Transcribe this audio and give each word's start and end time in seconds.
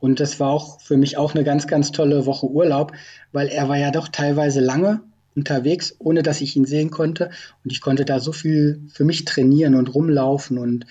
Und 0.00 0.20
das 0.20 0.38
war 0.38 0.50
auch 0.50 0.80
für 0.80 0.96
mich 0.96 1.16
auch 1.16 1.34
eine 1.34 1.44
ganz, 1.44 1.66
ganz 1.66 1.92
tolle 1.92 2.26
Woche 2.26 2.46
Urlaub, 2.46 2.92
weil 3.32 3.48
er 3.48 3.68
war 3.68 3.76
ja 3.76 3.90
doch 3.90 4.08
teilweise 4.08 4.60
lange 4.60 5.00
unterwegs, 5.34 5.94
ohne 5.98 6.22
dass 6.22 6.40
ich 6.40 6.56
ihn 6.56 6.64
sehen 6.64 6.90
konnte. 6.90 7.30
Und 7.64 7.72
ich 7.72 7.80
konnte 7.80 8.04
da 8.04 8.20
so 8.20 8.32
viel 8.32 8.82
für 8.92 9.04
mich 9.04 9.24
trainieren 9.24 9.74
und 9.74 9.94
rumlaufen 9.94 10.58
und 10.58 10.86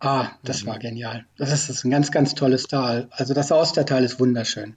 ah, 0.00 0.28
das 0.44 0.62
mhm. 0.62 0.68
war 0.68 0.78
genial. 0.78 1.24
Das 1.36 1.52
ist, 1.52 1.68
das 1.68 1.78
ist 1.78 1.84
ein 1.84 1.90
ganz, 1.90 2.10
ganz 2.10 2.34
tolles 2.34 2.64
Tal. 2.64 3.08
Also 3.10 3.34
das 3.34 3.52
Ostertal 3.52 4.04
ist 4.04 4.20
wunderschön. 4.20 4.76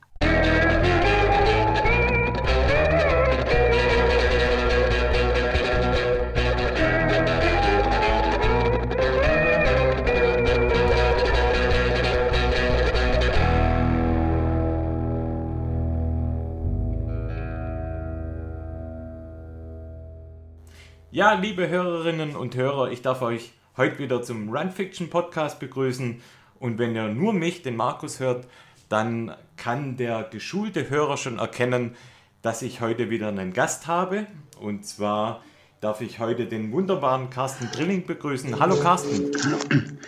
Ja, 21.20 21.34
liebe 21.34 21.68
Hörerinnen 21.68 22.38
und 22.38 22.56
Hörer, 22.56 22.92
ich 22.92 23.02
darf 23.02 23.22
euch 23.22 23.52
heute 23.76 24.00
wieder 24.00 24.24
zum 24.24 24.56
Run 24.56 24.72
Fiction 24.72 25.10
Podcast 25.10 25.60
begrüßen. 25.60 26.22
Und 26.62 26.80
wenn 26.80 26.96
ihr 26.96 27.10
nur 27.10 27.34
mich, 27.34 27.62
den 27.62 27.76
Markus, 27.76 28.22
hört, 28.22 28.48
dann 28.88 29.36
kann 29.58 29.98
der 29.98 30.24
geschulte 30.24 30.90
Hörer 30.90 31.18
schon 31.18 31.38
erkennen, 31.38 31.98
dass 32.42 32.62
ich 32.62 32.80
heute 32.80 33.10
wieder 33.10 33.28
einen 33.28 33.52
Gast 33.52 33.86
habe. 33.86 34.28
Und 34.62 34.86
zwar 34.86 35.44
darf 35.82 36.00
ich 36.00 36.20
heute 36.22 36.46
den 36.46 36.72
wunderbaren 36.72 37.30
Carsten 37.30 37.70
Drilling 37.70 38.06
begrüßen. 38.06 38.58
Hallo 38.58 38.80
Carsten. 38.80 39.30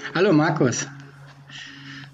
Hallo 0.16 0.32
Markus. 0.32 0.88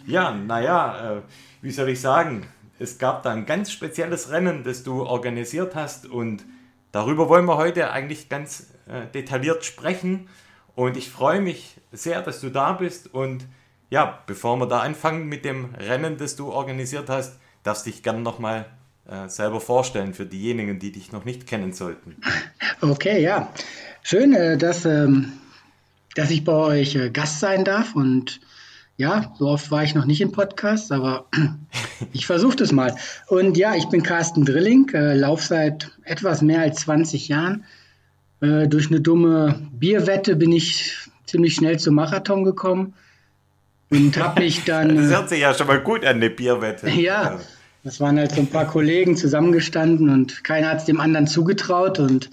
Ja, 0.08 0.32
naja, 0.32 1.18
äh, 1.18 1.22
wie 1.62 1.70
soll 1.70 1.90
ich 1.90 2.02
sagen? 2.02 2.48
Es 2.80 2.98
gab 2.98 3.22
da 3.22 3.30
ein 3.30 3.46
ganz 3.46 3.72
spezielles 3.72 4.32
Rennen, 4.32 4.64
das 4.64 4.82
du 4.82 5.04
organisiert 5.04 5.76
hast 5.76 6.08
und 6.08 6.44
darüber 6.92 7.30
wollen 7.30 7.46
wir 7.46 7.58
heute 7.58 7.92
eigentlich 7.92 8.28
ganz 8.28 8.74
äh, 8.90 9.08
detailliert 9.14 9.66
sprechen. 9.66 10.28
Und 10.76 10.98
ich 10.98 11.10
freue 11.10 11.42
mich 11.42 11.78
sehr, 11.92 12.22
dass 12.22 12.42
du 12.42 12.50
da 12.50 12.74
bist. 12.74 13.14
Und 13.14 13.46
ja, 13.90 14.20
bevor 14.28 14.58
wir 14.58 14.68
da 14.68 14.80
anfangen 14.80 15.28
mit 15.28 15.46
dem 15.46 15.74
Rennen, 15.76 16.18
das 16.18 16.36
du 16.36 16.52
organisiert 16.52 17.10
hast, 17.10 17.40
darfst 17.64 17.86
dich 17.86 18.04
gerne 18.04 18.22
nochmal 18.22 18.66
äh, 19.10 19.28
selber 19.30 19.62
vorstellen 19.62 20.14
für 20.14 20.26
diejenigen, 20.26 20.80
die 20.80 20.92
dich 20.92 21.12
noch 21.12 21.26
nicht 21.26 21.48
kennen 21.48 21.74
sollten. 21.74 22.18
Okay, 22.80 23.24
ja. 23.24 23.52
Schön, 24.04 24.34
äh, 24.34 24.56
dass, 24.56 24.86
ähm, 24.86 25.34
dass 26.14 26.30
ich 26.30 26.44
bei 26.44 26.54
euch 26.54 26.96
äh, 26.96 27.10
Gast 27.10 27.40
sein 27.40 27.66
darf. 27.66 27.96
Und 27.96 28.40
ja, 28.98 29.34
so 29.40 29.48
oft 29.48 29.72
war 29.72 29.84
ich 29.84 29.96
noch 29.96 30.06
nicht 30.06 30.22
im 30.22 30.32
Podcast, 30.32 30.92
aber 30.92 31.26
ich 32.14 32.28
versuche 32.28 32.56
das 32.56 32.72
mal. 32.72 32.96
Und 33.28 33.58
ja, 33.58 33.74
ich 33.74 33.90
bin 33.90 34.04
Carsten 34.04 34.46
Drilling, 34.46 34.90
äh, 34.94 35.16
laufe 35.16 35.44
seit 35.44 35.90
etwas 36.04 36.44
mehr 36.44 36.62
als 36.62 36.82
20 36.82 37.30
Jahren 37.30 37.66
äh, 38.42 38.68
durch 38.68 38.90
eine 38.90 39.02
dumme 39.02 39.60
Bierwette 39.72 40.36
bin 40.36 40.52
ich 40.52 40.96
ziemlich 41.26 41.56
schnell 41.56 41.80
zum 41.80 41.96
Marathon 41.96 42.44
gekommen 42.44 42.94
und 43.90 44.18
habe 44.18 44.42
mich 44.42 44.64
dann. 44.66 44.96
das 44.96 45.10
hört 45.10 45.30
sich 45.30 45.40
ja 45.40 45.54
schon 45.54 45.68
mal 45.68 45.82
gut 45.82 46.06
an, 46.06 46.18
eine 46.18 46.30
Bierwette. 46.30 46.90
Ja, 46.98 47.40
das 47.84 48.00
waren 48.00 48.18
halt 48.18 48.32
so 48.32 48.42
ein 48.42 48.48
paar 48.48 48.68
Kollegen 48.68 49.16
zusammengestanden 49.16 50.10
und 50.10 50.44
keiner 50.44 50.70
hat 50.70 50.80
es 50.80 50.86
dem 50.86 51.00
anderen 51.00 51.28
zugetraut 51.28 52.00
und 52.00 52.30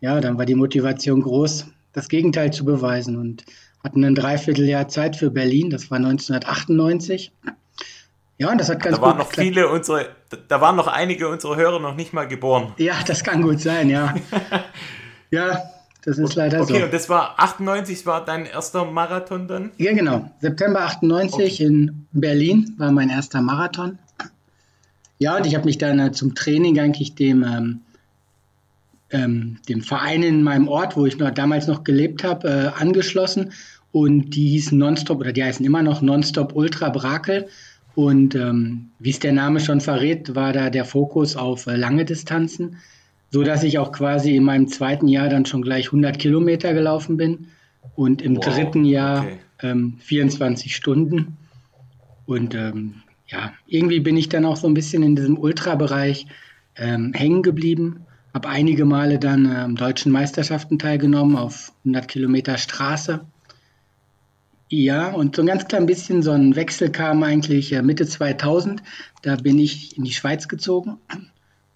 ja, 0.00 0.20
dann 0.20 0.38
war 0.38 0.46
die 0.46 0.54
Motivation 0.54 1.20
groß, 1.20 1.66
das 1.92 2.08
Gegenteil 2.08 2.52
zu 2.52 2.64
beweisen 2.64 3.16
und 3.16 3.44
hatten 3.84 4.04
ein 4.04 4.14
Dreivierteljahr 4.14 4.88
Zeit 4.88 5.16
für 5.16 5.30
Berlin, 5.30 5.70
das 5.70 5.90
war 5.90 5.98
1998. 5.98 7.32
Ja, 8.38 8.52
und 8.52 8.60
das 8.60 8.68
hat 8.68 8.82
ganz 8.82 8.96
da 8.96 9.02
waren 9.02 9.18
noch 9.18 9.28
geklappt. 9.30 9.48
viele 9.48 9.68
unsere, 9.68 10.10
da 10.46 10.60
waren 10.60 10.76
noch 10.76 10.86
einige 10.86 11.28
unserer 11.28 11.56
Hörer 11.56 11.80
noch 11.80 11.96
nicht 11.96 12.12
mal 12.12 12.28
geboren. 12.28 12.72
Ja, 12.78 12.94
das 13.04 13.24
kann 13.24 13.42
gut 13.42 13.60
sein, 13.60 13.90
ja. 13.90 14.14
Ja, 15.30 15.62
das 16.04 16.18
ist 16.18 16.36
leider 16.36 16.60
okay, 16.60 16.68
so. 16.68 16.74
Okay, 16.74 16.84
und 16.84 16.94
das 16.94 17.08
war 17.08 17.38
98, 17.38 18.06
war 18.06 18.24
dein 18.24 18.46
erster 18.46 18.84
Marathon 18.84 19.48
dann? 19.48 19.70
Ja, 19.76 19.92
genau. 19.92 20.30
September 20.40 20.82
98 20.82 21.54
okay. 21.54 21.64
in 21.64 22.06
Berlin 22.12 22.74
war 22.78 22.92
mein 22.92 23.10
erster 23.10 23.42
Marathon. 23.42 23.98
Ja, 25.18 25.36
und 25.36 25.46
ich 25.46 25.54
habe 25.54 25.64
mich 25.64 25.78
dann 25.78 25.98
äh, 25.98 26.12
zum 26.12 26.34
Training 26.34 26.78
eigentlich 26.78 27.14
dem, 27.14 27.42
ähm, 27.42 27.80
ähm, 29.10 29.58
dem 29.68 29.82
Verein 29.82 30.22
in 30.22 30.42
meinem 30.42 30.68
Ort, 30.68 30.96
wo 30.96 31.06
ich 31.06 31.18
noch, 31.18 31.30
damals 31.30 31.66
noch 31.66 31.82
gelebt 31.82 32.22
habe, 32.24 32.48
äh, 32.48 32.80
angeschlossen. 32.80 33.52
Und 33.90 34.30
die 34.30 34.48
hießen 34.50 34.78
Nonstop, 34.78 35.18
oder 35.18 35.32
die 35.32 35.42
heißen 35.42 35.66
immer 35.66 35.82
noch 35.82 36.02
Nonstop 36.02 36.54
Ultra 36.54 36.90
Brakel. 36.90 37.48
Und 37.94 38.36
ähm, 38.36 38.90
wie 39.00 39.10
es 39.10 39.18
der 39.18 39.32
Name 39.32 39.58
schon 39.58 39.80
verrät, 39.80 40.36
war 40.36 40.52
da 40.52 40.70
der 40.70 40.84
Fokus 40.84 41.34
auf 41.34 41.66
äh, 41.66 41.74
lange 41.74 42.04
Distanzen 42.04 42.76
so 43.30 43.42
dass 43.42 43.62
ich 43.62 43.78
auch 43.78 43.92
quasi 43.92 44.36
in 44.36 44.44
meinem 44.44 44.68
zweiten 44.68 45.08
Jahr 45.08 45.28
dann 45.28 45.46
schon 45.46 45.62
gleich 45.62 45.86
100 45.86 46.18
Kilometer 46.18 46.72
gelaufen 46.72 47.16
bin 47.16 47.48
und 47.94 48.22
im 48.22 48.36
wow, 48.36 48.44
dritten 48.44 48.84
Jahr 48.84 49.24
okay. 49.24 49.38
ähm, 49.62 49.96
24 50.00 50.74
Stunden. 50.74 51.36
Und 52.26 52.54
ähm, 52.54 53.02
ja, 53.26 53.52
irgendwie 53.66 54.00
bin 54.00 54.16
ich 54.16 54.28
dann 54.28 54.44
auch 54.44 54.56
so 54.56 54.66
ein 54.66 54.74
bisschen 54.74 55.02
in 55.02 55.16
diesem 55.16 55.38
Ultrabereich 55.38 56.26
ähm, 56.76 57.12
hängen 57.14 57.42
geblieben. 57.42 58.06
Habe 58.32 58.48
einige 58.48 58.84
Male 58.84 59.18
dann 59.18 59.50
ähm, 59.50 59.76
deutschen 59.76 60.12
Meisterschaften 60.12 60.78
teilgenommen 60.78 61.36
auf 61.36 61.72
100 61.84 62.08
Kilometer 62.08 62.56
Straße. 62.56 63.20
Ja, 64.70 65.08
und 65.08 65.36
so 65.36 65.42
ein 65.42 65.46
ganz 65.46 65.66
klein 65.66 65.86
bisschen 65.86 66.22
so 66.22 66.30
ein 66.32 66.54
Wechsel 66.54 66.90
kam 66.90 67.22
eigentlich 67.22 67.72
äh, 67.72 67.82
Mitte 67.82 68.06
2000. 68.06 68.82
Da 69.22 69.36
bin 69.36 69.58
ich 69.58 69.96
in 69.96 70.04
die 70.04 70.12
Schweiz 70.12 70.46
gezogen 70.46 70.98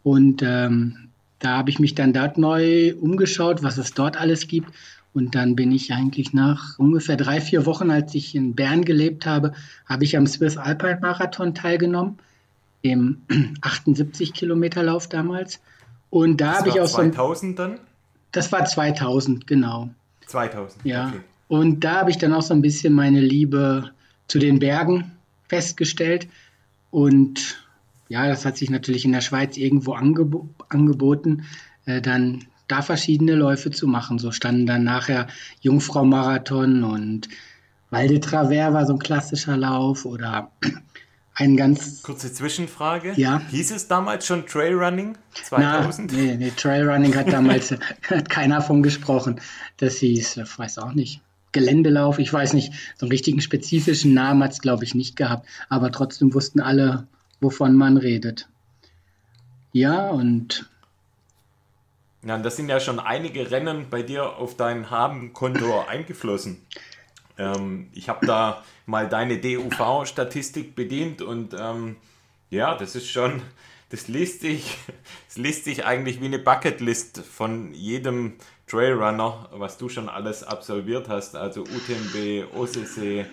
und 0.02 0.42
ähm, 0.44 1.12
da 1.42 1.58
habe 1.58 1.70
ich 1.70 1.80
mich 1.80 1.94
dann 1.97 2.12
dort 2.12 2.38
neu 2.38 2.94
umgeschaut, 2.94 3.62
was 3.64 3.76
es 3.76 3.94
dort 3.94 4.16
alles 4.16 4.47
gibt. 4.47 4.72
Und 5.12 5.34
dann 5.34 5.56
bin 5.56 5.72
ich 5.72 5.92
eigentlich 5.92 6.32
nach 6.32 6.78
ungefähr 6.78 7.16
drei, 7.16 7.41
vier 7.41 7.66
Wochen, 7.66 7.91
als 7.91 8.14
ich 8.14 8.34
in 8.34 8.54
Bern 8.54 8.84
gelebt 8.84 9.26
habe, 9.26 9.52
habe 9.84 10.04
ich 10.04 10.16
am 10.16 10.26
Swiss 10.26 10.56
Alpine 10.56 11.00
Marathon 11.02 11.54
teilgenommen, 11.54 12.19
dem 12.84 13.22
78 13.60 14.32
Kilometer 14.32 14.82
Lauf 14.84 15.08
damals. 15.08 15.60
Und 16.10 16.41
da 16.41 16.58
habe 16.58 16.69
ich 16.69 16.81
auch 16.81 16.88
2000 16.88 17.56
so 17.56 17.62
ein, 17.64 17.70
dann? 17.72 17.81
Das 18.31 18.52
war 18.52 18.64
2000, 18.64 19.47
genau. 19.47 19.91
2000, 20.26 20.84
ja. 20.84 21.08
Okay. 21.08 21.20
Und 21.48 21.81
da 21.81 21.97
habe 21.97 22.10
ich 22.10 22.19
dann 22.19 22.32
auch 22.32 22.42
so 22.42 22.54
ein 22.54 22.62
bisschen 22.62 22.94
meine 22.94 23.20
Liebe 23.20 23.91
zu 24.28 24.38
den 24.38 24.60
Bergen 24.60 25.12
festgestellt. 25.48 26.28
Und 26.91 27.62
ja, 28.12 28.28
das 28.28 28.45
hat 28.45 28.59
sich 28.59 28.69
natürlich 28.69 29.06
in 29.06 29.12
der 29.12 29.23
Schweiz 29.23 29.56
irgendwo 29.56 29.95
angeb 29.95 30.34
angeboten, 30.69 31.45
äh, 31.87 32.03
dann 32.03 32.45
da 32.69 32.83
verschiedene 32.83 33.34
Läufe 33.34 33.71
zu 33.71 33.87
machen. 33.87 34.19
So 34.19 34.33
standen 34.33 34.67
dann 34.67 34.84
nachher 34.84 35.28
Jungfrau-Marathon 35.62 36.84
und 36.84 37.31
Val 37.89 38.09
de 38.09 38.19
Travers 38.19 38.75
war 38.75 38.84
so 38.84 38.93
ein 38.93 38.99
klassischer 38.99 39.56
Lauf 39.56 40.05
oder 40.05 40.50
ein 41.34 41.56
ganz. 41.56 42.03
Kurze 42.03 42.31
Zwischenfrage. 42.31 43.15
Ja. 43.17 43.41
Hieß 43.50 43.71
es 43.71 43.89
damals 43.89 44.27
schon 44.27 44.47
Trailrunning 44.47 45.17
2000? 45.44 46.12
Na, 46.12 46.19
nee, 46.19 46.37
nee, 46.37 46.53
Trailrunning 46.55 47.17
hat 47.17 47.33
damals 47.33 47.75
hat 48.11 48.29
keiner 48.29 48.61
von 48.61 48.83
gesprochen. 48.83 49.41
Das 49.79 49.97
hieß, 49.97 50.37
ich 50.37 50.59
weiß 50.59 50.77
auch 50.81 50.93
nicht. 50.93 51.23
Geländelauf, 51.53 52.19
ich 52.19 52.31
weiß 52.31 52.53
nicht, 52.53 52.75
so 52.99 53.06
einen 53.06 53.12
richtigen 53.12 53.41
spezifischen 53.41 54.12
Namen 54.12 54.43
hat 54.43 54.53
es, 54.53 54.61
glaube 54.61 54.84
ich, 54.84 54.94
nicht 54.94 55.17
gehabt. 55.17 55.49
Aber 55.71 55.91
trotzdem 55.93 56.34
wussten 56.34 56.61
alle, 56.61 57.06
wovon 57.42 57.76
man 57.76 57.97
redet. 57.97 58.48
Ja, 59.72 60.08
und. 60.08 60.69
Ja, 62.25 62.38
das 62.38 62.56
sind 62.56 62.69
ja 62.69 62.78
schon 62.78 63.00
einige 63.00 63.50
Rennen 63.50 63.86
bei 63.91 64.03
dir 64.03 64.36
auf 64.36 64.56
dein 64.56 64.91
Habenkonto 64.91 65.81
eingeflossen. 65.88 66.64
Ähm, 67.36 67.88
ich 67.92 68.08
habe 68.08 68.26
da 68.26 68.62
mal 68.86 69.08
deine 69.08 69.38
DUV-Statistik 69.38 70.75
bedient 70.75 71.22
und 71.22 71.54
ähm, 71.58 71.97
ja, 72.50 72.76
das 72.76 72.94
ist 72.94 73.11
schon, 73.11 73.43
das 73.88 74.08
liest 74.08 74.43
sich, 74.43 74.78
das 75.28 75.37
liest 75.37 75.64
sich 75.64 75.84
eigentlich 75.84 76.20
wie 76.20 76.26
eine 76.26 76.38
Bucketlist 76.38 77.19
von 77.19 77.75
jedem 77.75 78.34
Trailrunner, 78.69 79.49
was 79.52 79.78
du 79.78 79.88
schon 79.88 80.08
alles 80.08 80.44
absolviert 80.44 81.08
hast. 81.08 81.34
Also 81.34 81.62
UTMB, 81.62 82.55
OCC, 82.55 83.26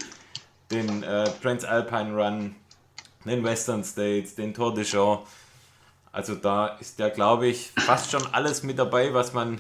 den 0.72 1.04
äh, 1.04 1.26
Transalpine 1.42 2.16
Run, 2.16 2.56
den 3.26 3.44
Western 3.44 3.84
States, 3.84 4.36
den 4.36 4.54
Tour 4.54 4.74
de 4.74 4.84
Jean. 4.84 5.20
Also 6.12 6.36
da 6.36 6.68
ist 6.80 7.00
ja, 7.00 7.10
glaube 7.10 7.48
ich, 7.48 7.72
fast 7.78 8.12
schon 8.12 8.26
alles 8.32 8.64
mit 8.64 8.80
dabei, 8.80 9.14
was 9.14 9.34
man, 9.34 9.60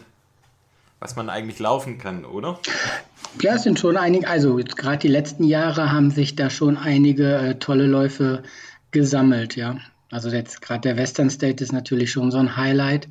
was 0.99 1.15
man 1.15 1.29
eigentlich 1.29 1.59
laufen 1.59 1.97
kann, 1.97 2.25
oder? 2.25 2.59
Ja, 3.41 3.55
es 3.55 3.63
sind 3.63 3.79
schon 3.79 3.97
einige, 3.97 4.27
also 4.27 4.55
gerade 4.55 4.97
die 4.97 5.07
letzten 5.07 5.43
Jahre 5.43 5.91
haben 5.91 6.09
sich 6.09 6.35
da 6.35 6.49
schon 6.49 6.77
einige 6.77 7.35
äh, 7.35 7.55
tolle 7.59 7.85
Läufe 7.85 8.43
gesammelt, 8.91 9.55
ja. 9.55 9.77
Also 10.11 10.29
jetzt 10.29 10.61
gerade 10.61 10.81
der 10.81 10.97
Western 10.97 11.29
State 11.29 11.63
ist 11.63 11.71
natürlich 11.71 12.11
schon 12.11 12.31
so 12.31 12.39
ein 12.39 12.57
Highlight, 12.57 13.07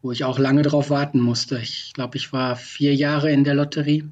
wo 0.00 0.12
ich 0.12 0.24
auch 0.24 0.38
lange 0.38 0.62
drauf 0.62 0.88
warten 0.88 1.20
musste. 1.20 1.58
Ich 1.58 1.92
glaube, 1.92 2.16
ich 2.16 2.32
war 2.32 2.56
vier 2.56 2.94
Jahre 2.94 3.30
in 3.30 3.44
der 3.44 3.54
Lotterie 3.54 4.08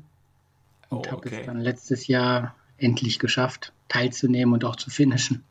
und 0.91 1.07
oh, 1.11 1.17
okay. 1.17 1.31
habe 1.31 1.41
es 1.41 1.47
dann 1.47 1.61
letztes 1.61 2.07
Jahr 2.07 2.55
endlich 2.77 3.19
geschafft, 3.19 3.73
teilzunehmen 3.95 4.53
und 4.53 4.65
auch 4.65 4.77
zu 4.77 4.91
finishen. 4.91 5.45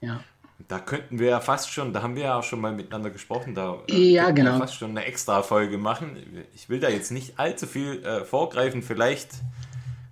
Ja. 0.00 0.20
Da 0.66 0.80
könnten 0.80 1.18
wir 1.18 1.28
ja 1.28 1.40
fast 1.40 1.72
schon, 1.72 1.92
da 1.92 2.02
haben 2.02 2.16
wir 2.16 2.24
ja 2.24 2.38
auch 2.38 2.42
schon 2.42 2.60
mal 2.60 2.72
miteinander 2.72 3.10
gesprochen, 3.10 3.54
da 3.54 3.78
ja, 3.88 4.32
genau. 4.32 4.54
wir 4.54 4.58
fast 4.58 4.74
schon 4.74 4.90
eine 4.90 5.04
extra 5.04 5.42
Folge 5.42 5.78
machen. 5.78 6.16
Ich 6.54 6.68
will 6.68 6.80
da 6.80 6.88
jetzt 6.88 7.12
nicht 7.12 7.38
allzu 7.38 7.66
viel 7.66 8.04
äh, 8.04 8.24
vorgreifen, 8.24 8.82
vielleicht 8.82 9.30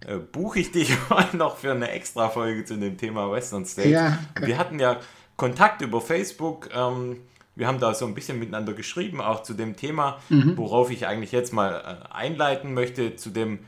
äh, 0.07 0.17
buche 0.17 0.61
ich 0.61 0.71
dich 0.71 0.97
mal 1.11 1.27
noch 1.33 1.57
für 1.57 1.73
eine 1.73 1.91
extra 1.91 2.31
Folge 2.31 2.65
zu 2.65 2.77
dem 2.77 2.97
Thema 2.97 3.31
Western 3.31 3.67
State. 3.67 3.89
Ja, 3.89 4.19
wir 4.41 4.57
hatten 4.57 4.79
ja 4.79 5.01
Kontakt 5.37 5.83
über 5.83 6.01
Facebook. 6.01 6.71
Ähm, 6.73 7.19
wir 7.57 7.67
haben 7.67 7.81
da 7.81 7.93
so 7.93 8.07
ein 8.07 8.15
bisschen 8.15 8.39
miteinander 8.39 8.73
geschrieben, 8.73 9.21
auch 9.21 9.43
zu 9.43 9.53
dem 9.53 9.77
Thema, 9.77 10.21
mhm. 10.29 10.57
worauf 10.57 10.91
ich 10.91 11.07
eigentlich 11.07 11.33
jetzt 11.33 11.53
mal 11.53 12.01
äh, 12.13 12.15
einleiten 12.15 12.73
möchte, 12.73 13.17
zu 13.17 13.31
dem 13.31 13.59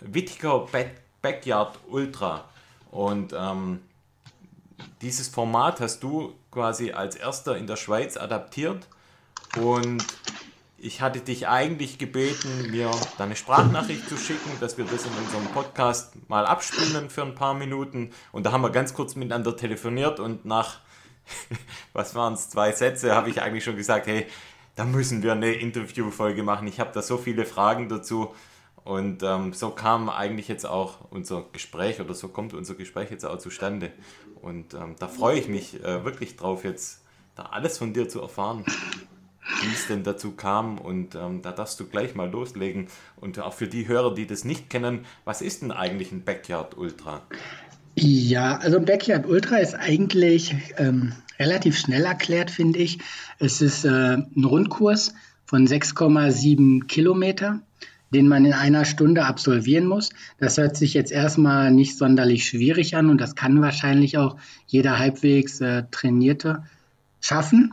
Whittaker 0.00 0.68
Backyard 1.20 1.78
Ultra. 1.88 2.44
Und 2.92 3.34
ähm, 3.36 3.80
dieses 5.00 5.26
Format 5.26 5.80
hast 5.80 6.02
du 6.02 6.34
quasi 6.52 6.92
als 6.92 7.16
erster 7.16 7.56
in 7.56 7.66
der 7.66 7.76
Schweiz 7.76 8.16
adaptiert 8.16 8.86
und 9.56 10.04
ich 10.76 11.00
hatte 11.00 11.20
dich 11.20 11.48
eigentlich 11.48 11.96
gebeten, 11.98 12.70
mir 12.70 12.90
deine 13.16 13.34
Sprachnachricht 13.34 14.08
zu 14.08 14.16
schicken, 14.16 14.50
dass 14.60 14.76
wir 14.76 14.84
das 14.84 15.06
in 15.06 15.12
unserem 15.24 15.46
Podcast 15.54 16.12
mal 16.28 16.44
abspielen 16.44 17.08
für 17.08 17.22
ein 17.22 17.34
paar 17.34 17.54
Minuten. 17.54 18.10
Und 18.30 18.44
da 18.44 18.52
haben 18.52 18.62
wir 18.62 18.70
ganz 18.70 18.92
kurz 18.92 19.14
miteinander 19.14 19.56
telefoniert 19.56 20.20
und 20.20 20.44
nach, 20.44 20.80
was 21.92 22.14
waren 22.14 22.34
es, 22.34 22.50
zwei 22.50 22.72
Sätze, 22.72 23.14
habe 23.14 23.30
ich 23.30 23.40
eigentlich 23.40 23.64
schon 23.64 23.76
gesagt, 23.76 24.06
hey, 24.06 24.26
da 24.74 24.84
müssen 24.84 25.22
wir 25.22 25.32
eine 25.32 25.52
Interviewfolge 25.52 26.42
machen. 26.42 26.66
Ich 26.66 26.80
habe 26.80 26.90
da 26.92 27.00
so 27.00 27.16
viele 27.16 27.46
Fragen 27.46 27.88
dazu. 27.88 28.34
Und 28.84 29.22
ähm, 29.22 29.52
so 29.52 29.70
kam 29.70 30.08
eigentlich 30.08 30.48
jetzt 30.48 30.66
auch 30.66 30.98
unser 31.10 31.44
Gespräch 31.52 32.00
oder 32.00 32.14
so 32.14 32.28
kommt 32.28 32.52
unser 32.52 32.74
Gespräch 32.74 33.10
jetzt 33.10 33.24
auch 33.24 33.38
zustande. 33.38 33.92
Und 34.40 34.74
ähm, 34.74 34.96
da 34.98 35.06
freue 35.06 35.38
ich 35.38 35.48
mich 35.48 35.82
äh, 35.84 36.04
wirklich 36.04 36.36
drauf, 36.36 36.64
jetzt 36.64 37.00
da 37.36 37.44
alles 37.44 37.78
von 37.78 37.92
dir 37.92 38.08
zu 38.08 38.20
erfahren, 38.20 38.64
wie 39.62 39.72
es 39.72 39.86
denn 39.86 40.02
dazu 40.02 40.32
kam. 40.32 40.78
Und 40.78 41.14
ähm, 41.14 41.42
da 41.42 41.52
darfst 41.52 41.78
du 41.78 41.86
gleich 41.86 42.16
mal 42.16 42.28
loslegen. 42.28 42.88
Und 43.16 43.38
auch 43.38 43.52
für 43.52 43.68
die 43.68 43.86
Hörer, 43.86 44.14
die 44.14 44.26
das 44.26 44.44
nicht 44.44 44.68
kennen, 44.68 45.06
was 45.24 45.42
ist 45.42 45.62
denn 45.62 45.70
eigentlich 45.70 46.10
ein 46.10 46.24
Backyard 46.24 46.76
Ultra? 46.76 47.22
Ja, 47.94 48.56
also 48.56 48.78
ein 48.78 48.84
Backyard 48.84 49.26
Ultra 49.26 49.58
ist 49.58 49.74
eigentlich 49.74 50.56
ähm, 50.76 51.12
relativ 51.38 51.78
schnell 51.78 52.04
erklärt, 52.04 52.50
finde 52.50 52.80
ich. 52.80 52.98
Es 53.38 53.60
ist 53.60 53.84
äh, 53.84 54.16
ein 54.16 54.44
Rundkurs 54.44 55.14
von 55.44 55.68
6,7 55.68 56.86
Kilometer 56.86 57.60
den 58.12 58.28
man 58.28 58.44
in 58.44 58.52
einer 58.52 58.84
Stunde 58.84 59.24
absolvieren 59.24 59.86
muss. 59.86 60.10
Das 60.38 60.58
hört 60.58 60.76
sich 60.76 60.94
jetzt 60.94 61.12
erstmal 61.12 61.70
nicht 61.70 61.96
sonderlich 61.96 62.44
schwierig 62.44 62.94
an 62.94 63.08
und 63.08 63.20
das 63.20 63.34
kann 63.34 63.60
wahrscheinlich 63.62 64.18
auch 64.18 64.36
jeder 64.66 64.98
halbwegs 64.98 65.60
äh, 65.60 65.84
Trainierte 65.90 66.62
schaffen. 67.20 67.72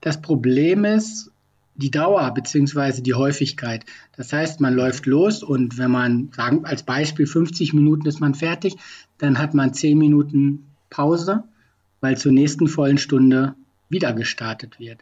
Das 0.00 0.20
Problem 0.20 0.84
ist 0.84 1.30
die 1.76 1.90
Dauer 1.90 2.32
bzw. 2.32 3.02
die 3.02 3.14
Häufigkeit. 3.14 3.84
Das 4.16 4.32
heißt, 4.32 4.60
man 4.60 4.74
läuft 4.74 5.06
los 5.06 5.42
und 5.42 5.76
wenn 5.76 5.90
man, 5.90 6.30
sagen 6.34 6.64
als 6.64 6.84
Beispiel 6.84 7.26
50 7.26 7.74
Minuten 7.74 8.06
ist 8.06 8.20
man 8.20 8.34
fertig, 8.34 8.76
dann 9.18 9.38
hat 9.38 9.54
man 9.54 9.74
10 9.74 9.98
Minuten 9.98 10.66
Pause, 10.88 11.44
weil 12.00 12.16
zur 12.16 12.32
nächsten 12.32 12.68
vollen 12.68 12.98
Stunde 12.98 13.54
wieder 13.88 14.12
gestartet 14.12 14.78
wird. 14.78 15.00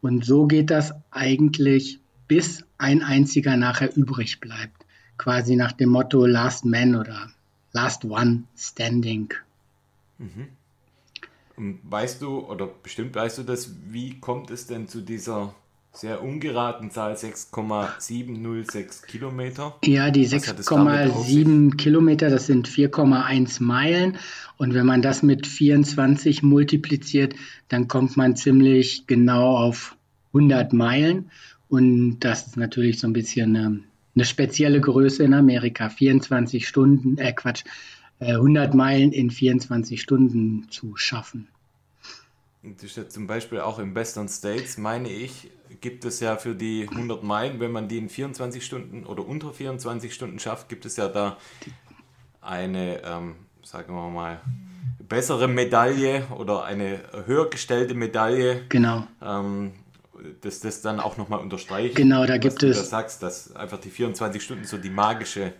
Und 0.00 0.24
so 0.24 0.46
geht 0.46 0.70
das 0.70 0.92
eigentlich 1.10 1.98
bis 2.28 2.64
ein 2.78 3.02
einziger 3.02 3.56
nachher 3.56 3.96
übrig 3.96 4.40
bleibt. 4.40 4.84
Quasi 5.18 5.56
nach 5.56 5.72
dem 5.72 5.90
Motto 5.90 6.26
Last 6.26 6.64
Man 6.64 6.96
oder 6.96 7.30
Last 7.72 8.04
One 8.04 8.44
Standing. 8.56 9.32
Mhm. 10.18 10.48
Weißt 11.84 12.20
du, 12.20 12.40
oder 12.40 12.66
bestimmt 12.66 13.14
weißt 13.14 13.38
du 13.38 13.42
das, 13.44 13.70
wie 13.88 14.18
kommt 14.18 14.50
es 14.50 14.66
denn 14.66 14.88
zu 14.88 15.00
dieser 15.00 15.54
sehr 15.92 16.22
ungeraten 16.22 16.90
Zahl 16.90 17.16
6,706 17.16 19.02
Kilometer? 19.02 19.76
Ja, 19.84 20.10
die 20.10 20.26
6,7 20.26 21.76
Kilometer, 21.76 22.30
das 22.30 22.46
sind 22.46 22.68
4,1 22.68 23.62
Meilen. 23.62 24.18
Und 24.56 24.74
wenn 24.74 24.86
man 24.86 25.02
das 25.02 25.22
mit 25.22 25.46
24 25.46 26.42
multipliziert, 26.42 27.36
dann 27.68 27.86
kommt 27.86 28.16
man 28.16 28.34
ziemlich 28.34 29.06
genau 29.06 29.56
auf 29.56 29.96
100 30.32 30.72
Meilen. 30.72 31.30
Und 31.74 32.20
das 32.20 32.46
ist 32.46 32.56
natürlich 32.56 33.00
so 33.00 33.08
ein 33.08 33.12
bisschen 33.12 33.56
eine, 33.56 33.66
ähm, 33.66 33.84
eine 34.14 34.24
spezielle 34.24 34.80
Größe 34.80 35.24
in 35.24 35.34
Amerika. 35.34 35.88
24 35.88 36.68
Stunden, 36.68 37.18
äh 37.18 37.32
Quatsch, 37.32 37.64
100 38.20 38.72
äh, 38.72 38.76
Meilen 38.76 39.10
in 39.10 39.28
24 39.28 40.00
Stunden 40.00 40.68
zu 40.70 40.94
schaffen. 40.94 41.48
Zum 43.08 43.26
Beispiel 43.26 43.58
auch 43.58 43.80
im 43.80 43.92
Western 43.96 44.28
States, 44.28 44.78
meine 44.78 45.10
ich, 45.10 45.50
gibt 45.80 46.04
es 46.04 46.20
ja 46.20 46.36
für 46.36 46.54
die 46.54 46.86
100 46.88 47.24
Meilen, 47.24 47.58
wenn 47.58 47.72
man 47.72 47.88
die 47.88 47.98
in 47.98 48.08
24 48.08 48.64
Stunden 48.64 49.04
oder 49.04 49.26
unter 49.26 49.52
24 49.52 50.14
Stunden 50.14 50.38
schafft, 50.38 50.68
gibt 50.68 50.86
es 50.86 50.96
ja 50.96 51.08
da 51.08 51.36
eine, 52.40 53.02
ähm, 53.02 53.34
sagen 53.64 53.92
wir 53.92 54.08
mal, 54.10 54.40
bessere 55.08 55.48
Medaille 55.48 56.24
oder 56.38 56.64
eine 56.64 57.00
höher 57.26 57.50
gestellte 57.50 57.94
Medaille. 57.94 58.62
Genau. 58.68 59.08
Ähm, 59.20 59.72
dass 60.40 60.60
das 60.60 60.80
dann 60.82 61.00
auch 61.00 61.16
nochmal 61.16 61.40
unterstreicht. 61.40 61.96
Genau, 61.96 62.26
da 62.26 62.38
gibt 62.38 62.62
es. 62.62 62.76
Du 62.76 62.82
da 62.82 62.88
sagst, 62.88 63.22
dass 63.22 63.54
einfach 63.54 63.78
die 63.80 63.90
24 63.90 64.42
Stunden 64.42 64.64
so 64.64 64.78
die 64.78 64.90
magische, 64.90 65.52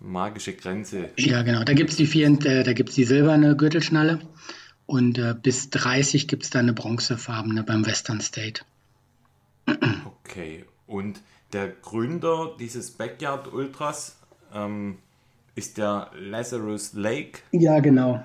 magische 0.00 0.54
Grenze. 0.54 1.10
Ja, 1.16 1.42
genau. 1.42 1.64
Da 1.64 1.72
gibt 1.72 1.90
es 1.90 1.96
die, 1.96 2.22
äh, 2.22 2.74
die 2.74 3.04
silberne 3.04 3.56
Gürtelschnalle 3.56 4.20
und 4.86 5.18
äh, 5.18 5.34
bis 5.40 5.70
30 5.70 6.28
gibt 6.28 6.44
es 6.44 6.50
dann 6.50 6.62
eine 6.62 6.72
bronzefarbene 6.72 7.62
beim 7.62 7.86
Western 7.86 8.20
State. 8.20 8.62
Okay, 10.04 10.64
und 10.86 11.20
der 11.52 11.68
Gründer 11.68 12.52
dieses 12.58 12.90
Backyard 12.90 13.52
Ultras 13.52 14.16
ähm, 14.52 14.98
ist 15.54 15.78
der 15.78 16.10
Lazarus 16.18 16.92
Lake. 16.94 17.40
Ja, 17.52 17.80
genau. 17.80 18.24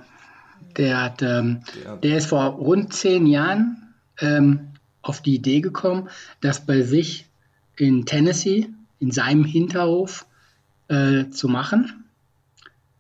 Der, 0.77 1.01
hat, 1.01 1.21
ähm, 1.21 1.61
der, 1.83 1.97
der 1.97 2.17
ist 2.17 2.27
vor 2.27 2.43
rund 2.43 2.93
zehn 2.93 3.25
Jahren 3.25 3.93
ähm, 4.19 4.69
auf 5.01 5.21
die 5.21 5.35
Idee 5.35 5.61
gekommen, 5.61 6.09
das 6.41 6.65
bei 6.65 6.81
sich 6.81 7.25
in 7.75 8.05
Tennessee, 8.05 8.69
in 8.99 9.11
seinem 9.11 9.45
Hinterhof, 9.45 10.25
äh, 10.87 11.29
zu 11.29 11.47
machen. 11.47 12.03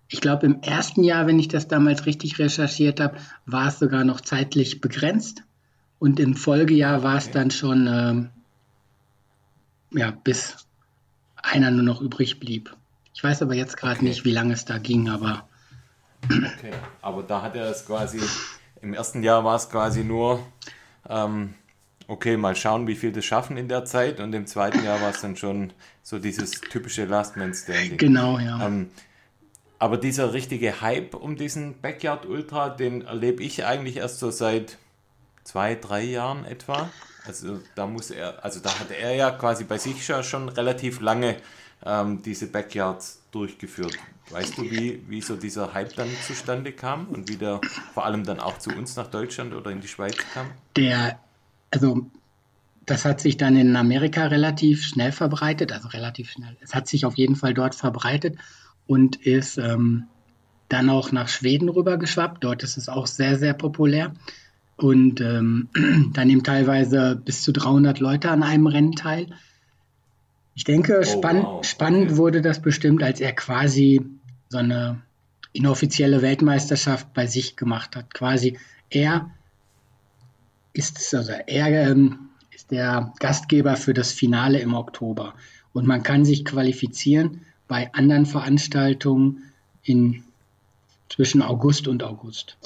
Ich 0.07 0.21
glaube, 0.21 0.45
im 0.45 0.61
ersten 0.61 1.03
Jahr, 1.03 1.27
wenn 1.27 1.39
ich 1.39 1.49
das 1.49 1.67
damals 1.67 2.05
richtig 2.05 2.39
recherchiert 2.39 2.99
habe, 2.99 3.17
war 3.45 3.67
es 3.67 3.79
sogar 3.79 4.03
noch 4.03 4.21
zeitlich 4.21 4.81
begrenzt. 4.81 5.43
Und 5.99 6.19
im 6.19 6.35
Folgejahr 6.35 7.03
war 7.03 7.17
es 7.17 7.25
okay. 7.25 7.33
dann 7.33 7.51
schon, 7.51 7.87
äh, 7.87 9.99
ja, 9.99 10.11
bis 10.11 10.67
einer 11.35 11.71
nur 11.71 11.83
noch 11.83 12.01
übrig 12.01 12.39
blieb. 12.39 12.75
Ich 13.13 13.23
weiß 13.23 13.41
aber 13.41 13.53
jetzt 13.53 13.77
gerade 13.77 13.97
okay. 13.97 14.05
nicht, 14.05 14.25
wie 14.25 14.31
lange 14.31 14.53
es 14.53 14.65
da 14.65 14.77
ging, 14.77 15.09
aber. 15.09 15.47
Okay, 16.25 16.73
aber 17.01 17.23
da 17.23 17.41
hat 17.41 17.55
er 17.55 17.69
es 17.69 17.85
quasi, 17.85 18.21
im 18.81 18.93
ersten 18.93 19.23
Jahr 19.23 19.43
war 19.43 19.55
es 19.55 19.69
quasi 19.69 20.03
nur 20.03 20.45
ähm, 21.07 21.53
okay, 22.09 22.37
mal 22.37 22.55
schauen, 22.55 22.87
wie 22.87 22.95
viel 22.95 23.11
das 23.11 23.23
schaffen 23.23 23.55
in 23.55 23.67
der 23.67 23.85
Zeit. 23.85 24.19
Und 24.19 24.33
im 24.33 24.47
zweiten 24.47 24.83
Jahr 24.83 24.99
war 24.99 25.11
es 25.11 25.21
dann 25.21 25.37
schon 25.37 25.71
so 26.01 26.17
dieses 26.17 26.51
typische 26.59 27.05
Last 27.05 27.37
Man 27.37 27.53
Standing. 27.53 27.97
Genau, 27.97 28.39
ja. 28.39 28.65
Ähm, 28.65 28.89
aber 29.77 29.97
dieser 29.97 30.33
richtige 30.33 30.81
Hype 30.81 31.13
um 31.13 31.37
diesen 31.37 31.79
Backyard 31.79 32.25
Ultra, 32.25 32.69
den 32.69 33.03
erlebe 33.03 33.43
ich 33.43 33.63
eigentlich 33.63 33.97
erst 33.97 34.19
so 34.19 34.31
seit 34.31 34.77
zwei, 35.43 35.75
drei 35.75 36.03
Jahren 36.03 36.45
etwa. 36.45 36.89
Also 37.25 37.59
da 37.75 37.85
muss 37.85 38.09
er, 38.09 38.43
also 38.43 38.59
da 38.59 38.77
hat 38.79 38.89
er 38.91 39.13
ja 39.13 39.29
quasi 39.29 39.63
bei 39.63 39.77
sich 39.77 40.03
schon 40.03 40.49
relativ 40.49 40.99
lange 41.01 41.37
ähm, 41.85 42.23
diese 42.23 42.47
Backyards 42.47 43.21
durchgeführt. 43.31 43.97
Weißt 44.31 44.57
du, 44.57 44.63
wie, 44.63 45.03
wie 45.07 45.21
so 45.21 45.35
dieser 45.35 45.73
Hype 45.73 45.95
dann 45.95 46.09
zustande 46.25 46.71
kam 46.71 47.07
und 47.07 47.29
wie 47.29 47.37
der 47.37 47.61
vor 47.93 48.05
allem 48.05 48.25
dann 48.25 48.39
auch 48.39 48.57
zu 48.57 48.71
uns 48.71 48.95
nach 48.95 49.07
Deutschland 49.07 49.53
oder 49.53 49.69
in 49.71 49.79
die 49.79 49.87
Schweiz 49.87 50.17
kam? 50.33 50.49
Der 50.75 51.19
also 51.71 52.09
das 52.85 53.05
hat 53.05 53.21
sich 53.21 53.37
dann 53.37 53.55
in 53.55 53.75
Amerika 53.75 54.25
relativ 54.27 54.83
schnell 54.83 55.11
verbreitet, 55.11 55.71
also 55.71 55.89
relativ 55.89 56.31
schnell. 56.31 56.57
Es 56.61 56.73
hat 56.73 56.87
sich 56.87 57.05
auf 57.05 57.17
jeden 57.17 57.35
Fall 57.35 57.53
dort 57.53 57.75
verbreitet 57.75 58.37
und 58.87 59.15
ist 59.17 59.57
ähm, 59.59 60.05
dann 60.69 60.89
auch 60.89 61.11
nach 61.11 61.27
Schweden 61.27 61.69
rübergeschwappt. 61.69 62.43
Dort 62.43 62.63
ist 62.63 62.77
es 62.77 62.89
auch 62.89 63.05
sehr, 63.05 63.37
sehr 63.37 63.53
populär. 63.53 64.13
Und 64.75 65.21
ähm, 65.21 65.69
da 66.13 66.25
nehmen 66.25 66.43
teilweise 66.43 67.15
bis 67.15 67.43
zu 67.43 67.51
300 67.51 67.99
Leute 67.99 68.31
an 68.31 68.41
einem 68.41 68.65
Rennen 68.65 68.93
teil. 68.93 69.27
Ich 70.55 70.63
denke, 70.63 70.99
oh, 71.01 71.03
spann 71.03 71.43
wow. 71.43 71.65
spannend 71.65 72.17
wurde 72.17 72.41
das 72.41 72.61
bestimmt, 72.61 73.03
als 73.03 73.19
er 73.19 73.33
quasi 73.33 74.01
so 74.49 74.57
eine 74.57 75.01
inoffizielle 75.53 76.21
Weltmeisterschaft 76.21 77.13
bei 77.13 77.27
sich 77.27 77.55
gemacht 77.55 77.95
hat. 77.95 78.13
Quasi 78.13 78.57
er 78.89 79.29
ist, 80.73 81.13
also 81.13 81.31
er 81.31 81.89
ähm, 81.89 82.29
ist 82.51 82.71
der 82.71 83.13
Gastgeber 83.19 83.75
für 83.75 83.93
das 83.93 84.11
Finale 84.11 84.59
im 84.59 84.73
Oktober. 84.73 85.33
Und 85.73 85.87
man 85.87 86.03
kann 86.03 86.25
sich 86.25 86.45
qualifizieren 86.45 87.41
bei 87.67 87.93
anderen 87.93 88.25
Veranstaltungen 88.25 89.43
in, 89.83 90.23
zwischen 91.09 91.41
August 91.41 91.87
und 91.87 92.03
August. 92.03 92.57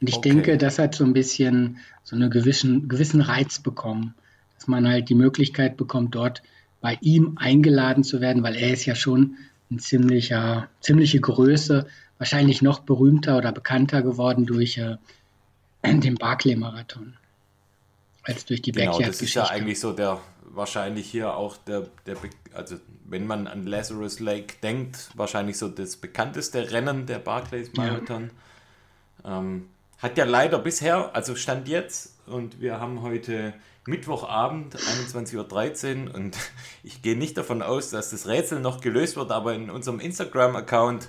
Und 0.00 0.08
ich 0.08 0.16
okay. 0.16 0.30
denke, 0.30 0.58
das 0.58 0.78
hat 0.78 0.94
so 0.94 1.04
ein 1.04 1.12
bisschen 1.12 1.78
so 2.02 2.16
einen 2.16 2.30
gewissen, 2.30 2.88
gewissen 2.88 3.20
Reiz 3.20 3.58
bekommen, 3.58 4.14
dass 4.56 4.68
man 4.68 4.88
halt 4.88 5.08
die 5.08 5.14
Möglichkeit 5.14 5.76
bekommt, 5.76 6.14
dort 6.14 6.42
bei 6.80 6.98
ihm 7.00 7.32
eingeladen 7.36 8.04
zu 8.04 8.20
werden, 8.20 8.42
weil 8.42 8.56
er 8.56 8.72
ist 8.72 8.86
ja 8.86 8.94
schon 8.94 9.36
ein 9.70 9.78
ziemlicher, 9.78 10.68
ziemliche 10.80 11.20
Größe, 11.20 11.86
wahrscheinlich 12.18 12.62
noch 12.62 12.80
berühmter 12.80 13.36
oder 13.36 13.52
bekannter 13.52 14.02
geworden 14.02 14.46
durch 14.46 14.80
den 16.00 16.14
Barclay-Marathon 16.16 17.16
als 18.22 18.44
durch 18.44 18.62
die 18.62 18.72
Genau, 18.72 18.98
das 18.98 19.22
ist 19.22 19.34
ja 19.34 19.44
eigentlich 19.44 19.80
so 19.80 19.92
der, 19.92 20.20
wahrscheinlich 20.42 21.08
hier 21.08 21.34
auch 21.34 21.56
der, 21.56 21.86
der, 22.06 22.16
also 22.54 22.76
wenn 23.04 23.26
man 23.26 23.46
an 23.46 23.66
Lazarus 23.66 24.20
Lake 24.20 24.56
denkt, 24.62 25.10
wahrscheinlich 25.14 25.58
so 25.58 25.68
das 25.68 25.96
bekannteste 25.96 26.72
Rennen 26.72 27.06
der 27.06 27.18
Barclays 27.18 27.72
Marathon. 27.74 28.30
Ja. 29.24 29.38
Ähm, 29.38 29.68
hat 29.98 30.18
ja 30.18 30.24
leider 30.24 30.58
bisher, 30.58 31.14
also 31.14 31.36
Stand 31.36 31.68
jetzt, 31.68 32.18
und 32.26 32.60
wir 32.60 32.80
haben 32.80 33.02
heute 33.02 33.54
Mittwochabend, 33.86 34.76
21.13 34.76 36.08
Uhr, 36.08 36.14
und 36.14 36.36
ich 36.82 37.02
gehe 37.02 37.16
nicht 37.16 37.36
davon 37.36 37.62
aus, 37.62 37.90
dass 37.90 38.10
das 38.10 38.26
Rätsel 38.26 38.60
noch 38.60 38.80
gelöst 38.80 39.16
wird, 39.16 39.30
aber 39.30 39.54
in 39.54 39.70
unserem 39.70 40.00
Instagram-Account 40.00 41.08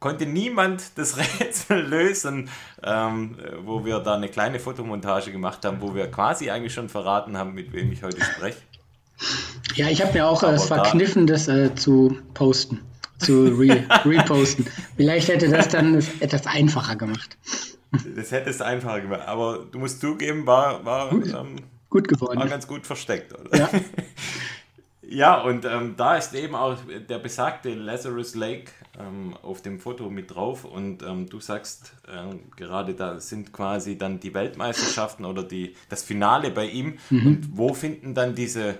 konnte 0.00 0.26
niemand 0.26 0.98
das 0.98 1.16
Rätsel 1.40 1.86
lösen, 1.86 2.48
ähm, 2.82 3.38
wo 3.64 3.84
wir 3.84 4.00
da 4.00 4.14
eine 4.14 4.28
kleine 4.28 4.58
Fotomontage 4.58 5.32
gemacht 5.32 5.64
haben, 5.64 5.80
wo 5.80 5.94
wir 5.94 6.10
quasi 6.10 6.50
eigentlich 6.50 6.74
schon 6.74 6.88
verraten 6.88 7.36
haben, 7.36 7.54
mit 7.54 7.72
wem 7.72 7.92
ich 7.92 8.02
heute 8.02 8.22
spreche. 8.22 8.58
Ja, 9.74 9.88
ich 9.88 10.02
habe 10.02 10.12
mir 10.12 10.26
auch 10.26 10.42
äh, 10.42 10.52
es 10.52 10.66
verkniffen, 10.66 11.26
das 11.26 11.48
äh, 11.48 11.74
zu 11.74 12.18
posten, 12.34 12.82
zu 13.18 13.46
re 13.58 13.84
reposten. 14.04 14.66
Vielleicht 14.96 15.28
hätte 15.28 15.48
das 15.48 15.68
dann 15.68 16.02
etwas 16.20 16.46
einfacher 16.46 16.96
gemacht. 16.96 17.36
Das 18.14 18.30
hätte 18.30 18.50
es 18.50 18.60
einfacher 18.60 19.00
gemacht, 19.00 19.22
aber 19.26 19.64
du 19.70 19.78
musst 19.78 20.00
zugeben, 20.00 20.46
war, 20.46 20.84
war 20.84 21.08
gut, 21.10 21.28
ähm, 21.28 21.56
gut 21.88 22.08
geworden. 22.08 22.38
War 22.38 22.48
ganz 22.48 22.66
gut 22.66 22.86
versteckt, 22.86 23.32
oder? 23.32 23.56
Ja. 23.56 23.70
Ja, 25.08 25.40
und 25.40 25.64
ähm, 25.64 25.94
da 25.96 26.16
ist 26.16 26.34
eben 26.34 26.54
auch 26.54 26.76
der 27.08 27.18
besagte 27.18 27.74
Lazarus 27.74 28.34
Lake 28.34 28.72
ähm, 28.98 29.34
auf 29.42 29.62
dem 29.62 29.78
Foto 29.78 30.10
mit 30.10 30.34
drauf. 30.34 30.64
Und 30.64 31.02
ähm, 31.02 31.28
du 31.28 31.40
sagst 31.40 31.92
äh, 32.08 32.34
gerade, 32.56 32.94
da 32.94 33.20
sind 33.20 33.52
quasi 33.52 33.98
dann 33.98 34.18
die 34.18 34.34
Weltmeisterschaften 34.34 35.24
oder 35.24 35.44
die, 35.44 35.74
das 35.88 36.02
Finale 36.02 36.50
bei 36.50 36.66
ihm. 36.66 36.98
Mhm. 37.10 37.26
Und 37.26 37.56
wo 37.56 37.72
finden 37.74 38.14
dann 38.14 38.34
diese 38.34 38.78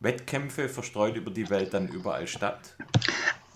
Wettkämpfe 0.00 0.68
verstreut 0.68 1.16
über 1.16 1.30
die 1.30 1.48
Welt 1.50 1.72
dann 1.72 1.88
überall 1.88 2.26
statt? 2.26 2.74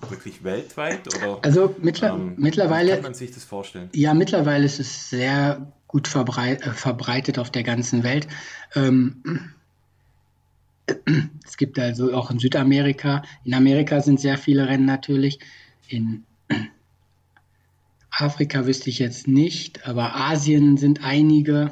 Wirklich 0.09 0.44
weltweit? 0.44 1.00
Oder, 1.16 1.38
also 1.42 1.75
mittler 1.80 2.14
ähm, 2.14 2.35
mittlerweile. 2.37 2.94
Kann 2.94 3.02
man 3.02 3.14
sich 3.14 3.33
das 3.33 3.44
vorstellen? 3.44 3.88
Ja, 3.92 4.14
mittlerweile 4.14 4.66
ist 4.66 4.78
es 4.78 5.11
sehr 5.11 5.73
gut 5.88 6.06
verbreit, 6.06 6.66
äh, 6.66 6.71
verbreitet 6.73 7.38
auf 7.38 7.50
der 7.50 7.62
ganzen 7.62 8.04
Welt. 8.04 8.28
Ähm, 8.75 9.53
es 11.45 11.57
gibt 11.57 11.79
also 11.79 12.12
auch 12.14 12.31
in 12.31 12.38
Südamerika, 12.38 13.23
in 13.45 13.55
Amerika 13.55 14.00
sind 14.00 14.21
sehr 14.21 14.38
viele 14.38 14.69
Rennen 14.69 14.87
natürlich. 14.87 15.38
In 15.88 16.25
Afrika 18.11 18.67
wüsste 18.67 18.91
ich 18.91 18.99
jetzt 18.99 19.26
nicht, 19.26 19.87
aber 19.88 20.14
Asien 20.14 20.76
sind 20.76 21.03
einige 21.03 21.71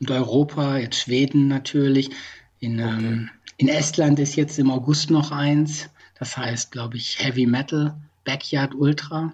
und 0.00 0.10
Europa, 0.10 0.78
jetzt 0.78 1.00
Schweden 1.00 1.48
natürlich. 1.48 2.10
In, 2.60 2.80
okay. 2.80 2.88
ähm, 2.88 3.30
in 3.56 3.68
Estland 3.68 4.18
ist 4.18 4.36
jetzt 4.36 4.58
im 4.58 4.70
August 4.70 5.10
noch 5.10 5.32
eins. 5.32 5.88
Das 6.18 6.36
heißt, 6.36 6.72
glaube 6.72 6.96
ich, 6.96 7.18
Heavy 7.18 7.46
Metal 7.46 7.96
Backyard 8.24 8.74
Ultra. 8.74 9.32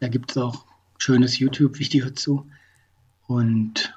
Da 0.00 0.08
gibt 0.08 0.32
es 0.32 0.36
auch 0.36 0.64
schönes 0.98 1.38
YouTube-Video 1.38 2.10
zu. 2.10 2.46
Und 3.26 3.94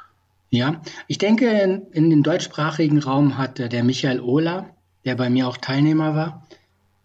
ja, 0.49 0.81
ich 1.07 1.17
denke, 1.17 1.49
in, 1.49 1.87
in 1.91 2.09
den 2.09 2.23
deutschsprachigen 2.23 2.99
Raum 2.99 3.37
hat 3.37 3.59
äh, 3.59 3.69
der 3.69 3.83
Michael 3.83 4.21
Ohler, 4.21 4.69
der 5.05 5.15
bei 5.15 5.29
mir 5.29 5.47
auch 5.47 5.57
Teilnehmer 5.57 6.15
war, 6.15 6.47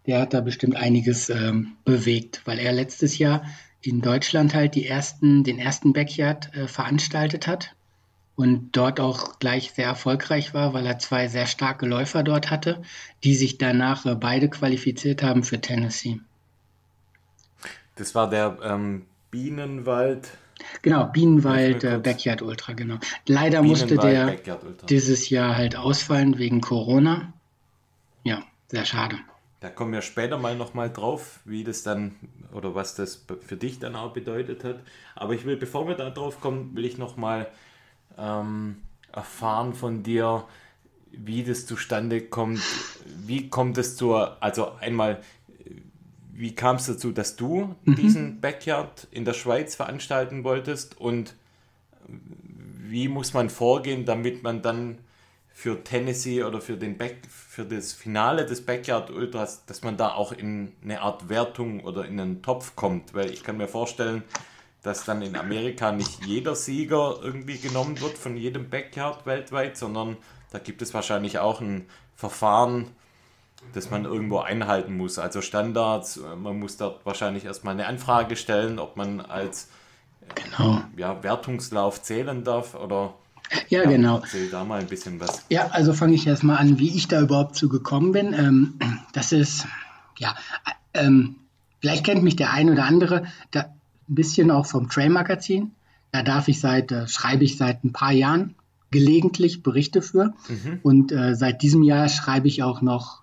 der 0.06 0.20
hat 0.20 0.34
da 0.34 0.40
bestimmt 0.40 0.76
einiges 0.76 1.30
ähm, 1.30 1.72
bewegt, 1.84 2.42
weil 2.44 2.58
er 2.58 2.72
letztes 2.72 3.18
Jahr 3.18 3.44
in 3.80 4.00
Deutschland 4.00 4.54
halt 4.54 4.74
die 4.74 4.86
ersten, 4.86 5.44
den 5.44 5.58
ersten 5.58 5.92
Backyard 5.92 6.54
äh, 6.54 6.68
veranstaltet 6.68 7.46
hat 7.46 7.74
und 8.36 8.76
dort 8.76 9.00
auch 9.00 9.38
gleich 9.38 9.72
sehr 9.72 9.86
erfolgreich 9.86 10.54
war, 10.54 10.72
weil 10.72 10.86
er 10.86 10.98
zwei 10.98 11.28
sehr 11.28 11.46
starke 11.46 11.86
Läufer 11.86 12.22
dort 12.22 12.50
hatte, 12.50 12.82
die 13.24 13.34
sich 13.34 13.58
danach 13.58 14.06
äh, 14.06 14.14
beide 14.14 14.48
qualifiziert 14.48 15.22
haben 15.22 15.42
für 15.42 15.60
Tennessee. 15.60 16.20
Das 17.96 18.14
war 18.14 18.30
der 18.30 18.58
ähm, 18.62 19.06
Bienenwald 19.30 20.30
Genau, 20.82 21.04
Bienenwald 21.04 21.84
äh, 21.84 21.98
Backyard 22.02 22.42
Ultra, 22.42 22.72
genau. 22.72 22.98
Leider 23.26 23.62
musste 23.62 23.96
der 23.96 24.36
dieses 24.88 25.30
Jahr 25.30 25.56
halt 25.56 25.76
ausfallen 25.76 26.38
wegen 26.38 26.60
Corona. 26.60 27.32
Ja, 28.24 28.42
sehr 28.68 28.84
schade. 28.84 29.16
Da 29.60 29.68
kommen 29.68 29.92
wir 29.92 30.02
später 30.02 30.38
mal 30.38 30.56
nochmal 30.56 30.90
drauf, 30.90 31.38
wie 31.44 31.62
das 31.62 31.84
dann 31.84 32.16
oder 32.52 32.74
was 32.74 32.96
das 32.96 33.24
für 33.46 33.56
dich 33.56 33.78
dann 33.78 33.94
auch 33.94 34.12
bedeutet 34.12 34.64
hat. 34.64 34.80
Aber 35.14 35.34
ich 35.34 35.44
will, 35.44 35.56
bevor 35.56 35.86
wir 35.86 35.94
da 35.94 36.10
drauf 36.10 36.40
kommen, 36.40 36.74
will 36.74 36.84
ich 36.84 36.98
nochmal 36.98 37.48
ähm, 38.18 38.78
erfahren 39.12 39.74
von 39.74 40.02
dir, 40.02 40.44
wie 41.12 41.44
das 41.44 41.66
zustande 41.66 42.22
kommt. 42.22 42.60
Wie 43.24 43.50
kommt 43.50 43.78
es 43.78 43.96
zur, 43.96 44.42
also 44.42 44.72
einmal, 44.80 45.22
wie 46.34 46.54
kam 46.54 46.76
es 46.76 46.86
dazu, 46.86 47.12
dass 47.12 47.36
du 47.36 47.74
mhm. 47.84 47.94
diesen 47.94 48.40
Backyard 48.40 49.06
in 49.10 49.24
der 49.24 49.34
Schweiz 49.34 49.74
veranstalten 49.74 50.44
wolltest 50.44 50.98
und 50.98 51.34
wie 52.08 53.08
muss 53.08 53.32
man 53.34 53.50
vorgehen, 53.50 54.04
damit 54.04 54.42
man 54.42 54.62
dann 54.62 54.98
für 55.54 55.84
Tennessee 55.84 56.42
oder 56.42 56.60
für, 56.60 56.76
den 56.76 56.96
Back, 56.96 57.18
für 57.28 57.64
das 57.64 57.92
Finale 57.92 58.46
des 58.46 58.64
Backyard 58.64 59.10
Ultras, 59.10 59.64
dass 59.66 59.82
man 59.82 59.96
da 59.96 60.12
auch 60.14 60.32
in 60.32 60.72
eine 60.82 61.02
Art 61.02 61.28
Wertung 61.28 61.80
oder 61.80 62.06
in 62.06 62.18
einen 62.18 62.42
Topf 62.42 62.74
kommt? 62.74 63.14
Weil 63.14 63.30
ich 63.30 63.42
kann 63.42 63.58
mir 63.58 63.68
vorstellen, 63.68 64.22
dass 64.82 65.04
dann 65.04 65.22
in 65.22 65.36
Amerika 65.36 65.92
nicht 65.92 66.24
jeder 66.24 66.56
Sieger 66.56 67.20
irgendwie 67.22 67.58
genommen 67.58 68.00
wird 68.00 68.18
von 68.18 68.36
jedem 68.36 68.68
Backyard 68.70 69.26
weltweit, 69.26 69.76
sondern 69.76 70.16
da 70.50 70.58
gibt 70.58 70.82
es 70.82 70.92
wahrscheinlich 70.94 71.38
auch 71.38 71.60
ein 71.60 71.86
Verfahren, 72.16 72.88
das 73.72 73.90
man 73.90 74.04
irgendwo 74.04 74.38
einhalten 74.38 74.96
muss. 74.96 75.18
Also 75.18 75.40
Standards, 75.40 76.20
man 76.40 76.58
muss 76.58 76.76
dort 76.76 77.04
wahrscheinlich 77.06 77.44
erstmal 77.44 77.74
eine 77.74 77.86
Anfrage 77.86 78.36
stellen, 78.36 78.78
ob 78.78 78.96
man 78.96 79.20
als 79.20 79.68
genau. 80.34 80.82
ja, 80.96 81.22
Wertungslauf 81.22 82.02
zählen 82.02 82.44
darf 82.44 82.74
oder 82.74 83.14
ja, 83.68 83.82
ja, 83.82 83.90
genau. 83.90 84.18
Erzähl 84.18 84.48
da 84.48 84.64
mal 84.64 84.80
ein 84.80 84.86
bisschen 84.86 85.20
was. 85.20 85.44
Ja, 85.50 85.68
also 85.68 85.92
fange 85.92 86.14
ich 86.14 86.26
erstmal 86.26 86.56
an, 86.58 86.78
wie 86.78 86.96
ich 86.96 87.08
da 87.08 87.20
überhaupt 87.20 87.56
zu 87.56 87.68
gekommen 87.68 88.12
bin. 88.12 88.32
Ähm, 88.32 88.78
das 89.12 89.32
ist, 89.32 89.66
ja, 90.18 90.34
ähm, 90.94 91.36
vielleicht 91.80 92.04
kennt 92.04 92.22
mich 92.22 92.36
der 92.36 92.52
ein 92.52 92.70
oder 92.70 92.84
andere 92.84 93.26
da 93.50 93.60
ein 93.60 94.14
bisschen 94.14 94.50
auch 94.50 94.66
vom 94.66 94.88
Trail 94.88 95.10
Magazin. 95.10 95.72
Da 96.12 96.22
darf 96.22 96.48
ich 96.48 96.60
seit, 96.60 96.92
äh, 96.92 97.08
schreibe 97.08 97.44
ich 97.44 97.56
seit 97.56 97.84
ein 97.84 97.92
paar 97.92 98.12
Jahren 98.12 98.54
gelegentlich 98.90 99.62
Berichte 99.62 100.02
für. 100.02 100.34
Mhm. 100.48 100.80
Und 100.82 101.12
äh, 101.12 101.34
seit 101.34 101.62
diesem 101.62 101.82
Jahr 101.82 102.08
schreibe 102.08 102.48
ich 102.48 102.62
auch 102.62 102.82
noch 102.82 103.21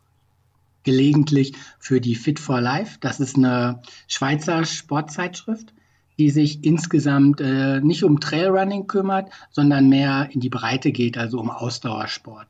gelegentlich 0.83 1.53
für 1.79 2.01
die 2.01 2.15
Fit 2.15 2.39
for 2.39 2.61
Life. 2.61 2.97
Das 3.01 3.19
ist 3.19 3.37
eine 3.37 3.81
Schweizer 4.07 4.65
Sportzeitschrift, 4.65 5.73
die 6.17 6.29
sich 6.29 6.63
insgesamt 6.63 7.41
äh, 7.41 7.79
nicht 7.81 8.03
um 8.03 8.19
Trailrunning 8.19 8.87
kümmert, 8.87 9.29
sondern 9.51 9.89
mehr 9.89 10.29
in 10.31 10.39
die 10.39 10.49
Breite 10.49 10.91
geht, 10.91 11.17
also 11.17 11.39
um 11.39 11.49
Ausdauersport. 11.49 12.47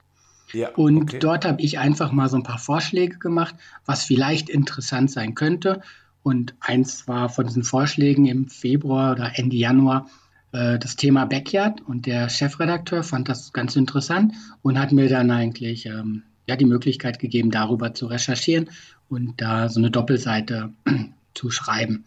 Ja, 0.53 0.69
und 0.75 1.03
okay. 1.03 1.19
dort 1.19 1.45
habe 1.45 1.61
ich 1.61 1.77
einfach 1.77 2.11
mal 2.11 2.29
so 2.29 2.37
ein 2.37 2.43
paar 2.43 2.57
Vorschläge 2.57 3.19
gemacht, 3.19 3.55
was 3.85 4.03
vielleicht 4.03 4.49
interessant 4.49 5.11
sein 5.11 5.35
könnte. 5.35 5.81
Und 6.23 6.55
eins 6.59 7.07
war 7.07 7.29
von 7.29 7.45
diesen 7.45 7.63
Vorschlägen 7.63 8.25
im 8.25 8.47
Februar 8.47 9.13
oder 9.13 9.37
Ende 9.37 9.55
Januar 9.55 10.07
äh, 10.51 10.79
das 10.79 10.95
Thema 10.95 11.25
Backyard. 11.25 11.81
Und 11.81 12.07
der 12.07 12.29
Chefredakteur 12.29 13.03
fand 13.03 13.29
das 13.29 13.53
ganz 13.53 13.75
interessant 13.75 14.33
und 14.61 14.79
hat 14.79 14.91
mir 14.91 15.07
dann 15.07 15.29
eigentlich 15.31 15.85
ähm, 15.85 16.23
ja, 16.49 16.55
die 16.55 16.65
Möglichkeit 16.65 17.19
gegeben, 17.19 17.51
darüber 17.51 17.93
zu 17.93 18.07
recherchieren 18.07 18.69
und 19.07 19.39
da 19.39 19.69
so 19.69 19.79
eine 19.79 19.91
Doppelseite 19.91 20.71
zu 21.35 21.51
schreiben. 21.51 22.05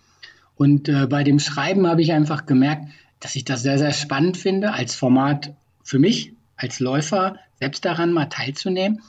Und 0.57 0.89
äh, 0.89 1.07
bei 1.07 1.23
dem 1.23 1.39
Schreiben 1.39 1.87
habe 1.87 2.03
ich 2.03 2.13
einfach 2.13 2.45
gemerkt, 2.45 2.89
dass 3.21 3.37
ich 3.37 3.45
das 3.45 3.63
sehr, 3.63 3.79
sehr 3.79 3.93
spannend 3.93 4.37
finde, 4.37 4.73
als 4.73 4.97
Format 4.97 5.55
für 5.85 6.01
mich, 6.01 6.33
als 6.57 6.81
Läufer, 6.81 7.37
selbst 7.61 7.85
daran 7.85 8.13
mal 8.13 8.27
teilzunehmen. 8.27 9.01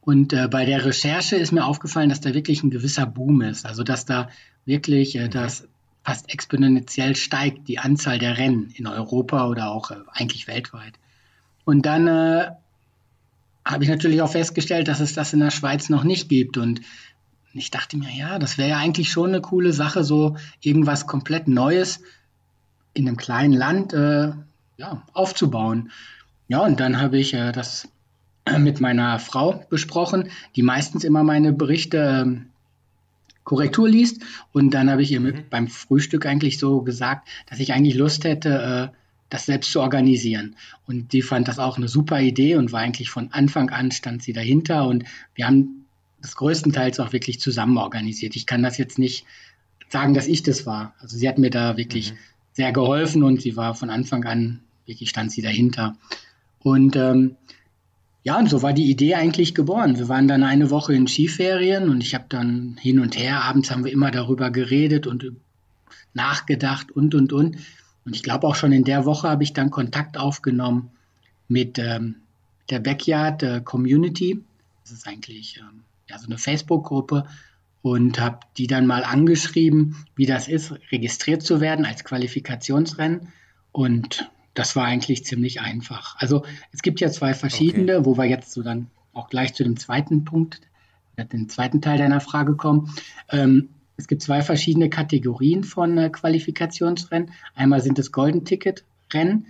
Und 0.00 0.32
äh, 0.32 0.48
bei 0.48 0.64
der 0.64 0.86
Recherche 0.86 1.36
ist 1.36 1.52
mir 1.52 1.66
aufgefallen, 1.66 2.08
dass 2.08 2.22
da 2.22 2.32
wirklich 2.32 2.62
ein 2.62 2.70
gewisser 2.70 3.04
Boom 3.04 3.42
ist. 3.42 3.66
Also 3.66 3.82
dass 3.82 4.06
da 4.06 4.30
wirklich 4.64 5.16
äh, 5.16 5.28
das 5.28 5.68
fast 6.02 6.32
exponentiell 6.32 7.14
steigt, 7.14 7.68
die 7.68 7.78
Anzahl 7.78 8.18
der 8.18 8.38
Rennen 8.38 8.72
in 8.74 8.86
Europa 8.86 9.46
oder 9.48 9.70
auch 9.70 9.90
äh, 9.90 9.96
eigentlich 10.12 10.48
weltweit. 10.48 10.94
Und 11.64 11.84
dann 11.84 12.08
äh, 12.08 12.52
habe 13.64 13.84
ich 13.84 13.90
natürlich 13.90 14.22
auch 14.22 14.30
festgestellt, 14.30 14.88
dass 14.88 15.00
es 15.00 15.14
das 15.14 15.32
in 15.32 15.40
der 15.40 15.50
Schweiz 15.50 15.88
noch 15.88 16.04
nicht 16.04 16.28
gibt. 16.28 16.56
Und 16.56 16.80
ich 17.52 17.70
dachte 17.70 17.96
mir, 17.96 18.10
ja, 18.10 18.38
das 18.38 18.58
wäre 18.58 18.70
ja 18.70 18.78
eigentlich 18.78 19.10
schon 19.10 19.30
eine 19.30 19.40
coole 19.40 19.72
Sache, 19.72 20.04
so 20.04 20.36
irgendwas 20.60 21.06
komplett 21.06 21.48
Neues 21.48 22.00
in 22.94 23.06
einem 23.06 23.16
kleinen 23.16 23.52
Land 23.52 23.92
äh, 23.92 24.32
ja, 24.76 25.02
aufzubauen. 25.12 25.90
Ja, 26.48 26.60
und 26.60 26.80
dann 26.80 27.00
habe 27.00 27.18
ich 27.18 27.34
äh, 27.34 27.52
das 27.52 27.88
mit 28.58 28.80
meiner 28.80 29.18
Frau 29.18 29.64
besprochen, 29.70 30.30
die 30.56 30.62
meistens 30.62 31.04
immer 31.04 31.22
meine 31.22 31.52
Berichte 31.52 31.98
ähm, 31.98 32.46
Korrektur 33.44 33.88
liest. 33.88 34.22
Und 34.52 34.72
dann 34.74 34.90
habe 34.90 35.02
ich 35.02 35.10
ihr 35.10 35.20
mit, 35.20 35.36
mhm. 35.36 35.44
beim 35.50 35.68
Frühstück 35.68 36.26
eigentlich 36.26 36.58
so 36.58 36.82
gesagt, 36.82 37.28
dass 37.48 37.60
ich 37.60 37.72
eigentlich 37.72 37.94
Lust 37.94 38.24
hätte, 38.24 38.92
äh, 38.92 39.01
das 39.32 39.46
selbst 39.46 39.72
zu 39.72 39.80
organisieren. 39.80 40.56
Und 40.86 41.12
die 41.12 41.22
fand 41.22 41.48
das 41.48 41.58
auch 41.58 41.76
eine 41.76 41.88
super 41.88 42.20
Idee 42.20 42.56
und 42.56 42.72
war 42.72 42.80
eigentlich 42.80 43.10
von 43.10 43.32
Anfang 43.32 43.70
an 43.70 43.90
stand 43.90 44.22
sie 44.22 44.32
dahinter. 44.32 44.86
Und 44.86 45.04
wir 45.34 45.46
haben 45.46 45.86
das 46.20 46.36
größtenteils 46.36 47.00
auch 47.00 47.12
wirklich 47.12 47.40
zusammen 47.40 47.78
organisiert. 47.78 48.36
Ich 48.36 48.46
kann 48.46 48.62
das 48.62 48.78
jetzt 48.78 48.98
nicht 48.98 49.24
sagen, 49.88 50.14
dass 50.14 50.26
ich 50.26 50.42
das 50.42 50.66
war. 50.66 50.94
Also 50.98 51.16
sie 51.16 51.28
hat 51.28 51.38
mir 51.38 51.50
da 51.50 51.76
wirklich 51.76 52.12
mhm. 52.12 52.16
sehr 52.52 52.72
geholfen 52.72 53.22
und 53.22 53.40
sie 53.40 53.56
war 53.56 53.74
von 53.74 53.90
Anfang 53.90 54.24
an, 54.24 54.60
wirklich 54.86 55.10
stand 55.10 55.32
sie 55.32 55.42
dahinter. 55.42 55.96
Und 56.60 56.96
ähm, 56.96 57.36
ja, 58.24 58.38
und 58.38 58.48
so 58.48 58.62
war 58.62 58.72
die 58.72 58.90
Idee 58.90 59.14
eigentlich 59.14 59.54
geboren. 59.54 59.98
Wir 59.98 60.08
waren 60.08 60.28
dann 60.28 60.44
eine 60.44 60.70
Woche 60.70 60.94
in 60.94 61.08
Skiferien 61.08 61.88
und 61.88 62.02
ich 62.02 62.14
habe 62.14 62.26
dann 62.28 62.76
hin 62.80 63.00
und 63.00 63.18
her, 63.18 63.42
abends 63.42 63.70
haben 63.70 63.84
wir 63.84 63.92
immer 63.92 64.10
darüber 64.10 64.50
geredet 64.50 65.06
und 65.06 65.32
nachgedacht 66.14 66.92
und, 66.92 67.14
und, 67.14 67.32
und. 67.32 67.56
Und 68.04 68.16
ich 68.16 68.22
glaube 68.22 68.46
auch 68.46 68.54
schon 68.54 68.72
in 68.72 68.84
der 68.84 69.04
Woche 69.04 69.28
habe 69.28 69.42
ich 69.42 69.52
dann 69.52 69.70
Kontakt 69.70 70.18
aufgenommen 70.18 70.90
mit 71.48 71.78
ähm, 71.78 72.16
der 72.70 72.80
Backyard 72.80 73.42
äh, 73.42 73.60
Community. 73.62 74.42
Das 74.82 74.92
ist 74.92 75.06
eigentlich 75.06 75.58
ähm, 75.60 75.82
ja, 76.08 76.18
so 76.18 76.26
eine 76.26 76.38
Facebook-Gruppe 76.38 77.26
und 77.82 78.20
habe 78.20 78.40
die 78.56 78.66
dann 78.66 78.86
mal 78.86 79.04
angeschrieben, 79.04 79.96
wie 80.16 80.26
das 80.26 80.48
ist, 80.48 80.72
registriert 80.90 81.42
zu 81.42 81.60
werden 81.60 81.84
als 81.84 82.04
Qualifikationsrennen. 82.04 83.28
Und 83.72 84.30
das 84.54 84.76
war 84.76 84.84
eigentlich 84.84 85.24
ziemlich 85.24 85.60
einfach. 85.60 86.16
Also 86.18 86.44
es 86.72 86.82
gibt 86.82 87.00
ja 87.00 87.10
zwei 87.10 87.34
verschiedene, 87.34 87.98
okay. 87.98 88.06
wo 88.06 88.16
wir 88.16 88.24
jetzt 88.24 88.52
so 88.52 88.62
dann 88.62 88.88
auch 89.12 89.28
gleich 89.28 89.54
zu 89.54 89.64
dem 89.64 89.76
zweiten 89.76 90.24
Punkt, 90.24 90.60
den 91.16 91.48
zweiten 91.48 91.80
Teil 91.82 91.98
deiner 91.98 92.20
Frage 92.20 92.56
kommen. 92.56 92.90
Ähm, 93.30 93.68
es 93.96 94.06
gibt 94.06 94.22
zwei 94.22 94.42
verschiedene 94.42 94.90
Kategorien 94.90 95.64
von 95.64 95.98
äh, 95.98 96.10
Qualifikationsrennen. 96.10 97.30
Einmal 97.54 97.80
sind 97.80 97.98
es 97.98 98.12
Golden 98.12 98.44
Ticket 98.44 98.84
Rennen 99.12 99.46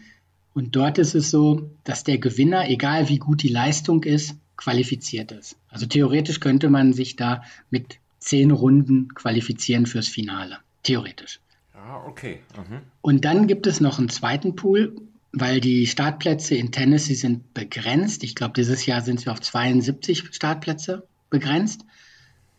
und 0.55 0.77
dort 0.77 0.99
ist 0.99 1.15
es 1.15 1.31
so, 1.31 1.71
dass 1.85 2.05
der 2.05 2.19
Gewinner, 2.19 2.69
egal 2.69 3.09
wie 3.09 3.19
gut 3.19 3.43
die 3.43 3.49
Leistung 3.49 4.03
ist, 4.05 4.37
qualifiziert 4.57 5.33
ist. 5.33 5.57
Also 5.69 5.87
theoretisch 5.87 6.41
könnte 6.41 6.69
man 6.69 6.93
sich 6.93 7.17
da 7.17 7.43
mit 7.71 7.99
zehn 8.19 8.51
Runden 8.51 9.15
qualifizieren 9.15 9.87
fürs 9.87 10.09
Finale. 10.09 10.59
Theoretisch. 10.83 11.41
Ah, 11.75 12.05
okay. 12.07 12.41
Mhm. 12.57 12.81
Und 13.01 13.25
dann 13.25 13.47
gibt 13.47 13.67
es 13.67 13.81
noch 13.81 13.99
einen 13.99 14.09
zweiten 14.09 14.55
Pool, 14.55 14.95
weil 15.33 15.61
die 15.61 15.87
Startplätze 15.87 16.55
in 16.55 16.71
Tennessee 16.71 17.15
sind 17.15 17.55
begrenzt. 17.55 18.23
Ich 18.23 18.35
glaube, 18.35 18.55
dieses 18.55 18.85
Jahr 18.87 19.01
sind 19.01 19.25
wir 19.25 19.33
auf 19.33 19.41
72 19.41 20.25
Startplätze 20.31 21.07
begrenzt. 21.31 21.85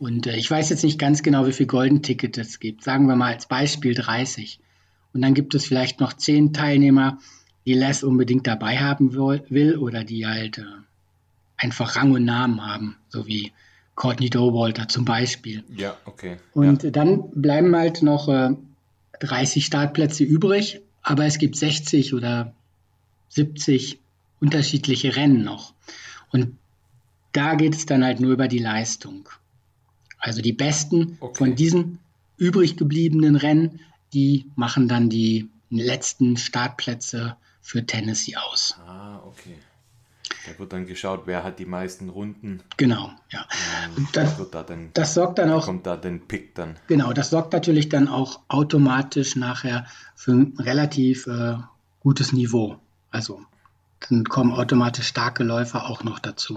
Und 0.03 0.27
äh, 0.27 0.36
ich 0.36 0.51
weiß 0.51 0.69
jetzt 0.69 0.83
nicht 0.83 1.00
ganz 1.00 1.24
genau, 1.24 1.48
wie 1.48 1.53
viel 1.53 1.65
Golden 1.65 2.01
Ticket 2.01 2.38
es 2.38 2.60
gibt. 2.60 2.83
Sagen 2.83 3.07
wir 3.07 3.15
mal 3.15 3.33
als 3.33 3.45
Beispiel 3.45 3.93
30. 3.93 4.60
Und 5.13 5.22
dann 5.22 5.33
gibt 5.33 5.55
es 5.55 5.65
vielleicht 5.65 6.01
noch 6.01 6.12
zehn 6.12 6.51
Teilnehmer, 6.51 7.19
die 7.65 7.74
Les 7.74 8.03
unbedingt 8.03 8.45
dabei 8.45 8.79
haben 8.79 9.13
will 9.13 9.77
oder 9.77 10.03
die 10.03 10.27
halt 10.27 10.57
äh, 10.57 10.65
einfach 11.55 11.95
Rang 11.95 12.12
und 12.12 12.25
Namen 12.25 12.65
haben, 12.65 12.98
so 13.07 13.27
wie 13.27 13.53
Courtney 13.95 14.29
Dowalter 14.29 14.89
zum 14.89 15.05
Beispiel. 15.05 15.63
Ja, 15.74 15.95
okay. 16.03 16.36
Und 16.53 16.83
ja. 16.83 16.89
dann 16.89 17.29
bleiben 17.31 17.74
halt 17.74 18.01
noch 18.01 18.27
äh, 18.27 18.50
30 19.22 19.65
Startplätze 19.65 20.25
übrig, 20.25 20.81
aber 21.01 21.24
es 21.24 21.38
gibt 21.38 21.55
60 21.55 22.13
oder 22.13 22.53
70 23.29 24.00
unterschiedliche 24.41 25.15
Rennen 25.15 25.45
noch. 25.45 25.73
Und 26.34 26.58
da 27.32 27.56
geht 27.56 27.73
es 27.73 27.86
dann 27.86 28.04
halt 28.04 28.19
nur 28.19 28.34
über 28.34 28.49
die 28.49 28.60
Leistung. 28.60 29.30
Also 30.23 30.41
die 30.41 30.53
besten 30.53 31.17
okay. 31.19 31.36
von 31.38 31.55
diesen 31.55 31.99
übrig 32.38 32.77
gebliebenen 32.77 33.36
Rennen, 33.36 33.81
die 34.13 34.45
machen 34.55 34.88
dann 34.88 35.09
die 35.09 35.49
letzten 35.69 36.38
Startplätze 36.38 37.36
für 37.62 37.86
Tennessee 37.86 38.38
aus. 38.38 38.77
Ah, 38.88 39.19
okay. 39.25 39.57
Da 40.45 40.57
wird 40.57 40.71
dann 40.71 40.88
geschaut, 40.88 41.23
wer 41.25 41.43
hat 41.43 41.59
die 41.59 41.65
meisten 41.65 42.07
Runden. 42.07 42.62
Genau, 42.77 43.12
ja. 43.31 43.45
Ähm, 43.97 44.07
das, 44.13 44.49
da 44.49 44.63
dann, 44.63 44.91
das 44.93 45.13
sorgt 45.13 45.39
dann 45.39 45.51
auch. 45.51 45.65
Kommt 45.65 45.86
da 45.86 45.97
den 45.97 46.25
Pick 46.25 46.55
dann. 46.55 46.77
Genau, 46.88 47.12
das 47.12 47.29
sorgt 47.29 47.51
natürlich 47.51 47.89
dann 47.89 48.07
auch 48.07 48.39
automatisch 48.47 49.36
nachher 49.36 49.86
für 50.15 50.31
ein 50.31 50.53
relativ 50.57 51.27
äh, 51.27 51.57
gutes 51.99 52.31
Niveau. 52.31 52.77
Also 53.12 53.41
dann 54.09 54.23
kommen 54.23 54.53
automatisch 54.53 55.07
starke 55.07 55.43
Läufer 55.43 55.89
auch 55.89 56.03
noch 56.05 56.19
dazu. 56.19 56.55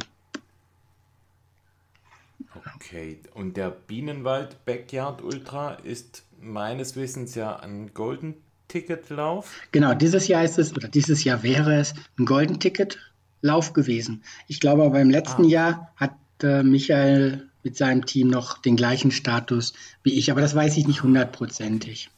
Okay, 2.76 3.18
und 3.34 3.56
der 3.56 3.70
Bienenwald 3.70 4.64
Backyard 4.66 5.22
Ultra 5.22 5.74
ist 5.74 6.24
meines 6.40 6.94
Wissens 6.94 7.34
ja 7.34 7.56
ein 7.56 7.94
Golden 7.94 8.34
Ticket-Lauf. 8.68 9.50
Genau, 9.72 9.94
dieses 9.94 10.28
Jahr 10.28 10.44
ist 10.44 10.58
es, 10.58 10.74
oder 10.76 10.88
dieses 10.88 11.24
Jahr 11.24 11.42
wäre 11.42 11.78
es 11.78 11.94
ein 12.18 12.26
Golden 12.26 12.60
Ticket 12.60 12.98
Lauf 13.40 13.72
gewesen. 13.72 14.22
Ich 14.46 14.60
glaube 14.60 14.84
aber 14.84 15.00
im 15.00 15.10
letzten 15.10 15.44
ah. 15.44 15.48
Jahr 15.48 15.92
hat 15.96 16.14
äh, 16.42 16.62
Michael 16.62 17.48
mit 17.62 17.76
seinem 17.76 18.04
Team 18.04 18.28
noch 18.28 18.58
den 18.58 18.76
gleichen 18.76 19.10
Status 19.10 19.72
wie 20.02 20.18
ich, 20.18 20.30
aber 20.30 20.40
das 20.40 20.54
weiß 20.54 20.76
ich 20.76 20.86
nicht 20.86 21.02
hundertprozentig. 21.02 22.10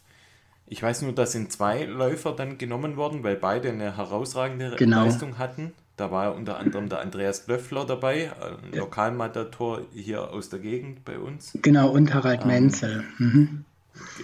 Ich 0.66 0.83
weiß 0.83 1.03
nur, 1.03 1.12
dass 1.12 1.33
sind 1.33 1.51
zwei 1.51 1.85
Läufer 1.85 2.33
dann 2.33 2.59
genommen 2.59 2.97
worden, 2.97 3.23
weil 3.23 3.37
beide 3.37 3.71
eine 3.71 3.97
herausragende 3.97 4.77
genau. 4.77 5.05
Leistung 5.05 5.38
hatten. 5.38 5.73
Da 5.98 6.12
war 6.12 6.34
unter 6.34 6.58
anderem 6.58 6.88
der 6.88 7.00
Andreas 7.00 7.48
Löffler 7.48 7.84
dabei, 7.84 8.30
ein 8.40 8.78
Lokalmatator 8.78 9.80
hier 9.92 10.30
aus 10.30 10.48
der 10.48 10.61
Gegend 10.61 11.04
bei 11.04 11.18
uns. 11.18 11.58
Genau, 11.61 11.90
und 11.90 12.14
Harald 12.14 12.42
ähm, 12.42 12.46
Menzel. 12.46 13.04
Mhm. 13.18 13.64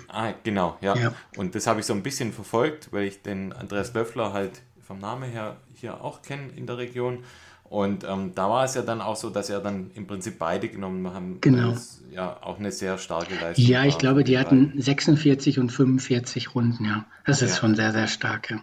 Ah, 0.06 0.32
genau, 0.44 0.78
ja. 0.80 0.96
ja. 0.96 1.12
Und 1.36 1.56
das 1.56 1.66
habe 1.66 1.80
ich 1.80 1.86
so 1.86 1.92
ein 1.92 2.04
bisschen 2.04 2.32
verfolgt, 2.32 2.92
weil 2.92 3.04
ich 3.04 3.22
den 3.22 3.52
Andreas 3.52 3.92
Löffler 3.92 4.32
halt 4.32 4.62
vom 4.86 5.00
Namen 5.00 5.28
her 5.28 5.56
hier 5.74 6.00
auch 6.02 6.22
kenne 6.22 6.50
in 6.54 6.66
der 6.66 6.78
Region. 6.78 7.24
Und 7.64 8.04
ähm, 8.04 8.32
da 8.36 8.48
war 8.48 8.64
es 8.64 8.74
ja 8.74 8.82
dann 8.82 9.00
auch 9.00 9.16
so, 9.16 9.30
dass 9.30 9.50
er 9.50 9.58
dann 9.58 9.90
im 9.94 10.06
Prinzip 10.06 10.38
beide 10.38 10.68
genommen 10.68 11.12
haben. 11.12 11.40
Genau. 11.40 11.72
Das 11.72 12.02
ja 12.12 12.36
auch 12.40 12.60
eine 12.60 12.70
sehr 12.70 12.98
starke 12.98 13.34
Leistung. 13.34 13.64
Ja, 13.64 13.84
ich 13.84 13.98
glaube, 13.98 14.22
die 14.22 14.38
hatten 14.38 14.74
46 14.76 15.58
und 15.58 15.72
45 15.72 16.54
Runden, 16.54 16.84
ja. 16.84 17.04
Das 17.26 17.42
ist 17.42 17.50
ja. 17.50 17.56
schon 17.56 17.74
sehr, 17.74 17.90
sehr 17.90 18.06
stark, 18.06 18.50
ja. 18.50 18.60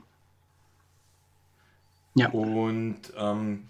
Ja. 2.15 2.29
Und 2.29 2.99
ähm, 3.17 3.67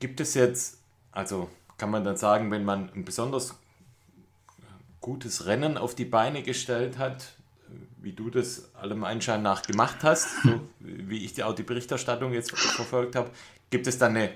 gibt 0.00 0.20
es 0.20 0.34
jetzt, 0.34 0.78
also 1.12 1.48
kann 1.76 1.90
man 1.90 2.04
dann 2.04 2.16
sagen, 2.16 2.50
wenn 2.50 2.64
man 2.64 2.90
ein 2.94 3.04
besonders 3.04 3.54
gutes 5.00 5.46
Rennen 5.46 5.76
auf 5.76 5.94
die 5.94 6.04
Beine 6.04 6.42
gestellt 6.42 6.98
hat, 6.98 7.32
wie 8.00 8.12
du 8.12 8.30
das 8.30 8.74
allem 8.74 9.04
Anschein 9.04 9.42
nach 9.42 9.62
gemacht 9.62 9.98
hast, 10.02 10.28
so 10.42 10.60
wie 10.80 11.24
ich 11.24 11.42
auch 11.42 11.54
die 11.54 11.62
Berichterstattung 11.62 12.32
jetzt 12.32 12.50
verfolgt 12.50 13.14
habe, 13.14 13.30
gibt 13.70 13.86
es 13.86 13.98
dann 13.98 14.16
eine, 14.16 14.30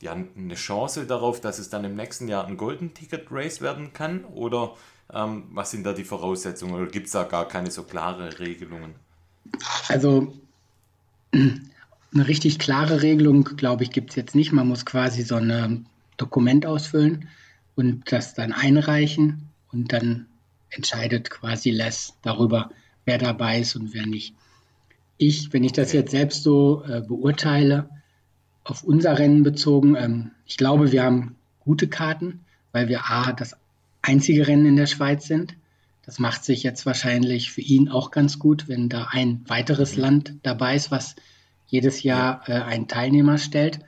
ja, 0.00 0.12
eine 0.12 0.54
Chance 0.54 1.06
darauf, 1.06 1.40
dass 1.40 1.58
es 1.58 1.70
dann 1.70 1.84
im 1.84 1.94
nächsten 1.94 2.28
Jahr 2.28 2.46
ein 2.46 2.56
Golden 2.56 2.94
Ticket 2.94 3.26
Race 3.30 3.60
werden 3.60 3.92
kann? 3.92 4.24
Oder 4.24 4.74
ähm, 5.12 5.44
was 5.52 5.70
sind 5.70 5.84
da 5.84 5.92
die 5.92 6.04
Voraussetzungen? 6.04 6.74
Oder 6.74 6.86
gibt 6.86 7.06
es 7.06 7.12
da 7.12 7.24
gar 7.24 7.46
keine 7.46 7.70
so 7.70 7.84
klare 7.84 8.38
Regelungen? 8.38 8.94
Also 9.88 10.32
eine 12.12 12.26
richtig 12.26 12.58
klare 12.58 13.02
Regelung, 13.02 13.44
glaube 13.44 13.84
ich, 13.84 13.90
gibt 13.90 14.10
es 14.10 14.16
jetzt 14.16 14.34
nicht. 14.34 14.52
Man 14.52 14.68
muss 14.68 14.84
quasi 14.84 15.22
so 15.22 15.36
ein 15.36 15.86
Dokument 16.16 16.66
ausfüllen 16.66 17.28
und 17.76 18.10
das 18.12 18.34
dann 18.34 18.52
einreichen 18.52 19.48
und 19.72 19.92
dann 19.92 20.26
entscheidet 20.70 21.30
quasi 21.30 21.70
Les 21.70 22.14
darüber, 22.22 22.70
wer 23.04 23.18
dabei 23.18 23.60
ist 23.60 23.76
und 23.76 23.94
wer 23.94 24.06
nicht. 24.06 24.34
Ich, 25.18 25.52
wenn 25.52 25.64
ich 25.64 25.72
das 25.72 25.92
jetzt 25.92 26.10
selbst 26.10 26.42
so 26.42 26.82
äh, 26.84 27.00
beurteile, 27.00 27.88
auf 28.64 28.84
unser 28.84 29.18
Rennen 29.18 29.42
bezogen, 29.42 29.96
ähm, 29.96 30.30
ich 30.46 30.56
glaube, 30.56 30.92
wir 30.92 31.02
haben 31.02 31.36
gute 31.60 31.88
Karten, 31.88 32.40
weil 32.72 32.88
wir 32.88 33.10
A, 33.10 33.32
das 33.32 33.56
einzige 34.02 34.46
Rennen 34.46 34.66
in 34.66 34.76
der 34.76 34.86
Schweiz 34.86 35.26
sind. 35.26 35.54
Das 36.04 36.18
macht 36.18 36.44
sich 36.44 36.62
jetzt 36.62 36.86
wahrscheinlich 36.86 37.52
für 37.52 37.60
ihn 37.60 37.88
auch 37.88 38.10
ganz 38.10 38.38
gut, 38.38 38.68
wenn 38.68 38.88
da 38.88 39.08
ein 39.10 39.42
weiteres 39.46 39.96
mhm. 39.96 40.02
Land 40.02 40.34
dabei 40.42 40.74
ist, 40.74 40.90
was 40.90 41.16
jedes 41.70 42.02
Jahr 42.02 42.42
äh, 42.48 42.52
einen 42.52 42.88
Teilnehmer 42.88 43.38
stellt. 43.38 43.80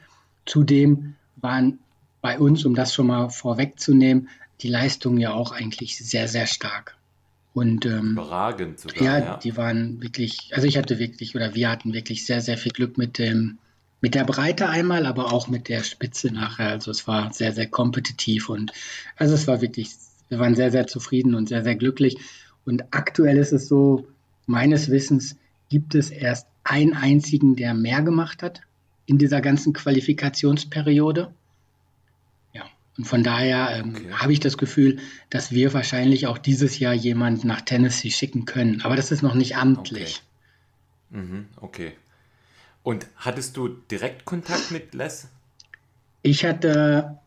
Zudem 0.46 1.14
waren 1.36 1.78
bei 2.20 2.38
uns, 2.38 2.64
um 2.64 2.74
das 2.74 2.94
schon 2.94 3.08
mal 3.08 3.28
vorwegzunehmen, 3.28 4.28
die 4.60 4.68
Leistungen 4.68 5.18
ja 5.18 5.32
auch 5.32 5.52
eigentlich 5.52 5.98
sehr, 5.98 6.28
sehr 6.28 6.46
stark. 6.46 6.96
Und 7.54 7.84
ähm, 7.84 8.12
überragend 8.12 8.80
sogar. 8.80 9.02
Ja, 9.02 9.18
ja, 9.18 9.36
die 9.36 9.56
waren 9.56 10.00
wirklich, 10.00 10.50
also 10.54 10.66
ich 10.66 10.78
hatte 10.78 10.98
wirklich 10.98 11.36
oder 11.36 11.54
wir 11.54 11.68
hatten 11.68 11.92
wirklich 11.92 12.24
sehr, 12.24 12.40
sehr 12.40 12.56
viel 12.56 12.72
Glück 12.72 12.96
mit 12.96 13.18
dem 13.18 13.58
mit 14.00 14.16
der 14.16 14.24
Breite 14.24 14.68
einmal, 14.68 15.06
aber 15.06 15.32
auch 15.32 15.46
mit 15.46 15.68
der 15.68 15.84
Spitze 15.84 16.32
nachher. 16.32 16.70
Also 16.70 16.90
es 16.90 17.06
war 17.06 17.32
sehr, 17.32 17.52
sehr 17.52 17.68
kompetitiv 17.68 18.48
und 18.48 18.72
also 19.16 19.34
es 19.34 19.46
war 19.46 19.60
wirklich, 19.60 19.90
wir 20.28 20.40
waren 20.40 20.56
sehr, 20.56 20.72
sehr 20.72 20.88
zufrieden 20.88 21.36
und 21.36 21.48
sehr, 21.48 21.62
sehr 21.62 21.76
glücklich. 21.76 22.16
Und 22.64 22.82
aktuell 22.90 23.38
ist 23.38 23.52
es 23.52 23.68
so, 23.68 24.08
meines 24.46 24.90
Wissens 24.90 25.36
gibt 25.68 25.94
es 25.94 26.10
erst 26.10 26.48
einen 26.64 26.94
einzigen, 26.94 27.56
der 27.56 27.74
mehr 27.74 28.02
gemacht 28.02 28.42
hat 28.42 28.62
in 29.06 29.18
dieser 29.18 29.40
ganzen 29.40 29.72
Qualifikationsperiode. 29.72 31.32
Ja, 32.52 32.64
und 32.96 33.06
von 33.06 33.22
daher 33.22 33.76
ähm, 33.76 33.94
okay. 33.96 34.12
habe 34.12 34.32
ich 34.32 34.40
das 34.40 34.56
Gefühl, 34.56 34.98
dass 35.30 35.50
wir 35.50 35.72
wahrscheinlich 35.74 36.26
auch 36.26 36.38
dieses 36.38 36.78
Jahr 36.78 36.94
jemanden 36.94 37.48
nach 37.48 37.62
Tennessee 37.62 38.10
schicken 38.10 38.44
können. 38.44 38.82
Aber 38.82 38.96
das 38.96 39.10
ist 39.10 39.22
noch 39.22 39.34
nicht 39.34 39.56
amtlich. 39.56 40.22
Okay. 41.10 41.22
Mhm, 41.22 41.46
okay. 41.60 41.92
Und 42.82 43.06
hattest 43.16 43.56
du 43.56 43.68
direkt 43.68 44.24
Kontakt 44.24 44.70
mit 44.70 44.94
Les? 44.94 45.28
Ich 46.22 46.44
hatte, 46.44 47.18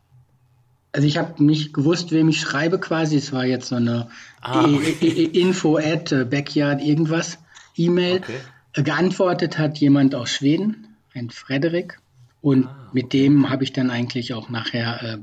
also 0.91 1.07
ich 1.07 1.17
habe 1.17 1.43
nicht 1.43 1.73
gewusst, 1.73 2.11
wem 2.11 2.29
ich 2.29 2.39
schreibe 2.39 2.79
quasi. 2.79 3.17
Es 3.17 3.31
war 3.31 3.45
jetzt 3.45 3.67
so 3.67 3.75
eine 3.75 4.09
ah, 4.41 4.63
okay. 4.63 5.23
Info 5.25 5.77
at 5.77 6.09
Backyard 6.29 6.81
irgendwas 6.81 7.37
E-Mail. 7.75 8.17
Okay. 8.17 8.39
Geantwortet 8.75 9.57
hat 9.57 9.77
jemand 9.77 10.15
aus 10.15 10.29
Schweden, 10.29 10.95
ein 11.13 11.29
Frederik. 11.29 11.99
Und 12.41 12.67
ah, 12.67 12.89
mit 12.93 13.13
dem 13.13 13.49
habe 13.49 13.63
ich 13.63 13.73
dann 13.73 13.89
eigentlich 13.89 14.33
auch 14.33 14.49
nachher 14.49 15.01
äh, 15.01 15.17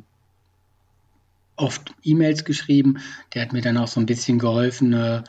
oft 1.56 1.94
E-Mails 2.02 2.44
geschrieben. 2.44 2.98
Der 3.34 3.42
hat 3.42 3.52
mir 3.52 3.60
dann 3.60 3.76
auch 3.76 3.88
so 3.88 4.00
ein 4.00 4.06
bisschen 4.06 4.38
geholfen 4.38 4.92
äh, 4.92 5.22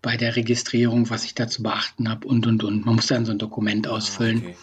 bei 0.00 0.16
der 0.16 0.36
Registrierung, 0.36 1.10
was 1.10 1.24
ich 1.24 1.34
da 1.34 1.46
zu 1.46 1.62
beachten 1.62 2.08
habe 2.08 2.26
und 2.26 2.46
und 2.46 2.64
und. 2.64 2.86
Man 2.86 2.96
muss 2.96 3.06
dann 3.06 3.26
so 3.26 3.32
ein 3.32 3.38
Dokument 3.38 3.86
ah, 3.86 3.92
ausfüllen. 3.92 4.38
Okay. 4.38 4.56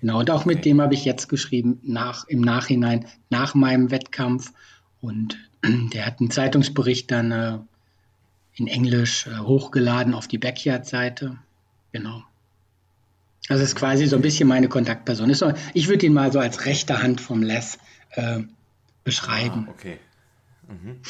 Genau, 0.00 0.20
und 0.20 0.30
auch 0.30 0.44
okay. 0.44 0.54
mit 0.54 0.64
dem 0.64 0.80
habe 0.80 0.94
ich 0.94 1.04
jetzt 1.04 1.28
geschrieben, 1.28 1.80
nach, 1.82 2.26
im 2.28 2.40
Nachhinein, 2.40 3.06
nach 3.30 3.54
meinem 3.54 3.90
Wettkampf. 3.90 4.52
Und 5.00 5.38
der 5.64 6.06
hat 6.06 6.20
einen 6.20 6.30
Zeitungsbericht 6.30 7.10
dann 7.10 7.32
äh, 7.32 7.58
in 8.54 8.66
Englisch 8.66 9.26
äh, 9.26 9.38
hochgeladen 9.38 10.14
auf 10.14 10.28
die 10.28 10.38
Backyard-Seite. 10.38 11.38
Genau. 11.92 12.24
Das 13.48 13.60
ist 13.60 13.76
quasi 13.76 14.06
so 14.06 14.16
ein 14.16 14.22
bisschen 14.22 14.48
meine 14.48 14.68
Kontaktperson. 14.68 15.32
So, 15.34 15.52
ich 15.74 15.88
würde 15.88 16.06
ihn 16.06 16.12
mal 16.12 16.30
so 16.32 16.38
als 16.38 16.66
rechte 16.66 17.02
Hand 17.02 17.20
vom 17.20 17.42
Les 17.42 17.78
äh, 18.10 18.40
beschreiben. 19.04 19.66
Ah, 19.68 19.70
okay. 19.70 19.98
Mhm. 20.68 21.00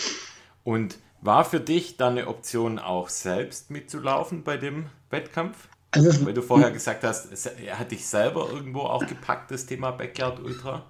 Und 0.63 0.99
war 1.21 1.45
für 1.45 1.61
dich 1.61 1.97
dann 1.97 2.13
eine 2.13 2.29
Option, 2.29 2.79
auch 2.79 3.09
selbst 3.09 3.71
mitzulaufen 3.71 4.45
bei 4.45 4.57
dem 4.57 4.87
Wettkampf? 5.11 5.69
Also 5.91 6.25
Weil 6.25 6.35
du 6.35 6.43
vorher 6.43 6.71
gesagt 6.71 7.03
hast, 7.03 7.47
er 7.47 7.79
hat 7.79 7.91
dich 7.91 8.07
selber 8.07 8.49
irgendwo 8.53 8.83
auch 8.83 9.07
gepackt, 9.07 9.51
das 9.51 9.67
Thema 9.67 9.91
Backyard 9.91 10.39
Ultra? 10.39 10.85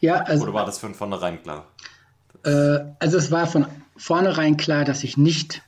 Ja, 0.00 0.16
also. 0.16 0.44
Oder 0.44 0.54
war 0.54 0.66
das 0.66 0.78
von 0.78 0.94
vornherein 0.94 1.42
klar? 1.42 1.66
Äh, 2.44 2.78
also, 2.98 3.18
es 3.18 3.30
war 3.30 3.46
von 3.46 3.66
vornherein 3.96 4.56
klar, 4.56 4.84
dass 4.84 5.02
ich 5.02 5.16
nicht 5.16 5.62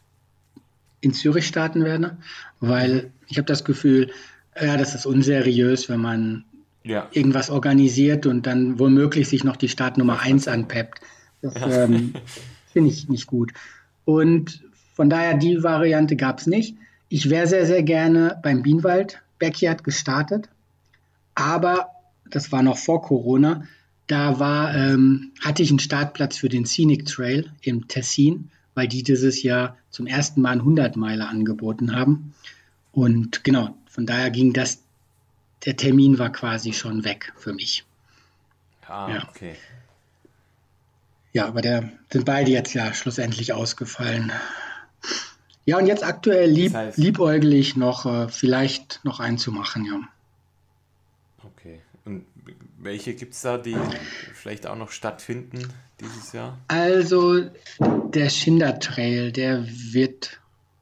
in 1.01 1.12
Zürich 1.12 1.47
starten 1.47 1.85
werde, 1.85 2.18
weil 2.61 3.11
ich 3.27 3.38
habe 3.38 3.47
das 3.47 3.64
Gefühl, 3.64 4.12
ja, 4.60 4.76
das 4.76 4.94
ist 4.94 5.06
unseriös, 5.06 5.88
wenn 5.88 6.00
man 6.00 6.44
ja. 6.84 7.08
irgendwas 7.12 7.50
organisiert 7.50 8.26
und 8.26 8.46
dann 8.46 8.78
womöglich 8.78 9.28
sich 9.28 9.44
noch 9.44 9.56
die 9.56 9.68
Startnummer 9.68 10.20
1 10.20 10.48
anpeppt. 10.48 11.00
Das 11.42 11.54
ja. 11.54 11.84
ähm, 11.84 12.14
finde 12.72 12.90
ich 12.90 13.08
nicht 13.08 13.26
gut. 13.26 13.52
Und 14.04 14.62
von 14.94 15.10
daher, 15.10 15.34
die 15.34 15.62
Variante 15.62 16.16
gab 16.16 16.38
es 16.38 16.46
nicht. 16.46 16.76
Ich 17.08 17.30
wäre 17.30 17.46
sehr, 17.46 17.66
sehr 17.66 17.82
gerne 17.82 18.38
beim 18.42 18.62
Bienwald 18.62 19.20
Backyard 19.38 19.82
gestartet, 19.82 20.48
aber 21.34 21.88
das 22.30 22.52
war 22.52 22.62
noch 22.62 22.78
vor 22.78 23.02
Corona. 23.02 23.64
Da 24.06 24.38
war, 24.38 24.74
ähm, 24.74 25.32
hatte 25.40 25.62
ich 25.62 25.70
einen 25.70 25.78
Startplatz 25.78 26.36
für 26.36 26.48
den 26.48 26.66
Scenic 26.66 27.06
Trail 27.06 27.50
im 27.62 27.88
Tessin, 27.88 28.50
weil 28.74 28.88
die 28.88 29.02
dieses 29.02 29.42
Jahr 29.42 29.76
zum 29.90 30.06
ersten 30.06 30.42
Mal 30.42 30.50
einen 30.50 30.60
100 30.60 30.96
Meiler 30.96 31.28
angeboten 31.28 31.94
haben. 31.94 32.34
Und 32.92 33.44
genau, 33.44 33.76
von 33.94 34.07
daher 34.07 34.30
ging 34.30 34.52
das, 34.52 34.80
der 35.64 35.76
Termin 35.76 36.18
war 36.18 36.33
quasi 36.33 36.72
schon 36.72 37.04
weg 37.04 37.33
für 37.37 37.52
mich. 37.52 37.85
Ah, 38.88 39.09
ja. 39.09 39.28
okay. 39.28 39.54
Ja, 41.33 41.46
aber 41.46 41.62
der 41.62 41.92
sind 42.11 42.24
beide 42.24 42.50
jetzt 42.50 42.74
ja 42.74 42.92
schlussendlich 42.92 43.52
ausgefallen. 43.52 44.33
Ja, 45.64 45.78
und 45.78 45.87
jetzt 45.87 46.02
aktuell 46.02 46.50
lieb, 46.50 46.72
das 46.72 46.80
heißt, 46.80 46.98
liebäuglich 46.98 47.76
noch 47.76 48.04
äh, 48.04 48.28
vielleicht 48.28 49.00
noch 49.04 49.20
einzumachen, 49.20 49.85
ja. 49.87 50.00
Okay. 51.44 51.80
Und 52.04 52.26
welche 52.78 53.14
gibt 53.14 53.35
es 53.35 53.42
da, 53.42 53.59
die 53.59 53.76
vielleicht 54.35 54.66
auch 54.66 54.76
noch 54.76 54.90
stattfinden 54.90 55.72
dieses 56.00 56.33
Jahr? 56.33 56.59
Also 56.66 57.48
der 57.78 58.28
Schinder 58.28 58.80
Trail, 58.80 59.30
der 59.30 59.64
wird, 59.66 60.40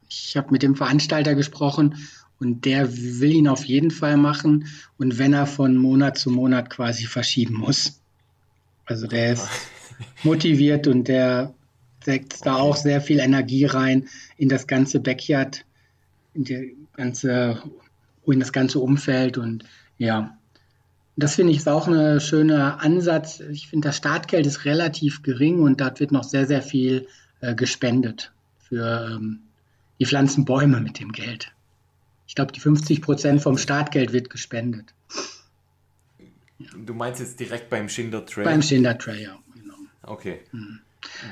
ich 0.09 0.35
habe 0.35 0.49
mit 0.51 0.63
dem 0.63 0.75
Veranstalter 0.75 1.35
gesprochen 1.35 1.95
und 2.43 2.65
der 2.65 2.91
will 2.91 3.31
ihn 3.31 3.47
auf 3.47 3.65
jeden 3.65 3.91
Fall 3.91 4.17
machen 4.17 4.67
und 4.97 5.17
wenn 5.17 5.33
er 5.33 5.47
von 5.47 5.75
Monat 5.75 6.17
zu 6.17 6.29
Monat 6.29 6.69
quasi 6.69 7.05
verschieben 7.05 7.55
muss. 7.55 8.01
Also 8.85 9.07
der 9.07 9.33
ist 9.33 9.47
motiviert 10.23 10.87
und 10.87 11.07
der 11.07 11.53
setzt 12.03 12.45
da 12.45 12.55
auch 12.55 12.75
sehr 12.75 13.01
viel 13.01 13.19
Energie 13.19 13.65
rein 13.65 14.07
in 14.37 14.49
das 14.49 14.67
ganze 14.67 14.99
Backyard, 14.99 15.65
in, 16.33 16.43
die 16.43 16.75
ganze, 16.95 17.63
in 18.25 18.39
das 18.39 18.51
ganze 18.51 18.79
Umfeld 18.79 19.37
und 19.37 19.63
ja. 19.97 20.37
Das 21.15 21.35
finde 21.35 21.51
ich 21.51 21.59
ist 21.59 21.69
auch 21.69 21.87
ein 21.87 22.19
schöner 22.19 22.81
Ansatz. 22.81 23.39
Ich 23.39 23.67
finde, 23.67 23.89
das 23.89 23.97
Startgeld 23.97 24.47
ist 24.47 24.65
relativ 24.65 25.21
gering 25.21 25.59
und 25.59 25.79
dort 25.79 25.99
wird 25.99 26.11
noch 26.11 26.23
sehr, 26.23 26.47
sehr 26.47 26.63
viel 26.63 27.07
äh, 27.39 27.53
gespendet 27.53 28.31
für 28.57 29.11
ähm, 29.11 29.41
die 29.99 30.05
Pflanzenbäume 30.05 30.81
mit 30.81 30.99
dem 30.99 31.11
Geld. 31.11 31.51
Ich 32.27 32.35
glaube, 32.35 32.51
die 32.51 32.59
50 32.59 33.01
Prozent 33.01 33.41
vom 33.41 33.57
Startgeld 33.57 34.13
wird 34.13 34.29
gespendet. 34.29 34.93
Du 36.75 36.93
meinst 36.93 37.19
jetzt 37.19 37.39
direkt 37.39 37.69
beim 37.69 37.89
Schinder 37.89 38.25
Trail? 38.25 38.45
Beim 38.45 38.61
Schinder 38.61 38.97
Trail, 38.97 39.21
ja, 39.21 39.37
genau. 39.53 39.75
Okay. 40.03 40.41
Hm. 40.51 40.79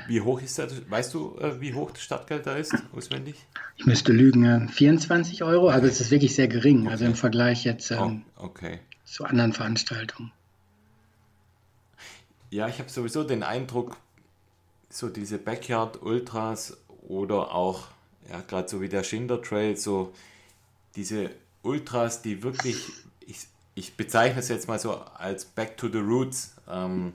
Wie 0.06 0.20
hoch 0.20 0.42
ist 0.42 0.58
das? 0.58 0.88
Weißt 0.90 1.14
du, 1.14 1.38
äh, 1.38 1.60
wie 1.60 1.74
hoch 1.74 1.90
das 1.92 2.02
Startgeld 2.02 2.46
da 2.46 2.56
ist, 2.56 2.74
auswendig? 2.94 3.36
Ich 3.76 3.86
müsste 3.86 4.12
lügen, 4.12 4.68
24 4.68 5.42
Euro, 5.42 5.70
aber 5.70 5.86
es 5.86 6.00
ist 6.00 6.10
wirklich 6.10 6.34
sehr 6.34 6.48
gering, 6.48 6.82
okay. 6.82 6.90
also 6.90 7.04
im 7.06 7.14
Vergleich 7.14 7.64
jetzt 7.64 7.90
ähm, 7.90 8.24
oh, 8.36 8.44
okay. 8.44 8.80
zu 9.04 9.24
anderen 9.24 9.52
Veranstaltungen. 9.52 10.30
Ja, 12.50 12.68
ich 12.68 12.78
habe 12.78 12.90
sowieso 12.90 13.24
den 13.24 13.42
Eindruck, 13.42 13.96
so 14.90 15.08
diese 15.08 15.38
Backyard 15.38 16.02
Ultras 16.02 16.76
oder 17.08 17.54
auch, 17.54 17.88
ja, 18.30 18.42
gerade 18.42 18.68
so 18.68 18.82
wie 18.82 18.90
der 18.90 19.04
Schinder 19.04 19.40
Trail, 19.40 19.76
so 19.76 20.12
diese 20.96 21.30
Ultras, 21.62 22.22
die 22.22 22.42
wirklich, 22.42 22.88
ich, 23.20 23.46
ich 23.74 23.96
bezeichne 23.96 24.40
es 24.40 24.48
jetzt 24.48 24.68
mal 24.68 24.78
so 24.78 24.94
als 24.96 25.44
Back 25.44 25.76
to 25.76 25.88
the 25.88 25.98
Roots 25.98 26.54
ähm, 26.68 27.14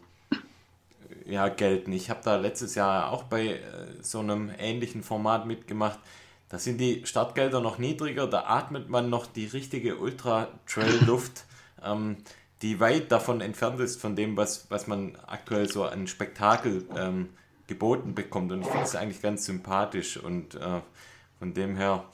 ja, 1.26 1.50
gelten. 1.50 1.92
Ich 1.92 2.10
habe 2.10 2.22
da 2.24 2.38
letztes 2.38 2.76
Jahr 2.76 3.12
auch 3.12 3.24
bei 3.24 3.48
äh, 3.48 3.62
so 4.02 4.20
einem 4.20 4.52
ähnlichen 4.58 5.04
Format 5.04 5.46
mitgemacht. 5.46 6.00
Da 6.50 6.58
sind 6.58 6.80
die 6.80 7.06
Startgelder 7.06 7.60
noch 7.60 7.78
niedriger, 7.78 8.26
da 8.28 8.46
atmet 8.46 8.90
man 8.90 9.10
noch 9.10 9.26
die 9.26 9.48
richtige 9.48 9.98
Ultra-Trail-Luft, 9.98 11.44
ähm, 11.84 12.18
die 12.62 12.80
weit 12.80 13.12
davon 13.12 13.42
entfernt 13.42 13.80
ist 13.82 14.00
von 14.00 14.16
dem, 14.16 14.38
was, 14.38 14.72
was 14.72 14.88
man 14.88 15.16
aktuell 15.28 15.70
so 15.70 15.84
an 15.84 16.08
Spektakel 16.08 16.86
ähm, 16.96 17.30
geboten 17.68 18.16
bekommt. 18.16 18.52
Und 18.52 18.62
ich 18.62 18.68
finde 18.68 18.86
es 18.86 18.96
eigentlich 18.96 19.22
ganz 19.22 19.46
sympathisch 19.46 20.18
und 20.18 20.56
äh, 20.56 20.82
von 21.38 21.54
dem 21.54 21.76
her 21.76 22.06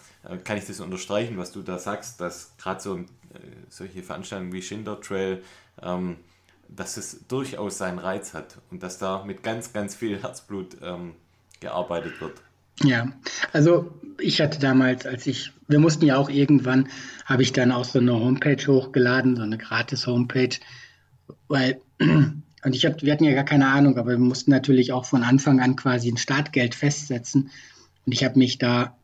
kann 0.43 0.57
ich 0.57 0.65
das 0.65 0.79
unterstreichen, 0.79 1.37
was 1.37 1.51
du 1.51 1.61
da 1.61 1.77
sagst, 1.77 2.21
dass 2.21 2.53
gerade 2.57 2.81
so 2.81 2.97
äh, 2.97 3.03
solche 3.69 4.03
Veranstaltungen 4.03 4.53
wie 4.53 4.61
Schinder 4.61 4.99
Trail, 5.01 5.41
ähm, 5.81 6.17
dass 6.69 6.97
es 6.97 7.27
durchaus 7.27 7.77
seinen 7.77 7.99
Reiz 7.99 8.33
hat 8.33 8.57
und 8.71 8.81
dass 8.83 8.97
da 8.97 9.23
mit 9.25 9.43
ganz, 9.43 9.73
ganz 9.73 9.95
viel 9.95 10.21
Herzblut 10.21 10.77
ähm, 10.81 11.13
gearbeitet 11.59 12.19
wird. 12.21 12.41
Ja, 12.81 13.11
also 13.51 13.93
ich 14.19 14.41
hatte 14.41 14.59
damals, 14.59 15.05
als 15.05 15.27
ich, 15.27 15.51
wir 15.67 15.79
mussten 15.79 16.05
ja 16.05 16.17
auch 16.17 16.29
irgendwann, 16.29 16.89
habe 17.25 17.43
ich 17.43 17.53
dann 17.53 17.71
auch 17.71 17.85
so 17.85 17.99
eine 17.99 18.13
Homepage 18.13 18.65
hochgeladen, 18.65 19.35
so 19.35 19.43
eine 19.43 19.57
gratis 19.57 20.07
Homepage, 20.07 20.57
weil, 21.47 21.81
und 21.99 22.43
ich 22.75 22.85
habe, 22.85 23.01
wir 23.01 23.13
hatten 23.13 23.25
ja 23.25 23.33
gar 23.33 23.43
keine 23.43 23.67
Ahnung, 23.67 23.97
aber 23.97 24.11
wir 24.11 24.17
mussten 24.17 24.51
natürlich 24.51 24.91
auch 24.91 25.05
von 25.05 25.23
Anfang 25.23 25.59
an 25.59 25.75
quasi 25.75 26.09
ein 26.09 26.17
Startgeld 26.17 26.75
festsetzen. 26.75 27.51
Und 28.05 28.11
ich 28.11 28.23
habe 28.23 28.39
mich 28.39 28.57
da 28.57 28.97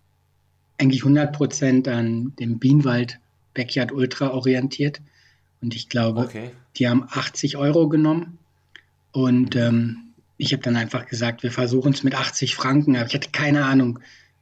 eigentlich 0.79 1.01
100 1.01 1.33
Prozent 1.33 1.87
an 1.87 2.33
dem 2.39 2.59
Bienenwald 2.59 3.19
Backyard 3.53 3.91
Ultra 3.91 4.31
orientiert. 4.31 5.01
Und 5.61 5.75
ich 5.75 5.89
glaube, 5.89 6.21
okay. 6.21 6.51
die 6.77 6.87
haben 6.87 7.05
80 7.09 7.57
Euro 7.57 7.89
genommen. 7.89 8.37
Und 9.11 9.55
ähm, 9.55 10.13
ich 10.37 10.53
habe 10.53 10.63
dann 10.63 10.77
einfach 10.77 11.05
gesagt, 11.05 11.43
wir 11.43 11.51
versuchen 11.51 11.91
es 11.93 12.03
mit 12.03 12.15
80 12.15 12.55
Franken. 12.55 12.95
Aber 12.95 13.07
ich 13.07 13.13
hatte 13.13 13.29
keine 13.31 13.65
Ahnung, 13.65 13.99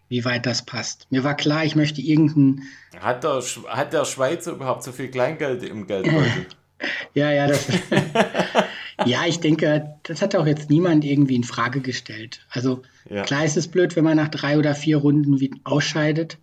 wie 0.10 0.24
weit 0.26 0.46
das 0.46 0.64
passt. 0.64 1.08
Mir 1.10 1.24
war 1.24 1.36
klar, 1.36 1.66
ich 1.66 1.76
möchte 1.76 2.02
irgendeinen. 2.02 2.64
Hat 3.00 3.24
der, 3.24 3.42
hat 3.68 3.94
der 3.94 4.06
Schweizer 4.06 4.52
überhaupt 4.52 4.84
so 4.84 4.92
viel 4.92 5.10
Kleingeld 5.10 5.64
im 5.64 5.88
Geldbeutel? 5.88 6.46
ja, 7.14 7.32
ja, 7.32 7.48
das. 7.48 7.68
ja, 9.06 9.26
ich 9.28 9.40
denke, 9.40 9.96
das 10.04 10.22
hat 10.22 10.36
auch 10.36 10.48
jetzt 10.48 10.70
niemand 10.70 11.06
irgendwie 11.06 11.36
in 11.36 11.44
Frage 11.44 11.82
gestellt. 11.82 12.46
Also 12.50 12.82
ja. 13.10 13.24
klar 13.24 13.46
ist 13.46 13.58
es 13.58 13.68
blöd, 13.68 13.96
wenn 13.96 14.04
man 14.04 14.18
nach 14.18 14.30
drei 14.30 14.58
oder 14.58 14.74
vier 14.76 14.98
Runden 14.98 15.62
ausscheidet. 15.64 16.38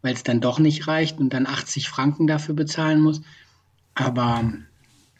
weil 0.00 0.14
es 0.14 0.22
dann 0.22 0.40
doch 0.40 0.58
nicht 0.58 0.86
reicht 0.86 1.18
und 1.18 1.34
dann 1.34 1.46
80 1.46 1.88
Franken 1.88 2.26
dafür 2.26 2.54
bezahlen 2.54 3.00
muss. 3.00 3.20
Aber 3.94 4.52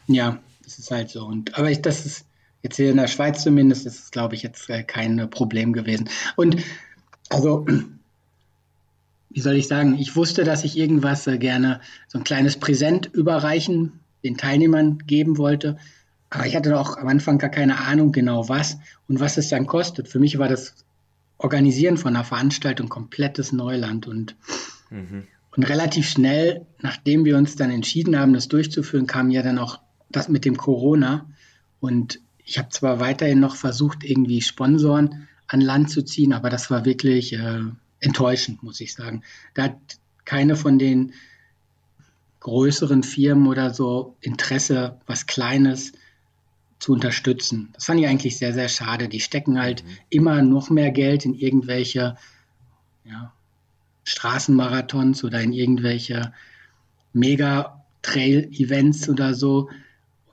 ja, 0.07 0.39
das 0.63 0.79
ist 0.79 0.89
halt 0.89 1.09
so. 1.09 1.25
Und, 1.25 1.57
aber 1.57 1.69
ich, 1.69 1.81
das 1.81 2.05
ist 2.05 2.25
jetzt 2.61 2.77
hier 2.77 2.91
in 2.91 2.97
der 2.97 3.07
Schweiz 3.07 3.43
zumindest, 3.43 3.85
ist 3.85 3.99
es, 3.99 4.11
glaube 4.11 4.35
ich, 4.35 4.43
jetzt 4.43 4.69
äh, 4.69 4.83
kein 4.83 5.29
Problem 5.29 5.73
gewesen. 5.73 6.09
Und 6.35 6.57
also, 7.29 7.65
wie 9.29 9.41
soll 9.41 9.55
ich 9.55 9.67
sagen, 9.67 9.97
ich 9.99 10.15
wusste, 10.15 10.43
dass 10.43 10.63
ich 10.63 10.77
irgendwas 10.77 11.27
äh, 11.27 11.37
gerne, 11.37 11.81
so 12.07 12.17
ein 12.17 12.23
kleines 12.23 12.57
Präsent 12.57 13.09
überreichen, 13.13 13.99
den 14.23 14.37
Teilnehmern 14.37 14.99
geben 15.05 15.37
wollte. 15.37 15.77
Aber 16.29 16.45
ich 16.45 16.55
hatte 16.55 16.77
auch 16.79 16.97
am 16.97 17.07
Anfang 17.07 17.37
gar 17.37 17.49
keine 17.49 17.79
Ahnung 17.79 18.11
genau 18.11 18.49
was 18.49 18.77
und 19.07 19.19
was 19.19 19.37
es 19.37 19.49
dann 19.49 19.65
kostet. 19.65 20.07
Für 20.07 20.19
mich 20.19 20.37
war 20.37 20.47
das 20.47 20.75
Organisieren 21.37 21.97
von 21.97 22.15
einer 22.15 22.25
Veranstaltung 22.25 22.89
komplettes 22.89 23.51
Neuland 23.51 24.07
und, 24.07 24.35
mhm. 24.89 25.23
und 25.55 25.63
relativ 25.69 26.07
schnell, 26.07 26.65
nachdem 26.79 27.25
wir 27.25 27.37
uns 27.37 27.55
dann 27.55 27.71
entschieden 27.71 28.19
haben, 28.19 28.33
das 28.33 28.49
durchzuführen, 28.49 29.07
kam 29.07 29.31
ja 29.31 29.41
dann 29.41 29.57
auch 29.57 29.79
das 30.11 30.27
mit 30.27 30.45
dem 30.45 30.57
Corona 30.57 31.25
und 31.79 32.19
ich 32.43 32.57
habe 32.57 32.69
zwar 32.69 32.99
weiterhin 32.99 33.39
noch 33.39 33.55
versucht, 33.55 34.03
irgendwie 34.03 34.41
Sponsoren 34.41 35.27
an 35.47 35.61
Land 35.61 35.91
zu 35.91 36.03
ziehen, 36.03 36.33
aber 36.33 36.49
das 36.49 36.69
war 36.69 36.83
wirklich 36.83 37.33
äh, 37.33 37.61
enttäuschend, 37.99 38.63
muss 38.63 38.81
ich 38.81 38.93
sagen. 38.93 39.23
Da 39.53 39.63
hat 39.63 39.77
keine 40.25 40.55
von 40.55 40.77
den 40.77 41.13
größeren 42.39 43.03
Firmen 43.03 43.47
oder 43.47 43.73
so 43.73 44.15
Interesse, 44.21 44.99
was 45.05 45.25
Kleines 45.25 45.93
zu 46.79 46.93
unterstützen. 46.93 47.69
Das 47.73 47.85
fand 47.85 47.99
ich 47.99 48.07
eigentlich 48.07 48.37
sehr, 48.37 48.53
sehr 48.53 48.69
schade. 48.69 49.09
Die 49.09 49.19
stecken 49.19 49.59
halt 49.59 49.83
mhm. 49.83 49.89
immer 50.09 50.41
noch 50.41 50.69
mehr 50.69 50.91
Geld 50.91 51.25
in 51.25 51.33
irgendwelche 51.33 52.15
ja, 53.03 53.33
Straßenmarathons 54.05 55.23
oder 55.23 55.41
in 55.41 55.51
irgendwelche 55.51 56.33
Mega-Trail-Events 57.13 59.09
oder 59.09 59.33
so. 59.33 59.69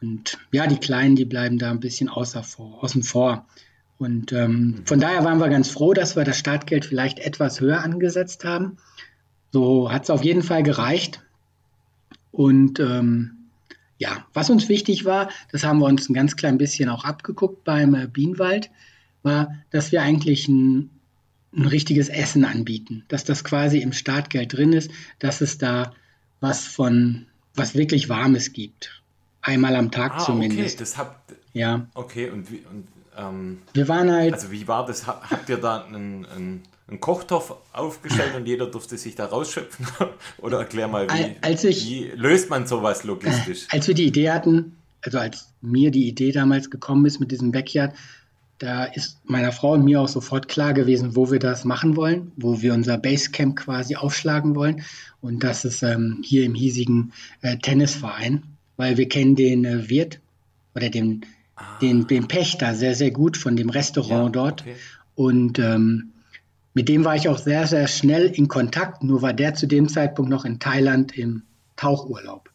Und 0.00 0.38
ja, 0.52 0.66
die 0.66 0.78
Kleinen, 0.78 1.16
die 1.16 1.24
bleiben 1.24 1.58
da 1.58 1.70
ein 1.70 1.80
bisschen 1.80 2.08
außer 2.08 2.42
vor, 2.42 2.82
außen 2.84 3.02
vor. 3.02 3.46
Und 3.98 4.32
ähm, 4.32 4.52
mhm. 4.52 4.86
von 4.86 5.00
daher 5.00 5.24
waren 5.24 5.38
wir 5.38 5.48
ganz 5.48 5.70
froh, 5.70 5.94
dass 5.94 6.16
wir 6.16 6.24
das 6.24 6.38
Startgeld 6.38 6.84
vielleicht 6.84 7.18
etwas 7.18 7.60
höher 7.60 7.82
angesetzt 7.82 8.44
haben. 8.44 8.76
So 9.52 9.90
hat 9.90 10.04
es 10.04 10.10
auf 10.10 10.22
jeden 10.22 10.42
Fall 10.42 10.62
gereicht. 10.62 11.22
Und 12.30 12.78
ähm, 12.78 13.35
ja, 13.98 14.26
was 14.34 14.50
uns 14.50 14.68
wichtig 14.68 15.04
war, 15.04 15.30
das 15.52 15.64
haben 15.64 15.78
wir 15.78 15.86
uns 15.86 16.08
ein 16.08 16.14
ganz 16.14 16.36
klein 16.36 16.58
bisschen 16.58 16.88
auch 16.88 17.04
abgeguckt 17.04 17.64
beim 17.64 17.94
äh, 17.94 18.06
Bienenwald, 18.06 18.70
war, 19.22 19.54
dass 19.70 19.92
wir 19.92 20.02
eigentlich 20.02 20.48
ein, 20.48 20.90
ein 21.54 21.66
richtiges 21.66 22.08
Essen 22.08 22.44
anbieten, 22.44 23.04
dass 23.08 23.24
das 23.24 23.44
quasi 23.44 23.78
im 23.78 23.92
Startgeld 23.92 24.52
drin 24.52 24.72
ist, 24.72 24.90
dass 25.18 25.40
es 25.40 25.58
da 25.58 25.92
was 26.40 26.66
von, 26.66 27.26
was 27.54 27.74
wirklich 27.74 28.08
Warmes 28.08 28.52
gibt. 28.52 29.02
Einmal 29.40 29.76
am 29.76 29.90
Tag 29.90 30.12
ah, 30.16 30.18
zumindest. 30.18 30.76
Okay, 30.76 30.78
das 30.78 30.98
habt, 30.98 31.34
ja. 31.52 31.86
Okay, 31.94 32.30
und, 32.30 32.50
wie, 32.50 32.62
und 32.70 32.88
ähm, 33.16 33.62
wir 33.72 33.88
waren 33.88 34.10
halt. 34.10 34.34
Also 34.34 34.50
wie 34.50 34.66
war 34.68 34.86
das? 34.86 35.06
Habt 35.06 35.48
ihr 35.48 35.56
da 35.56 35.84
einen, 35.84 36.26
einen, 36.26 36.62
einen 36.88 37.00
Kochtopf 37.00 37.54
aufgestellt 37.72 38.34
und 38.36 38.46
jeder 38.46 38.66
durfte 38.66 38.96
sich 38.96 39.14
da 39.14 39.26
rausschöpfen? 39.26 39.86
Oder 40.38 40.58
erklär 40.58 40.88
mal, 40.88 41.08
wie, 41.08 41.36
als 41.42 41.64
ich, 41.64 41.86
wie 41.86 42.04
löst 42.14 42.50
man 42.50 42.66
sowas 42.66 43.04
logistisch? 43.04 43.66
Als 43.70 43.88
wir 43.88 43.94
die 43.94 44.06
Idee 44.06 44.30
hatten, 44.30 44.76
also 45.02 45.18
als 45.18 45.48
mir 45.60 45.90
die 45.90 46.08
Idee 46.08 46.32
damals 46.32 46.70
gekommen 46.70 47.06
ist 47.06 47.18
mit 47.18 47.32
diesem 47.32 47.52
Backyard, 47.52 47.94
da 48.58 48.84
ist 48.84 49.18
meiner 49.24 49.52
Frau 49.52 49.72
und 49.72 49.84
mir 49.84 50.00
auch 50.00 50.08
sofort 50.08 50.48
klar 50.48 50.72
gewesen, 50.72 51.14
wo 51.14 51.30
wir 51.30 51.38
das 51.38 51.64
machen 51.64 51.96
wollen, 51.96 52.32
wo 52.36 52.62
wir 52.62 52.72
unser 52.72 52.96
Basecamp 52.96 53.56
quasi 53.56 53.96
aufschlagen 53.96 54.54
wollen. 54.54 54.82
Und 55.20 55.44
das 55.44 55.64
ist 55.64 55.82
ähm, 55.82 56.22
hier 56.24 56.44
im 56.44 56.54
hiesigen 56.54 57.12
äh, 57.42 57.58
Tennisverein 57.58 58.56
weil 58.76 58.96
wir 58.96 59.08
kennen 59.08 59.36
den 59.36 59.64
äh, 59.64 59.88
Wirt 59.88 60.20
oder 60.74 60.90
den, 60.90 61.24
ah. 61.56 61.78
den, 61.80 62.06
den 62.06 62.28
Pächter 62.28 62.74
sehr, 62.74 62.94
sehr 62.94 63.10
gut 63.10 63.36
von 63.36 63.56
dem 63.56 63.70
Restaurant 63.70 64.36
ja, 64.36 64.42
dort. 64.42 64.62
Okay. 64.62 64.76
Und 65.14 65.58
ähm, 65.58 66.12
mit 66.76 66.90
dem 66.90 67.06
war 67.06 67.16
ich 67.16 67.30
auch 67.30 67.38
sehr, 67.38 67.66
sehr 67.66 67.88
schnell 67.88 68.26
in 68.26 68.48
Kontakt, 68.48 69.02
nur 69.02 69.22
war 69.22 69.32
der 69.32 69.54
zu 69.54 69.66
dem 69.66 69.88
Zeitpunkt 69.88 70.30
noch 70.30 70.44
in 70.44 70.58
Thailand 70.58 71.16
im 71.16 71.42
Tauchurlaub. 71.74 72.50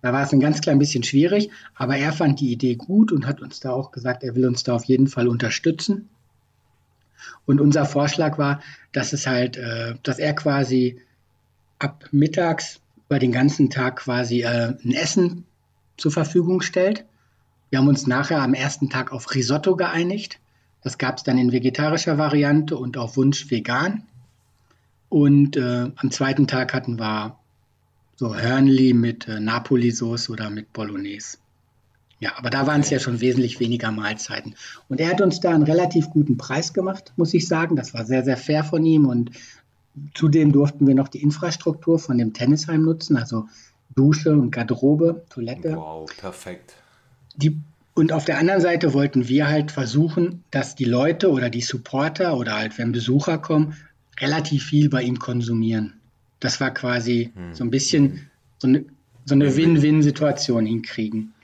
Da 0.00 0.14
war 0.14 0.22
es 0.22 0.32
ein 0.32 0.40
ganz 0.40 0.62
klein 0.62 0.78
bisschen 0.78 1.02
schwierig, 1.02 1.50
aber 1.74 1.98
er 1.98 2.14
fand 2.14 2.40
die 2.40 2.52
Idee 2.52 2.76
gut 2.76 3.12
und 3.12 3.26
hat 3.26 3.42
uns 3.42 3.60
da 3.60 3.70
auch 3.70 3.90
gesagt, 3.92 4.24
er 4.24 4.34
will 4.34 4.46
uns 4.46 4.62
da 4.62 4.74
auf 4.74 4.84
jeden 4.84 5.08
Fall 5.08 5.28
unterstützen. 5.28 6.08
Und 7.44 7.60
unser 7.60 7.84
Vorschlag 7.84 8.38
war, 8.38 8.62
dass 8.92 9.12
es 9.12 9.26
halt, 9.26 9.58
äh, 9.58 9.92
dass 10.04 10.18
er 10.18 10.32
quasi 10.32 10.98
ab 11.78 12.06
mittags 12.12 12.80
über 13.08 13.18
den 13.18 13.30
ganzen 13.30 13.68
Tag 13.68 13.96
quasi 13.96 14.40
äh, 14.40 14.72
ein 14.82 14.92
Essen 14.92 15.44
zur 15.98 16.12
Verfügung 16.12 16.62
stellt. 16.62 17.04
Wir 17.68 17.80
haben 17.80 17.88
uns 17.88 18.06
nachher 18.06 18.40
am 18.40 18.54
ersten 18.54 18.88
Tag 18.88 19.12
auf 19.12 19.34
Risotto 19.34 19.76
geeinigt. 19.76 20.40
Das 20.82 20.98
gab 20.98 21.18
es 21.18 21.24
dann 21.24 21.38
in 21.38 21.52
vegetarischer 21.52 22.18
Variante 22.18 22.76
und 22.76 22.96
auf 22.96 23.16
Wunsch 23.16 23.50
vegan. 23.50 24.02
Und 25.08 25.56
äh, 25.56 25.90
am 25.94 26.10
zweiten 26.10 26.46
Tag 26.46 26.72
hatten 26.72 26.98
wir 26.98 27.36
so 28.16 28.34
Hörnli 28.34 28.92
mit 28.92 29.28
äh, 29.28 29.40
Napoli-Sauce 29.40 30.30
oder 30.30 30.50
mit 30.50 30.72
Bolognese. 30.72 31.38
Ja, 32.20 32.36
aber 32.36 32.50
da 32.50 32.66
waren 32.66 32.82
es 32.82 32.90
ja 32.90 32.98
schon 32.98 33.20
wesentlich 33.20 33.60
weniger 33.60 33.90
Mahlzeiten. 33.90 34.54
Und 34.88 35.00
er 35.00 35.08
hat 35.08 35.22
uns 35.22 35.40
da 35.40 35.54
einen 35.54 35.62
relativ 35.62 36.10
guten 36.10 36.36
Preis 36.36 36.74
gemacht, 36.74 37.14
muss 37.16 37.32
ich 37.32 37.48
sagen. 37.48 37.76
Das 37.76 37.94
war 37.94 38.04
sehr, 38.04 38.22
sehr 38.24 38.36
fair 38.36 38.62
von 38.62 38.84
ihm. 38.84 39.06
Und 39.06 39.30
zudem 40.14 40.52
durften 40.52 40.86
wir 40.86 40.94
noch 40.94 41.08
die 41.08 41.22
Infrastruktur 41.22 41.98
von 41.98 42.18
dem 42.18 42.34
Tennisheim 42.34 42.82
nutzen, 42.82 43.16
also 43.16 43.48
Dusche 43.96 44.32
und 44.32 44.50
Garderobe, 44.50 45.24
Toilette. 45.30 45.76
Wow, 45.76 46.10
perfekt. 46.14 46.76
Die, 47.36 47.58
und 48.00 48.12
auf 48.12 48.24
der 48.24 48.38
anderen 48.38 48.62
Seite 48.62 48.94
wollten 48.94 49.28
wir 49.28 49.48
halt 49.48 49.70
versuchen, 49.70 50.42
dass 50.50 50.74
die 50.74 50.86
Leute 50.86 51.30
oder 51.30 51.50
die 51.50 51.60
Supporter 51.60 52.34
oder 52.34 52.54
halt, 52.54 52.78
wenn 52.78 52.92
Besucher 52.92 53.36
kommen, 53.36 53.76
relativ 54.18 54.64
viel 54.64 54.88
bei 54.88 55.02
ihm 55.02 55.18
konsumieren. 55.18 56.00
Das 56.38 56.62
war 56.62 56.72
quasi 56.72 57.30
hm. 57.34 57.52
so 57.52 57.62
ein 57.62 57.70
bisschen 57.70 58.30
so 58.56 58.68
eine, 58.68 58.86
so 59.26 59.34
eine 59.34 59.54
Win-Win-Situation 59.54 60.64
hinkriegen. 60.64 61.34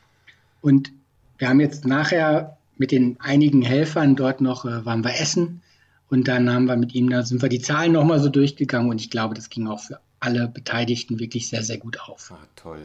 Und 0.62 0.92
wir 1.36 1.50
haben 1.50 1.60
jetzt 1.60 1.84
nachher 1.84 2.56
mit 2.78 2.90
den 2.90 3.20
einigen 3.20 3.60
Helfern 3.60 4.16
dort 4.16 4.40
noch, 4.40 4.64
äh, 4.64 4.86
waren 4.86 5.04
wir 5.04 5.20
essen 5.20 5.60
und 6.08 6.26
dann 6.26 6.50
haben 6.50 6.64
wir 6.64 6.78
mit 6.78 6.94
ihm, 6.94 7.10
da 7.10 7.22
sind 7.22 7.42
wir 7.42 7.50
die 7.50 7.60
Zahlen 7.60 7.92
nochmal 7.92 8.20
so 8.20 8.30
durchgegangen 8.30 8.90
und 8.90 8.98
ich 8.98 9.10
glaube, 9.10 9.34
das 9.34 9.50
ging 9.50 9.66
auch 9.66 9.80
für 9.80 10.00
alle 10.20 10.48
Beteiligten 10.48 11.20
wirklich 11.20 11.50
sehr, 11.50 11.62
sehr 11.62 11.76
gut 11.76 12.00
auf. 12.00 12.32
Ah, 12.32 12.46
toll. 12.56 12.80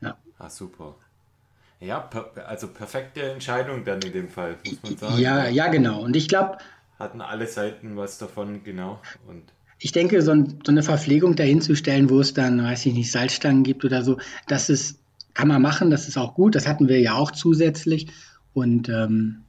Ja. 0.00 0.18
Ah, 0.38 0.50
super. 0.50 0.96
Ja, 1.82 1.98
per, 1.98 2.30
also 2.46 2.68
perfekte 2.68 3.22
Entscheidung 3.22 3.84
dann 3.84 4.00
in 4.02 4.12
dem 4.12 4.28
Fall, 4.28 4.56
muss 4.64 4.82
man 4.82 4.96
sagen. 4.96 5.20
Ja, 5.20 5.48
ja, 5.48 5.66
genau. 5.68 6.02
Und 6.02 6.14
ich 6.14 6.28
glaube. 6.28 6.58
Hatten 6.98 7.20
alle 7.20 7.46
Seiten 7.48 7.96
was 7.96 8.18
davon, 8.18 8.62
genau. 8.62 9.00
Und 9.26 9.42
ich 9.78 9.90
denke, 9.90 10.22
so, 10.22 10.30
ein, 10.30 10.60
so, 10.64 10.70
eine 10.70 10.84
Verpflegung 10.84 11.34
dahinzustellen, 11.34 12.08
wo 12.08 12.20
es 12.20 12.34
dann, 12.34 12.62
weiß 12.62 12.86
ich 12.86 12.94
nicht, 12.94 13.10
Salzstangen 13.10 13.64
gibt 13.64 13.84
oder 13.84 14.04
so, 14.04 14.18
das 14.46 14.70
ist, 14.70 15.00
kann 15.34 15.48
man 15.48 15.60
machen, 15.60 15.90
das 15.90 16.06
ist 16.06 16.16
auch 16.16 16.34
gut. 16.34 16.54
Das 16.54 16.68
hatten 16.68 16.88
wir 16.88 17.00
ja 17.00 17.14
auch 17.14 17.32
zusätzlich. 17.32 18.06
Und 18.54 18.88
ähm, 18.88 19.42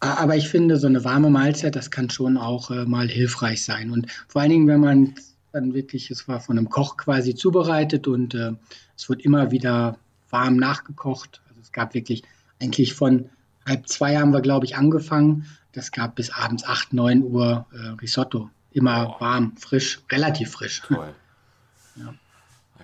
aber 0.00 0.34
ich 0.34 0.48
finde, 0.48 0.78
so 0.78 0.86
eine 0.86 1.04
warme 1.04 1.28
Mahlzeit, 1.28 1.76
das 1.76 1.90
kann 1.90 2.08
schon 2.08 2.38
auch 2.38 2.70
äh, 2.70 2.86
mal 2.86 3.06
hilfreich 3.06 3.62
sein. 3.62 3.90
Und 3.90 4.10
vor 4.28 4.40
allen 4.40 4.50
Dingen, 4.50 4.66
wenn 4.66 4.80
man 4.80 5.14
dann 5.52 5.74
wirklich, 5.74 6.10
es 6.10 6.26
war 6.26 6.40
von 6.40 6.56
einem 6.56 6.70
Koch 6.70 6.96
quasi 6.96 7.34
zubereitet 7.34 8.08
und 8.08 8.34
äh, 8.34 8.52
es 8.96 9.08
wird 9.08 9.22
immer 9.22 9.50
wieder 9.50 9.98
warm 10.30 10.56
nachgekocht. 10.56 11.42
Es 11.70 11.72
gab 11.72 11.94
wirklich 11.94 12.24
eigentlich 12.60 12.94
von 12.94 13.30
halb 13.64 13.88
zwei 13.88 14.16
haben 14.16 14.32
wir, 14.32 14.40
glaube 14.40 14.66
ich, 14.66 14.76
angefangen. 14.76 15.46
Das 15.72 15.92
gab 15.92 16.16
bis 16.16 16.30
abends 16.30 16.64
acht, 16.64 16.92
neun 16.92 17.22
Uhr 17.22 17.66
äh, 17.72 18.00
Risotto. 18.00 18.50
Immer 18.72 19.16
oh. 19.16 19.20
warm, 19.20 19.56
frisch, 19.56 20.00
relativ 20.10 20.52
frisch. 20.52 20.82
Toll. 20.86 21.14
Ja. 21.96 22.14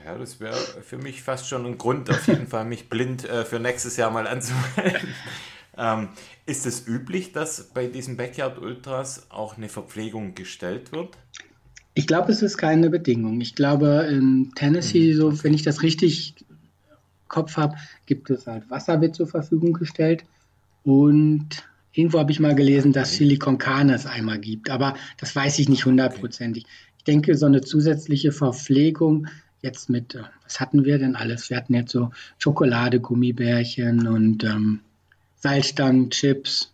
Ja, 0.05 0.19
das 0.19 0.41
wäre 0.41 0.57
für 0.57 0.99
mich 0.99 1.23
fast 1.23 1.49
schon 1.49 1.65
ein 1.65 1.79
Grund, 1.79 2.11
auf 2.11 2.27
jeden 2.27 2.49
Fall 2.49 2.65
mich 2.65 2.89
blind 2.89 3.25
äh, 3.25 3.45
für 3.45 3.61
nächstes 3.61 3.97
Jahr 3.97 4.11
mal 4.11 4.27
anzumelden. 4.27 5.09
ähm, 5.79 6.09
ist 6.45 6.67
es 6.67 6.87
üblich, 6.87 7.33
dass 7.33 7.69
bei 7.69 7.87
diesen 7.87 8.17
Backyard 8.17 8.59
Ultras 8.59 9.31
auch 9.31 9.57
eine 9.57 9.69
Verpflegung 9.69 10.35
gestellt 10.35 10.93
wird? 10.93 11.17
Ich 11.95 12.07
glaube, 12.07 12.33
es 12.33 12.43
ist 12.43 12.59
keine 12.59 12.91
Bedingung. 12.91 13.41
Ich 13.41 13.55
glaube, 13.55 14.09
in 14.11 14.53
Tennessee, 14.57 15.15
mhm. 15.15 15.17
so 15.17 15.45
wenn 15.45 15.55
ich 15.55 15.63
das 15.63 15.83
richtig 15.83 16.35
Kopf 17.29 17.57
habe, 17.57 17.77
gibt 18.07 18.31
es 18.31 18.47
halt 18.47 18.69
Wasser 18.71 19.01
wird 19.01 19.15
zur 19.15 19.27
Verfügung 19.27 19.73
gestellt 19.73 20.25
und 20.85 21.65
irgendwo 21.93 22.19
habe 22.19 22.33
ich 22.33 22.41
mal 22.41 22.55
gelesen, 22.55 22.93
dass 22.93 23.15
Silicon 23.15 23.59
Carne 23.59 23.95
es 23.95 24.07
einmal 24.07 24.39
gibt, 24.39 24.71
aber 24.71 24.95
das 25.19 25.35
weiß 25.35 25.59
ich 25.59 25.69
nicht 25.69 25.87
hundertprozentig. 25.87 26.67
Ich 26.99 27.05
denke, 27.05 27.37
so 27.37 27.47
eine 27.47 27.61
zusätzliche 27.61 28.33
Verpflegung 28.33 29.29
jetzt 29.63 29.89
mit, 29.89 30.15
äh, 30.15 30.23
was 30.45 30.61
hatten 30.61 30.85
wir 30.85 30.99
denn 30.99 31.17
alles? 31.17 31.51
Wir 31.51 31.57
hatten 31.57 31.75
jetzt 31.75 31.93
so 31.93 32.11
Schokolade, 32.39 33.01
Gummibärchen 33.01 34.07
und 34.07 34.45
ähm, 34.45 34.81
Salzstangen, 35.37 36.11
Chips, 36.11 36.73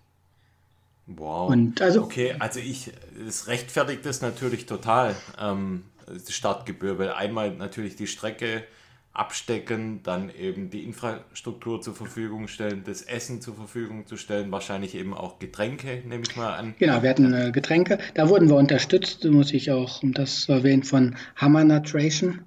Wow. 1.06 1.50
Und 1.50 1.82
also, 1.82 2.02
okay, 2.02 2.34
also 2.38 2.60
ich, 2.60 2.90
es 3.26 3.48
rechtfertigt 3.48 4.06
das 4.06 4.22
natürlich 4.22 4.66
total. 4.66 5.14
Ähm, 5.38 5.84
Startgebühr, 6.28 6.98
weil 6.98 7.12
einmal 7.12 7.52
natürlich 7.52 7.96
die 7.96 8.06
Strecke 8.06 8.64
abstecken, 9.14 10.00
dann 10.02 10.30
eben 10.30 10.70
die 10.70 10.84
Infrastruktur 10.84 11.82
zur 11.82 11.94
Verfügung 11.94 12.48
stellen, 12.48 12.82
das 12.84 13.02
Essen 13.02 13.42
zur 13.42 13.54
Verfügung 13.54 14.06
zu 14.06 14.16
stellen, 14.16 14.50
wahrscheinlich 14.50 14.94
eben 14.94 15.12
auch 15.12 15.38
Getränke, 15.38 16.02
nehme 16.06 16.22
ich 16.26 16.34
mal 16.36 16.54
an. 16.54 16.74
Genau, 16.78 17.02
wir 17.02 17.10
hatten 17.10 17.32
äh, 17.34 17.50
Getränke. 17.52 17.98
Da 18.14 18.28
wurden 18.28 18.48
wir 18.48 18.56
unterstützt, 18.56 19.24
muss 19.24 19.52
ich 19.52 19.70
auch, 19.70 20.02
um 20.02 20.14
das 20.14 20.40
zu 20.40 20.52
erwähnen, 20.52 20.82
von 20.82 21.16
Hammer 21.36 21.64
Nutration. 21.64 22.40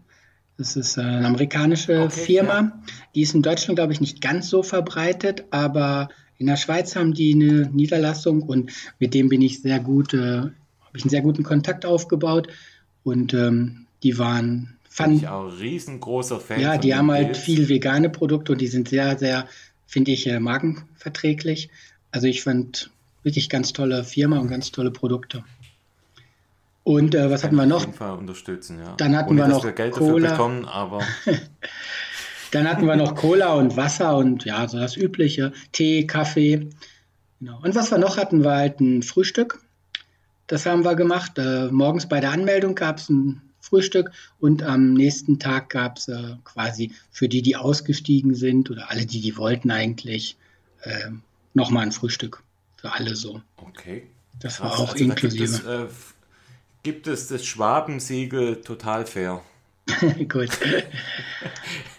Das 0.57 0.75
ist 0.75 0.97
äh, 0.97 1.01
eine 1.01 1.27
amerikanische 1.27 2.01
okay, 2.01 2.09
Firma. 2.09 2.53
Ja. 2.53 2.83
Die 3.13 3.21
ist 3.21 3.35
in 3.35 3.43
Deutschland, 3.43 3.77
glaube 3.77 3.93
ich, 3.93 4.01
nicht 4.01 4.21
ganz 4.21 4.49
so 4.49 4.63
verbreitet, 4.63 5.45
aber 5.51 6.09
in 6.37 6.47
der 6.47 6.57
Schweiz 6.57 6.95
haben 6.95 7.13
die 7.13 7.33
eine 7.33 7.69
Niederlassung 7.69 8.41
und 8.41 8.71
mit 8.99 9.13
dem 9.13 9.29
bin 9.29 9.41
ich 9.41 9.61
sehr 9.61 9.79
gut, 9.79 10.13
äh, 10.13 10.37
habe 10.37 10.53
ich 10.95 11.03
einen 11.03 11.09
sehr 11.09 11.21
guten 11.21 11.43
Kontakt 11.43 11.85
aufgebaut 11.85 12.47
und 13.03 13.33
ähm, 13.35 13.85
die 14.01 14.17
waren 14.17 14.74
fand 14.95 15.17
ich 15.17 15.27
auch 15.27 15.51
riesengroßer 15.59 16.39
Fan. 16.39 16.61
Ja, 16.61 16.77
die 16.77 16.95
haben 16.95 17.11
halt 17.11 17.35
viel 17.35 17.67
vegane 17.67 18.09
Produkte 18.09 18.53
und 18.53 18.61
die 18.61 18.67
sind 18.67 18.87
sehr, 18.87 19.17
sehr, 19.17 19.45
finde 19.87 20.11
ich, 20.11 20.25
äh, 20.25 20.39
magenverträglich. 20.39 21.69
Also 22.11 22.27
ich 22.27 22.43
fand 22.43 22.91
wirklich 23.21 23.49
ganz 23.49 23.73
tolle 23.73 24.05
Firma 24.05 24.39
und 24.39 24.47
ganz 24.47 24.71
tolle 24.71 24.91
Produkte. 24.91 25.43
Und 26.83 27.13
äh, 27.13 27.29
was 27.29 27.43
hatten 27.43 27.55
wir 27.55 27.65
noch? 27.65 27.77
Auf 27.77 27.85
jeden 27.87 27.97
Fall 27.97 28.17
unterstützen, 28.17 28.79
ja. 28.79 28.93
Dann 28.95 29.17
hatten 29.17 29.31
Ohne, 29.31 29.41
wir 29.41 29.47
noch 29.49 29.63
wir 29.65 29.73
Geld 29.73 29.95
Cola. 29.95 30.31
bekommen, 30.31 30.63
aber 30.63 31.01
Dann 32.51 32.69
hatten 32.69 32.85
wir 32.85 32.95
noch 32.95 33.15
Cola 33.15 33.55
und 33.55 33.75
Wasser 33.75 34.15
und 34.15 34.45
ja, 34.45 34.65
so 34.65 34.79
das 34.79 34.95
Übliche. 34.95 35.51
Tee, 35.73 36.07
Kaffee. 36.07 36.69
Genau. 37.41 37.59
Und 37.61 37.75
was 37.75 37.91
wir 37.91 37.97
noch 37.97 38.15
hatten, 38.15 38.45
war 38.45 38.59
halt 38.59 38.79
ein 38.79 39.03
Frühstück. 39.03 39.59
Das 40.47 40.65
haben 40.65 40.85
wir 40.85 40.95
gemacht. 40.95 41.37
Äh, 41.37 41.67
morgens 41.69 42.07
bei 42.07 42.21
der 42.21 42.31
Anmeldung 42.31 42.75
gab 42.75 42.99
es 42.99 43.09
ein 43.09 43.41
Frühstück 43.65 44.11
und 44.39 44.63
am 44.63 44.93
nächsten 44.93 45.39
Tag 45.39 45.69
gab 45.69 45.97
es 45.97 46.07
äh, 46.07 46.35
quasi 46.43 46.91
für 47.11 47.27
die, 47.27 47.41
die 47.41 47.55
ausgestiegen 47.55 48.35
sind 48.35 48.69
oder 48.69 48.91
alle, 48.91 49.05
die 49.05 49.21
die 49.21 49.37
wollten 49.37 49.71
eigentlich, 49.71 50.37
äh, 50.83 51.09
nochmal 51.53 51.83
ein 51.83 51.91
Frühstück. 51.91 52.43
Für 52.77 52.93
alle 52.93 53.15
so. 53.15 53.41
Okay. 53.57 54.03
Das 54.39 54.59
war 54.59 54.77
auch 54.79 54.93
also 54.93 55.03
inklusive. 55.03 55.45
Gibt 55.45 55.59
es, 55.59 55.65
äh, 55.65 55.87
gibt 56.83 57.07
es 57.07 57.27
das 57.27 57.45
Schwabensiegel 57.45 58.61
total 58.61 59.05
fair? 59.05 59.41
Gut. 60.29 60.49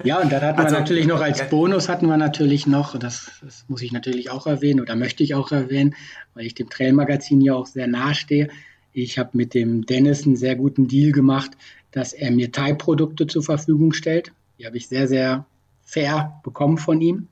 Ja, 0.04 0.20
und 0.20 0.30
dann 0.30 0.42
hatten 0.42 0.60
also, 0.60 0.74
wir 0.74 0.80
natürlich 0.80 1.06
noch 1.06 1.20
als 1.20 1.48
Bonus 1.48 1.88
hatten 1.88 2.06
wir 2.06 2.16
natürlich 2.16 2.66
noch, 2.66 2.98
das, 2.98 3.30
das, 3.42 3.64
muss 3.68 3.82
ich 3.82 3.92
natürlich 3.92 4.30
auch 4.30 4.46
erwähnen 4.46 4.80
oder 4.80 4.96
möchte 4.96 5.22
ich 5.22 5.34
auch 5.34 5.52
erwähnen, 5.52 5.94
weil 6.34 6.46
ich 6.46 6.54
dem 6.54 6.68
Trail-Magazin 6.68 7.40
ja 7.40 7.54
auch 7.54 7.66
sehr 7.66 7.86
nahe 7.86 8.14
stehe. 8.14 8.48
Ich 8.96 9.18
habe 9.18 9.30
mit 9.34 9.52
dem 9.52 9.84
Dennis 9.84 10.24
einen 10.24 10.36
sehr 10.36 10.56
guten 10.56 10.88
Deal 10.88 11.12
gemacht, 11.12 11.50
dass 11.90 12.14
er 12.14 12.30
mir 12.30 12.50
Thai-Produkte 12.50 13.26
zur 13.26 13.42
Verfügung 13.42 13.92
stellt. 13.92 14.32
Die 14.58 14.64
habe 14.64 14.78
ich 14.78 14.88
sehr, 14.88 15.06
sehr 15.06 15.44
fair 15.82 16.40
bekommen 16.42 16.78
von 16.78 17.02
ihm. 17.02 17.28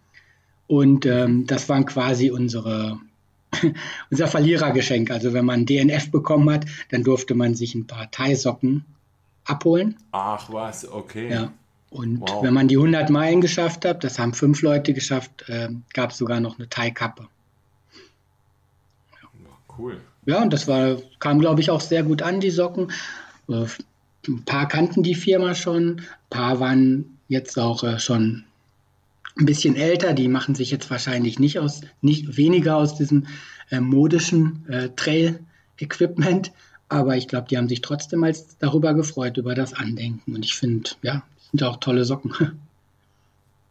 Und 0.66 1.07
ähm, 1.07 1.46
das 1.46 1.66
waren 1.70 1.87
quasi 1.87 2.31
unsere, 2.31 3.00
unser 4.11 4.27
Verlierergeschenk. 4.27 5.11
Also 5.11 5.33
wenn 5.33 5.46
man 5.46 5.64
DNF 5.64 6.11
bekommen 6.11 6.50
hat, 6.50 6.66
dann 6.90 7.03
durfte 7.03 7.35
man 7.35 7.55
sich 7.55 7.74
ein 7.74 7.87
paar 7.87 8.11
Thai-Socken 8.11 8.85
abholen. 9.46 9.96
Ach 10.12 10.53
was, 10.53 10.87
okay. 10.87 11.31
Ja. 11.31 11.53
Und 11.88 12.20
wow. 12.20 12.42
wenn 12.42 12.53
man 12.53 12.68
die 12.68 12.77
100 12.77 13.09
Meilen 13.09 13.40
geschafft 13.40 13.87
hat, 13.87 14.05
das 14.05 14.18
haben 14.18 14.35
fünf 14.35 14.61
Leute 14.61 14.92
geschafft, 14.92 15.48
äh, 15.48 15.70
gab 15.94 16.11
es 16.11 16.18
sogar 16.18 16.40
noch 16.40 16.59
eine 16.59 16.68
Thai-Kappe. 16.68 17.27
Cool. 19.79 19.98
Ja, 20.26 20.42
und 20.42 20.52
das 20.52 20.68
war, 20.68 20.98
kam, 21.18 21.40
glaube 21.40 21.60
ich, 21.60 21.70
auch 21.70 21.80
sehr 21.80 22.02
gut 22.02 22.22
an, 22.22 22.40
die 22.40 22.50
Socken. 22.50 22.92
Äh, 23.48 23.66
ein 24.26 24.44
paar 24.44 24.68
kannten 24.68 25.02
die 25.02 25.14
Firma 25.14 25.54
schon, 25.54 25.98
ein 25.98 26.06
paar 26.30 26.60
waren 26.60 27.18
jetzt 27.28 27.58
auch 27.58 27.84
äh, 27.84 27.98
schon 27.98 28.44
ein 29.37 29.46
bisschen 29.46 29.76
älter, 29.76 30.14
die 30.14 30.28
machen 30.28 30.54
sich 30.54 30.70
jetzt 30.70 30.90
wahrscheinlich 30.90 31.38
nicht 31.38 31.58
aus, 31.58 31.82
nicht 32.00 32.37
weniger 32.37 32.76
aus 32.76 32.96
diesem 32.96 33.26
äh, 33.70 33.80
modischen 33.80 34.64
äh, 34.68 34.90
Trail-Equipment, 34.90 36.52
aber 36.88 37.16
ich 37.16 37.28
glaube, 37.28 37.48
die 37.48 37.58
haben 37.58 37.68
sich 37.68 37.80
trotzdem 37.80 38.22
als 38.22 38.56
darüber 38.58 38.94
gefreut, 38.94 39.37
über 39.37 39.54
das 39.54 39.74
Andenken. 39.74 40.34
Und 40.34 40.44
ich 40.44 40.54
finde, 40.54 40.90
ja, 41.02 41.22
sind 41.50 41.62
auch 41.62 41.78
tolle 41.78 42.04
Socken. 42.04 42.32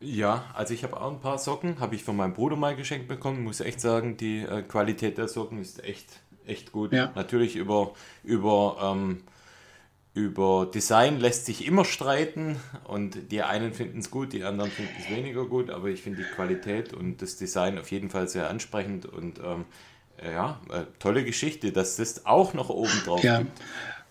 Ja, 0.06 0.44
also 0.54 0.74
ich 0.74 0.84
habe 0.84 1.00
auch 1.00 1.12
ein 1.12 1.22
paar 1.22 1.38
Socken, 1.38 1.80
habe 1.80 1.96
ich 1.96 2.04
von 2.04 2.18
meinem 2.18 2.34
Bruder 2.34 2.58
mal 2.58 2.76
geschenkt 2.76 3.08
bekommen. 3.08 3.42
Muss 3.42 3.62
echt 3.62 3.80
sagen, 3.80 4.18
die 4.18 4.40
äh, 4.40 4.62
Qualität 4.62 5.18
der 5.18 5.30
Socken 5.30 5.62
ist 5.62 5.82
echt, 5.82 6.20
echt 6.48 6.72
gut. 6.72 6.94
Ja. 6.94 7.12
Natürlich 7.16 7.56
über, 7.56 7.94
über, 8.24 8.78
ähm, 8.82 9.24
über 10.14 10.70
Design 10.74 11.20
lässt 11.20 11.46
sich 11.46 11.66
immer 11.66 11.86
streiten 11.86 12.58
und 12.84 13.32
die 13.32 13.42
einen 13.42 13.74
finden 13.74 14.00
es 14.00 14.12
gut, 14.12 14.34
die 14.34 14.44
anderen 14.44 14.72
finden 14.72 14.94
es 15.00 15.10
weniger 15.10 15.46
gut, 15.46 15.70
aber 15.70 15.88
ich 15.88 16.02
finde 16.02 16.24
die 16.24 16.30
Qualität 16.30 16.94
und 16.94 17.22
das 17.22 17.38
Design 17.38 17.80
auf 17.80 17.92
jeden 17.92 18.10
Fall 18.10 18.28
sehr 18.28 18.50
ansprechend 18.50 19.06
und 19.06 19.40
ähm, 19.40 19.66
ja, 20.24 20.62
äh, 20.70 20.84
tolle 21.00 21.24
Geschichte, 21.24 21.72
dass 21.72 21.96
das 21.98 22.26
auch 22.26 22.54
noch 22.54 22.70
oben 22.70 23.02
drauf 23.06 23.24
ja. 23.24 23.40
gibt. 23.40 23.62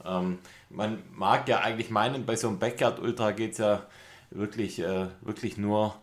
Ähm, 0.04 0.38
man 0.70 0.98
mag 1.14 1.48
ja 1.48 1.60
eigentlich 1.60 1.90
meinen, 1.90 2.26
bei 2.26 2.36
so 2.36 2.48
einem 2.48 2.58
Backyard 2.58 2.98
Ultra 2.98 3.30
geht 3.32 3.52
es 3.52 3.58
ja 3.58 3.86
wirklich, 4.30 4.80
äh, 4.80 5.06
wirklich 5.20 5.58
nur, 5.58 5.94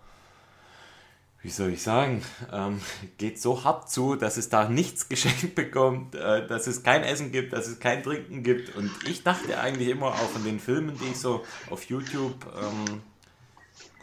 wie 1.42 1.50
soll 1.50 1.70
ich 1.72 1.82
sagen, 1.82 2.22
ähm, 2.52 2.82
geht 3.18 3.42
so 3.42 3.64
hart 3.64 3.90
zu, 3.90 4.16
dass 4.16 4.36
es 4.36 4.50
da 4.50 4.68
nichts 4.68 5.08
geschenkt 5.10 5.56
bekommt, 5.56 6.16
äh, 6.16 6.46
dass 6.48 6.68
es 6.68 6.84
kein 6.84 7.04
Essen 7.04 7.32
gibt, 7.32 7.54
dass 7.54 7.68
es 7.68 7.80
kein 7.80 8.04
Trinken 8.04 8.44
gibt. 8.44 8.76
Und 8.76 8.92
ich 9.08 9.24
dachte 9.24 9.60
eigentlich 9.60 9.90
immer 9.90 10.08
auch 10.08 10.30
von 10.30 10.44
den 10.44 10.60
Filmen, 10.60 10.98
die 10.98 11.12
ich 11.12 11.18
so 11.18 11.44
auf 11.70 11.84
YouTube 11.86 12.46
ähm, 12.56 13.02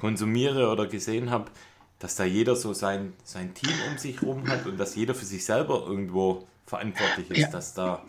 konsumiere 0.01 0.71
oder 0.71 0.87
gesehen 0.87 1.31
habe, 1.31 1.51
dass 1.99 2.17
da 2.17 2.25
jeder 2.25 2.57
so 2.57 2.73
sein, 2.73 3.13
sein 3.25 3.55
Team 3.55 3.73
um 3.91 3.99
sich 3.99 4.23
rum 4.23 4.49
hat 4.49 4.67
und 4.67 4.79
dass 4.79 4.95
jeder 4.95 5.15
für 5.15 5.25
sich 5.25 5.45
selber 5.45 5.85
irgendwo 5.87 6.47
verantwortlich 6.67 7.31
ist, 7.31 7.39
ja. 7.39 7.51
dass 7.51 7.75
da 7.75 8.03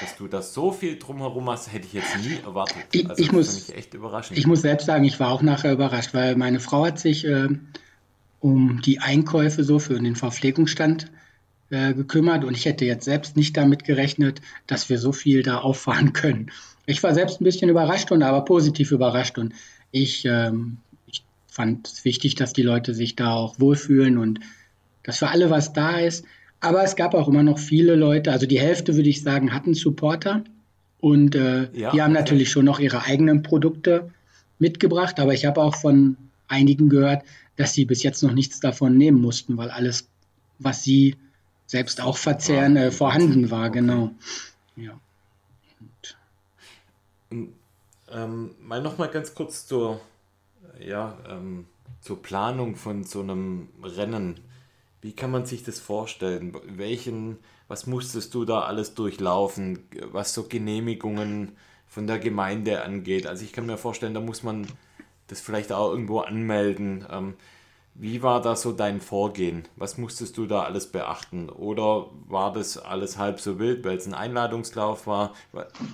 dass 0.00 0.16
du 0.16 0.26
das 0.26 0.52
so 0.52 0.72
viel 0.72 0.98
drumherum 0.98 1.48
hast, 1.48 1.72
hätte 1.72 1.86
ich 1.86 1.92
jetzt 1.92 2.18
nie 2.18 2.40
erwartet. 2.44 2.84
Ich, 2.90 3.08
also 3.08 3.22
ich 3.22 3.30
muss, 3.30 3.70
echt 3.70 3.94
überraschend. 3.94 4.36
Ich 4.36 4.44
muss 4.44 4.62
selbst 4.62 4.86
sagen, 4.86 5.04
ich 5.04 5.20
war 5.20 5.30
auch 5.30 5.42
nachher 5.42 5.72
überrascht, 5.72 6.12
weil 6.12 6.34
meine 6.34 6.58
Frau 6.58 6.86
hat 6.86 6.98
sich 6.98 7.24
äh, 7.24 7.48
um 8.40 8.80
die 8.82 9.00
Einkäufe 9.00 9.64
so 9.64 9.78
für 9.78 9.98
den 9.98 10.16
Verpflegungsstand 10.16 11.10
äh, 11.70 11.94
gekümmert 11.94 12.44
und 12.44 12.56
ich 12.56 12.64
hätte 12.64 12.84
jetzt 12.84 13.04
selbst 13.04 13.36
nicht 13.36 13.56
damit 13.56 13.84
gerechnet, 13.84 14.40
dass 14.66 14.88
wir 14.88 14.98
so 14.98 15.12
viel 15.12 15.42
da 15.42 15.58
auffahren 15.58 16.12
können. 16.12 16.50
Ich 16.86 17.02
war 17.02 17.14
selbst 17.14 17.40
ein 17.40 17.44
bisschen 17.44 17.68
überrascht 17.68 18.12
und 18.12 18.22
aber 18.22 18.44
positiv 18.44 18.92
überrascht 18.92 19.38
und 19.38 19.54
ich 19.90 20.24
ähm, 20.26 20.78
fand 21.48 21.88
es 21.88 22.04
wichtig, 22.04 22.34
dass 22.34 22.52
die 22.52 22.62
Leute 22.62 22.94
sich 22.94 23.16
da 23.16 23.32
auch 23.32 23.58
wohlfühlen 23.58 24.18
und 24.18 24.40
dass 25.02 25.18
für 25.18 25.28
alle 25.28 25.50
was 25.50 25.72
da 25.72 25.98
ist. 25.98 26.24
Aber 26.60 26.82
es 26.84 26.96
gab 26.96 27.14
auch 27.14 27.28
immer 27.28 27.42
noch 27.42 27.58
viele 27.58 27.96
Leute, 27.96 28.30
also 28.32 28.46
die 28.46 28.60
Hälfte 28.60 28.94
würde 28.94 29.08
ich 29.08 29.22
sagen, 29.22 29.54
hatten 29.54 29.74
Supporter 29.74 30.44
und 31.00 31.34
äh, 31.34 31.68
ja, 31.72 31.90
die 31.90 32.02
haben 32.02 32.12
okay. 32.12 32.20
natürlich 32.20 32.50
schon 32.50 32.64
noch 32.64 32.78
ihre 32.78 33.04
eigenen 33.04 33.42
Produkte 33.42 34.10
mitgebracht. 34.58 35.20
Aber 35.20 35.34
ich 35.34 35.44
habe 35.46 35.60
auch 35.60 35.76
von 35.76 36.16
einigen 36.48 36.88
gehört, 36.88 37.22
dass 37.56 37.72
sie 37.72 37.84
bis 37.84 38.02
jetzt 38.02 38.22
noch 38.22 38.32
nichts 38.32 38.60
davon 38.60 38.96
nehmen 38.96 39.20
mussten, 39.20 39.56
weil 39.56 39.70
alles, 39.70 40.08
was 40.58 40.82
sie 40.82 41.16
selbst 41.66 42.00
auch 42.00 42.16
verzehren, 42.16 42.76
äh, 42.76 42.90
vorhanden 42.90 43.50
war. 43.50 43.68
Okay. 43.68 43.80
Genau. 43.80 44.10
Ja. 44.76 45.00
Und, 47.30 47.48
ähm, 48.12 48.54
mal 48.60 48.82
noch 48.82 48.98
mal 48.98 49.08
ganz 49.08 49.34
kurz 49.34 49.66
zur 49.66 50.00
ja, 50.80 51.16
ähm, 51.28 51.66
zur 52.00 52.22
Planung 52.22 52.76
von 52.76 53.04
so 53.04 53.20
einem 53.20 53.68
Rennen, 53.82 54.40
wie 55.00 55.12
kann 55.12 55.30
man 55.30 55.46
sich 55.46 55.62
das 55.62 55.78
vorstellen? 55.78 56.56
Welchen, 56.66 57.38
was 57.68 57.86
musstest 57.86 58.34
du 58.34 58.44
da 58.44 58.62
alles 58.62 58.94
durchlaufen, 58.94 59.80
was 60.12 60.34
so 60.34 60.44
Genehmigungen 60.44 61.52
von 61.86 62.06
der 62.06 62.18
Gemeinde 62.18 62.82
angeht? 62.82 63.26
Also 63.26 63.44
ich 63.44 63.52
kann 63.52 63.66
mir 63.66 63.78
vorstellen, 63.78 64.14
da 64.14 64.20
muss 64.20 64.42
man 64.42 64.66
das 65.28 65.40
vielleicht 65.40 65.72
auch 65.72 65.90
irgendwo 65.90 66.20
anmelden. 66.20 67.06
Ähm, 67.10 67.34
wie 67.98 68.22
war 68.22 68.42
da 68.42 68.56
so 68.56 68.72
dein 68.72 69.00
Vorgehen? 69.00 69.64
Was 69.76 69.96
musstest 69.96 70.36
du 70.36 70.46
da 70.46 70.64
alles 70.64 70.88
beachten? 70.92 71.48
Oder 71.48 72.06
war 72.28 72.52
das 72.52 72.76
alles 72.76 73.16
halb 73.16 73.40
so 73.40 73.58
wild, 73.58 73.84
weil 73.84 73.96
es 73.96 74.06
ein 74.06 74.12
Einladungslauf 74.12 75.06
war? 75.06 75.32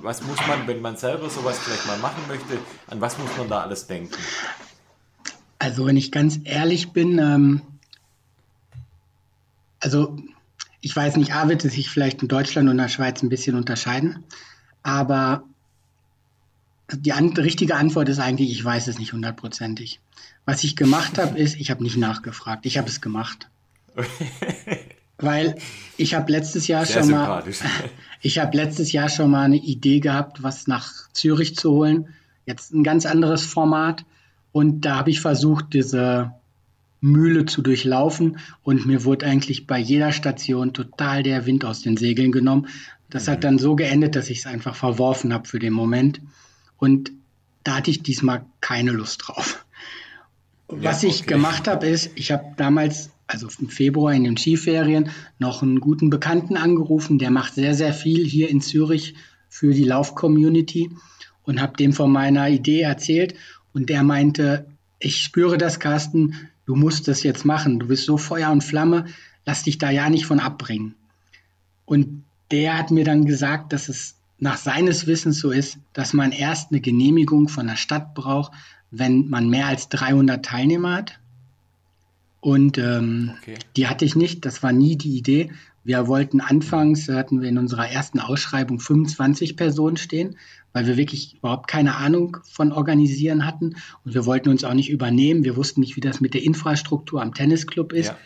Was 0.00 0.22
muss 0.22 0.38
man, 0.48 0.66
wenn 0.66 0.80
man 0.80 0.96
selber 0.96 1.30
sowas 1.30 1.58
vielleicht 1.60 1.86
mal 1.86 1.98
machen 1.98 2.22
möchte, 2.26 2.58
an 2.88 3.00
was 3.00 3.18
muss 3.18 3.36
man 3.38 3.48
da 3.48 3.60
alles 3.60 3.86
denken? 3.86 4.16
Also 5.60 5.86
wenn 5.86 5.96
ich 5.96 6.10
ganz 6.10 6.40
ehrlich 6.42 6.90
bin, 6.90 7.18
ähm, 7.18 7.62
also 9.78 10.16
ich 10.80 10.94
weiß 10.94 11.16
nicht, 11.16 11.32
A 11.32 11.48
wird 11.48 11.64
es 11.64 11.74
sich 11.74 11.88
vielleicht 11.88 12.22
in 12.22 12.28
Deutschland 12.28 12.68
und 12.68 12.78
der 12.78 12.88
Schweiz 12.88 13.22
ein 13.22 13.28
bisschen 13.28 13.54
unterscheiden, 13.54 14.24
aber 14.82 15.44
die 16.96 17.12
an 17.12 17.32
richtige 17.32 17.76
Antwort 17.76 18.08
ist 18.08 18.18
eigentlich, 18.18 18.50
ich 18.50 18.64
weiß 18.64 18.88
es 18.88 18.98
nicht 18.98 19.12
hundertprozentig. 19.12 20.00
Was 20.44 20.64
ich 20.64 20.76
gemacht 20.76 21.18
habe, 21.18 21.38
ist, 21.38 21.56
ich 21.56 21.70
habe 21.70 21.82
nicht 21.82 21.96
nachgefragt, 21.96 22.66
ich 22.66 22.78
habe 22.78 22.88
es 22.88 23.00
gemacht. 23.00 23.48
weil 25.22 25.56
ich 25.96 26.14
habe 26.14 26.30
letztes 26.32 26.66
Jahr 26.66 26.84
Sehr 26.84 27.02
schon 27.02 27.12
mal, 27.12 27.44
ich 28.20 28.38
habe 28.38 28.56
letztes 28.56 28.92
Jahr 28.92 29.08
schon 29.08 29.30
mal 29.30 29.44
eine 29.44 29.56
Idee 29.56 30.00
gehabt, 30.00 30.42
was 30.42 30.66
nach 30.66 30.92
Zürich 31.12 31.56
zu 31.56 31.70
holen. 31.70 32.08
Jetzt 32.44 32.72
ein 32.72 32.82
ganz 32.82 33.06
anderes 33.06 33.44
Format. 33.44 34.04
Und 34.50 34.82
da 34.82 34.96
habe 34.96 35.10
ich 35.10 35.20
versucht, 35.20 35.72
diese 35.72 36.32
Mühle 37.00 37.46
zu 37.46 37.62
durchlaufen. 37.62 38.38
Und 38.62 38.84
mir 38.84 39.04
wurde 39.04 39.26
eigentlich 39.26 39.66
bei 39.66 39.78
jeder 39.78 40.12
Station 40.12 40.72
total 40.72 41.22
der 41.22 41.46
Wind 41.46 41.64
aus 41.64 41.82
den 41.82 41.96
Segeln 41.96 42.32
genommen. 42.32 42.68
Das 43.08 43.26
mhm. 43.26 43.30
hat 43.32 43.44
dann 43.44 43.58
so 43.58 43.76
geendet, 43.76 44.16
dass 44.16 44.28
ich 44.28 44.40
es 44.40 44.46
einfach 44.46 44.74
verworfen 44.74 45.32
habe 45.32 45.48
für 45.48 45.58
den 45.58 45.72
Moment. 45.72 46.20
Und 46.82 47.12
da 47.62 47.76
hatte 47.76 47.92
ich 47.92 48.02
diesmal 48.02 48.44
keine 48.60 48.90
Lust 48.90 49.22
drauf. 49.24 49.64
Ja, 50.68 50.82
Was 50.82 51.04
ich 51.04 51.20
okay. 51.20 51.34
gemacht 51.34 51.68
habe, 51.68 51.86
ist, 51.86 52.10
ich 52.16 52.32
habe 52.32 52.54
damals 52.56 53.10
also 53.28 53.46
im 53.60 53.68
Februar 53.68 54.12
in 54.12 54.24
den 54.24 54.36
Skiferien, 54.36 55.10
noch 55.38 55.62
einen 55.62 55.78
guten 55.78 56.10
Bekannten 56.10 56.56
angerufen, 56.56 57.20
der 57.20 57.30
macht 57.30 57.54
sehr, 57.54 57.76
sehr 57.76 57.94
viel 57.94 58.26
hier 58.26 58.48
in 58.48 58.60
Zürich 58.60 59.14
für 59.48 59.72
die 59.72 59.84
Lauf-Community 59.84 60.90
und 61.44 61.62
habe 61.62 61.76
dem 61.76 61.92
von 61.92 62.10
meiner 62.10 62.48
Idee 62.48 62.80
erzählt 62.80 63.36
und 63.72 63.88
der 63.88 64.02
meinte, 64.02 64.66
ich 64.98 65.22
spüre 65.22 65.58
das, 65.58 65.78
Carsten, 65.78 66.34
du 66.66 66.74
musst 66.74 67.06
das 67.06 67.22
jetzt 67.22 67.44
machen, 67.44 67.78
du 67.78 67.86
bist 67.86 68.06
so 68.06 68.16
Feuer 68.16 68.50
und 68.50 68.64
Flamme, 68.64 69.06
lass 69.46 69.62
dich 69.62 69.78
da 69.78 69.88
ja 69.88 70.10
nicht 70.10 70.26
von 70.26 70.40
abbringen. 70.40 70.96
Und 71.84 72.24
der 72.50 72.76
hat 72.76 72.90
mir 72.90 73.04
dann 73.04 73.24
gesagt, 73.24 73.72
dass 73.72 73.88
es 73.88 74.16
nach 74.42 74.56
seines 74.56 75.06
Wissens 75.06 75.38
so 75.38 75.52
ist, 75.52 75.78
dass 75.92 76.14
man 76.14 76.32
erst 76.32 76.72
eine 76.72 76.80
Genehmigung 76.80 77.46
von 77.46 77.68
der 77.68 77.76
Stadt 77.76 78.12
braucht, 78.12 78.50
wenn 78.90 79.28
man 79.28 79.48
mehr 79.48 79.68
als 79.68 79.88
300 79.88 80.44
Teilnehmer 80.44 80.96
hat. 80.96 81.20
Und 82.40 82.76
ähm, 82.76 83.34
okay. 83.40 83.54
die 83.76 83.86
hatte 83.86 84.04
ich 84.04 84.16
nicht, 84.16 84.44
das 84.44 84.60
war 84.64 84.72
nie 84.72 84.96
die 84.96 85.16
Idee. 85.16 85.52
Wir 85.84 86.08
wollten 86.08 86.40
anfangs, 86.40 87.08
hatten 87.08 87.40
wir 87.40 87.48
in 87.48 87.56
unserer 87.56 87.88
ersten 87.88 88.18
Ausschreibung 88.18 88.80
25 88.80 89.56
Personen 89.56 89.96
stehen, 89.96 90.36
weil 90.72 90.88
wir 90.88 90.96
wirklich 90.96 91.36
überhaupt 91.36 91.68
keine 91.68 91.94
Ahnung 91.94 92.38
von 92.42 92.72
Organisieren 92.72 93.46
hatten. 93.46 93.76
Und 94.04 94.14
wir 94.14 94.26
wollten 94.26 94.48
uns 94.48 94.64
auch 94.64 94.74
nicht 94.74 94.90
übernehmen. 94.90 95.44
Wir 95.44 95.54
wussten 95.54 95.82
nicht, 95.82 95.94
wie 95.94 96.00
das 96.00 96.20
mit 96.20 96.34
der 96.34 96.42
Infrastruktur 96.42 97.22
am 97.22 97.32
Tennisclub 97.32 97.92
ist. 97.92 98.08
Ja. 98.08 98.18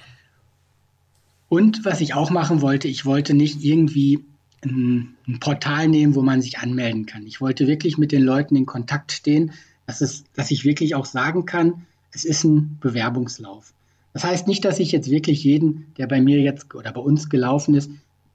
Und 1.50 1.84
was 1.84 2.00
ich 2.00 2.14
auch 2.14 2.30
machen 2.30 2.62
wollte, 2.62 2.88
ich 2.88 3.04
wollte 3.04 3.34
nicht 3.34 3.62
irgendwie 3.62 4.24
ein, 4.64 5.16
ein, 5.26 5.40
Portal 5.40 5.88
nehmen, 5.88 6.14
wo 6.14 6.22
man 6.22 6.42
sich 6.42 6.58
anmelden 6.58 7.06
kann. 7.06 7.26
Ich 7.26 7.40
wollte 7.40 7.66
wirklich 7.66 7.98
mit 7.98 8.12
den 8.12 8.22
Leuten 8.22 8.56
in 8.56 8.66
Kontakt 8.66 9.12
stehen, 9.12 9.52
dass, 9.86 10.00
es, 10.00 10.24
dass 10.34 10.50
ich 10.50 10.64
wirklich 10.64 10.94
auch 10.94 11.04
sagen 11.04 11.44
kann, 11.44 11.86
es 12.12 12.24
ist 12.24 12.44
ein 12.44 12.78
Bewerbungslauf. 12.80 13.74
Das 14.12 14.24
heißt 14.24 14.46
nicht, 14.46 14.64
dass 14.64 14.78
ich 14.78 14.92
jetzt 14.92 15.10
wirklich 15.10 15.44
jeden, 15.44 15.92
der 15.98 16.06
bei 16.06 16.20
mir 16.20 16.40
jetzt 16.40 16.74
oder 16.74 16.92
bei 16.92 17.00
uns 17.00 17.28
gelaufen 17.28 17.74
ist, 17.74 17.90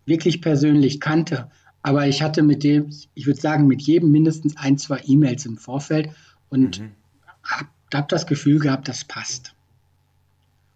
wirklich 0.06 0.42
persönlich 0.42 1.00
kannte. 1.00 1.50
Aber 1.82 2.08
ich 2.08 2.22
hatte 2.22 2.44
mit 2.44 2.64
dem, 2.64 2.92
ich 3.16 3.26
würde 3.26 3.42
sagen, 3.42 3.66
mit 3.66 3.82
jedem 3.82 4.12
mindestens 4.12 4.56
ein, 4.58 4.78
zwei 4.78 5.02
E-Mails 5.06 5.46
im 5.46 5.58
Vorfeld 5.58 6.10
und 6.50 6.80
mhm. 6.80 6.92
habe 7.44 7.70
hab 7.92 8.10
das 8.10 8.28
Gefühl 8.28 8.60
gehabt, 8.60 8.88
das 8.88 9.04
passt. 9.04 9.56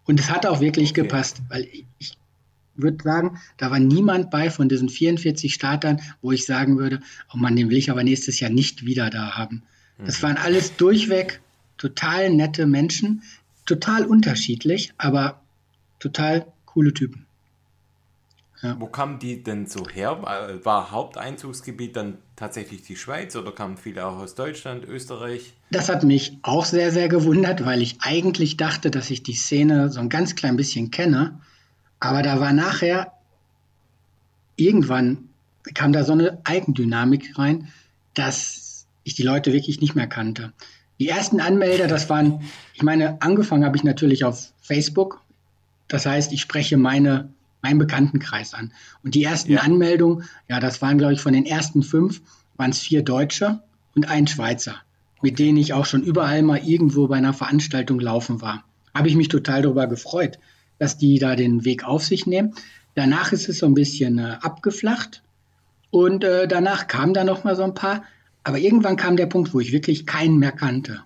Und 0.04 0.20
es 0.20 0.30
hat 0.30 0.46
auch 0.46 0.60
wirklich 0.60 0.90
okay. 0.90 1.02
gepasst, 1.02 1.42
weil 1.48 1.64
ich, 1.64 1.84
ich 1.98 2.16
würde 2.76 3.02
sagen, 3.02 3.38
da 3.56 3.70
war 3.70 3.78
niemand 3.78 4.30
bei 4.30 4.50
von 4.50 4.68
diesen 4.68 4.88
44 4.88 5.52
Startern, 5.52 6.00
wo 6.22 6.32
ich 6.32 6.46
sagen 6.46 6.78
würde, 6.78 7.00
oh 7.32 7.36
Mann, 7.36 7.56
den 7.56 7.70
will 7.70 7.76
ich 7.76 7.90
aber 7.90 8.04
nächstes 8.04 8.40
Jahr 8.40 8.50
nicht 8.50 8.84
wieder 8.84 9.10
da 9.10 9.36
haben. 9.36 9.62
Mhm. 9.98 10.06
Das 10.06 10.22
waren 10.22 10.36
alles 10.36 10.76
durchweg 10.76 11.40
total 11.78 12.30
nette 12.30 12.66
Menschen, 12.66 13.22
total 13.66 14.06
unterschiedlich, 14.06 14.92
aber 14.98 15.40
total 15.98 16.46
coole 16.64 16.94
Typen. 16.94 17.26
Ja. 18.62 18.80
Wo 18.80 18.86
kamen 18.86 19.18
die 19.18 19.42
denn 19.42 19.66
so 19.66 19.86
her? 19.86 20.22
War 20.64 20.90
Haupteinzugsgebiet 20.90 21.94
dann 21.94 22.16
tatsächlich 22.36 22.82
die 22.82 22.96
Schweiz 22.96 23.36
oder 23.36 23.52
kamen 23.52 23.76
viele 23.76 24.06
auch 24.06 24.16
aus 24.16 24.34
Deutschland, 24.34 24.84
Österreich? 24.84 25.52
Das 25.70 25.90
hat 25.90 26.04
mich 26.04 26.38
auch 26.42 26.64
sehr, 26.64 26.90
sehr 26.90 27.08
gewundert, 27.08 27.66
weil 27.66 27.82
ich 27.82 27.98
eigentlich 28.00 28.56
dachte, 28.56 28.90
dass 28.90 29.10
ich 29.10 29.22
die 29.22 29.34
Szene 29.34 29.90
so 29.90 30.00
ein 30.00 30.08
ganz 30.08 30.36
klein 30.36 30.56
bisschen 30.56 30.90
kenne. 30.90 31.38
Aber 32.06 32.22
da 32.22 32.40
war 32.40 32.52
nachher 32.52 33.12
irgendwann 34.56 35.28
kam 35.74 35.92
da 35.92 36.04
so 36.04 36.12
eine 36.12 36.38
Eigendynamik 36.44 37.38
rein, 37.38 37.68
dass 38.14 38.86
ich 39.04 39.14
die 39.14 39.22
Leute 39.22 39.52
wirklich 39.52 39.80
nicht 39.80 39.94
mehr 39.94 40.06
kannte. 40.06 40.52
Die 40.98 41.08
ersten 41.08 41.40
Anmelder, 41.40 41.86
das 41.86 42.08
waren, 42.08 42.40
ich 42.74 42.82
meine, 42.82 43.20
angefangen 43.20 43.64
habe 43.64 43.76
ich 43.76 43.84
natürlich 43.84 44.24
auf 44.24 44.52
Facebook. 44.60 45.22
Das 45.88 46.06
heißt, 46.06 46.32
ich 46.32 46.40
spreche 46.40 46.76
meine, 46.76 47.28
meinen 47.62 47.78
Bekanntenkreis 47.78 48.54
an. 48.54 48.72
Und 49.02 49.14
die 49.14 49.24
ersten 49.24 49.52
ja. 49.52 49.60
Anmeldungen, 49.60 50.24
ja, 50.48 50.58
das 50.58 50.80
waren, 50.80 50.98
glaube 50.98 51.12
ich, 51.12 51.20
von 51.20 51.32
den 51.32 51.46
ersten 51.46 51.82
fünf, 51.82 52.22
waren 52.56 52.70
es 52.70 52.80
vier 52.80 53.02
Deutsche 53.02 53.60
und 53.94 54.08
ein 54.08 54.26
Schweizer, 54.26 54.76
mit 55.20 55.38
denen 55.38 55.58
ich 55.58 55.74
auch 55.74 55.84
schon 55.84 56.02
überall 56.02 56.42
mal 56.42 56.58
irgendwo 56.58 57.06
bei 57.08 57.16
einer 57.16 57.34
Veranstaltung 57.34 58.00
laufen 58.00 58.40
war. 58.40 58.64
Habe 58.94 59.08
ich 59.08 59.16
mich 59.16 59.28
total 59.28 59.62
darüber 59.62 59.86
gefreut, 59.86 60.38
dass 60.78 60.98
die 60.98 61.18
da 61.18 61.36
den 61.36 61.64
Weg 61.64 61.84
auf 61.84 62.04
sich 62.04 62.26
nehmen. 62.26 62.54
Danach 62.94 63.32
ist 63.32 63.48
es 63.48 63.58
so 63.58 63.66
ein 63.66 63.74
bisschen 63.74 64.18
äh, 64.18 64.36
abgeflacht. 64.40 65.22
Und 65.90 66.24
äh, 66.24 66.48
danach 66.48 66.86
kamen 66.86 67.14
da 67.14 67.24
noch 67.24 67.44
mal 67.44 67.56
so 67.56 67.62
ein 67.62 67.74
paar. 67.74 68.04
Aber 68.44 68.58
irgendwann 68.58 68.96
kam 68.96 69.16
der 69.16 69.26
Punkt, 69.26 69.54
wo 69.54 69.60
ich 69.60 69.72
wirklich 69.72 70.06
keinen 70.06 70.38
mehr 70.38 70.52
kannte. 70.52 71.00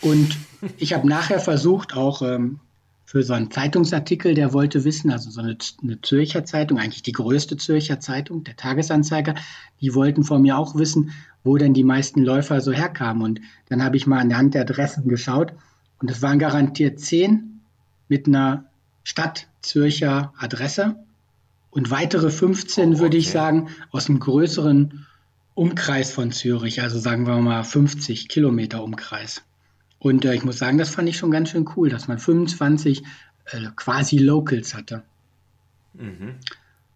Und 0.00 0.36
ich 0.78 0.92
habe 0.94 1.06
nachher 1.06 1.38
versucht, 1.38 1.94
auch 1.94 2.22
ähm, 2.22 2.58
für 3.04 3.22
so 3.22 3.34
einen 3.34 3.50
Zeitungsartikel, 3.50 4.34
der 4.34 4.52
wollte 4.52 4.84
wissen, 4.84 5.10
also 5.10 5.30
so 5.30 5.40
eine, 5.40 5.56
eine, 5.82 6.00
Zürcher 6.00 6.44
Zeitung, 6.44 6.78
eigentlich 6.78 7.02
die 7.02 7.12
größte 7.12 7.56
Zürcher 7.58 8.00
Zeitung, 8.00 8.42
der 8.42 8.56
Tagesanzeiger, 8.56 9.34
die 9.80 9.94
wollten 9.94 10.24
von 10.24 10.42
mir 10.42 10.56
auch 10.56 10.74
wissen, 10.76 11.12
wo 11.44 11.56
denn 11.58 11.74
die 11.74 11.84
meisten 11.84 12.22
Läufer 12.22 12.60
so 12.60 12.72
herkamen. 12.72 13.22
Und 13.22 13.40
dann 13.68 13.84
habe 13.84 13.96
ich 13.96 14.06
mal 14.06 14.18
anhand 14.18 14.54
der 14.54 14.62
Adressen 14.62 15.08
geschaut 15.08 15.52
und 16.00 16.10
es 16.10 16.22
waren 16.22 16.38
garantiert 16.38 16.98
zehn 16.98 17.51
mit 18.12 18.26
einer 18.26 18.66
Stadt 19.04 19.48
Zürcher 19.62 20.34
Adresse 20.36 20.96
und 21.70 21.90
weitere 21.90 22.28
15, 22.28 22.84
oh, 22.84 22.92
okay. 22.92 23.00
würde 23.00 23.16
ich 23.16 23.30
sagen, 23.30 23.70
aus 23.90 24.10
einem 24.10 24.20
größeren 24.20 25.06
Umkreis 25.54 26.12
von 26.12 26.30
Zürich, 26.30 26.82
also 26.82 26.98
sagen 26.98 27.26
wir 27.26 27.38
mal 27.38 27.64
50 27.64 28.28
Kilometer 28.28 28.82
Umkreis. 28.84 29.40
Und 29.98 30.26
äh, 30.26 30.34
ich 30.34 30.44
muss 30.44 30.58
sagen, 30.58 30.76
das 30.76 30.90
fand 30.90 31.08
ich 31.08 31.16
schon 31.16 31.30
ganz 31.30 31.48
schön 31.48 31.66
cool, 31.74 31.88
dass 31.88 32.06
man 32.06 32.18
25 32.18 33.02
äh, 33.46 33.62
quasi 33.76 34.18
Locals 34.18 34.74
hatte. 34.74 35.04
Mhm. 35.94 36.34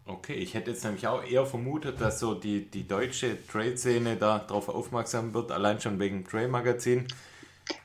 Okay, 0.04 0.34
ich 0.34 0.52
hätte 0.52 0.70
jetzt 0.70 0.84
nämlich 0.84 1.06
auch 1.06 1.24
eher 1.24 1.46
vermutet, 1.46 1.98
dass 2.02 2.20
so 2.20 2.34
die, 2.34 2.66
die 2.66 2.86
deutsche 2.86 3.38
Trade-Szene 3.46 4.16
da 4.16 4.38
darauf 4.38 4.68
aufmerksam 4.68 5.32
wird, 5.32 5.50
allein 5.50 5.80
schon 5.80 5.98
wegen 5.98 6.26
Trade-Magazin, 6.26 7.06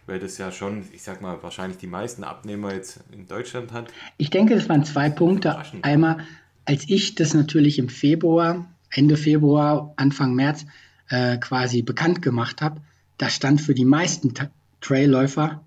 weil 0.06 0.20
das 0.20 0.38
ja 0.38 0.52
schon, 0.52 0.86
ich 0.94 1.04
sag 1.04 1.22
mal, 1.22 1.42
wahrscheinlich 1.42 1.78
die 1.78 1.88
meisten 1.88 2.24
Abnehmer 2.24 2.74
jetzt 2.74 3.00
in 3.12 3.28
Deutschland 3.28 3.72
hat. 3.72 3.92
Ich 4.18 4.30
denke, 4.30 4.54
es 4.54 4.70
waren 4.70 4.84
zwei 4.84 5.10
Punkte. 5.10 5.58
Einmal, 5.82 6.26
als 6.66 6.86
ich 6.88 7.16
das 7.16 7.34
natürlich 7.34 7.80
im 7.80 7.90
Februar 7.90 8.66
Ende 8.92 9.18
Februar, 9.18 9.94
Anfang 9.96 10.36
März 10.36 10.66
äh, 11.10 11.38
quasi 11.38 11.82
bekannt 11.82 12.22
gemacht 12.22 12.62
habe, 12.62 12.82
da 13.18 13.30
stand 13.30 13.62
für 13.62 13.74
die 13.74 13.86
meisten 13.86 14.34
Trailläufer, 14.82 15.64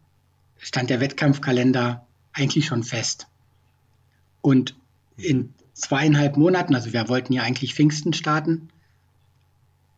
stand 0.59 0.91
der 0.91 1.01
Wettkampfkalender 1.01 2.07
eigentlich 2.33 2.67
schon 2.67 2.83
fest. 2.83 3.27
Und 4.43 4.77
in 5.17 5.55
zweieinhalb 5.73 6.37
Monaten, 6.37 6.75
also 6.75 6.93
wir 6.93 7.09
wollten 7.09 7.33
ja 7.33 7.43
eigentlich 7.43 7.75
Pfingsten 7.75 8.13
starten, 8.13 8.69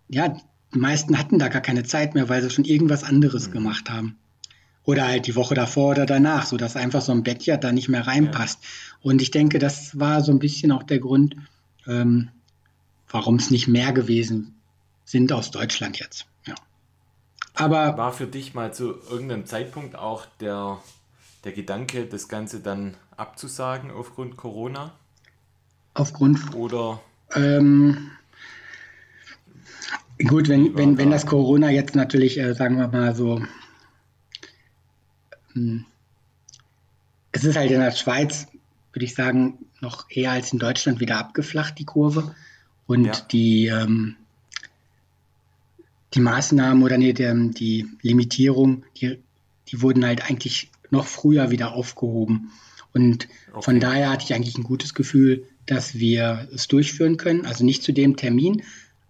ja, 0.08 0.36
die 0.74 0.78
meisten 0.78 1.18
hatten 1.18 1.38
da 1.38 1.48
gar 1.48 1.62
keine 1.62 1.84
Zeit 1.84 2.14
mehr, 2.14 2.28
weil 2.28 2.42
sie 2.42 2.50
schon 2.50 2.64
irgendwas 2.64 3.04
anderes 3.04 3.48
mhm. 3.48 3.52
gemacht 3.52 3.90
haben. 3.90 4.18
Oder 4.84 5.08
halt 5.08 5.26
die 5.26 5.34
Woche 5.34 5.54
davor 5.54 5.90
oder 5.90 6.06
danach, 6.06 6.46
sodass 6.46 6.76
einfach 6.76 7.00
so 7.00 7.12
ein 7.12 7.24
Bettjahr 7.24 7.58
da 7.58 7.72
nicht 7.72 7.88
mehr 7.88 8.06
reinpasst. 8.06 8.62
Ja. 8.62 9.10
Und 9.10 9.20
ich 9.20 9.32
denke, 9.32 9.58
das 9.58 9.98
war 9.98 10.22
so 10.22 10.30
ein 10.30 10.38
bisschen 10.38 10.70
auch 10.70 10.84
der 10.84 11.00
Grund, 11.00 11.36
ähm, 11.86 12.28
warum 13.08 13.36
es 13.36 13.50
nicht 13.50 13.66
mehr 13.66 13.92
gewesen 13.92 14.54
sind 15.04 15.32
aus 15.32 15.50
Deutschland 15.50 15.98
jetzt. 15.98 16.26
Ja. 16.46 16.54
Aber 17.54 17.96
war 17.96 18.12
für 18.12 18.26
dich 18.26 18.54
mal 18.54 18.72
zu 18.74 18.94
irgendeinem 19.10 19.46
Zeitpunkt 19.46 19.96
auch 19.96 20.26
der, 20.40 20.78
der 21.44 21.52
Gedanke, 21.52 22.06
das 22.06 22.28
Ganze 22.28 22.60
dann 22.60 22.96
abzusagen 23.16 23.90
aufgrund 23.90 24.36
Corona? 24.36 24.92
Aufgrund 25.94 26.54
oder 26.54 27.00
ähm, 27.34 28.10
gut, 30.24 30.48
wenn, 30.48 30.76
wenn, 30.76 30.98
wenn 30.98 31.10
das 31.10 31.26
Corona 31.26 31.70
jetzt 31.70 31.94
natürlich, 31.94 32.38
äh, 32.38 32.54
sagen 32.54 32.78
wir 32.78 32.88
mal 32.88 33.14
so, 33.14 33.42
ähm, 35.54 35.84
es 37.32 37.44
ist 37.44 37.56
halt 37.56 37.70
in 37.70 37.80
der 37.80 37.92
Schweiz, 37.92 38.46
würde 38.92 39.04
ich 39.04 39.14
sagen, 39.14 39.58
noch 39.80 40.06
eher 40.10 40.30
als 40.30 40.52
in 40.52 40.58
Deutschland 40.58 41.00
wieder 41.00 41.18
abgeflacht, 41.18 41.78
die 41.78 41.84
Kurve. 41.84 42.34
Und 42.86 43.04
ja. 43.04 43.12
die, 43.32 43.66
ähm, 43.66 44.16
die 46.14 46.20
Maßnahmen 46.20 46.82
oder 46.82 46.96
nee, 46.96 47.12
die, 47.12 47.50
die 47.50 47.88
Limitierung, 48.00 48.84
die, 48.96 49.18
die 49.68 49.82
wurden 49.82 50.04
halt 50.04 50.24
eigentlich 50.28 50.70
noch 50.90 51.06
früher 51.06 51.50
wieder 51.50 51.74
aufgehoben. 51.74 52.52
Und 52.94 53.28
okay. 53.52 53.62
von 53.62 53.80
daher 53.80 54.10
hatte 54.10 54.24
ich 54.24 54.34
eigentlich 54.34 54.56
ein 54.56 54.64
gutes 54.64 54.94
Gefühl, 54.94 55.44
dass 55.66 55.94
wir 55.96 56.48
es 56.54 56.68
durchführen 56.68 57.16
können. 57.18 57.44
Also 57.44 57.64
nicht 57.64 57.82
zu 57.82 57.92
dem 57.92 58.16
Termin, 58.16 58.62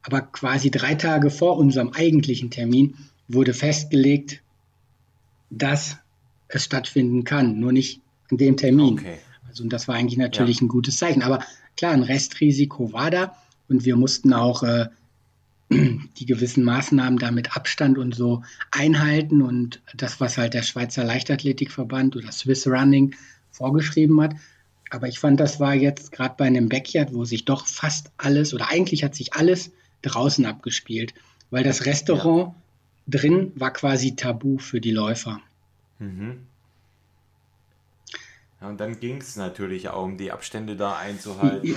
aber 0.07 0.21
quasi 0.21 0.71
drei 0.71 0.95
Tage 0.95 1.31
vor 1.31 1.59
unserem 1.59 1.91
eigentlichen 1.93 2.49
Termin 2.49 2.95
wurde 3.27 3.53
festgelegt, 3.53 4.41
dass 5.51 5.97
es 6.47 6.63
stattfinden 6.65 7.25
kann, 7.25 7.59
nur 7.59 7.73
nicht 7.73 8.01
an 8.31 8.37
dem 8.37 8.57
Termin. 8.57 9.01
Okay. 9.01 9.19
Also 9.49 9.65
und 9.65 9.73
das 9.73 9.89
war 9.89 9.97
eigentlich 9.97 10.17
natürlich 10.17 10.59
ja. 10.59 10.63
ein 10.63 10.69
gutes 10.69 10.99
Zeichen. 10.99 11.23
Aber 11.23 11.43
klar, 11.77 11.93
ein 11.93 12.05
Restrisiko 12.05 12.93
war 12.93 13.11
da 13.11 13.37
und 13.69 13.85
wir 13.85 13.97
mussten 13.97 14.33
auch 14.33 14.63
äh, 14.63 14.87
die 15.71 16.27
gewissen 16.27 16.63
Maßnahmen 16.63 17.19
da 17.19 17.33
mit 17.33 17.57
Abstand 17.57 17.99
und 17.99 18.15
so 18.15 18.45
einhalten 18.71 19.43
und 19.43 19.83
das, 19.97 20.21
was 20.21 20.39
halt 20.39 20.55
der 20.55 20.63
Schweizer 20.63 21.03
Leichtathletikverband 21.03 22.15
oder 22.15 22.31
Swiss 22.31 22.69
Running 22.69 23.17
vorgeschrieben 23.51 24.21
hat. 24.21 24.37
Aber 24.89 25.09
ich 25.09 25.19
fand, 25.19 25.41
das 25.41 25.59
war 25.59 25.75
jetzt 25.75 26.13
gerade 26.13 26.37
bei 26.39 26.45
einem 26.45 26.69
Backyard, 26.69 27.13
wo 27.13 27.25
sich 27.25 27.45
doch 27.45 27.67
fast 27.67 28.13
alles 28.19 28.55
oder 28.55 28.71
eigentlich 28.71 29.03
hat 29.03 29.17
sich 29.17 29.35
alles 29.35 29.73
draußen 30.07 30.47
abgespielt, 30.47 31.15
weil 31.51 31.65
das 31.65 31.87
Restaurant 31.87 32.55
ja. 33.07 33.19
drin 33.19 33.53
war 33.55 33.73
quasi 33.73 34.17
tabu 34.17 34.59
für 34.59 34.81
die 34.81 34.93
Läufer. 34.93 35.41
Mhm. 35.99 36.47
Ja, 38.61 38.69
und 38.69 38.81
dann 38.81 38.99
ging 39.01 39.19
es 39.19 39.37
natürlich 39.37 39.91
auch 39.91 40.05
um 40.05 40.17
die 40.17 40.33
Abstände 40.33 40.77
da 40.77 40.97
einzuhalten, 40.97 41.75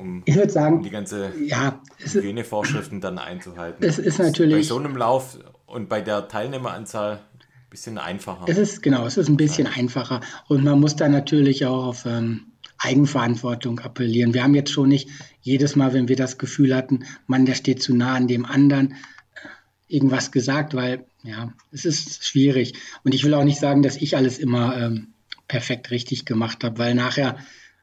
um, 0.00 0.22
ich 0.24 0.34
würde 0.34 0.50
sagen, 0.50 0.78
um 0.78 0.82
die 0.82 0.90
ganze 0.90 1.32
ja, 1.44 1.80
Hygienevorschriften 1.98 3.00
dann 3.00 3.18
einzuhalten. 3.18 3.84
Es 3.84 3.98
ist 3.98 4.18
natürlich 4.18 4.54
bei 4.54 4.62
so 4.62 4.78
einem 4.78 4.96
Lauf 4.96 5.38
und 5.66 5.88
bei 5.88 6.00
der 6.00 6.28
Teilnehmeranzahl 6.28 7.16
ein 7.16 7.70
bisschen 7.70 7.98
einfacher. 7.98 8.46
Es 8.48 8.56
ist 8.56 8.82
genau, 8.82 9.04
es 9.04 9.18
ist 9.18 9.28
ein 9.28 9.36
bisschen 9.36 9.66
einfacher 9.66 10.22
und 10.48 10.64
man 10.64 10.80
muss 10.80 10.96
da 10.96 11.08
natürlich 11.08 11.66
auch 11.66 11.88
auf 11.88 12.06
ähm, 12.06 12.46
Eigenverantwortung 12.78 13.80
appellieren. 13.80 14.34
Wir 14.34 14.42
haben 14.42 14.54
jetzt 14.54 14.72
schon 14.72 14.88
nicht 14.88 15.08
jedes 15.40 15.76
Mal, 15.76 15.92
wenn 15.92 16.08
wir 16.08 16.16
das 16.16 16.38
Gefühl 16.38 16.74
hatten, 16.74 17.04
Mann, 17.26 17.46
der 17.46 17.54
steht 17.54 17.82
zu 17.82 17.94
nah 17.94 18.14
an 18.14 18.28
dem 18.28 18.44
anderen, 18.44 18.94
irgendwas 19.88 20.32
gesagt, 20.32 20.74
weil 20.74 21.06
ja, 21.22 21.52
es 21.72 21.84
ist 21.84 22.24
schwierig. 22.24 22.74
Und 23.04 23.14
ich 23.14 23.24
will 23.24 23.34
auch 23.34 23.44
nicht 23.44 23.60
sagen, 23.60 23.82
dass 23.82 23.96
ich 23.96 24.16
alles 24.16 24.38
immer 24.38 24.76
ähm, 24.76 25.08
perfekt 25.48 25.90
richtig 25.90 26.24
gemacht 26.24 26.64
habe, 26.64 26.78
weil 26.78 26.94
nachher 26.94 27.38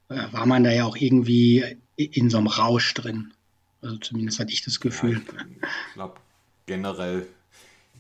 äh, 0.10 0.32
war 0.32 0.46
man 0.46 0.64
da 0.64 0.72
ja 0.72 0.86
auch 0.86 0.98
irgendwie 0.98 1.78
in 1.96 2.30
so 2.30 2.38
einem 2.38 2.48
Rausch 2.48 2.94
drin. 2.94 3.34
Also 3.82 3.98
zumindest 3.98 4.40
hatte 4.40 4.54
ich 4.54 4.64
das 4.64 4.80
Gefühl. 4.80 5.22
Ja, 5.34 5.46
ich 5.90 5.94
glaube, 5.94 6.16
generell 6.66 7.28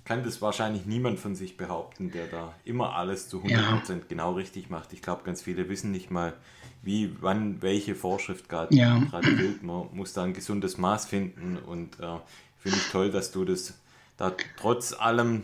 kann 0.05 0.23
das 0.23 0.41
wahrscheinlich 0.41 0.85
niemand 0.85 1.19
von 1.19 1.35
sich 1.35 1.55
behaupten, 1.55 2.11
der 2.11 2.27
da 2.27 2.53
immer 2.65 2.95
alles 2.95 3.29
zu 3.29 3.41
100% 3.41 3.49
ja. 3.49 3.99
genau 4.09 4.33
richtig 4.33 4.69
macht. 4.69 4.91
Ich 4.93 5.01
glaube, 5.01 5.23
ganz 5.23 5.41
viele 5.41 5.69
wissen 5.69 5.91
nicht 5.91 6.11
mal, 6.11 6.33
wie, 6.81 7.15
wann, 7.21 7.61
welche 7.61 7.95
Vorschrift 7.95 8.49
gerade 8.49 8.75
ja. 8.75 8.99
gilt. 9.21 9.63
Man 9.63 9.87
muss 9.93 10.13
da 10.13 10.23
ein 10.23 10.33
gesundes 10.33 10.77
Maß 10.77 11.05
finden 11.05 11.57
und 11.57 11.99
äh, 11.99 12.17
finde 12.57 12.77
ich 12.77 12.91
toll, 12.91 13.11
dass 13.11 13.31
du 13.31 13.45
das 13.45 13.79
da 14.17 14.33
trotz 14.57 14.93
allem 14.93 15.43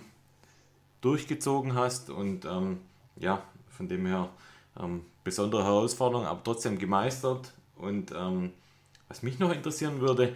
durchgezogen 1.02 1.76
hast 1.76 2.10
und 2.10 2.46
ähm, 2.46 2.80
ja, 3.16 3.42
von 3.70 3.88
dem 3.88 4.06
her 4.06 4.30
ähm, 4.78 5.02
besondere 5.24 5.64
Herausforderung, 5.64 6.26
aber 6.26 6.44
trotzdem 6.44 6.78
gemeistert. 6.78 7.54
Und 7.76 8.12
ähm, 8.12 8.52
was 9.08 9.24
mich 9.24 9.40
noch 9.40 9.54
interessieren 9.54 10.02
würde, 10.02 10.36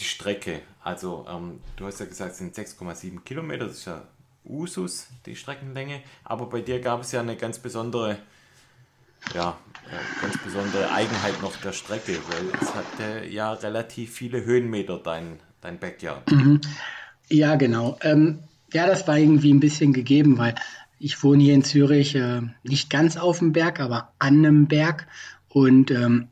die 0.00 0.04
Strecke. 0.04 0.62
Also 0.82 1.26
ähm, 1.28 1.60
du 1.76 1.86
hast 1.86 2.00
ja 2.00 2.06
gesagt, 2.06 2.32
es 2.32 2.38
sind 2.38 2.56
6,7 2.56 3.20
Kilometer, 3.20 3.66
das 3.66 3.78
ist 3.78 3.84
ja 3.84 4.02
Usus, 4.44 5.08
die 5.26 5.36
Streckenlänge. 5.36 6.02
Aber 6.24 6.46
bei 6.46 6.60
dir 6.62 6.80
gab 6.80 7.02
es 7.02 7.12
ja 7.12 7.20
eine 7.20 7.36
ganz 7.36 7.58
besondere, 7.58 8.16
ja, 9.34 9.58
äh, 9.90 10.22
ganz 10.22 10.38
besondere 10.38 10.90
Eigenheit 10.92 11.40
noch 11.42 11.54
der 11.56 11.72
Strecke, 11.72 12.16
weil 12.30 12.60
es 12.60 12.74
hatte 12.74 13.26
ja 13.28 13.52
relativ 13.52 14.12
viele 14.12 14.44
Höhenmeter, 14.44 14.98
dein, 14.98 15.38
dein 15.60 15.78
Backyard. 15.78 16.30
Mhm. 16.30 16.60
Ja, 17.28 17.56
genau. 17.56 17.98
Ähm, 18.02 18.40
ja, 18.72 18.86
das 18.86 19.06
war 19.06 19.18
irgendwie 19.18 19.52
ein 19.52 19.60
bisschen 19.60 19.92
gegeben, 19.92 20.38
weil 20.38 20.54
ich 20.98 21.22
wohne 21.22 21.42
hier 21.42 21.54
in 21.54 21.64
Zürich, 21.64 22.14
äh, 22.14 22.42
nicht 22.62 22.90
ganz 22.90 23.16
auf 23.16 23.38
dem 23.38 23.52
Berg, 23.52 23.80
aber 23.80 24.12
an 24.18 24.38
einem 24.38 24.66
Berg. 24.66 25.06
Und 25.48 25.90
ähm, 25.90 26.28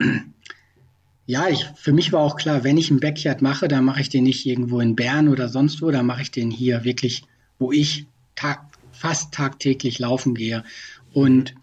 ja, 1.28 1.46
ich, 1.46 1.66
für 1.76 1.92
mich 1.92 2.10
war 2.14 2.22
auch 2.22 2.36
klar, 2.36 2.64
wenn 2.64 2.78
ich 2.78 2.90
einen 2.90 3.00
Backyard 3.00 3.42
mache, 3.42 3.68
dann 3.68 3.84
mache 3.84 4.00
ich 4.00 4.08
den 4.08 4.24
nicht 4.24 4.46
irgendwo 4.46 4.80
in 4.80 4.96
Bern 4.96 5.28
oder 5.28 5.50
sonst 5.50 5.82
wo, 5.82 5.90
dann 5.90 6.06
mache 6.06 6.22
ich 6.22 6.30
den 6.30 6.50
hier 6.50 6.84
wirklich, 6.84 7.22
wo 7.58 7.70
ich 7.70 8.06
tag, 8.34 8.64
fast 8.92 9.34
tagtäglich 9.34 9.98
laufen 9.98 10.34
gehe. 10.34 10.64
Und 11.12 11.54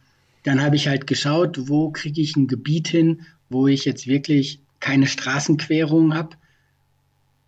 dann 0.43 0.61
habe 0.61 0.76
ich 0.76 0.88
halt 0.88 1.07
geschaut, 1.07 1.68
wo 1.68 1.89
kriege 1.89 2.22
ich 2.22 2.36
ein 2.36 2.45
Gebiet 2.45 2.89
hin, 2.89 3.26
wo 3.49 3.66
ich 3.68 3.86
jetzt 3.86 4.05
wirklich 4.05 4.59
keine 4.80 5.07
Straßenquerung 5.07 6.13
habe. 6.13 6.38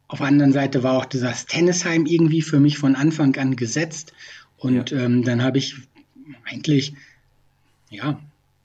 Auf 0.07 0.17
der 0.17 0.27
anderen 0.27 0.53
Seite 0.53 0.81
war 0.81 0.97
auch 0.97 1.05
dieses 1.05 1.45
Tennisheim 1.45 2.07
irgendwie 2.07 2.41
für 2.41 2.59
mich 2.59 2.79
von 2.79 2.95
Anfang 2.95 3.35
an 3.35 3.55
gesetzt. 3.55 4.13
Und 4.57 4.89
ja. 4.89 4.97
ähm, 4.97 5.23
dann 5.23 5.43
habe 5.43 5.59
ich 5.59 5.75
eigentlich 6.45 6.93
ja 7.91 8.19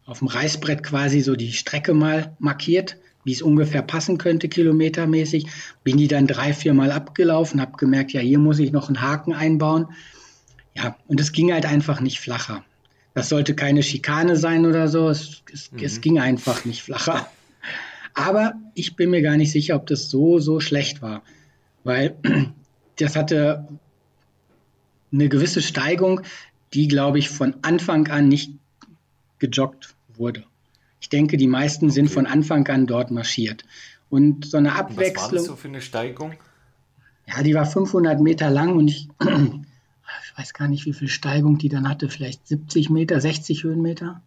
auf 0.07 0.21
dem 0.21 0.29
Reißbrett 0.29 0.83
quasi 0.83 1.21
so 1.21 1.37
die 1.37 1.53
Strecke 1.53 1.93
mal 1.93 2.35
markiert, 2.39 2.97
wie 3.25 3.33
es 3.33 3.43
ungefähr 3.43 3.83
passen 3.83 4.19
könnte, 4.19 4.49
kilometermäßig. 4.49 5.47
Bin 5.85 5.97
die 5.97 6.09
dann 6.09 6.27
drei, 6.27 6.53
vier 6.53 6.75
Mal 6.75 6.93
abgelaufen, 6.93 7.61
habe 7.61 7.77
gemerkt, 7.77 8.13
ja, 8.13 8.21
hier 8.21 8.39
muss 8.39 8.59
ich 8.59 8.73
noch 8.73 8.89
einen 8.89 9.01
Haken 9.01 9.33
einbauen. 9.33 9.87
Ja, 10.75 10.97
und 11.07 11.21
es 11.21 11.33
ging 11.33 11.53
halt 11.53 11.67
einfach 11.67 12.01
nicht 12.01 12.19
flacher. 12.19 12.65
Das 13.15 13.29
sollte 13.29 13.55
keine 13.55 13.83
Schikane 13.83 14.37
sein 14.37 14.65
oder 14.67 14.89
so. 14.89 15.09
Es, 15.09 15.43
es, 15.53 15.71
mhm. 15.71 15.79
es 15.81 16.01
ging 16.01 16.19
einfach 16.19 16.65
nicht 16.65 16.83
flacher. 16.83 17.29
Aber 18.15 18.55
ich 18.75 18.97
bin 18.97 19.11
mir 19.11 19.23
gar 19.23 19.37
nicht 19.37 19.53
sicher, 19.53 19.77
ob 19.77 19.87
das 19.87 20.11
so, 20.11 20.39
so 20.39 20.61
schlecht 20.61 21.03
war. 21.03 21.23
Weil 21.85 22.17
das 22.97 23.17
hatte 23.17 23.69
eine 25.13 25.29
gewisse 25.29 25.63
Steigung, 25.63 26.23
die, 26.73 26.89
glaube 26.89 27.19
ich, 27.19 27.29
von 27.29 27.55
Anfang 27.63 28.09
an 28.09 28.29
nicht 28.29 28.53
gejoggt 29.39 29.95
wurde. 30.15 30.45
Ich 31.03 31.09
denke, 31.09 31.37
die 31.37 31.49
meisten 31.49 31.91
sind 31.91 32.09
von 32.09 32.27
Anfang 32.27 32.67
an 32.69 32.87
dort 32.87 33.11
marschiert. 33.11 33.65
Und 34.09 34.47
so 34.47 34.57
eine 34.57 34.77
Abwechslung. 34.77 35.17
was 35.17 35.23
war 35.23 35.33
das 35.33 35.45
so 35.47 35.57
für 35.57 35.69
eine 35.69 35.81
Steigung? 35.81 36.35
Ja, 37.27 37.43
die 37.43 37.55
war 37.55 37.67
500 37.67 38.21
Meter 38.21 38.51
lang 38.51 38.77
und 38.77 38.87
ich, 38.87 39.09
ich 39.21 40.39
weiß 40.39 40.55
gar 40.55 40.69
nicht, 40.69 40.87
wie 40.87 40.93
viel 40.93 41.09
Steigung 41.09 41.59
die 41.59 41.69
dann 41.69 41.89
hatte. 41.89 42.09
Vielleicht 42.09 42.47
70 42.47 42.89
Meter, 42.89 43.21
60 43.21 43.65
Höhenmeter. 43.65 44.23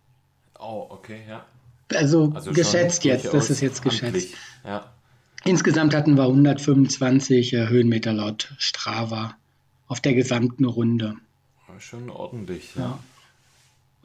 Oh, 0.59 0.87
okay, 0.89 1.21
ja. 1.29 1.45
Also, 1.93 2.33
also 2.35 2.51
geschätzt 2.51 3.05
jetzt, 3.05 3.33
das 3.33 3.49
ist 3.49 3.61
jetzt 3.61 3.81
geschätzt. 3.81 4.33
Ja. 4.65 4.91
Insgesamt 5.45 5.95
hatten 5.95 6.17
wir 6.17 6.23
125 6.23 7.53
äh, 7.53 7.67
Höhenmeter 7.69 8.11
laut 8.11 8.53
Strava 8.57 9.35
auf 9.87 10.01
der 10.01 10.13
gesamten 10.13 10.65
Runde. 10.65 11.15
Schon 11.79 12.09
ordentlich, 12.09 12.75
ja. 12.75 12.81
ja. 12.81 12.99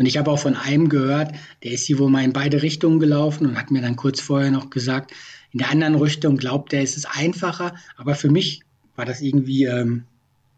Und 0.01 0.07
ich 0.07 0.17
habe 0.17 0.31
auch 0.31 0.39
von 0.39 0.57
einem 0.57 0.89
gehört, 0.89 1.35
der 1.63 1.73
ist 1.73 1.85
hier 1.85 1.99
wohl 1.99 2.09
mal 2.09 2.25
in 2.25 2.33
beide 2.33 2.63
Richtungen 2.63 3.01
gelaufen 3.01 3.47
und 3.47 3.59
hat 3.59 3.71
mir 3.71 3.83
dann 3.83 3.97
kurz 3.97 4.19
vorher 4.19 4.51
noch 4.51 4.71
gesagt, 4.71 5.13
in 5.53 5.59
der 5.59 5.69
anderen 5.69 5.95
Richtung 5.95 6.39
glaubt 6.39 6.73
er, 6.73 6.81
ist 6.81 6.97
es 6.97 7.05
einfacher. 7.05 7.75
Aber 7.99 8.15
für 8.15 8.31
mich 8.31 8.63
war 8.97 9.05
das 9.05 9.21
irgendwie, 9.21 9.65
ähm, 9.65 10.05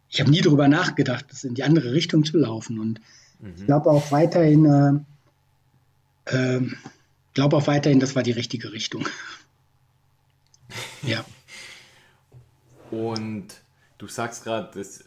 ich 0.09 0.21
habe 0.21 0.31
nie 0.31 0.43
darüber 0.43 0.69
nachgedacht, 0.69 1.27
das 1.29 1.43
in 1.43 1.55
die 1.55 1.65
andere 1.65 1.93
Richtung 1.93 2.25
zu 2.25 2.39
laufen. 2.39 2.79
Und 2.79 3.01
mhm. 3.41 3.55
ich 3.57 3.67
glaube 3.67 3.91
auch 3.91 4.13
weiterhin, 4.13 5.05
äh, 6.27 6.37
äh, 6.37 6.61
glaube 7.35 7.57
auch 7.57 7.67
weiterhin, 7.67 7.99
das 7.99 8.15
war 8.15 8.23
die 8.23 8.31
richtige 8.31 8.73
Richtung. 8.73 9.09
ja. 11.03 11.25
Und 12.93 13.63
Du 14.03 14.09
sagst 14.09 14.43
gerade, 14.43 14.69
das, 14.75 15.05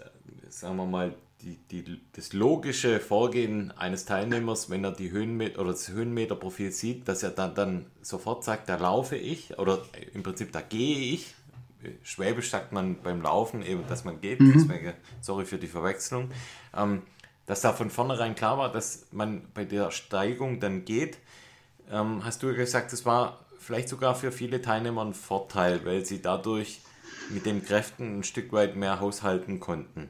sagen 0.48 0.78
wir 0.78 0.86
mal, 0.86 1.14
die, 1.46 1.84
die, 1.84 2.02
das 2.14 2.34
logische 2.34 3.00
Vorgehen 3.00 3.72
eines 3.78 4.06
Teilnehmers, 4.06 4.70
wenn 4.70 4.84
er 4.84 4.92
die 4.92 5.12
Höhenmeter 5.12 5.62
oder 5.62 5.72
das 5.72 5.90
Höhenmeterprofil 5.90 6.72
sieht, 6.72 7.08
dass 7.08 7.22
er 7.22 7.30
dann, 7.30 7.54
dann 7.54 7.86
sofort 8.02 8.44
sagt, 8.44 8.68
da 8.68 8.78
laufe 8.78 9.16
ich 9.16 9.58
oder 9.60 9.84
im 10.14 10.24
Prinzip 10.24 10.52
da 10.52 10.62
gehe 10.62 11.14
ich. 11.14 11.36
Schwäbisch 12.02 12.50
sagt 12.50 12.72
man 12.72 13.02
beim 13.04 13.22
Laufen 13.22 13.62
eben, 13.62 13.86
dass 13.88 14.06
man 14.06 14.20
geht, 14.20 14.40
mhm. 14.40 14.54
deswegen 14.54 14.94
sorry 15.22 15.46
für 15.46 15.60
die 15.60 15.68
Verwechslung. 15.68 16.32
Ähm, 16.76 17.04
dass 17.46 17.62
da 17.62 17.74
von 17.74 17.92
vornherein 17.92 18.34
klar 18.34 18.58
war, 18.58 18.72
dass 18.72 19.06
man 19.12 19.44
bei 19.54 19.66
der 19.66 19.92
Steigung 19.92 20.60
dann 20.60 20.84
geht, 20.84 21.20
ähm, 21.92 22.26
hast 22.26 22.42
du 22.42 22.56
gesagt, 22.56 22.92
das 22.92 23.06
war 23.06 23.46
vielleicht 23.60 23.90
sogar 23.90 24.16
für 24.16 24.32
viele 24.32 24.64
Teilnehmer 24.64 25.06
ein 25.06 25.14
Vorteil, 25.14 25.86
weil 25.86 26.06
sie 26.06 26.24
dadurch 26.24 26.82
mit 27.30 27.46
den 27.46 27.64
Kräften 27.64 28.20
ein 28.20 28.24
Stück 28.24 28.52
weit 28.52 28.76
mehr 28.76 29.00
haushalten 29.00 29.60
konnten. 29.60 30.10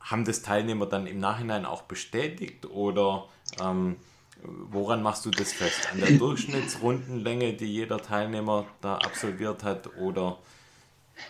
Haben 0.00 0.24
das 0.24 0.42
Teilnehmer 0.42 0.86
dann 0.86 1.06
im 1.06 1.20
Nachhinein 1.20 1.64
auch 1.64 1.82
bestätigt 1.82 2.66
oder 2.66 3.26
ähm, 3.62 3.96
woran 4.42 5.02
machst 5.02 5.26
du 5.26 5.30
das 5.30 5.52
fest? 5.52 5.88
An 5.92 6.00
der 6.00 6.12
Durchschnittsrundenlänge, 6.18 7.52
die 7.52 7.66
jeder 7.66 7.98
Teilnehmer 7.98 8.66
da 8.80 8.96
absolviert 8.96 9.62
hat 9.62 9.96
oder 9.96 10.38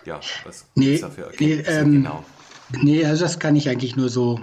ja, 0.04 0.20
was 0.44 0.66
nee, 0.76 0.94
ist 0.94 1.02
da 1.02 1.10
für 1.10 1.24
Ergebnisse 1.24 1.70
nee, 1.70 1.78
ähm, 1.78 1.92
genau? 1.92 2.24
Nee, 2.82 3.04
also 3.04 3.24
das 3.24 3.40
kann 3.40 3.56
ich 3.56 3.68
eigentlich 3.68 3.96
nur 3.96 4.08
so 4.08 4.40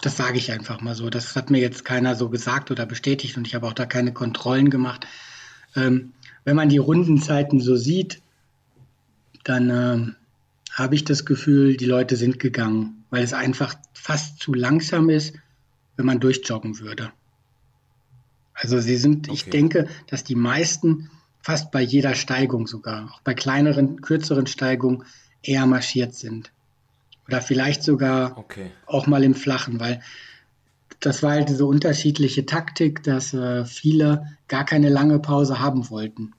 das 0.00 0.16
sage 0.16 0.38
ich 0.38 0.50
einfach 0.52 0.80
mal 0.80 0.94
so. 0.94 1.10
Das 1.10 1.36
hat 1.36 1.50
mir 1.50 1.60
jetzt 1.60 1.84
keiner 1.84 2.14
so 2.14 2.28
gesagt 2.28 2.70
oder 2.70 2.86
bestätigt 2.86 3.36
und 3.36 3.46
ich 3.46 3.54
habe 3.54 3.66
auch 3.66 3.72
da 3.72 3.86
keine 3.86 4.12
Kontrollen 4.12 4.70
gemacht. 4.70 5.06
Ähm, 5.76 6.12
wenn 6.44 6.56
man 6.56 6.68
die 6.68 6.78
Rundenzeiten 6.78 7.60
so 7.60 7.76
sieht, 7.76 8.22
dann 9.44 9.70
ähm, 9.70 10.16
habe 10.72 10.94
ich 10.94 11.04
das 11.04 11.24
Gefühl, 11.24 11.76
die 11.76 11.86
Leute 11.86 12.16
sind 12.16 12.38
gegangen, 12.38 12.99
weil 13.10 13.22
es 13.22 13.32
einfach 13.32 13.74
fast 13.92 14.38
zu 14.40 14.54
langsam 14.54 15.10
ist, 15.10 15.34
wenn 15.96 16.06
man 16.06 16.20
durchjoggen 16.20 16.78
würde. 16.78 17.12
Also 18.54 18.78
sie 18.80 18.96
sind, 18.96 19.28
okay. 19.28 19.34
ich 19.34 19.44
denke, 19.50 19.88
dass 20.06 20.24
die 20.24 20.34
meisten 20.34 21.10
fast 21.42 21.70
bei 21.70 21.80
jeder 21.80 22.14
Steigung 22.14 22.66
sogar, 22.66 23.12
auch 23.12 23.20
bei 23.22 23.34
kleineren, 23.34 24.00
kürzeren 24.00 24.46
Steigungen 24.46 25.04
eher 25.42 25.66
marschiert 25.66 26.14
sind. 26.14 26.52
Oder 27.26 27.40
vielleicht 27.40 27.82
sogar 27.82 28.36
okay. 28.36 28.70
auch 28.86 29.06
mal 29.06 29.24
im 29.24 29.34
Flachen, 29.34 29.80
weil 29.80 30.02
das 30.98 31.22
war 31.22 31.32
halt 31.32 31.48
diese 31.48 31.64
unterschiedliche 31.64 32.44
Taktik, 32.44 33.02
dass 33.02 33.32
äh, 33.32 33.64
viele 33.64 34.36
gar 34.48 34.64
keine 34.64 34.90
lange 34.90 35.18
Pause 35.18 35.58
haben 35.58 35.88
wollten, 35.88 36.32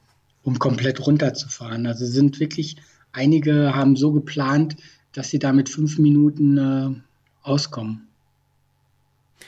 um 0.44 0.60
komplett 0.60 1.06
runterzufahren. 1.06 1.88
Also 1.88 2.06
sind 2.06 2.40
wirklich, 2.40 2.78
einige 3.12 3.74
haben 3.74 3.96
so 3.96 4.12
geplant, 4.12 4.76
dass 5.14 5.30
sie 5.30 5.40
da 5.40 5.54
mit 5.54 5.70
fünf 5.70 5.98
Minuten 5.98 6.58
äh, 6.58 6.90
auskommen. 7.44 8.08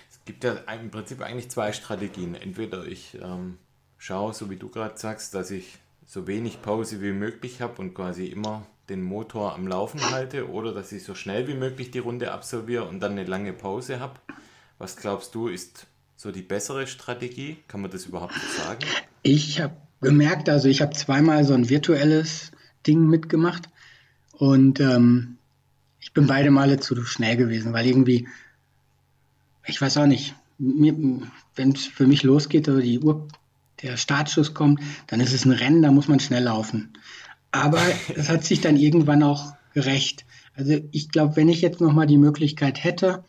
Es 0.10 0.20
gibt 0.26 0.44
ja 0.44 0.54
im 0.82 0.90
Prinzip 0.90 1.22
eigentlich 1.22 1.50
zwei 1.50 1.74
Strategien. 1.74 2.36
Entweder 2.36 2.86
ich 2.86 3.18
ähm, 3.22 3.58
schaue, 3.98 4.34
so 4.34 4.50
wie 4.50 4.56
du 4.56 4.70
gerade 4.70 4.98
sagst, 4.98 5.34
dass 5.34 5.52
ich 5.52 5.78
so 6.06 6.28
wenig 6.28 6.62
Pause 6.62 7.02
wie 7.02 7.12
möglich 7.12 7.62
habe 7.62 7.82
und 7.82 7.94
quasi 7.94 8.26
immer 8.26 8.66
den 8.90 9.02
Motor 9.02 9.56
am 9.56 9.68
Laufen 9.68 10.02
halte 10.12 10.50
oder 10.50 10.74
dass 10.74 10.92
ich 10.92 11.04
so 11.04 11.16
schnell 11.16 11.48
wie 11.48 11.54
möglich 11.54 11.92
die 11.92 12.00
Runde 12.00 12.32
absolviere 12.32 12.86
und 12.86 13.00
dann 13.00 13.14
eine 13.14 13.24
lange 13.24 13.54
Pause 13.54 14.00
habe. 14.00 14.20
Was 14.78 14.98
glaubst 14.98 15.34
du, 15.36 15.48
ist 15.48 15.88
so 16.18 16.32
die 16.32 16.42
bessere 16.42 16.88
Strategie? 16.88 17.58
Kann 17.68 17.82
man 17.82 17.92
das 17.92 18.06
überhaupt 18.06 18.34
so 18.34 18.64
sagen? 18.64 18.86
Ich 19.22 19.62
habe 19.62 19.76
gemerkt, 20.02 20.50
also 20.50 20.68
ich 20.68 20.82
habe 20.82 20.94
zweimal 20.94 21.46
so 21.46 21.54
ein 21.54 21.70
virtuelles 21.70 22.52
Ding 22.86 23.08
mitgemacht 23.08 23.70
und 24.34 24.82
ähm, 24.82 25.38
ich 26.14 26.22
bin 26.22 26.28
beide 26.28 26.52
Male 26.52 26.80
zu 26.80 27.04
schnell 27.06 27.38
gewesen, 27.38 27.74
weil 27.74 27.88
irgendwie, 27.88 28.28
ich 29.66 29.82
weiß 29.82 29.98
auch 29.98 30.06
nicht, 30.06 30.36
wenn 30.60 31.72
es 31.74 31.88
für 31.88 32.06
mich 32.06 32.22
losgeht 32.22 32.70
oder 32.70 32.82
die 32.82 33.00
Uhr, 33.00 33.28
der 33.82 33.98
Startschuss 33.98 34.54
kommt, 34.54 34.80
dann 35.08 35.20
ist 35.22 35.34
es 35.34 35.44
ein 35.44 35.54
Rennen, 35.54 35.82
da 35.82 35.90
muss 35.90 36.08
man 36.08 36.20
schnell 36.20 36.44
laufen. 36.44 36.94
Aber 37.50 37.82
es 38.16 38.30
hat 38.30 38.44
sich 38.44 38.62
dann 38.62 38.78
irgendwann 38.78 39.24
auch 39.24 39.56
gerecht. 39.74 40.24
Also 40.56 40.82
ich 40.92 41.10
glaube, 41.10 41.36
wenn 41.36 41.50
ich 41.50 41.62
jetzt 41.62 41.82
nochmal 41.82 42.06
die 42.06 42.20
Möglichkeit 42.20 42.84
hätte 42.84 43.24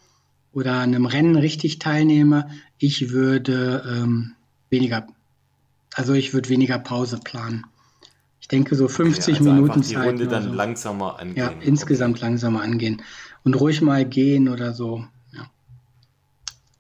oder 0.53 0.75
an 0.75 0.95
einem 0.95 1.07
Rennen 1.07 1.37
richtig 1.37 1.79
teilnehme, 1.79 2.51
ich 2.77 3.09
würde 3.09 3.83
ähm, 3.89 4.35
weniger, 4.69 5.07
also 5.95 6.13
ich 6.13 6.35
würde 6.35 6.51
weniger 6.51 6.79
Pause 6.79 7.19
planen. 7.19 7.65
Ich 8.45 8.49
denke 8.49 8.75
so 8.75 8.89
50 8.89 9.37
okay, 9.37 9.39
also 9.39 9.53
Minuten 9.55 9.81
die 9.81 9.87
Zeit. 9.87 10.05
Die 10.05 10.07
Runde 10.07 10.29
dann 10.29 10.45
so. 10.45 10.53
langsamer 10.53 11.19
angehen. 11.19 11.37
Ja, 11.39 11.55
insgesamt 11.63 12.19
okay. 12.19 12.27
langsamer 12.27 12.61
angehen 12.61 13.01
und 13.43 13.59
ruhig 13.59 13.81
mal 13.81 14.05
gehen 14.05 14.51
oder 14.51 14.75
so. 14.75 15.03
Ja. 15.33 15.51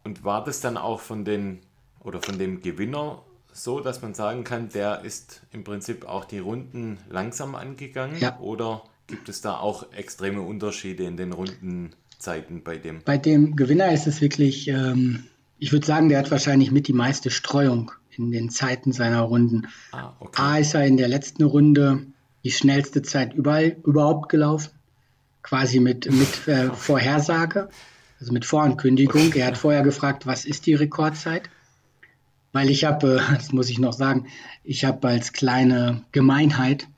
Und 0.05 0.25
war 0.25 0.45
das 0.45 0.61
dann 0.61 0.77
auch 0.77 1.01
von 1.01 1.25
den 1.25 1.61
oder 2.01 2.21
von 2.21 2.39
dem 2.39 2.61
Gewinner 2.61 3.23
so, 3.51 3.81
dass 3.81 4.03
man 4.03 4.13
sagen 4.13 4.45
kann, 4.45 4.69
der 4.69 5.07
ist 5.07 5.41
im 5.53 5.65
Prinzip 5.65 6.05
auch 6.07 6.27
die 6.27 6.41
Runden 6.41 6.99
langsam 7.09 7.55
angegangen? 7.55 8.19
Ja. 8.21 8.39
Oder 8.41 8.83
gibt 9.07 9.31
es 9.31 9.41
da 9.41 9.57
auch 9.57 9.91
extreme 9.95 10.43
Unterschiede 10.43 11.05
in 11.05 11.17
den 11.17 11.33
Rundenzeiten 11.33 12.63
bei 12.63 12.77
dem? 12.77 13.01
Bei 13.07 13.17
dem 13.17 13.57
Gewinner 13.57 13.91
ist 13.91 14.07
es 14.07 14.21
wirklich, 14.21 14.69
ähm, 14.69 15.25
ich 15.59 15.73
würde 15.73 15.87
sagen, 15.87 16.11
der 16.11 16.19
hat 16.19 16.31
wahrscheinlich 16.31 16.73
mit 16.73 16.89
die 16.89 16.93
meiste 16.93 17.31
Streuung 17.31 17.91
in 18.19 18.31
den 18.31 18.51
Zeiten 18.51 18.93
seiner 18.93 19.23
Runden. 19.23 19.69
Ah, 19.93 20.13
okay. 20.21 20.43
A 20.43 20.59
ist 20.59 20.75
er 20.75 20.87
in 20.87 20.97
der 20.97 21.09
letzten 21.09 21.45
Runde 21.45 22.07
die 22.45 22.51
schnellste 22.51 23.03
Zeit 23.03 23.35
überall, 23.35 23.77
überhaupt 23.85 24.29
gelaufen, 24.29 24.71
quasi 25.43 25.81
mit, 25.81 26.11
mit 26.11 26.49
äh, 26.49 26.71
Vorhersage, 26.71 27.69
also 28.21 28.33
mit 28.33 28.45
Vorankündigung. 28.45 29.29
Okay. 29.29 29.41
Er 29.41 29.47
hat 29.49 29.59
vorher 29.59 29.83
gefragt, 29.83 30.27
was 30.27 30.45
ist 30.45 30.67
die 30.67 30.75
Rekordzeit? 30.75 31.49
weil 32.55 32.71
ich 32.71 32.85
habe, 32.85 33.17
äh, 33.17 33.35
das 33.35 33.53
muss 33.53 33.69
ich 33.69 33.79
noch 33.79 33.93
sagen, 33.93 34.29
ich 34.63 34.87
habe 34.87 35.07
als 35.07 35.35
kleine 35.35 36.03
Gemeinheit 36.13 36.89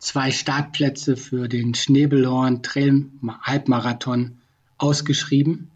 zwei 0.00 0.32
Startplätze 0.32 1.16
für 1.16 1.46
den 1.46 1.74
Schnebelhorn 1.74 2.64
Trail 2.64 3.06
Halbmarathon 3.42 4.38
ausgeschrieben. 4.76 5.70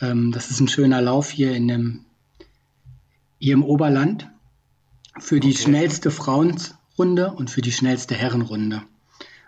Ähm, 0.00 0.30
das 0.30 0.52
ist 0.52 0.60
ein 0.60 0.68
schöner 0.68 1.02
Lauf 1.02 1.30
hier 1.30 1.52
in 1.52 1.66
dem, 1.66 2.04
hier 3.38 3.54
im 3.54 3.64
Oberland 3.64 4.30
für 5.18 5.40
die 5.40 5.52
okay. 5.52 5.62
schnellste 5.62 6.10
Frauenrunde 6.10 7.32
und 7.32 7.50
für 7.50 7.62
die 7.62 7.72
schnellste 7.72 8.14
Herrenrunde. 8.14 8.82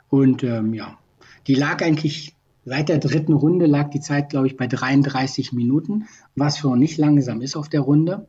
Und 0.08 0.42
ähm, 0.42 0.74
ja, 0.74 0.98
die 1.46 1.54
lag 1.54 1.82
eigentlich 1.82 2.34
seit 2.64 2.88
der 2.88 2.98
dritten 2.98 3.32
Runde 3.32 3.66
lag 3.66 3.90
die 3.90 4.00
Zeit, 4.00 4.30
glaube 4.30 4.46
ich, 4.46 4.56
bei 4.56 4.66
33 4.66 5.52
Minuten, 5.52 6.06
was 6.36 6.58
schon 6.58 6.78
nicht 6.78 6.98
langsam 6.98 7.40
ist 7.40 7.56
auf 7.56 7.68
der 7.68 7.80
Runde 7.80 8.26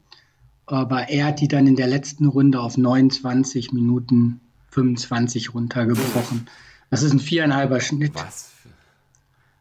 aber 0.71 1.09
er 1.09 1.25
hat 1.25 1.41
die 1.41 1.49
dann 1.49 1.67
in 1.67 1.75
der 1.75 1.87
letzten 1.87 2.25
Runde 2.27 2.61
auf 2.61 2.77
29 2.77 3.73
Minuten 3.73 4.39
25 4.69 5.53
runtergebrochen. 5.53 6.47
Das 6.89 7.03
ist 7.03 7.11
ein 7.11 7.19
viereinhalber 7.19 7.81
Schnitt. 7.81 8.15
Was 8.15 8.51
für, 8.55 8.69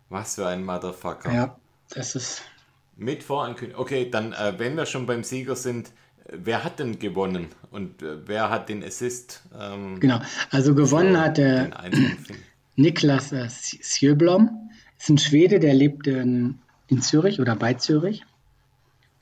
was 0.08 0.34
für 0.36 0.46
ein 0.46 0.64
Motherfucker. 0.64 1.32
Ja, 1.32 1.56
das 1.90 2.14
ist. 2.14 2.42
Mit 2.96 3.22
Vorankündigung. 3.22 3.80
Okay, 3.80 4.10
dann, 4.10 4.32
äh, 4.32 4.54
wenn 4.58 4.76
wir 4.76 4.86
schon 4.86 5.06
beim 5.06 5.24
Sieger 5.24 5.56
sind, 5.56 5.92
wer 6.32 6.64
hat 6.64 6.78
denn 6.78 6.98
gewonnen 6.98 7.46
und 7.70 8.02
äh, 8.02 8.26
wer 8.26 8.50
hat 8.50 8.68
den 8.68 8.84
Assist? 8.84 9.42
Ähm, 9.58 10.00
genau, 10.00 10.20
also 10.50 10.74
gewonnen 10.74 11.18
hat 11.18 11.38
der 11.38 11.70
Niklas 12.76 13.32
äh, 13.32 13.48
Sjöblom. 13.48 14.70
Ist 14.98 15.08
ein 15.08 15.18
Schwede, 15.18 15.60
der 15.60 15.74
lebt 15.74 16.06
in, 16.06 16.58
in 16.88 17.02
Zürich 17.02 17.40
oder 17.40 17.56
bei 17.56 17.74
Zürich. 17.74 18.24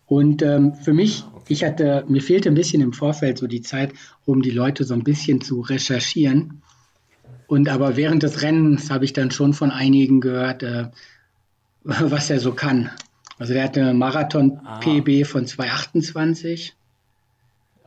Und 0.07 0.43
ähm, 0.43 0.75
für 0.75 0.95
mich, 0.95 1.25
ah, 1.25 1.43
ich 1.49 1.64
hatte, 1.64 2.05
mir 2.09 2.23
fehlte 2.23 2.49
ein 2.49 2.55
bisschen 2.55 2.81
im 2.81 2.93
Vorfeld 2.93 3.39
so 3.39 3.47
die 3.47 3.62
Zeit, 3.62 3.93
um 4.25 4.43
die 4.43 4.51
Leute 4.51 4.85
so 4.85 4.95
ein 4.95 5.05
bisschen 5.05 5.41
zu 5.41 5.61
recherchieren. 5.61 6.62
Und 7.47 7.69
aber 7.69 7.97
während 7.97 8.23
des 8.23 8.43
Rennens 8.43 8.91
habe 8.91 9.05
ich 9.05 9.12
dann 9.12 9.31
schon 9.31 9.55
von 9.55 9.71
einigen 9.71 10.21
gehört, 10.21 10.62
äh, 10.62 10.89
was 11.85 12.31
er 12.31 12.41
so 12.41 12.53
kann. 12.53 12.91
Also 13.39 13.53
der 13.53 13.64
hatte 13.64 13.80
eine 13.80 13.95
Marathon-PB 13.95 15.24
von 15.24 15.47
228, 15.47 16.74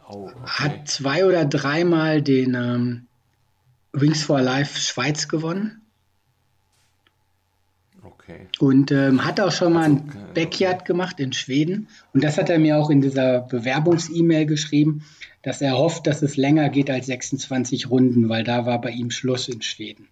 oh, 0.10 0.14
okay. 0.14 0.32
hat 0.46 0.88
zwei 0.88 1.26
oder 1.26 1.46
dreimal 1.46 2.22
den 2.22 2.56
ähm, 2.56 3.08
Wings 3.92 4.24
for 4.24 4.42
Life 4.42 4.80
Schweiz 4.80 5.28
gewonnen. 5.28 5.82
Okay. 8.02 8.48
Und 8.60 8.92
ähm, 8.92 9.26
hat 9.26 9.40
auch 9.40 9.52
schon 9.52 9.74
mal 9.74 9.84
ein 9.84 10.04
also, 10.08 10.20
okay. 10.20 10.34
Backyard 10.34 10.86
gemacht 10.86 11.20
in 11.20 11.34
Schweden. 11.34 11.90
Und 12.14 12.24
das 12.24 12.38
hat 12.38 12.50
er 12.50 12.60
mir 12.60 12.78
auch 12.78 12.90
in 12.90 13.02
dieser 13.02 13.42
Bewerbungs-E-Mail 13.42 14.46
geschrieben, 14.46 15.04
dass 15.42 15.62
er 15.62 15.78
hofft, 15.78 16.08
dass 16.08 16.22
es 16.22 16.38
länger 16.38 16.70
geht 16.70 16.90
als 16.90 17.08
26 17.08 17.90
Runden, 17.90 18.30
weil 18.30 18.44
da 18.44 18.66
war 18.66 18.80
bei 18.80 18.92
ihm 18.92 19.12
Schluss 19.12 19.50
in 19.50 19.62
Schweden. 19.62 20.08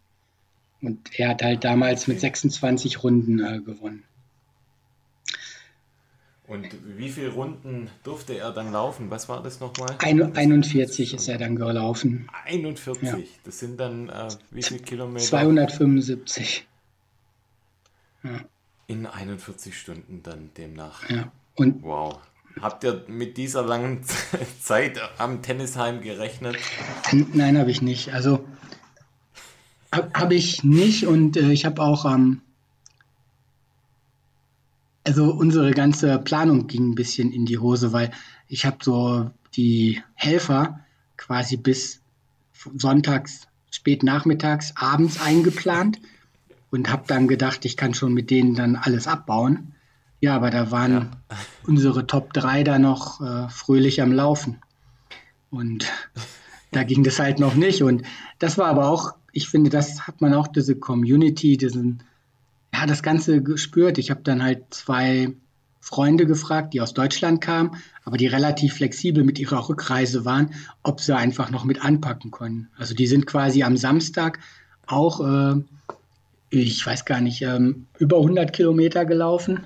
Und 0.82 1.18
er 1.18 1.30
hat 1.30 1.44
halt 1.44 1.64
damals 1.64 2.08
mit 2.08 2.20
26 2.20 3.04
Runden 3.04 3.40
äh, 3.40 3.60
gewonnen. 3.60 4.04
Und 6.50 6.68
wie 6.98 7.10
viele 7.10 7.30
Runden 7.30 7.92
durfte 8.04 8.34
er 8.34 8.52
dann 8.52 8.72
laufen? 8.72 9.12
Was 9.12 9.30
war 9.30 9.44
das 9.44 9.60
nochmal? 9.60 9.96
Ein, 10.00 10.36
41 10.36 11.14
ist 11.14 11.28
er 11.28 11.38
dann 11.38 11.56
gelaufen. 11.56 12.28
41? 12.46 13.04
Ja. 13.04 13.18
Das 13.44 13.60
sind 13.60 13.80
dann 13.80 14.10
äh, 14.10 14.30
wie 14.50 14.64
viele 14.64 14.80
Kilometer? 14.80 15.24
275. 15.24 16.68
In 18.88 19.06
41 19.06 19.78
Stunden 19.78 20.24
dann 20.24 20.50
demnach. 20.58 21.08
Ja. 21.08 21.32
Und 21.56 21.84
wow. 21.84 22.20
Habt 22.60 22.84
ihr 22.84 23.06
mit 23.08 23.38
dieser 23.38 23.62
langen 23.62 24.02
Zeit 24.60 25.00
am 25.20 25.44
Tennisheim 25.44 26.02
gerechnet? 26.02 26.58
Nein, 27.32 27.60
habe 27.60 27.70
ich 27.70 27.84
nicht. 27.84 28.12
Also 28.12 28.44
habe 29.92 30.10
hab 30.16 30.32
ich 30.32 30.64
nicht 30.64 31.06
und 31.06 31.38
äh, 31.38 31.52
ich 31.52 31.66
habe 31.66 31.80
auch 31.84 32.06
ähm, 32.06 32.42
also 35.10 35.32
unsere 35.32 35.72
ganze 35.72 36.20
Planung 36.20 36.68
ging 36.68 36.92
ein 36.92 36.96
bisschen 36.96 37.32
in 37.32 37.48
die 37.48 37.58
Hose, 37.58 37.94
weil 37.94 38.12
ich 38.48 38.68
habe 38.68 38.78
so 38.84 39.32
die 39.56 40.04
Helfer 40.14 40.82
quasi 41.18 41.58
bis 41.58 42.02
sonntags, 42.76 43.48
spät 43.72 44.04
nachmittags, 44.04 44.74
abends 44.76 45.20
eingeplant 45.20 46.00
und 46.70 46.92
habe 46.92 47.06
dann 47.08 47.28
gedacht, 47.28 47.66
ich 47.66 47.76
kann 47.76 47.96
schon 47.96 48.14
mit 48.14 48.30
denen 48.30 48.54
dann 48.54 48.76
alles 48.76 49.08
abbauen. 49.08 49.74
Ja, 50.22 50.36
aber 50.36 50.52
da 50.52 50.70
waren 50.70 50.92
ja. 50.92 51.10
unsere 51.66 52.06
Top 52.06 52.32
3 52.34 52.64
da 52.64 52.78
noch 52.78 53.20
äh, 53.20 53.50
fröhlich 53.50 54.04
am 54.04 54.12
Laufen. 54.12 54.62
Und 55.50 55.92
da 56.72 56.84
ging 56.84 57.04
das 57.04 57.18
halt 57.18 57.40
noch 57.40 57.56
nicht. 57.56 57.82
Und 57.82 58.04
das 58.38 58.60
war 58.60 58.68
aber 58.68 58.88
auch, 58.88 59.16
ich 59.32 59.50
finde, 59.50 59.72
das 59.72 60.06
hat 60.06 60.22
man 60.22 60.36
auch 60.36 60.48
diese 60.48 60.76
Community, 60.76 61.58
diesen, 61.58 62.04
ja, 62.80 62.86
das 62.86 63.04
Ganze 63.04 63.42
gespürt. 63.42 63.98
Ich 63.98 64.10
habe 64.10 64.22
dann 64.24 64.42
halt 64.42 64.74
zwei 64.74 65.34
Freunde 65.82 66.26
gefragt, 66.26 66.74
die 66.74 66.82
aus 66.82 66.94
Deutschland 66.94 67.42
kamen, 67.42 67.72
aber 68.04 68.18
die 68.18 68.28
relativ 68.28 68.76
flexibel 68.76 69.24
mit 69.24 69.40
ihrer 69.40 69.68
Rückreise 69.68 70.26
waren, 70.26 70.54
ob 70.84 71.02
sie 71.02 71.16
einfach 71.16 71.52
noch 71.52 71.64
mit 71.66 71.84
anpacken 71.84 72.32
können. 72.32 72.70
Also 72.78 72.94
die 72.94 73.08
sind 73.08 73.26
quasi 73.26 73.64
am 73.64 73.78
Samstag 73.78 74.40
auch, 74.86 75.20
äh, 75.22 75.62
ich 76.50 76.86
weiß 76.86 77.06
gar 77.06 77.22
nicht, 77.22 77.42
ähm, 77.42 77.88
über 77.98 78.18
100 78.18 78.54
Kilometer 78.54 79.06
gelaufen. 79.06 79.66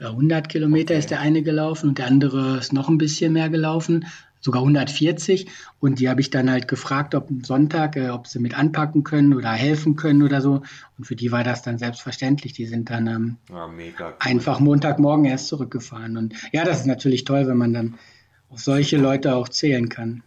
100 0.00 0.48
Kilometer 0.48 0.94
okay. 0.94 0.98
ist 0.98 1.10
der 1.10 1.20
eine 1.20 1.42
gelaufen 1.42 1.88
und 1.88 1.98
der 1.98 2.06
andere 2.06 2.58
ist 2.58 2.72
noch 2.72 2.88
ein 2.88 2.98
bisschen 2.98 3.32
mehr 3.32 3.48
gelaufen 3.48 4.06
sogar 4.40 4.62
140. 4.62 5.48
Und 5.80 6.00
die 6.00 6.08
habe 6.08 6.20
ich 6.20 6.30
dann 6.30 6.50
halt 6.50 6.68
gefragt, 6.68 7.14
ob 7.14 7.30
am 7.30 7.44
Sonntag, 7.44 7.96
äh, 7.96 8.10
ob 8.10 8.26
sie 8.26 8.38
mit 8.38 8.58
anpacken 8.58 9.04
können 9.04 9.34
oder 9.34 9.50
helfen 9.50 9.96
können 9.96 10.22
oder 10.22 10.40
so. 10.40 10.62
Und 10.96 11.04
für 11.04 11.16
die 11.16 11.32
war 11.32 11.44
das 11.44 11.62
dann 11.62 11.78
selbstverständlich. 11.78 12.52
Die 12.52 12.66
sind 12.66 12.90
dann 12.90 13.06
ähm, 13.06 13.36
ja, 13.48 13.66
cool. 13.66 14.14
einfach 14.18 14.60
Montagmorgen 14.60 15.24
erst 15.24 15.48
zurückgefahren. 15.48 16.16
Und 16.16 16.34
ja, 16.52 16.64
das 16.64 16.80
ist 16.80 16.86
natürlich 16.86 17.24
toll, 17.24 17.46
wenn 17.46 17.58
man 17.58 17.72
dann 17.72 17.98
auf 18.50 18.60
solche 18.60 18.96
Leute 18.96 19.34
auch 19.34 19.48
zählen 19.48 19.88
kann. 19.88 20.22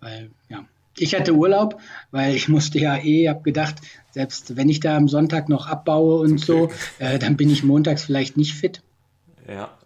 Weil, 0.00 0.30
ja. 0.48 0.64
Ich 0.96 1.14
hatte 1.16 1.34
Urlaub, 1.34 1.80
weil 2.12 2.36
ich 2.36 2.48
musste 2.48 2.78
ja 2.78 2.96
eh, 2.96 3.28
habe 3.28 3.42
gedacht, 3.42 3.76
selbst 4.12 4.56
wenn 4.56 4.68
ich 4.68 4.78
da 4.78 4.96
am 4.96 5.08
Sonntag 5.08 5.48
noch 5.48 5.66
abbaue 5.66 6.20
und 6.20 6.38
so, 6.38 6.70
äh, 7.00 7.18
dann 7.18 7.36
bin 7.36 7.50
ich 7.50 7.64
montags 7.64 8.04
vielleicht 8.04 8.36
nicht 8.36 8.54
fit. 8.54 8.80
Ja. 9.48 9.76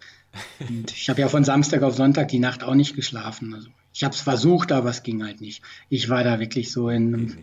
Und 0.67 0.91
ich 0.91 1.09
habe 1.09 1.21
ja 1.21 1.27
von 1.27 1.43
Samstag 1.43 1.83
auf 1.83 1.95
Sonntag 1.95 2.27
die 2.29 2.39
Nacht 2.39 2.63
auch 2.63 2.75
nicht 2.75 2.95
geschlafen. 2.95 3.53
Also 3.53 3.69
ich 3.93 4.03
habe 4.03 4.13
es 4.13 4.21
versucht, 4.21 4.71
aber 4.71 4.89
es 4.89 5.03
ging 5.03 5.23
halt 5.23 5.41
nicht. 5.41 5.63
Ich 5.89 6.09
war 6.09 6.23
da 6.23 6.39
wirklich 6.39 6.71
so 6.71 6.89
in 6.89 7.13
einem 7.13 7.37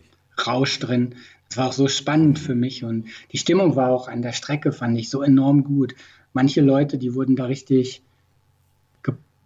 Rausch 0.45 0.79
drin. 0.79 1.15
Es 1.49 1.57
war 1.57 1.67
auch 1.67 1.73
so 1.73 1.87
spannend 1.87 2.39
für 2.39 2.55
mich 2.55 2.83
und 2.83 3.07
die 3.31 3.37
Stimmung 3.37 3.75
war 3.75 3.89
auch 3.89 4.07
an 4.07 4.21
der 4.21 4.33
Strecke, 4.33 4.71
fand 4.71 4.97
ich 4.97 5.09
so 5.09 5.21
enorm 5.21 5.63
gut. 5.63 5.95
Manche 6.33 6.61
Leute, 6.61 6.97
die 6.97 7.13
wurden 7.13 7.35
da 7.35 7.45
richtig, 7.45 8.01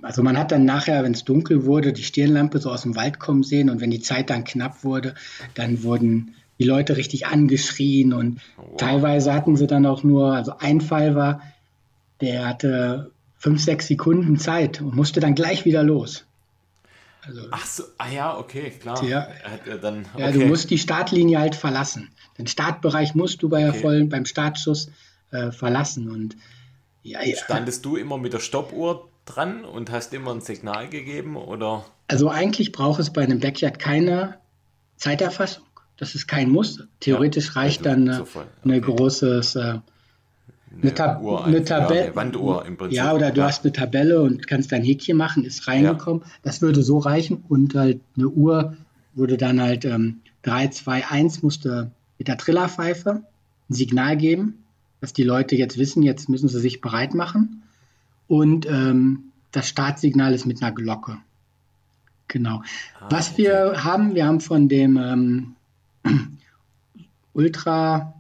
also 0.01 0.23
man 0.23 0.37
hat 0.37 0.51
dann 0.51 0.65
nachher, 0.65 1.03
wenn 1.03 1.13
es 1.13 1.25
dunkel 1.25 1.65
wurde, 1.65 1.93
die 1.93 2.03
Stirnlampe 2.03 2.57
so 2.57 2.71
aus 2.71 2.81
dem 2.81 2.95
Wald 2.95 3.19
kommen 3.19 3.43
sehen 3.43 3.69
und 3.69 3.81
wenn 3.81 3.91
die 3.91 4.01
Zeit 4.01 4.31
dann 4.31 4.43
knapp 4.43 4.83
wurde, 4.83 5.13
dann 5.53 5.83
wurden 5.83 6.33
die 6.59 6.63
Leute 6.63 6.97
richtig 6.97 7.27
angeschrien 7.27 8.13
und 8.13 8.41
wow. 8.57 8.77
teilweise 8.77 9.33
hatten 9.33 9.55
sie 9.55 9.67
dann 9.67 9.85
auch 9.85 10.03
nur, 10.03 10.33
also 10.33 10.53
ein 10.57 10.81
Fall 10.81 11.15
war, 11.15 11.41
der 12.19 12.47
hatte 12.47 13.11
fünf, 13.41 13.59
sechs 13.59 13.87
Sekunden 13.87 14.37
Zeit 14.37 14.81
und 14.81 14.95
musste 14.95 15.19
dann 15.19 15.33
gleich 15.33 15.65
wieder 15.65 15.81
los. 15.81 16.25
Also, 17.23 17.41
Ach 17.49 17.65
so, 17.65 17.83
ah 17.97 18.07
ja, 18.07 18.37
okay, 18.37 18.69
klar. 18.69 19.03
Ja, 19.03 19.27
äh, 19.65 19.79
dann, 19.79 20.05
okay. 20.13 20.21
ja, 20.21 20.31
du 20.31 20.45
musst 20.45 20.69
die 20.69 20.77
Startlinie 20.77 21.39
halt 21.39 21.55
verlassen. 21.55 22.09
Den 22.37 22.45
Startbereich 22.45 23.15
musst 23.15 23.41
du 23.41 23.49
bei 23.49 23.67
okay. 23.67 23.79
vollen, 23.79 24.09
beim 24.09 24.25
Startschuss 24.25 24.91
äh, 25.31 25.51
verlassen. 25.51 26.11
Und 26.11 26.37
ja, 27.01 27.23
ja. 27.23 27.35
Standest 27.35 27.83
du 27.83 27.95
immer 27.95 28.19
mit 28.19 28.33
der 28.33 28.39
Stoppuhr 28.39 29.09
dran 29.25 29.65
und 29.65 29.89
hast 29.89 30.13
immer 30.13 30.31
ein 30.31 30.41
Signal 30.41 30.87
gegeben? 30.87 31.35
Oder? 31.35 31.83
Also 32.07 32.29
eigentlich 32.29 32.71
braucht 32.71 32.99
es 32.99 33.11
bei 33.11 33.23
einem 33.23 33.39
Backyard 33.39 33.79
keine 33.79 34.37
Zeiterfassung. 34.97 35.65
Das 35.97 36.13
ist 36.13 36.27
kein 36.27 36.49
Muss. 36.49 36.83
Theoretisch 36.99 37.47
ja, 37.47 37.53
reicht 37.53 37.87
also 37.87 37.89
dann 37.89 38.09
eine, 38.09 38.21
okay. 38.21 38.43
eine 38.63 38.81
großes 38.81 39.55
äh, 39.55 39.79
eine, 40.81 40.93
Tab 40.93 41.25
eine 41.25 41.63
Tabelle. 41.63 42.07
Ja, 42.07 42.15
Wanduhr 42.15 42.65
im 42.65 42.77
Prinzip. 42.77 42.97
Ja, 42.97 43.13
oder 43.13 43.31
du 43.31 43.41
ja. 43.41 43.47
hast 43.47 43.63
eine 43.63 43.73
Tabelle 43.73 44.21
und 44.21 44.47
kannst 44.47 44.71
dein 44.71 44.83
Häkchen 44.83 45.17
machen, 45.17 45.43
ist 45.43 45.67
reingekommen. 45.67 46.23
Ja. 46.23 46.31
Das 46.43 46.61
würde 46.61 46.83
so 46.83 46.97
reichen 46.99 47.43
und 47.49 47.75
halt 47.75 48.01
eine 48.15 48.27
Uhr 48.27 48.75
würde 49.13 49.37
dann 49.37 49.61
halt 49.61 49.85
ähm, 49.85 50.21
3, 50.43 50.69
2, 50.69 51.07
1 51.07 51.43
musste 51.43 51.91
mit 52.17 52.27
der 52.27 52.37
Trillerpfeife 52.37 53.23
ein 53.69 53.73
Signal 53.73 54.17
geben, 54.17 54.63
dass 55.01 55.13
die 55.13 55.23
Leute 55.23 55.55
jetzt 55.55 55.77
wissen, 55.77 56.03
jetzt 56.03 56.29
müssen 56.29 56.49
sie 56.49 56.59
sich 56.59 56.81
bereit 56.81 57.13
machen. 57.13 57.63
Und 58.27 58.65
ähm, 58.67 59.31
das 59.51 59.67
Startsignal 59.67 60.33
ist 60.33 60.45
mit 60.45 60.61
einer 60.61 60.71
Glocke. 60.71 61.17
Genau. 62.27 62.63
Ah, 62.99 63.07
Was 63.09 63.31
okay. 63.31 63.43
wir 63.43 63.83
haben, 63.83 64.15
wir 64.15 64.25
haben 64.25 64.39
von 64.39 64.69
dem 64.69 64.97
ähm, 64.97 65.55
Ultra 67.33 68.13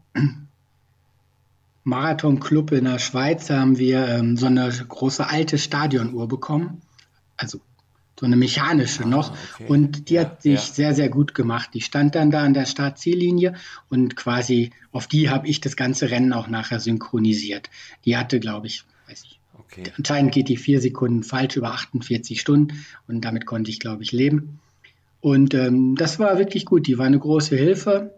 Marathon-Club 1.83 2.71
in 2.71 2.85
der 2.85 2.99
Schweiz 2.99 3.49
haben 3.49 3.77
wir 3.77 4.07
ähm, 4.07 4.37
so 4.37 4.45
eine 4.45 4.69
große 4.69 5.27
alte 5.27 5.57
Stadionuhr 5.57 6.27
bekommen. 6.27 6.81
Also 7.37 7.59
so 8.19 8.27
eine 8.27 8.35
mechanische 8.35 9.03
ah, 9.03 9.07
noch. 9.07 9.31
Okay. 9.55 9.65
Und 9.67 10.09
die 10.09 10.13
ja, 10.13 10.21
hat 10.21 10.43
sich 10.43 10.53
ja. 10.53 10.61
sehr, 10.61 10.93
sehr 10.93 11.09
gut 11.09 11.33
gemacht. 11.33 11.71
Die 11.73 11.81
stand 11.81 12.13
dann 12.13 12.29
da 12.29 12.43
an 12.43 12.53
der 12.53 12.67
Startziellinie 12.67 13.55
und 13.89 14.15
quasi 14.15 14.69
auf 14.91 15.07
die 15.07 15.29
habe 15.29 15.47
ich 15.47 15.59
das 15.59 15.75
ganze 15.75 16.11
Rennen 16.11 16.31
auch 16.31 16.47
nachher 16.47 16.79
synchronisiert. 16.79 17.69
Die 18.05 18.15
hatte, 18.15 18.39
glaube 18.39 18.67
ich, 18.67 18.83
weiß 19.07 19.23
ich. 19.23 19.39
Okay. 19.57 19.91
Anscheinend 19.97 20.33
geht 20.33 20.49
die 20.49 20.57
vier 20.57 20.81
Sekunden 20.81 21.23
falsch 21.23 21.55
über 21.55 21.71
48 21.71 22.39
Stunden 22.39 22.85
und 23.07 23.25
damit 23.25 23.45
konnte 23.47 23.71
ich, 23.71 23.79
glaube 23.79 24.03
ich, 24.03 24.11
leben. 24.11 24.59
Und 25.19 25.53
ähm, 25.53 25.95
das 25.95 26.19
war 26.19 26.37
wirklich 26.37 26.65
gut. 26.65 26.87
Die 26.87 26.97
war 26.97 27.05
eine 27.05 27.19
große 27.19 27.55
Hilfe. 27.55 28.13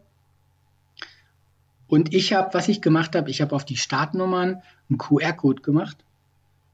Und 1.93 2.11
ich 2.11 2.33
habe, 2.33 2.55
was 2.55 2.69
ich 2.69 2.81
gemacht 2.81 3.15
habe, 3.15 3.29
ich 3.29 3.39
habe 3.39 3.55
auf 3.55 3.65
die 3.65 3.77
Startnummern 3.77 4.63
einen 4.89 4.97
QR-Code 4.97 5.61
gemacht 5.61 5.95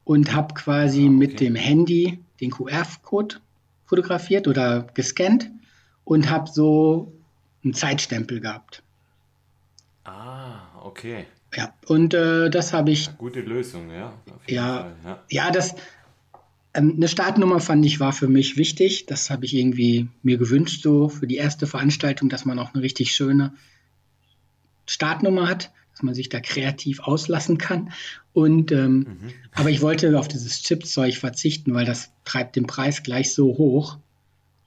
und 0.05 0.33
habe 0.33 0.53
quasi 0.53 1.01
ah, 1.01 1.07
okay. 1.07 1.09
mit 1.09 1.39
dem 1.41 1.55
Handy 1.55 2.23
den 2.39 2.51
QR-Code 2.51 3.35
fotografiert 3.85 4.47
oder 4.47 4.87
gescannt 4.93 5.51
und 6.05 6.29
habe 6.29 6.49
so 6.49 7.11
einen 7.65 7.73
Zeitstempel 7.73 8.39
gehabt. 8.39 8.81
Ah, 10.05 10.61
okay. 10.83 11.25
Ja, 11.53 11.73
und 11.87 12.13
äh, 12.13 12.49
das 12.49 12.71
habe 12.71 12.91
ich. 12.91 13.17
Gute 13.17 13.41
Lösung, 13.41 13.91
ja. 13.91 14.13
Ja, 14.47 14.93
ja, 15.03 15.19
ja. 15.29 15.51
das. 15.51 15.75
Ähm, 16.73 16.93
eine 16.95 17.09
Startnummer 17.09 17.59
fand 17.59 17.85
ich 17.85 17.99
war 17.99 18.13
für 18.13 18.29
mich 18.29 18.55
wichtig. 18.55 19.05
Das 19.05 19.29
habe 19.29 19.43
ich 19.43 19.53
irgendwie 19.53 20.07
mir 20.23 20.37
gewünscht, 20.37 20.81
so 20.81 21.09
für 21.09 21.27
die 21.27 21.35
erste 21.35 21.67
Veranstaltung, 21.67 22.29
dass 22.29 22.45
man 22.45 22.57
auch 22.57 22.73
eine 22.73 22.81
richtig 22.83 23.11
schöne 23.11 23.51
Startnummer 24.89 25.47
hat, 25.47 25.71
dass 25.91 26.03
man 26.03 26.15
sich 26.15 26.29
da 26.29 26.39
kreativ 26.39 27.01
auslassen 27.01 27.57
kann. 27.57 27.91
Und 28.33 28.71
ähm, 28.71 28.97
mhm. 28.97 29.29
aber 29.53 29.69
ich 29.69 29.81
wollte 29.81 30.17
auf 30.17 30.27
dieses 30.27 30.61
Chipzeug 30.61 31.15
verzichten, 31.15 31.73
weil 31.73 31.85
das 31.85 32.11
treibt 32.25 32.55
den 32.55 32.67
Preis 32.67 33.03
gleich 33.03 33.33
so 33.33 33.57
hoch 33.57 33.97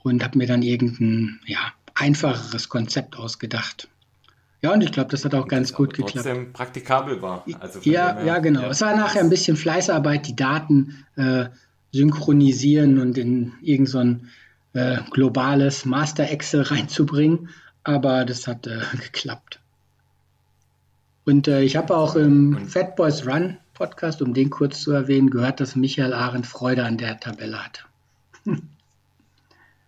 und 0.02 0.22
habe 0.22 0.38
mir 0.38 0.46
dann 0.46 0.62
irgendein 0.62 1.40
ja, 1.46 1.72
einfacheres 1.94 2.68
Konzept 2.68 3.16
ausgedacht. 3.16 3.88
Ja, 4.60 4.72
und 4.72 4.80
ich 4.82 4.92
glaube, 4.92 5.10
das 5.10 5.24
hat 5.24 5.34
auch 5.34 5.48
ganz 5.48 5.72
gut 5.72 5.94
geklappt. 5.94 6.12
Trotzdem 6.12 6.52
praktikabel 6.52 7.20
war. 7.20 7.44
Also 7.58 7.80
ja, 7.82 8.22
ja, 8.24 8.38
genau. 8.38 8.62
Ja, 8.62 8.70
es 8.70 8.80
war 8.80 8.94
nachher 8.94 9.20
ein 9.20 9.30
bisschen 9.30 9.56
Fleißarbeit, 9.56 10.28
die 10.28 10.36
Daten 10.36 11.04
äh, 11.16 11.46
synchronisieren 11.90 13.00
und 13.00 13.18
in 13.18 13.54
irgendein 13.60 14.30
so 14.72 14.78
äh, 14.78 14.98
globales 15.10 15.84
Master 15.84 16.30
Excel 16.30 16.62
reinzubringen. 16.62 17.48
Aber 17.82 18.24
das 18.24 18.46
hat 18.46 18.68
äh, 18.68 18.80
geklappt. 18.92 19.61
Und 21.24 21.48
äh, 21.48 21.62
ich 21.62 21.76
habe 21.76 21.96
auch 21.96 22.16
im 22.16 22.68
Fat 22.68 22.96
Boys 22.96 23.26
Run 23.26 23.58
Podcast, 23.74 24.22
um 24.22 24.34
den 24.34 24.50
kurz 24.50 24.82
zu 24.82 24.92
erwähnen, 24.92 25.30
gehört, 25.30 25.60
dass 25.60 25.76
Michael 25.76 26.12
Arendt 26.12 26.46
Freude 26.46 26.84
an 26.84 26.98
der 26.98 27.18
Tabelle 27.20 27.64
hatte. 27.64 27.82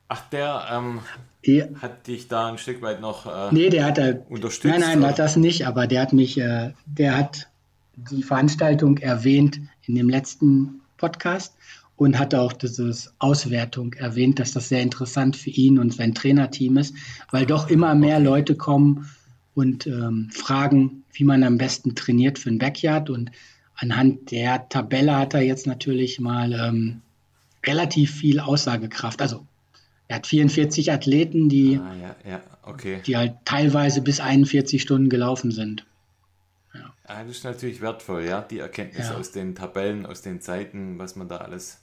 Ach, 0.08 0.22
der 0.30 0.66
ähm, 0.70 1.00
ja. 1.42 1.66
hat 1.80 2.06
dich 2.06 2.28
da 2.28 2.48
ein 2.48 2.58
Stück 2.58 2.82
weit 2.82 3.00
noch 3.00 3.26
äh, 3.26 3.54
nee, 3.54 3.70
der 3.70 3.84
hat, 3.84 3.98
äh, 3.98 4.20
unterstützt? 4.28 4.72
Nein, 4.72 4.80
nein, 4.80 4.98
oder? 4.98 5.08
hat 5.08 5.18
das 5.18 5.36
nicht, 5.36 5.66
aber 5.66 5.86
der 5.86 6.02
hat 6.02 6.12
mich, 6.12 6.38
äh, 6.38 6.72
der 6.86 7.16
hat 7.16 7.48
die 7.96 8.22
Veranstaltung 8.22 8.98
erwähnt 8.98 9.60
in 9.86 9.94
dem 9.94 10.08
letzten 10.08 10.82
Podcast 10.96 11.54
und 11.96 12.18
hat 12.18 12.34
auch 12.34 12.52
diese 12.52 12.92
Auswertung 13.18 13.92
erwähnt, 13.94 14.38
dass 14.38 14.52
das 14.52 14.68
sehr 14.68 14.82
interessant 14.82 15.36
für 15.36 15.50
ihn 15.50 15.78
und 15.78 15.94
sein 15.94 16.14
Trainerteam 16.14 16.76
ist, 16.76 16.94
weil 17.30 17.46
doch 17.46 17.68
immer 17.68 17.94
mehr. 17.94 18.20
Leute 18.20 18.56
kommen 18.56 19.08
und 19.54 19.86
ähm, 19.86 20.30
fragen, 20.32 21.04
wie 21.12 21.24
man 21.24 21.42
am 21.44 21.58
besten 21.58 21.94
trainiert 21.94 22.38
für 22.38 22.50
ein 22.50 22.58
Backyard. 22.58 23.10
Und 23.10 23.30
anhand 23.76 24.30
der 24.30 24.68
Tabelle 24.68 25.16
hat 25.16 25.34
er 25.34 25.42
jetzt 25.42 25.66
natürlich 25.66 26.20
mal 26.20 26.52
ähm, 26.52 27.02
relativ 27.64 28.12
viel 28.12 28.40
Aussagekraft. 28.40 29.22
Also 29.22 29.46
er 30.08 30.16
hat 30.16 30.26
44 30.26 30.92
Athleten, 30.92 31.48
die, 31.48 31.80
ah, 31.82 31.94
ja, 32.00 32.30
ja. 32.30 32.40
Okay. 32.62 33.00
die 33.06 33.16
halt 33.16 33.34
teilweise 33.44 34.02
bis 34.02 34.20
41 34.20 34.82
Stunden 34.82 35.08
gelaufen 35.08 35.50
sind. 35.50 35.86
Ja. 36.74 36.92
Ah, 37.04 37.22
das 37.22 37.38
ist 37.38 37.44
natürlich 37.44 37.80
wertvoll, 37.80 38.24
ja, 38.24 38.42
die 38.42 38.58
Erkenntnis 38.58 39.10
aus 39.10 39.30
den 39.30 39.54
Tabellen, 39.54 40.06
aus 40.06 40.22
den 40.22 40.40
Zeiten, 40.40 40.98
was 40.98 41.16
man 41.16 41.28
da 41.28 41.38
alles 41.38 41.78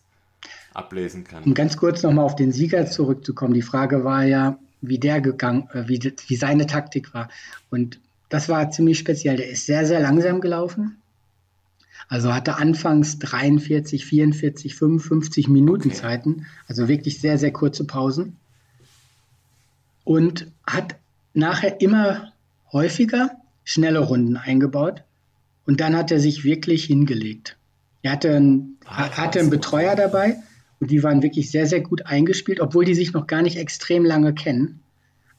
ablesen 0.73 1.23
kann. 1.23 1.43
Um 1.43 1.53
ganz 1.53 1.77
kurz 1.77 2.03
nochmal 2.03 2.25
auf 2.25 2.35
den 2.35 2.51
Sieger 2.51 2.85
zurückzukommen. 2.85 3.53
Die 3.53 3.61
Frage 3.61 4.03
war 4.03 4.23
ja, 4.23 4.57
wie 4.81 4.99
der 4.99 5.21
gegangen, 5.21 5.69
äh, 5.73 5.87
wie, 5.87 6.13
wie 6.27 6.35
seine 6.35 6.65
Taktik 6.65 7.13
war. 7.13 7.29
Und 7.69 7.99
das 8.29 8.49
war 8.49 8.71
ziemlich 8.71 8.99
speziell. 8.99 9.37
Der 9.37 9.49
ist 9.49 9.65
sehr, 9.65 9.85
sehr 9.85 9.99
langsam 9.99 10.41
gelaufen. 10.41 10.97
Also 12.07 12.33
hatte 12.33 12.57
anfangs 12.57 13.19
43, 13.19 14.05
44, 14.05 14.75
55 14.75 15.47
Minuten 15.47 15.89
okay. 15.89 15.97
Zeiten, 15.97 16.45
also 16.67 16.87
wirklich 16.87 17.19
sehr, 17.21 17.37
sehr 17.37 17.53
kurze 17.53 17.85
Pausen. 17.85 18.35
Und 20.03 20.47
hat 20.65 20.95
nachher 21.33 21.79
immer 21.79 22.33
häufiger 22.73 23.31
schnelle 23.63 23.99
Runden 23.99 24.35
eingebaut. 24.35 25.03
Und 25.65 25.79
dann 25.79 25.95
hat 25.95 26.11
er 26.11 26.19
sich 26.19 26.43
wirklich 26.43 26.85
hingelegt. 26.85 27.55
Er 28.01 28.13
hatte 28.13 28.35
einen, 28.35 28.77
ah, 28.85 29.09
hatte 29.11 29.39
einen 29.39 29.49
Betreuer 29.49 29.95
dabei 29.95 30.37
und 30.81 30.89
die 30.89 31.03
waren 31.03 31.21
wirklich 31.21 31.51
sehr, 31.51 31.67
sehr 31.67 31.81
gut 31.81 32.07
eingespielt, 32.07 32.59
obwohl 32.59 32.83
die 32.83 32.95
sich 32.95 33.13
noch 33.13 33.27
gar 33.27 33.43
nicht 33.43 33.55
extrem 33.55 34.03
lange 34.03 34.33
kennen. 34.33 34.81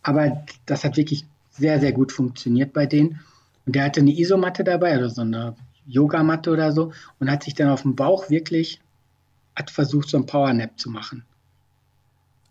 Aber 0.02 0.44
das 0.66 0.84
hat 0.84 0.96
wirklich 0.96 1.26
sehr, 1.50 1.80
sehr 1.80 1.92
gut 1.92 2.12
funktioniert 2.12 2.72
bei 2.72 2.86
denen. 2.86 3.20
Und 3.66 3.74
der 3.74 3.84
hatte 3.84 4.00
eine 4.00 4.16
Isomatte 4.16 4.62
dabei, 4.62 4.92
also 4.92 5.08
so 5.08 5.22
eine 5.22 5.56
Yogamatte 5.84 6.50
oder 6.50 6.70
so, 6.70 6.92
und 7.18 7.28
hat 7.28 7.42
sich 7.42 7.54
dann 7.54 7.68
auf 7.68 7.82
dem 7.82 7.96
Bauch 7.96 8.30
wirklich, 8.30 8.80
hat 9.56 9.70
versucht, 9.72 10.08
so 10.08 10.16
ein 10.16 10.26
Powernap 10.26 10.78
zu 10.78 10.90
machen. 10.90 11.24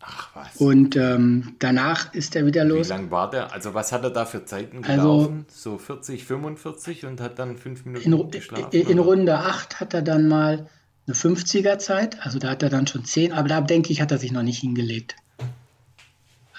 Ach 0.00 0.28
was. 0.34 0.56
Und 0.56 0.94
ähm, 0.96 1.54
danach 1.60 2.12
ist 2.12 2.36
er 2.36 2.44
wieder 2.44 2.64
los. 2.64 2.88
Wie 2.88 2.92
lang 2.92 3.10
war 3.10 3.30
der? 3.30 3.52
Also 3.52 3.72
was 3.72 3.92
hat 3.92 4.02
er 4.04 4.10
da 4.10 4.26
für 4.26 4.44
Zeiten 4.44 4.84
also 4.84 4.90
gelaufen? 4.90 5.46
Also, 5.48 5.70
so 5.70 5.78
40, 5.78 6.24
45 6.24 7.06
und 7.06 7.20
hat 7.22 7.38
dann 7.38 7.56
fünf 7.56 7.86
Minuten 7.86 8.12
in, 8.12 8.30
geschlafen? 8.30 8.68
In, 8.72 8.88
in 8.88 8.98
Runde 8.98 9.38
8 9.38 9.80
hat 9.80 9.94
er 9.94 10.02
dann 10.02 10.28
mal 10.28 10.68
eine 11.06 11.16
50er 11.16 11.78
Zeit, 11.78 12.24
also 12.24 12.38
da 12.38 12.50
hat 12.50 12.62
er 12.62 12.70
dann 12.70 12.86
schon 12.86 13.04
10, 13.04 13.32
aber 13.32 13.48
da 13.48 13.60
denke 13.60 13.92
ich, 13.92 14.00
hat 14.00 14.12
er 14.12 14.18
sich 14.18 14.32
noch 14.32 14.42
nicht 14.42 14.60
hingelegt. 14.60 15.16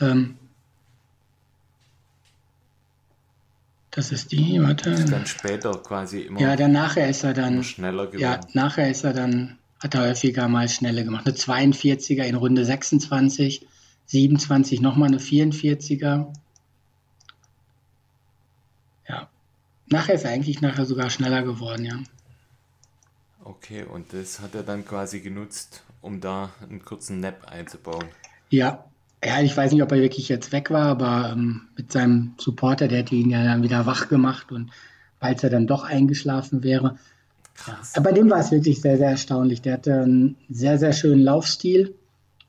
Ähm, 0.02 0.36
das 3.92 4.12
ist 4.12 4.32
die, 4.32 4.62
warte. 4.62 4.90
Ist 4.90 5.12
dann 5.12 5.26
später 5.26 5.72
quasi 5.78 6.22
immer. 6.22 6.42
Ja, 6.42 6.56
dann 6.56 6.72
nachher 6.72 7.10
ist 7.10 7.24
er 7.24 7.34
dann. 7.34 7.64
Schneller 7.64 8.08
geworden. 8.08 8.22
Ja, 8.22 8.40
nachher 8.54 8.90
ist 8.90 9.04
er 9.04 9.14
dann, 9.14 9.60
hat 9.80 9.94
er 9.94 10.10
häufiger 10.10 10.48
mal 10.48 10.68
schneller 10.68 11.04
gemacht. 11.04 11.28
Eine 11.28 11.36
42er 11.36 12.24
in 12.24 12.36
Runde 12.36 12.66
26, 12.66 13.66
27 14.08 14.82
nochmal 14.82 15.10
eine 15.10 15.20
44er. 15.20 16.34
Ja. 19.08 19.30
Nachher 19.88 20.16
ist 20.16 20.26
er 20.26 20.32
eigentlich 20.32 20.60
nachher 20.62 20.86
sogar 20.86 21.10
schneller 21.10 21.44
geworden, 21.44 21.86
ja. 21.86 22.00
Okay, 23.46 23.84
und 23.84 24.14
das 24.14 24.40
hat 24.40 24.56
er 24.56 24.64
dann 24.64 24.86
quasi 24.86 25.20
genutzt, 25.20 25.84
um 26.02 26.22
da 26.22 26.52
einen 26.62 26.84
kurzen 26.84 27.20
Nap 27.20 27.46
einzubauen. 27.52 28.06
Ja, 28.50 28.86
ja, 29.24 29.42
ich 29.42 29.56
weiß 29.56 29.72
nicht, 29.72 29.84
ob 29.84 29.92
er 29.92 30.00
wirklich 30.00 30.30
jetzt 30.30 30.52
weg 30.52 30.70
war, 30.70 30.88
aber 30.88 31.32
ähm, 31.34 31.68
mit 31.78 31.92
seinem 31.92 32.34
Supporter, 32.38 32.88
der 32.88 33.00
hätte 33.00 33.16
ihn 33.16 33.30
ja 33.30 33.44
dann 33.44 33.64
wieder 33.64 33.86
wach 33.86 34.10
gemacht 34.10 34.52
und 34.52 34.72
falls 35.20 35.44
er 35.44 35.50
dann 35.50 35.68
doch 35.68 35.84
eingeschlafen 35.84 36.64
wäre. 36.64 36.98
Krass. 37.56 37.96
Aber 37.96 38.10
bei 38.10 38.12
dem 38.14 38.30
war 38.30 38.40
es 38.40 38.52
wirklich 38.52 38.82
sehr, 38.82 38.98
sehr 38.98 39.10
erstaunlich. 39.10 39.62
Der 39.62 39.74
hatte 39.74 40.02
einen 40.02 40.36
sehr, 40.50 40.78
sehr 40.78 40.94
schönen 40.94 41.22
Laufstil 41.22 41.96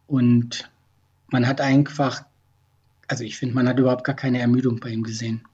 und 0.06 0.70
man 1.28 1.46
hat 1.46 1.60
einfach, 1.60 2.24
also 3.06 3.22
ich 3.22 3.36
finde, 3.36 3.54
man 3.54 3.68
hat 3.68 3.78
überhaupt 3.78 4.04
gar 4.04 4.16
keine 4.16 4.40
Ermüdung 4.40 4.80
bei 4.80 4.90
ihm 4.90 5.02
gesehen. 5.02 5.44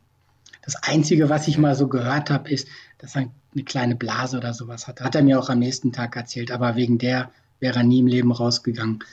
Das 0.63 0.77
Einzige, 0.83 1.29
was 1.29 1.49
ich 1.49 1.59
mal 1.59 1.75
so 1.75 1.89
gehört 1.89 2.31
habe, 2.31 2.51
ist, 2.51 2.69
dass 2.99 3.17
er 3.17 3.31
eine 3.55 3.65
kleine 3.65 3.97
Blase 3.97 4.37
oder 4.37 4.55
sowas 4.55 4.87
hat. 4.87 5.01
Hat 5.01 5.15
er 5.15 5.23
mir 5.23 5.39
auch 5.39 5.49
am 5.49 5.59
nächsten 5.59 5.93
Tag 5.93 6.17
erzählt, 6.17 6.51
aber 6.51 6.77
wegen 6.77 6.99
der 6.99 7.31
wäre 7.59 7.79
er 7.79 7.85
nie 7.85 8.01
im 8.01 8.07
Leben 8.07 8.33
rausgegangen. 8.33 9.05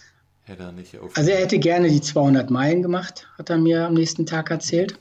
Hätte 0.43 0.63
er 0.63 0.71
nicht 0.71 0.95
also 1.15 1.29
er 1.29 1.39
hätte 1.39 1.59
gerne 1.59 1.89
die 1.89 2.01
200 2.01 2.49
Meilen 2.49 2.81
gemacht, 2.81 3.27
hat 3.38 3.49
er 3.49 3.57
mir 3.57 3.88
am 3.88 3.93
nächsten 3.93 4.25
Tag 4.25 4.49
erzählt. 4.49 4.97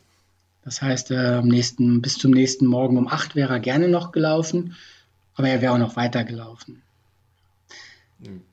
Das 0.65 0.83
heißt, 0.83 1.13
äh, 1.13 1.43
nächsten, 1.43 2.03
bis 2.03 2.19
zum 2.19 2.33
nächsten 2.33 2.67
Morgen 2.67 2.99
um 2.99 3.07
8 3.07 3.37
wäre 3.37 3.53
er 3.53 3.61
gerne 3.61 3.89
noch 3.89 4.11
gelaufen, 4.11 4.75
aber 5.37 5.49
er 5.49 5.63
wäre 5.63 5.75
auch 5.75 5.79
noch 5.79 5.95
weiter 5.95 6.25
gelaufen. 6.25 6.83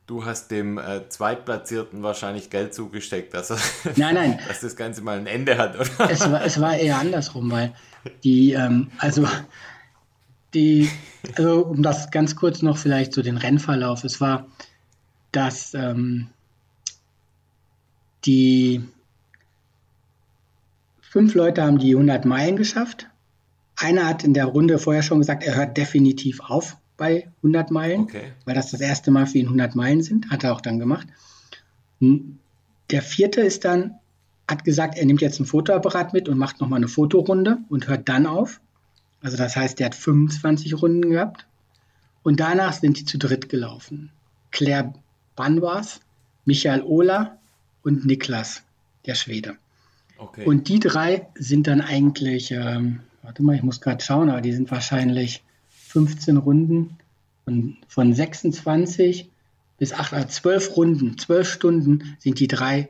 Du 0.06 0.26
hast 0.26 0.52
dem 0.52 0.78
äh, 0.78 1.08
Zweitplatzierten 1.10 2.04
wahrscheinlich 2.04 2.50
Geld 2.50 2.76
zugesteckt, 2.76 3.34
dass, 3.34 3.50
er, 3.50 3.58
nein, 3.96 4.14
nein. 4.14 4.40
dass 4.48 4.60
das 4.60 4.76
Ganze 4.76 5.02
mal 5.02 5.18
ein 5.18 5.26
Ende 5.26 5.58
hat, 5.58 5.76
oder? 5.76 6.12
Es 6.12 6.30
war, 6.30 6.44
es 6.44 6.60
war 6.60 6.78
eher 6.78 7.00
andersrum, 7.00 7.50
weil 7.50 7.74
die, 8.24 8.52
ähm, 8.52 8.92
also 9.00 9.26
die, 10.54 10.90
also 11.38 11.66
um 11.66 11.84
das 11.84 12.12
ganz 12.12 12.36
kurz 12.36 12.62
noch 12.62 12.78
vielleicht 12.78 13.14
so 13.14 13.22
den 13.22 13.38
Rennverlauf, 13.38 14.04
es 14.04 14.22
war, 14.22 14.48
dass 15.32 15.74
ähm, 15.74 16.30
die 18.26 18.84
fünf 21.02 21.34
Leute 21.36 21.64
haben 21.64 21.78
die 21.78 21.92
100 21.92 22.26
Meilen 22.26 22.56
geschafft. 22.56 23.08
Einer 23.76 24.08
hat 24.08 24.24
in 24.24 24.34
der 24.34 24.46
Runde 24.46 24.80
vorher 24.80 25.04
schon 25.04 25.20
gesagt, 25.20 25.44
er 25.44 25.56
hört 25.56 25.78
definitiv 25.78 26.40
auf 26.40 26.78
bei 26.98 27.28
100 27.38 27.72
Meilen, 27.72 28.02
okay. 28.02 28.32
weil 28.46 28.56
das 28.56 28.72
das 28.72 28.82
erste 28.82 29.12
Mal 29.12 29.26
für 29.26 29.40
ihn 29.40 29.46
100 29.46 29.76
Meilen 29.76 30.02
sind. 30.02 30.30
Hat 30.30 30.44
er 30.44 30.54
auch 30.54 30.62
dann 30.62 30.80
gemacht. 30.80 31.08
Der 32.00 33.02
vierte 33.02 33.42
ist 33.42 33.66
dann, 33.66 33.96
hat 34.48 34.64
gesagt, 34.64 34.98
er 34.98 35.06
nimmt 35.06 35.22
jetzt 35.22 35.40
ein 35.40 35.46
Fotoapparat 35.46 36.14
mit 36.14 36.30
und 36.30 36.38
macht 36.38 36.62
nochmal 36.62 36.78
eine 36.78 36.88
Fotorunde 36.88 37.58
und 37.70 37.88
hört 37.88 38.08
dann 38.10 38.26
auf. 38.26 38.62
Also 39.24 39.38
das 39.38 39.56
heißt, 39.56 39.80
der 39.80 39.88
hat 39.88 39.96
25 39.96 40.80
Runden 40.82 41.10
gehabt. 41.10 41.48
Und 42.22 42.40
danach 42.40 42.74
sind 42.74 43.00
die 43.00 43.06
zu 43.06 43.18
dritt 43.18 43.50
gelaufen. 43.50 44.12
Claire 44.52 44.94
Banwas, 45.36 46.02
Michael 46.46 46.84
Ohler 46.84 47.38
und 47.84 48.06
Niklas, 48.06 48.62
der 49.06 49.16
Schwede. 49.16 49.58
Okay. 50.18 50.46
Und 50.46 50.70
die 50.70 50.80
drei 50.80 51.28
sind 51.36 51.68
dann 51.68 51.82
eigentlich, 51.82 52.52
ähm, 52.52 53.00
warte 53.24 53.44
mal, 53.44 53.56
ich 53.56 53.64
muss 53.64 53.82
gerade 53.82 54.04
schauen, 54.04 54.30
aber 54.30 54.42
die 54.42 54.54
sind 54.54 54.72
wahrscheinlich 54.72 55.44
15 55.88 56.38
Runden 56.38 56.98
und 57.46 57.78
von 57.88 58.14
26 58.14 59.30
bis 59.78 59.94
8, 59.94 60.14
also 60.14 60.28
12 60.28 60.78
Runden, 60.78 61.18
12 61.18 61.50
Stunden 61.50 62.16
sind 62.20 62.40
die 62.40 62.48
drei 62.48 62.90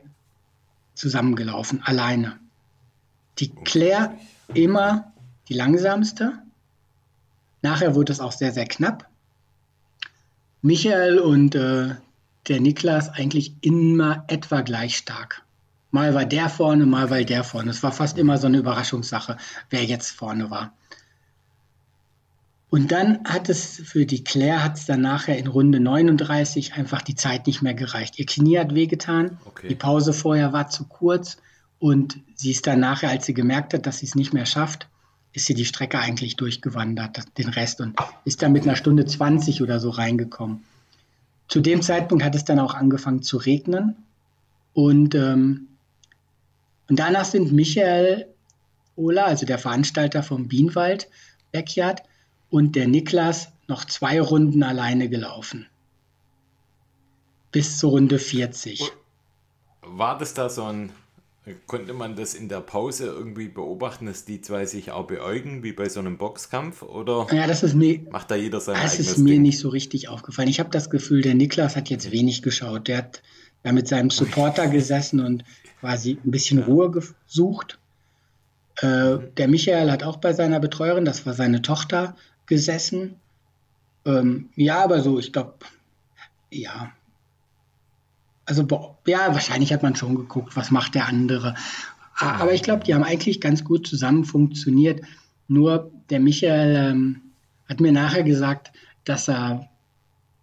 zusammengelaufen, 0.94 1.82
alleine. 1.82 2.38
Die 3.38 3.48
Claire 3.50 4.14
immer 4.52 5.12
die 5.48 5.54
langsamste. 5.54 6.32
Nachher 7.62 7.94
wurde 7.94 8.12
es 8.12 8.20
auch 8.20 8.32
sehr, 8.32 8.52
sehr 8.52 8.66
knapp. 8.66 9.08
Michael 10.62 11.18
und 11.18 11.54
äh, 11.54 11.94
der 12.48 12.60
Niklas 12.60 13.08
eigentlich 13.08 13.54
immer 13.60 14.24
etwa 14.28 14.60
gleich 14.60 14.96
stark. 14.96 15.42
Mal 15.90 16.14
war 16.14 16.24
der 16.24 16.48
vorne, 16.48 16.86
mal 16.86 17.10
war 17.10 17.22
der 17.22 17.44
vorne. 17.44 17.70
Es 17.70 17.82
war 17.82 17.92
fast 17.92 18.18
immer 18.18 18.38
so 18.38 18.46
eine 18.46 18.58
Überraschungssache, 18.58 19.36
wer 19.70 19.84
jetzt 19.84 20.10
vorne 20.10 20.50
war. 20.50 20.72
Und 22.74 22.90
dann 22.90 23.22
hat 23.24 23.48
es 23.48 23.80
für 23.84 24.04
die 24.04 24.24
Claire 24.24 24.64
hat 24.64 24.76
es 24.76 24.86
dann 24.86 25.00
nachher 25.00 25.38
in 25.38 25.46
Runde 25.46 25.78
39 25.78 26.74
einfach 26.74 27.02
die 27.02 27.14
Zeit 27.14 27.46
nicht 27.46 27.62
mehr 27.62 27.74
gereicht. 27.74 28.18
Ihr 28.18 28.26
Knie 28.26 28.58
hat 28.58 28.74
wehgetan, 28.74 29.38
okay. 29.44 29.68
die 29.68 29.76
Pause 29.76 30.12
vorher 30.12 30.52
war 30.52 30.68
zu 30.68 30.84
kurz 30.84 31.36
und 31.78 32.18
sie 32.34 32.50
ist 32.50 32.66
dann 32.66 32.80
nachher, 32.80 33.10
als 33.10 33.26
sie 33.26 33.34
gemerkt 33.34 33.74
hat, 33.74 33.86
dass 33.86 33.98
sie 33.98 34.06
es 34.06 34.16
nicht 34.16 34.32
mehr 34.32 34.46
schafft, 34.46 34.88
ist 35.34 35.46
sie 35.46 35.54
die 35.54 35.66
Strecke 35.66 35.98
eigentlich 35.98 36.36
durchgewandert, 36.36 37.18
den 37.36 37.48
Rest 37.48 37.80
und 37.80 37.96
ist 38.24 38.40
dann 38.40 38.52
mit 38.52 38.62
einer 38.62 38.76
Stunde 38.76 39.04
20 39.04 39.60
oder 39.60 39.80
so 39.80 39.90
reingekommen. 39.90 40.64
Zu 41.48 41.60
dem 41.60 41.82
Zeitpunkt 41.82 42.24
hat 42.24 42.34
es 42.34 42.44
dann 42.44 42.60
auch 42.60 42.74
angefangen 42.74 43.22
zu 43.22 43.36
regnen 43.36 43.96
und, 44.72 45.14
ähm, 45.14 45.68
und 46.88 46.98
danach 46.98 47.24
sind 47.24 47.52
Michael 47.52 48.28
Ola, 48.96 49.24
also 49.24 49.44
der 49.44 49.58
Veranstalter 49.58 50.22
vom 50.22 50.48
Bienwald 50.48 51.08
Backyard, 51.52 52.02
und 52.50 52.76
der 52.76 52.86
Niklas 52.86 53.48
noch 53.66 53.84
zwei 53.84 54.20
Runden 54.20 54.62
alleine 54.62 55.08
gelaufen. 55.08 55.66
Bis 57.50 57.78
zur 57.78 57.90
Runde 57.90 58.20
40. 58.20 58.92
War 59.82 60.16
das 60.16 60.34
da 60.34 60.48
so 60.48 60.64
ein, 60.64 60.92
konnte 61.66 61.92
man 61.92 62.16
das 62.16 62.34
in 62.34 62.48
der 62.48 62.60
Pause 62.60 63.06
irgendwie 63.06 63.48
beobachten, 63.48 64.06
dass 64.06 64.24
die 64.24 64.40
zwei 64.40 64.64
sich 64.64 64.90
auch 64.90 65.06
beäugen, 65.06 65.62
wie 65.62 65.72
bei 65.72 65.88
so 65.88 66.00
einem 66.00 66.16
Boxkampf? 66.16 66.82
Oder 66.82 67.26
ja, 67.32 67.46
das 67.46 67.62
ist 67.62 67.74
mir, 67.74 68.00
macht 68.10 68.30
da 68.30 68.34
jeder 68.34 68.60
sein 68.60 68.78
Das 68.82 68.98
ist 68.98 69.18
mir 69.18 69.34
Ding? 69.34 69.42
nicht 69.42 69.58
so 69.58 69.68
richtig 69.68 70.08
aufgefallen. 70.08 70.48
Ich 70.48 70.58
habe 70.58 70.70
das 70.70 70.88
Gefühl, 70.88 71.20
der 71.20 71.34
Niklas 71.34 71.76
hat 71.76 71.90
jetzt 71.90 72.10
wenig 72.10 72.42
geschaut. 72.42 72.88
Der 72.88 72.98
hat 72.98 73.22
ja 73.62 73.72
mit 73.72 73.88
seinem 73.88 74.10
Supporter 74.10 74.68
gesessen 74.68 75.20
und 75.20 75.44
quasi 75.80 76.18
ein 76.24 76.30
bisschen 76.30 76.62
Ruhe 76.62 76.90
gesucht. 76.90 77.78
Äh, 78.76 79.18
der 79.36 79.48
Michael 79.48 79.90
hat 79.90 80.02
auch 80.02 80.16
bei 80.16 80.32
seiner 80.32 80.60
Betreuerin, 80.60 81.04
das 81.04 81.26
war 81.26 81.34
seine 81.34 81.60
Tochter, 81.60 82.16
gesessen. 82.46 83.16
Ähm, 84.06 84.48
ja, 84.56 84.82
aber 84.82 85.00
so, 85.00 85.18
ich 85.18 85.32
glaube, 85.32 85.54
ja. 86.50 86.92
Also, 88.46 88.66
ja, 89.06 89.32
wahrscheinlich 89.32 89.72
hat 89.72 89.82
man 89.82 89.96
schon 89.96 90.14
geguckt, 90.14 90.56
was 90.56 90.70
macht 90.70 90.94
der 90.94 91.08
andere. 91.08 91.54
Aber 92.16 92.52
ich 92.52 92.62
glaube, 92.62 92.84
die 92.84 92.94
haben 92.94 93.02
eigentlich 93.02 93.40
ganz 93.40 93.64
gut 93.64 93.86
zusammen 93.86 94.24
funktioniert. 94.24 95.02
Nur 95.48 95.90
der 96.10 96.20
Michael 96.20 96.76
ähm, 96.76 97.20
hat 97.68 97.80
mir 97.80 97.92
nachher 97.92 98.22
gesagt, 98.22 98.72
dass 99.04 99.28
er, 99.28 99.68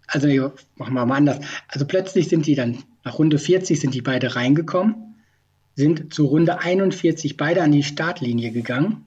also 0.08 0.28
machen 0.76 0.94
wir 0.94 1.06
mal 1.06 1.18
anders. 1.18 1.40
Also 1.68 1.86
plötzlich 1.86 2.28
sind 2.28 2.46
die 2.46 2.56
dann, 2.56 2.84
nach 3.04 3.18
Runde 3.18 3.40
40 3.40 3.80
sind 3.80 3.94
die 3.94 4.02
beide 4.02 4.36
reingekommen, 4.36 5.16
sind 5.76 6.14
zu 6.14 6.26
Runde 6.26 6.60
41 6.60 7.38
beide 7.38 7.64
an 7.64 7.72
die 7.72 7.84
Startlinie 7.84 8.52
gegangen 8.52 9.06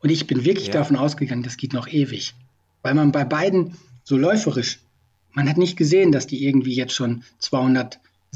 und 0.00 0.10
ich 0.10 0.26
bin 0.26 0.44
wirklich 0.44 0.68
ja. 0.68 0.74
davon 0.74 0.96
ausgegangen, 0.96 1.42
das 1.42 1.56
geht 1.56 1.72
noch 1.72 1.88
ewig. 1.88 2.34
Weil 2.82 2.94
man 2.94 3.12
bei 3.12 3.24
beiden 3.24 3.76
so 4.04 4.16
läuferisch, 4.16 4.78
man 5.32 5.48
hat 5.48 5.58
nicht 5.58 5.76
gesehen, 5.76 6.12
dass 6.12 6.26
die 6.26 6.46
irgendwie 6.46 6.74
jetzt 6.74 6.94
schon 6.94 7.24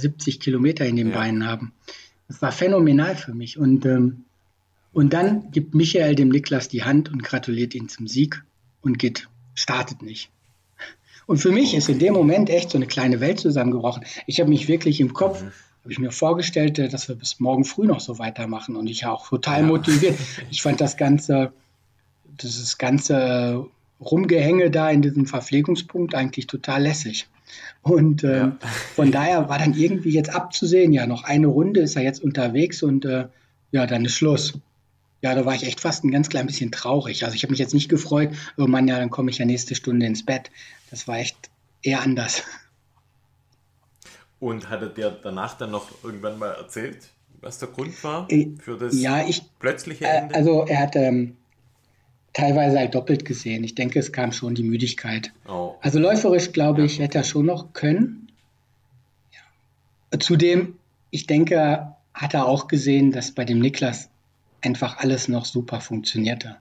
270 0.03 0.41
Kilometer 0.41 0.85
in 0.85 0.97
den 0.97 1.11
ja. 1.11 1.15
Beinen 1.15 1.47
haben. 1.47 1.73
Das 2.29 2.43
war 2.43 2.53
phänomenal 2.53 3.17
für 3.17 3.35
mich. 3.35 3.59
Und 3.59 3.87
ähm, 3.87 4.25
Und 4.93 5.13
dann 5.15 5.51
gibt 5.51 5.75
Michael 5.75 6.15
dem 6.15 6.29
Niklas 6.29 6.69
die 6.69 6.85
Hand 6.85 7.11
und 7.11 7.23
gratuliert 7.23 7.75
ihn 7.75 7.89
zum 7.89 8.07
Sieg 8.07 8.45
und 8.83 8.99
geht, 8.99 9.29
startet 9.55 10.03
nicht. 10.03 10.31
Und 11.27 11.39
für 11.39 11.53
mich 11.53 11.75
ist 11.75 11.89
in 11.89 11.99
dem 11.99 12.13
Moment 12.13 12.51
echt 12.51 12.71
so 12.71 12.79
eine 12.79 12.87
kleine 12.87 13.21
Welt 13.21 13.41
zusammengebrochen. 13.41 14.05
Ich 14.27 14.41
habe 14.41 14.51
mich 14.51 14.69
wirklich 14.69 15.01
im 15.01 15.15
Kopf, 15.15 15.43
mhm. 15.43 15.53
habe 15.83 15.93
ich 15.93 15.99
mir 15.99 16.11
vorgestellt, 16.11 16.79
äh, 16.79 16.89
dass 16.89 17.09
wir 17.09 17.15
bis 17.15 17.41
morgen 17.41 17.65
früh 17.65 17.87
noch 17.87 18.01
so 18.01 18.19
weitermachen 18.19 18.77
und 18.77 18.87
ich 18.87 19.07
auch 19.07 19.29
total 19.29 19.61
ja. 19.61 19.67
motiviert. 19.67 20.19
Ich 20.51 20.63
fand 20.63 20.81
das 20.81 20.97
ganze, 20.97 21.53
dieses 22.43 22.77
ganze 22.77 23.67
Rumgehänge 24.01 24.71
da 24.71 24.91
in 24.91 25.01
diesem 25.01 25.27
Verpflegungspunkt 25.27 26.15
eigentlich 26.15 26.49
total 26.49 26.83
lässig. 26.83 27.29
Und 27.83 28.25
äh, 28.25 28.39
ja. 28.39 28.59
von 28.95 29.11
daher 29.11 29.49
war 29.49 29.59
dann 29.59 29.75
irgendwie 29.75 30.13
jetzt 30.13 30.35
abzusehen, 30.35 30.93
ja, 30.93 31.07
noch 31.07 31.25
eine 31.25 31.49
Runde 31.49 31.81
ist 31.81 31.97
er 31.97 32.03
jetzt 32.03 32.23
unterwegs 32.23 32.83
und 32.83 33.05
äh, 33.05 33.27
ja, 33.71 33.87
dann 33.87 34.05
ist 34.05 34.15
Schluss. 34.15 34.59
Ja, 35.21 35.35
da 35.35 35.45
war 35.45 35.55
ich 35.55 35.65
echt 35.65 35.81
fast 35.81 36.05
ein 36.05 36.11
ganz 36.11 36.29
klein 36.29 36.47
bisschen 36.47 36.73
traurig. 36.73 37.25
Also 37.25 37.37
ich 37.37 37.43
habe 37.45 37.53
mich 37.53 37.61
jetzt 37.61 37.75
nicht 37.75 37.89
gefreut, 37.89 38.31
oh 38.57 38.67
Mann, 38.67 38.89
ja, 38.89 38.99
dann 38.99 39.11
komme 39.11 39.31
ich 39.31 39.39
ja 39.39 39.45
nächste 39.45 39.75
Stunde 39.75 40.07
ins 40.07 40.25
Bett. 40.25 40.51
Das 40.91 41.07
war 41.07 41.19
echt 41.19 41.51
eher 41.83 42.03
anders. 42.03 42.43
Und 44.41 44.69
hat 44.69 44.83
er 44.83 44.89
dir 44.89 45.17
danach 45.23 45.57
dann 45.57 45.71
noch 45.71 45.89
irgendwann 46.03 46.39
mal 46.39 46.51
erzählt, 46.51 47.11
was 47.41 47.59
der 47.59 47.69
Grund 47.69 48.03
war 48.03 48.27
äh, 48.31 48.55
für 48.61 48.77
das 48.77 49.01
ja, 49.01 49.27
ich, 49.27 49.43
plötzliche 49.59 50.05
äh, 50.05 50.19
Ende? 50.19 50.35
Also 50.35 50.65
er 50.67 50.81
hat 50.81 50.97
ähm, 50.97 51.37
teilweise 52.33 52.79
halt 52.79 52.95
doppelt 52.95 53.25
gesehen. 53.25 53.65
Ich 53.65 53.75
denke, 53.75 53.99
es 53.99 54.13
kam 54.13 54.33
schon 54.33 54.55
die 54.55 54.63
Müdigkeit. 54.63 55.33
Oh. 55.49 55.75
Also 55.81 55.99
läuferisch, 55.99 56.53
glaube 56.53 56.85
ich, 56.85 56.99
hätte 56.99 57.19
er 57.19 57.25
schon 57.25 57.47
noch 57.47 57.73
können. 57.73 58.29
Ja. 59.33 60.19
Zudem, 60.19 60.77
ich 61.11 61.27
denke, 61.27 61.95
hat 62.15 62.35
er 62.35 62.47
auch 62.47 62.69
gesehen, 62.69 63.13
dass 63.13 63.33
bei 63.33 63.45
dem 63.45 63.59
Niklas 63.59 64.09
einfach 64.63 64.99
alles 64.99 65.29
noch 65.29 65.45
super 65.45 65.81
funktionierte. 65.81 66.57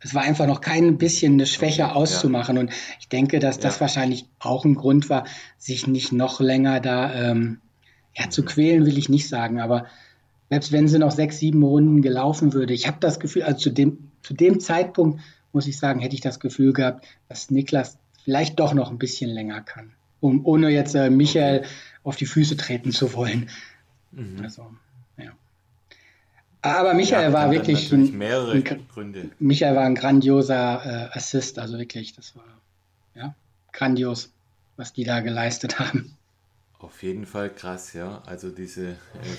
Es 0.00 0.14
war 0.14 0.22
einfach 0.22 0.46
noch 0.46 0.60
kein 0.60 0.98
bisschen 0.98 1.34
eine 1.34 1.46
Schwäche 1.46 1.94
auszumachen. 1.94 2.56
Ja. 2.56 2.62
Und 2.62 2.72
ich 3.00 3.08
denke, 3.08 3.38
dass 3.38 3.58
das 3.58 3.76
ja. 3.76 3.80
wahrscheinlich 3.82 4.26
auch 4.38 4.64
ein 4.64 4.74
Grund 4.74 5.08
war, 5.08 5.24
sich 5.58 5.86
nicht 5.86 6.12
noch 6.12 6.40
länger 6.40 6.80
da 6.80 7.30
ähm, 7.30 7.58
ja, 8.14 8.28
zu 8.28 8.44
quälen, 8.44 8.84
will 8.86 8.98
ich 8.98 9.08
nicht 9.08 9.28
sagen. 9.28 9.60
Aber 9.60 9.86
selbst 10.50 10.72
wenn 10.72 10.88
sie 10.88 10.98
noch 10.98 11.10
sechs, 11.10 11.38
sieben 11.38 11.62
Runden 11.62 12.02
gelaufen 12.02 12.52
würde, 12.52 12.74
ich 12.74 12.86
habe 12.86 12.98
das 13.00 13.18
Gefühl, 13.18 13.42
also 13.42 13.58
zu 13.58 13.70
dem, 13.70 14.10
zu 14.26 14.34
dem 14.34 14.60
Zeitpunkt, 14.60 15.20
muss 15.52 15.66
ich 15.66 15.78
sagen, 15.78 16.00
hätte 16.00 16.14
ich 16.14 16.20
das 16.20 16.40
Gefühl 16.40 16.72
gehabt, 16.72 17.06
dass 17.28 17.50
Niklas 17.50 17.98
vielleicht 18.24 18.58
doch 18.58 18.74
noch 18.74 18.90
ein 18.90 18.98
bisschen 18.98 19.30
länger 19.30 19.60
kann. 19.62 19.92
Um, 20.20 20.44
ohne 20.44 20.70
jetzt 20.70 20.94
äh, 20.94 21.10
Michael 21.10 21.64
auf 22.02 22.16
die 22.16 22.26
Füße 22.26 22.56
treten 22.56 22.90
zu 22.90 23.12
wollen. 23.12 23.48
Mhm. 24.12 24.40
Also. 24.42 24.66
Aber 26.62 26.94
Michael 26.94 27.28
ja, 27.28 27.32
war 27.32 27.50
wirklich 27.52 27.92
ein, 27.92 28.18
mehrere 28.18 28.52
ein, 28.52 28.64
Gründe. 28.92 29.30
Michael 29.38 29.76
war 29.76 29.84
ein 29.84 29.94
grandioser 29.94 31.10
äh, 31.12 31.16
Assist, 31.16 31.60
also 31.60 31.78
wirklich, 31.78 32.14
das 32.14 32.34
war 32.34 32.44
ja 33.14 33.36
grandios, 33.72 34.32
was 34.76 34.92
die 34.92 35.04
da 35.04 35.20
geleistet 35.20 35.78
haben. 35.78 36.16
Auf 36.86 37.02
jeden 37.02 37.26
Fall 37.26 37.50
krass, 37.50 37.94
ja. 37.94 38.22
Also 38.26 38.50
diese 38.50 38.90
äh, 38.90 38.96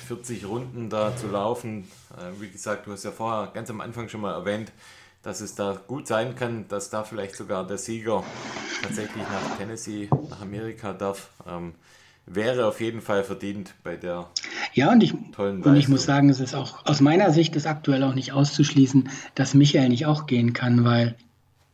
40 0.08 0.46
Runden 0.46 0.90
da 0.90 1.16
zu 1.16 1.28
laufen, 1.28 1.88
äh, 2.18 2.42
wie 2.42 2.50
gesagt, 2.50 2.88
du 2.88 2.92
hast 2.92 3.06
ja 3.06 3.12
vorher 3.12 3.52
ganz 3.54 3.70
am 3.70 3.80
Anfang 3.80 4.10
schon 4.10 4.20
mal 4.20 4.34
erwähnt, 4.34 4.74
dass 5.24 5.40
es 5.40 5.56
da 5.56 5.80
gut 5.88 6.08
sein 6.08 6.36
kann, 6.36 6.68
dass 6.68 6.90
da 6.90 7.06
vielleicht 7.06 7.38
sogar 7.38 7.66
der 7.66 7.78
Sieger 7.78 8.22
tatsächlich 8.84 9.24
nach 9.24 9.58
Tennessee, 9.58 10.10
nach 10.30 10.42
Amerika 10.42 10.92
darf. 10.92 11.30
Ähm, 11.48 11.74
wäre 12.26 12.66
auf 12.66 12.82
jeden 12.82 13.00
Fall 13.00 13.24
verdient 13.24 13.74
bei 13.82 13.96
der 13.96 14.28
ja, 14.74 14.92
und 14.92 15.02
ich, 15.02 15.14
tollen 15.32 15.64
Und 15.64 15.78
ich 15.78 15.88
muss 15.88 16.04
sagen, 16.04 16.30
es 16.30 16.42
ist 16.42 16.54
auch 16.54 16.86
aus 16.86 17.00
meiner 17.00 17.32
Sicht 17.32 17.56
ist 17.56 17.66
aktuell 17.66 18.04
auch 18.04 18.14
nicht 18.14 18.34
auszuschließen, 18.34 19.10
dass 19.36 19.54
Michael 19.54 19.88
nicht 19.88 20.06
auch 20.06 20.26
gehen 20.26 20.52
kann, 20.52 20.84
weil 20.84 21.16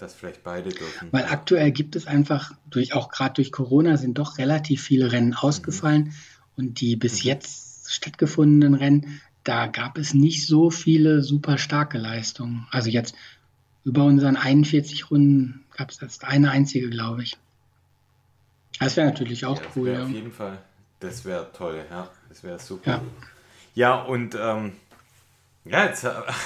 dass 0.04 0.14
vielleicht 0.14 0.44
beide 0.44 0.70
dürfen. 0.70 1.08
Weil 1.12 1.26
aktuell 1.26 1.72
gibt 1.72 1.96
es 1.96 2.06
einfach, 2.08 2.52
durch, 2.70 2.94
auch 2.94 3.10
gerade 3.10 3.36
durch 3.36 3.52
Corona 3.52 3.98
sind 3.98 4.18
doch 4.18 4.38
relativ 4.38 4.84
viele 4.84 5.12
Rennen 5.12 5.34
ausgefallen 5.34 6.04
mhm. 6.04 6.14
und 6.58 6.82
die 6.82 6.96
bis 6.96 7.24
mhm. 7.24 7.30
jetzt 7.30 7.92
stattgefundenen 7.92 8.76
Rennen, 8.76 9.22
da 9.44 9.68
gab 9.68 9.98
es 9.98 10.14
nicht 10.14 10.46
so 10.46 10.70
viele 10.70 11.22
super 11.22 11.58
starke 11.58 11.98
Leistungen. 11.98 12.68
Also 12.72 12.90
jetzt 12.90 13.16
über 13.84 14.04
unseren 14.04 14.36
41 14.36 15.10
Runden 15.10 15.66
gab 15.76 15.90
es 15.90 16.00
jetzt 16.02 16.24
eine 16.24 16.52
einzige, 16.52 16.90
glaube 16.90 17.24
ich. 17.24 17.38
Das 18.80 18.98
wäre 18.98 19.08
natürlich 19.08 19.46
auch 19.46 19.62
ja, 19.62 19.68
cool. 19.76 19.90
Ja. 19.90 20.04
Auf 20.04 20.10
jeden 20.10 20.32
Fall. 20.32 20.58
Das 21.00 21.26
wäre 21.26 21.52
toll, 21.52 21.84
ja. 21.90 22.10
Das 22.30 22.44
wäre 22.44 22.60
super. 22.60 22.92
Ja, 22.92 23.02
ja 23.76 24.02
und 24.02 24.36
ähm, 24.36 24.74
ja, 25.66 25.86
jetzt, 25.86 26.06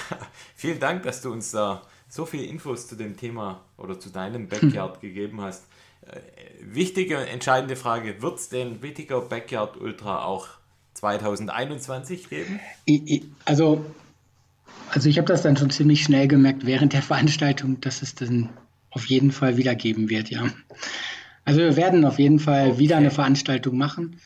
vielen 0.56 0.80
Dank, 0.80 1.04
dass 1.04 1.22
du 1.22 1.32
uns 1.32 1.52
da 1.52 1.84
so 2.10 2.26
viele 2.26 2.44
Infos 2.44 2.88
zu 2.88 2.96
dem 2.96 3.18
Thema 3.18 3.62
oder 3.78 4.00
zu 4.00 4.10
deinem 4.10 4.48
Backyard 4.48 5.02
gegeben 5.02 5.42
hast. 5.42 5.66
Äh, 6.02 6.20
wichtige, 6.62 7.18
entscheidende 7.18 7.76
Frage: 7.76 8.22
Wird 8.22 8.40
es 8.40 8.50
den 8.50 8.82
Wittiger 8.82 9.22
Backyard 9.22 9.78
Ultra 9.78 10.26
auch 10.26 10.48
2021 10.94 12.30
geben? 12.30 12.60
Also, 13.46 13.86
also 14.90 15.10
ich 15.10 15.18
habe 15.18 15.28
das 15.28 15.42
dann 15.42 15.58
schon 15.58 15.70
ziemlich 15.70 16.04
schnell 16.04 16.28
gemerkt 16.28 16.66
während 16.66 16.94
der 16.94 17.02
Veranstaltung, 17.02 17.82
dass 17.82 18.02
es 18.02 18.16
dann 18.16 18.50
auf 18.92 19.06
jeden 19.06 19.32
Fall 19.32 19.58
wieder 19.58 19.76
geben 19.76 20.10
wird, 20.10 20.30
ja. 20.30 20.48
Also 21.46 21.60
wir 21.62 21.78
werden 21.78 22.04
auf 22.04 22.20
jeden 22.20 22.40
Fall 22.40 22.72
okay. 22.72 22.80
wieder 22.80 22.98
eine 22.98 23.12
Veranstaltung 23.12 23.78
machen. 23.78 24.20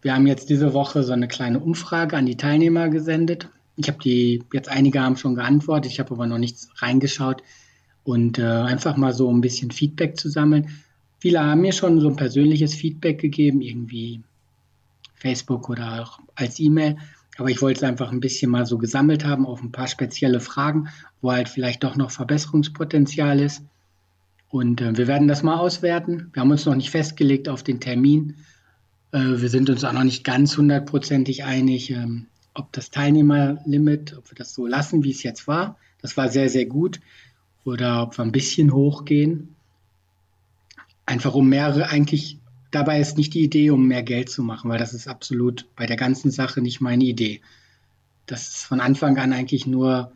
Wir 0.00 0.14
haben 0.14 0.26
jetzt 0.26 0.50
diese 0.50 0.74
Woche 0.74 1.04
so 1.04 1.12
eine 1.12 1.28
kleine 1.28 1.60
Umfrage 1.60 2.16
an 2.16 2.26
die 2.26 2.36
Teilnehmer 2.36 2.88
gesendet. 2.88 3.48
Ich 3.76 3.88
habe 3.88 3.98
die, 3.98 4.42
jetzt 4.52 4.68
einige 4.68 5.00
haben 5.00 5.16
schon 5.16 5.34
geantwortet, 5.34 5.92
ich 5.92 6.00
habe 6.00 6.12
aber 6.12 6.26
noch 6.26 6.38
nichts 6.38 6.68
reingeschaut 6.76 7.42
und 8.04 8.38
äh, 8.38 8.42
einfach 8.42 8.96
mal 8.96 9.14
so 9.14 9.32
ein 9.32 9.40
bisschen 9.40 9.70
Feedback 9.70 10.18
zu 10.18 10.28
sammeln. 10.28 10.68
Viele 11.18 11.40
haben 11.40 11.60
mir 11.60 11.72
schon 11.72 12.00
so 12.00 12.08
ein 12.08 12.16
persönliches 12.16 12.74
Feedback 12.74 13.20
gegeben, 13.20 13.60
irgendwie 13.60 14.22
Facebook 15.14 15.68
oder 15.68 16.02
auch 16.02 16.18
als 16.34 16.58
E-Mail. 16.58 16.96
Aber 17.38 17.48
ich 17.48 17.62
wollte 17.62 17.78
es 17.78 17.84
einfach 17.84 18.12
ein 18.12 18.20
bisschen 18.20 18.50
mal 18.50 18.66
so 18.66 18.76
gesammelt 18.76 19.24
haben 19.24 19.46
auf 19.46 19.62
ein 19.62 19.72
paar 19.72 19.86
spezielle 19.86 20.40
Fragen, 20.40 20.88
wo 21.20 21.32
halt 21.32 21.48
vielleicht 21.48 21.82
doch 21.82 21.96
noch 21.96 22.10
Verbesserungspotenzial 22.10 23.40
ist. 23.40 23.62
Und 24.50 24.80
äh, 24.82 24.96
wir 24.98 25.06
werden 25.06 25.28
das 25.28 25.42
mal 25.42 25.56
auswerten. 25.56 26.30
Wir 26.32 26.42
haben 26.42 26.50
uns 26.50 26.66
noch 26.66 26.74
nicht 26.74 26.90
festgelegt 26.90 27.48
auf 27.48 27.62
den 27.62 27.80
Termin. 27.80 28.36
Äh, 29.12 29.40
wir 29.40 29.48
sind 29.48 29.70
uns 29.70 29.84
auch 29.84 29.92
noch 29.92 30.04
nicht 30.04 30.24
ganz 30.24 30.58
hundertprozentig 30.58 31.44
einig, 31.44 31.90
ähm, 31.90 32.26
ob 32.54 32.72
das 32.72 32.90
Teilnehmerlimit, 32.90 34.16
ob 34.18 34.30
wir 34.30 34.36
das 34.36 34.54
so 34.54 34.66
lassen, 34.66 35.04
wie 35.04 35.10
es 35.10 35.22
jetzt 35.22 35.46
war. 35.46 35.76
Das 36.00 36.16
war 36.16 36.28
sehr, 36.28 36.48
sehr 36.48 36.66
gut. 36.66 37.00
Oder 37.64 38.02
ob 38.02 38.18
wir 38.18 38.24
ein 38.24 38.32
bisschen 38.32 38.72
hochgehen. 38.72 39.54
Einfach 41.06 41.34
um 41.34 41.48
mehrere, 41.48 41.88
eigentlich, 41.88 42.38
dabei 42.70 43.00
ist 43.00 43.16
nicht 43.16 43.34
die 43.34 43.42
Idee, 43.44 43.70
um 43.70 43.86
mehr 43.86 44.02
Geld 44.02 44.30
zu 44.30 44.42
machen, 44.42 44.70
weil 44.70 44.78
das 44.78 44.94
ist 44.94 45.08
absolut 45.08 45.66
bei 45.76 45.86
der 45.86 45.96
ganzen 45.96 46.30
Sache 46.30 46.60
nicht 46.60 46.80
meine 46.80 47.04
Idee. 47.04 47.40
Das 48.26 48.48
ist 48.48 48.64
von 48.64 48.80
Anfang 48.80 49.16
an 49.18 49.32
eigentlich 49.32 49.66
nur 49.66 50.12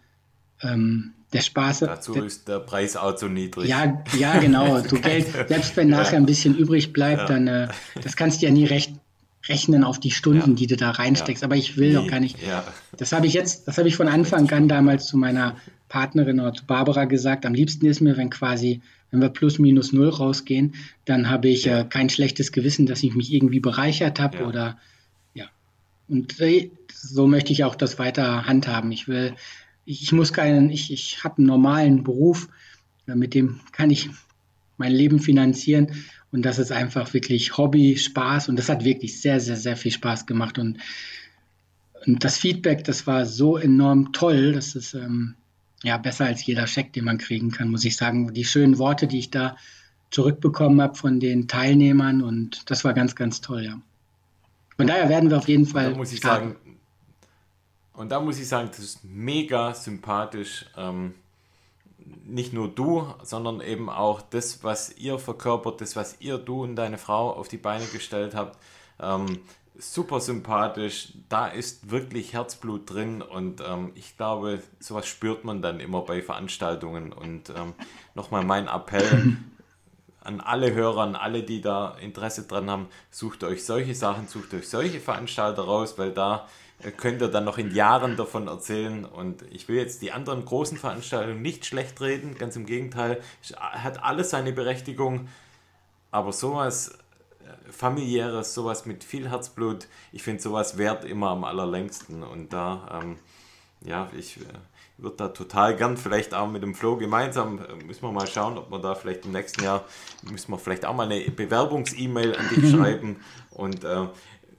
ähm, 0.63 1.15
der 1.33 1.41
Spaß. 1.41 1.81
Dazu 1.81 2.13
der, 2.13 2.25
ist 2.25 2.49
der 2.49 2.61
Preis 2.61 2.97
auch 2.97 3.15
zu 3.15 3.29
niedrig. 3.29 3.69
Ja, 3.69 4.03
ja 4.17 4.39
genau. 4.39 4.81
Du 4.89 5.01
Geld, 5.01 5.27
selbst 5.49 5.77
wenn 5.77 5.89
nachher 5.89 6.17
ein 6.17 6.27
bisschen 6.27 6.57
übrig 6.57 6.93
bleibt, 6.93 7.23
ja. 7.23 7.27
dann 7.27 7.47
äh, 7.47 7.69
das 8.03 8.17
kannst 8.17 8.43
du 8.43 8.47
ja 8.47 8.53
nie 8.53 8.65
recht, 8.65 8.93
rechnen 9.49 9.85
auf 9.85 10.01
die 10.01 10.11
Stunden, 10.11 10.51
ja. 10.51 10.57
die 10.57 10.67
du 10.67 10.77
da 10.77 10.91
reinsteckst. 10.91 11.45
Aber 11.45 11.57
ich 11.57 11.77
will 11.77 11.95
doch 11.95 12.07
gar 12.07 12.21
nicht. 12.21 12.37
Das 12.97 13.13
habe 13.13 13.27
ich 13.27 13.33
jetzt, 13.33 13.69
das 13.69 13.79
habe 13.79 13.89
ich 13.89 13.97
von 13.97 14.09
Anfang 14.09 14.51
an 14.51 14.69
damals 14.69 15.07
zu 15.07 15.17
meiner 15.17 15.57
Partnerin 15.89 16.41
oder 16.41 16.55
zu 16.55 16.65
Barbara 16.65 17.05
gesagt. 17.05 17.47
Am 17.47 17.55
liebsten 17.55 17.87
ist 17.87 18.01
mir, 18.01 18.17
wenn 18.17 18.31
quasi, 18.31 18.81
wenn 19.11 19.21
wir 19.21 19.29
plus 19.29 19.59
minus 19.59 19.93
null 19.93 20.09
rausgehen, 20.09 20.75
dann 21.05 21.31
habe 21.31 21.49
ich 21.49 21.67
äh, 21.67 21.85
kein 21.89 22.09
schlechtes 22.09 22.53
Gewissen, 22.53 22.87
dass 22.87 23.03
ich 23.03 23.15
mich 23.15 23.33
irgendwie 23.33 23.61
bereichert 23.61 24.19
habe 24.21 24.45
oder 24.45 24.79
ja. 25.35 25.47
Und 26.09 26.41
äh, 26.41 26.71
so 26.93 27.27
möchte 27.27 27.53
ich 27.53 27.65
auch 27.65 27.75
das 27.75 27.99
weiter 27.99 28.47
handhaben. 28.47 28.91
Ich 28.91 29.07
will 29.07 29.35
ich 29.87 30.13
muss 30.13 30.33
keinen, 30.33 30.69
ich, 30.69 30.93
ich 30.93 31.25
habe 31.25 31.39
einen 31.39 31.47
normalen 31.47 32.03
Beruf, 32.03 32.49
mit 33.07 33.35
dem 33.35 33.61
kann 33.71 33.91
ich 33.91 34.11
mein 34.77 34.93
Leben 34.93 35.21
finanzieren 35.21 35.93
und 36.37 36.43
das 36.43 36.59
ist 36.59 36.71
einfach 36.71 37.15
wirklich 37.15 37.57
Hobby, 37.57 37.97
Spaß 37.97 38.51
und 38.51 38.57
das 38.57 38.69
hat 38.69 38.85
wirklich 38.85 39.23
sehr, 39.23 39.41
sehr, 39.41 39.57
sehr 39.57 39.75
viel 39.75 39.91
Spaß 39.91 40.27
gemacht 40.27 40.59
und, 40.59 40.77
und 42.05 42.23
das 42.23 42.37
Feedback, 42.37 42.85
das 42.85 43.07
war 43.07 43.25
so 43.25 43.57
enorm 43.57 44.13
toll, 44.13 44.53
das 44.53 44.75
ist 44.75 44.93
ähm, 44.93 45.35
ja 45.83 45.97
besser 45.97 46.27
als 46.27 46.45
jeder 46.45 46.67
Scheck, 46.67 46.93
den 46.93 47.07
man 47.07 47.17
kriegen 47.17 47.51
kann, 47.53 47.71
muss 47.71 47.87
ich 47.87 47.97
sagen. 47.97 48.35
Die 48.35 48.45
schönen 48.45 48.77
Worte, 48.77 49.07
die 49.07 49.19
ich 49.19 49.31
da 49.31 49.57
zurückbekommen 50.11 50.83
habe 50.83 50.95
von 50.95 51.21
den 51.21 51.49
Teilnehmern 51.49 52.21
und 52.21 52.71
das 52.71 52.85
war 52.85 52.93
ganz, 52.93 53.17
ganz 53.17 53.41
toll, 53.41 53.65
ja. 53.65 53.81
Von 54.77 54.87
daher 54.87 55.09
werden 55.09 55.31
wir 55.31 55.39
auf 55.39 55.49
jeden 55.49 55.65
Fall. 55.65 55.93
Da 55.93 55.97
muss 55.97 56.13
ich 56.13 56.21
sagen, 56.21 56.57
und 57.95 58.13
da 58.13 58.21
muss 58.21 58.39
ich 58.39 58.47
sagen, 58.47 58.69
das 58.69 58.81
ist 58.81 59.05
mega 59.05 59.73
sympathisch. 59.73 60.67
Ähm, 60.77 61.15
nicht 62.25 62.53
nur 62.53 62.69
du, 62.69 63.07
sondern 63.23 63.61
eben 63.61 63.89
auch 63.89 64.21
das, 64.21 64.63
was 64.63 64.97
ihr 64.97 65.19
verkörpert, 65.19 65.81
das, 65.81 65.97
was 65.97 66.17
ihr, 66.21 66.39
du 66.39 66.63
und 66.63 66.77
deine 66.77 66.99
Frau 66.99 67.33
auf 67.33 67.49
die 67.49 67.57
Beine 67.57 67.87
gestellt 67.87 68.35
habt. 68.35 68.59
Ähm, 69.01 69.41
super 69.79 70.21
sympathisch. 70.21 71.13
Da 71.29 71.47
ist 71.47 71.91
wirklich 71.91 72.33
Herzblut 72.33 72.91
drin 72.91 73.23
und 73.23 73.61
ähm, 73.61 73.93
ich 73.95 74.17
glaube, 74.17 74.63
sowas 74.81 75.07
spürt 75.07 75.45
man 75.45 75.63
dann 75.63 75.81
immer 75.81 76.03
bei 76.03 76.23
Veranstaltungen. 76.23 77.13
Und 77.13 77.51
ähm, 77.51 77.75
nochmal 78.15 78.45
mein 78.45 78.69
Appell 78.69 79.37
an 80.21 80.41
alle 80.41 80.75
Hörer, 80.75 81.03
an 81.03 81.17
alle, 81.17 81.43
die 81.43 81.61
da 81.61 81.97
Interesse 82.01 82.47
dran 82.47 82.71
haben, 82.71 82.89
sucht 83.11 83.45
euch 83.45 83.65
solche 83.65 83.95
Sachen, 83.95 84.29
sucht 84.29 84.55
euch 84.55 84.69
solche 84.69 85.01
Veranstalter 85.01 85.63
raus, 85.63 85.99
weil 85.99 86.13
da 86.13 86.49
könnt 86.97 87.23
ihr 87.23 87.29
dann 87.29 87.45
noch 87.45 87.59
in 87.59 87.75
Jahren 87.75 88.17
davon 88.17 88.49
erzählen. 88.49 89.05
Und 89.05 89.43
ich 89.51 89.69
will 89.69 89.77
jetzt 89.77 90.03
die 90.03 90.13
anderen 90.13 90.45
großen 90.45 90.79
Veranstaltungen 90.79 91.43
nicht 91.43 91.67
schlecht 91.67 92.01
reden, 92.01 92.37
ganz 92.37 92.57
im 92.57 92.67
Gegenteil, 92.67 93.21
hat 93.59 94.03
alles 94.03 94.31
seine 94.31 94.53
Berechtigung. 94.53 95.29
Aber 96.11 96.33
sowas 96.33 96.99
äh, 97.45 97.73
familiäres, 97.73 98.55
sowas 98.55 98.87
mit 98.87 99.05
viel 99.05 99.29
Herzblut, 99.29 99.89
ich 100.13 100.23
finde 100.23 100.43
sowas 100.43 100.79
wert 100.79 101.05
immer 101.05 101.31
am 101.31 101.45
allerlängsten. 101.45 102.23
Und 102.23 102.53
da, 102.53 103.01
ähm, 103.03 103.17
ja, 103.83 104.09
ich 104.17 104.39
äh, 104.39 104.45
würde 104.99 105.17
da 105.17 105.29
total 105.29 105.77
gern, 105.77 105.97
vielleicht 105.97 106.33
auch 106.33 106.49
mit 106.49 106.63
dem 106.63 106.75
Flo 106.75 106.97
gemeinsam, 106.97 107.59
äh, 107.59 107.85
müssen 107.85 108.03
wir 108.03 108.13
mal 108.13 108.27
schauen, 108.27 108.57
ob 108.57 108.71
wir 108.71 108.79
da 108.79 108.95
vielleicht 108.95 109.25
im 109.25 109.33
nächsten 109.33 109.63
Jahr, 109.63 109.85
müssen 110.31 110.51
wir 110.53 110.59
vielleicht 110.59 110.85
auch 110.87 110.95
mal 110.95 111.11
eine 111.11 111.31
Bewerbungs-E-Mail 111.31 112.37
an 112.37 112.49
dich 112.49 112.71
schreiben. 112.75 113.17
Und 113.51 113.85
äh, 113.85 114.07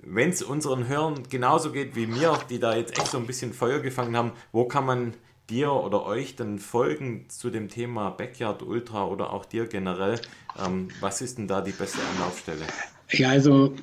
wenn 0.09 0.29
es 0.29 0.41
unseren 0.41 0.87
Hörern 0.87 1.23
genauso 1.29 1.71
geht 1.71 1.95
wie 1.95 2.07
mir, 2.07 2.39
die 2.49 2.59
da 2.59 2.75
jetzt 2.75 2.97
echt 2.97 3.07
so 3.07 3.17
ein 3.17 3.27
bisschen 3.27 3.53
Feuer 3.53 3.79
gefangen 3.79 4.15
haben, 4.15 4.31
wo 4.51 4.65
kann 4.65 4.85
man 4.85 5.13
dir 5.49 5.71
oder 5.71 6.05
euch 6.05 6.35
dann 6.35 6.59
folgen 6.59 7.25
zu 7.29 7.49
dem 7.49 7.69
Thema 7.69 8.09
Backyard 8.09 8.63
Ultra 8.63 9.05
oder 9.05 9.31
auch 9.31 9.45
dir 9.45 9.67
generell? 9.67 10.19
Ähm, 10.63 10.89
was 10.99 11.21
ist 11.21 11.37
denn 11.37 11.47
da 11.47 11.61
die 11.61 11.71
beste 11.71 11.99
Anlaufstelle? 12.13 12.65
Ja, 13.09 13.29
also 13.29 13.73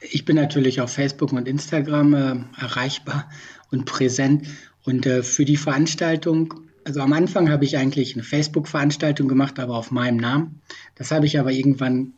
ich 0.00 0.24
bin 0.24 0.36
natürlich 0.36 0.80
auf 0.80 0.92
Facebook 0.92 1.32
und 1.32 1.48
Instagram 1.48 2.14
äh, 2.14 2.60
erreichbar 2.60 3.30
und 3.70 3.84
präsent. 3.84 4.46
Und 4.84 5.06
äh, 5.06 5.22
für 5.22 5.44
die 5.44 5.56
Veranstaltung, 5.56 6.54
also 6.84 7.00
am 7.00 7.12
Anfang 7.12 7.50
habe 7.50 7.64
ich 7.64 7.76
eigentlich 7.76 8.14
eine 8.14 8.22
Facebook-Veranstaltung 8.22 9.28
gemacht, 9.28 9.58
aber 9.58 9.76
auf 9.76 9.90
meinem 9.90 10.18
Namen. 10.18 10.60
Das 10.94 11.10
habe 11.10 11.26
ich 11.26 11.38
aber 11.38 11.50
irgendwann 11.50 12.14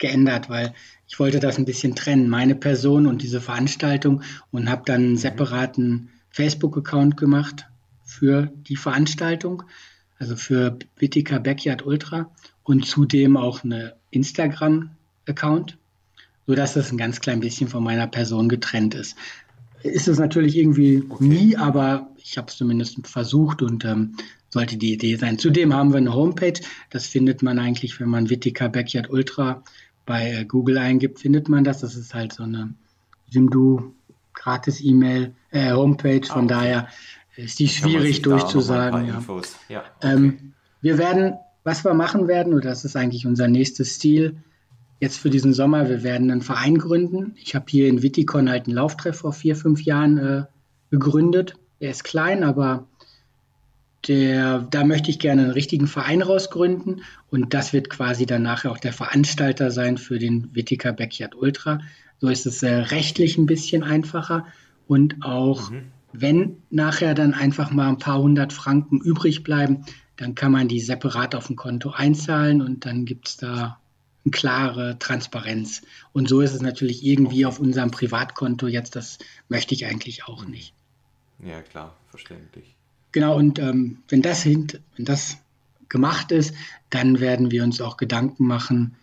geändert, 0.00 0.48
weil 0.48 0.74
ich 1.06 1.18
wollte 1.18 1.38
das 1.38 1.58
ein 1.58 1.64
bisschen 1.64 1.94
trennen, 1.94 2.28
meine 2.28 2.54
Person 2.54 3.06
und 3.06 3.22
diese 3.22 3.40
Veranstaltung 3.40 4.22
und 4.50 4.68
habe 4.68 4.82
dann 4.84 5.02
einen 5.02 5.16
separaten 5.16 6.10
Facebook-Account 6.30 7.16
gemacht 7.16 7.66
für 8.04 8.52
die 8.68 8.76
Veranstaltung, 8.76 9.62
also 10.18 10.36
für 10.36 10.76
Bittika 10.98 11.38
Backyard 11.38 11.86
Ultra 11.86 12.30
und 12.64 12.86
zudem 12.86 13.36
auch 13.36 13.64
eine 13.64 13.94
Instagram-Account, 14.10 15.78
sodass 16.46 16.74
das 16.74 16.90
ein 16.90 16.98
ganz 16.98 17.20
klein 17.20 17.40
bisschen 17.40 17.68
von 17.68 17.82
meiner 17.82 18.06
Person 18.06 18.48
getrennt 18.48 18.94
ist. 18.94 19.16
Ist 19.82 20.08
es 20.08 20.18
natürlich 20.18 20.56
irgendwie 20.56 21.02
okay. 21.08 21.24
nie, 21.24 21.56
aber 21.56 22.10
ich 22.18 22.36
habe 22.36 22.48
es 22.48 22.56
zumindest 22.56 23.06
versucht 23.06 23.62
und 23.62 23.84
ähm, 23.84 24.16
sollte 24.50 24.76
die 24.76 24.92
Idee 24.92 25.16
sein. 25.16 25.38
Zudem 25.38 25.72
haben 25.72 25.90
wir 25.90 25.98
eine 25.98 26.14
Homepage, 26.14 26.60
das 26.90 27.06
findet 27.06 27.42
man 27.42 27.58
eigentlich, 27.58 27.98
wenn 27.98 28.08
man 28.08 28.28
Wittika 28.30 28.68
Backyard 28.68 29.08
Ultra 29.10 29.62
bei 30.10 30.32
äh, 30.32 30.44
Google 30.44 30.76
eingibt, 30.78 31.20
findet 31.20 31.48
man 31.48 31.62
das. 31.62 31.82
Das 31.82 31.94
ist 31.94 32.14
halt 32.14 32.32
so 32.32 32.42
eine 32.42 32.74
Simdu 33.30 33.94
gratis 34.34 34.80
E-Mail, 34.82 35.36
äh, 35.52 35.70
Homepage. 35.70 36.26
Von 36.26 36.36
ah, 36.36 36.44
okay. 36.44 36.48
daher 36.48 36.88
ist 37.36 37.60
die 37.60 37.68
schwierig 37.68 38.20
durchzusagen. 38.22 39.06
Ja. 39.06 39.22
Ja, 39.68 39.84
okay. 39.98 40.12
ähm, 40.12 40.52
wir 40.80 40.98
werden, 40.98 41.34
was 41.62 41.84
wir 41.84 41.94
machen 41.94 42.26
werden, 42.26 42.54
oder 42.54 42.70
das 42.70 42.84
ist 42.84 42.96
eigentlich 42.96 43.24
unser 43.24 43.46
nächstes 43.46 44.00
Ziel, 44.00 44.42
jetzt 44.98 45.20
für 45.20 45.30
diesen 45.30 45.52
Sommer, 45.52 45.88
wir 45.88 46.02
werden 46.02 46.28
einen 46.32 46.42
Verein 46.42 46.76
gründen. 46.76 47.36
Ich 47.36 47.54
habe 47.54 47.66
hier 47.68 47.86
in 47.86 48.02
Wittikon 48.02 48.50
halt 48.50 48.66
einen 48.66 48.74
Lauftreff 48.74 49.18
vor 49.18 49.32
vier, 49.32 49.54
fünf 49.54 49.82
Jahren 49.82 50.18
äh, 50.18 50.44
gegründet. 50.90 51.54
Er 51.78 51.92
ist 51.92 52.02
klein, 52.02 52.42
aber 52.42 52.88
der, 54.08 54.60
da 54.70 54.84
möchte 54.84 55.10
ich 55.10 55.18
gerne 55.18 55.42
einen 55.42 55.50
richtigen 55.50 55.86
Verein 55.86 56.22
rausgründen 56.22 57.02
und 57.30 57.52
das 57.52 57.72
wird 57.72 57.90
quasi 57.90 58.26
dann 58.26 58.42
nachher 58.42 58.70
auch 58.70 58.78
der 58.78 58.92
Veranstalter 58.92 59.70
sein 59.70 59.98
für 59.98 60.18
den 60.18 60.54
Wittiker 60.54 60.92
Backyard 60.92 61.34
Ultra. 61.34 61.80
So 62.18 62.28
ist 62.28 62.46
es 62.46 62.62
äh, 62.62 62.72
rechtlich 62.74 63.36
ein 63.36 63.46
bisschen 63.46 63.82
einfacher 63.82 64.46
und 64.86 65.22
auch 65.22 65.70
mhm. 65.70 65.92
wenn 66.12 66.56
nachher 66.70 67.14
dann 67.14 67.34
einfach 67.34 67.70
mal 67.70 67.88
ein 67.88 67.98
paar 67.98 68.20
hundert 68.20 68.52
Franken 68.52 69.00
übrig 69.00 69.42
bleiben, 69.42 69.84
dann 70.16 70.34
kann 70.34 70.52
man 70.52 70.68
die 70.68 70.80
separat 70.80 71.34
auf 71.34 71.48
ein 71.50 71.56
Konto 71.56 71.90
einzahlen 71.90 72.62
und 72.62 72.86
dann 72.86 73.04
gibt 73.04 73.28
es 73.28 73.36
da 73.36 73.78
eine 74.24 74.32
klare 74.32 74.98
Transparenz. 74.98 75.82
Und 76.12 76.28
so 76.28 76.40
ist 76.40 76.52
es 76.52 76.60
natürlich 76.60 77.04
irgendwie 77.04 77.46
auf 77.46 77.58
unserem 77.58 77.90
Privatkonto 77.90 78.66
jetzt, 78.66 78.96
das 78.96 79.18
möchte 79.48 79.74
ich 79.74 79.86
eigentlich 79.86 80.24
auch 80.24 80.44
nicht. 80.44 80.74
Ja, 81.42 81.62
klar, 81.62 81.96
verständlich. 82.10 82.76
Genau, 83.12 83.36
und 83.36 83.58
ähm, 83.58 84.02
wenn, 84.08 84.22
das 84.22 84.42
hint, 84.42 84.80
wenn 84.96 85.04
das 85.04 85.38
gemacht 85.88 86.32
ist, 86.32 86.54
dann 86.90 87.20
werden 87.20 87.50
wir 87.50 87.64
uns 87.64 87.80
auch 87.80 87.96
Gedanken 87.96 88.46
machen, 88.46 88.96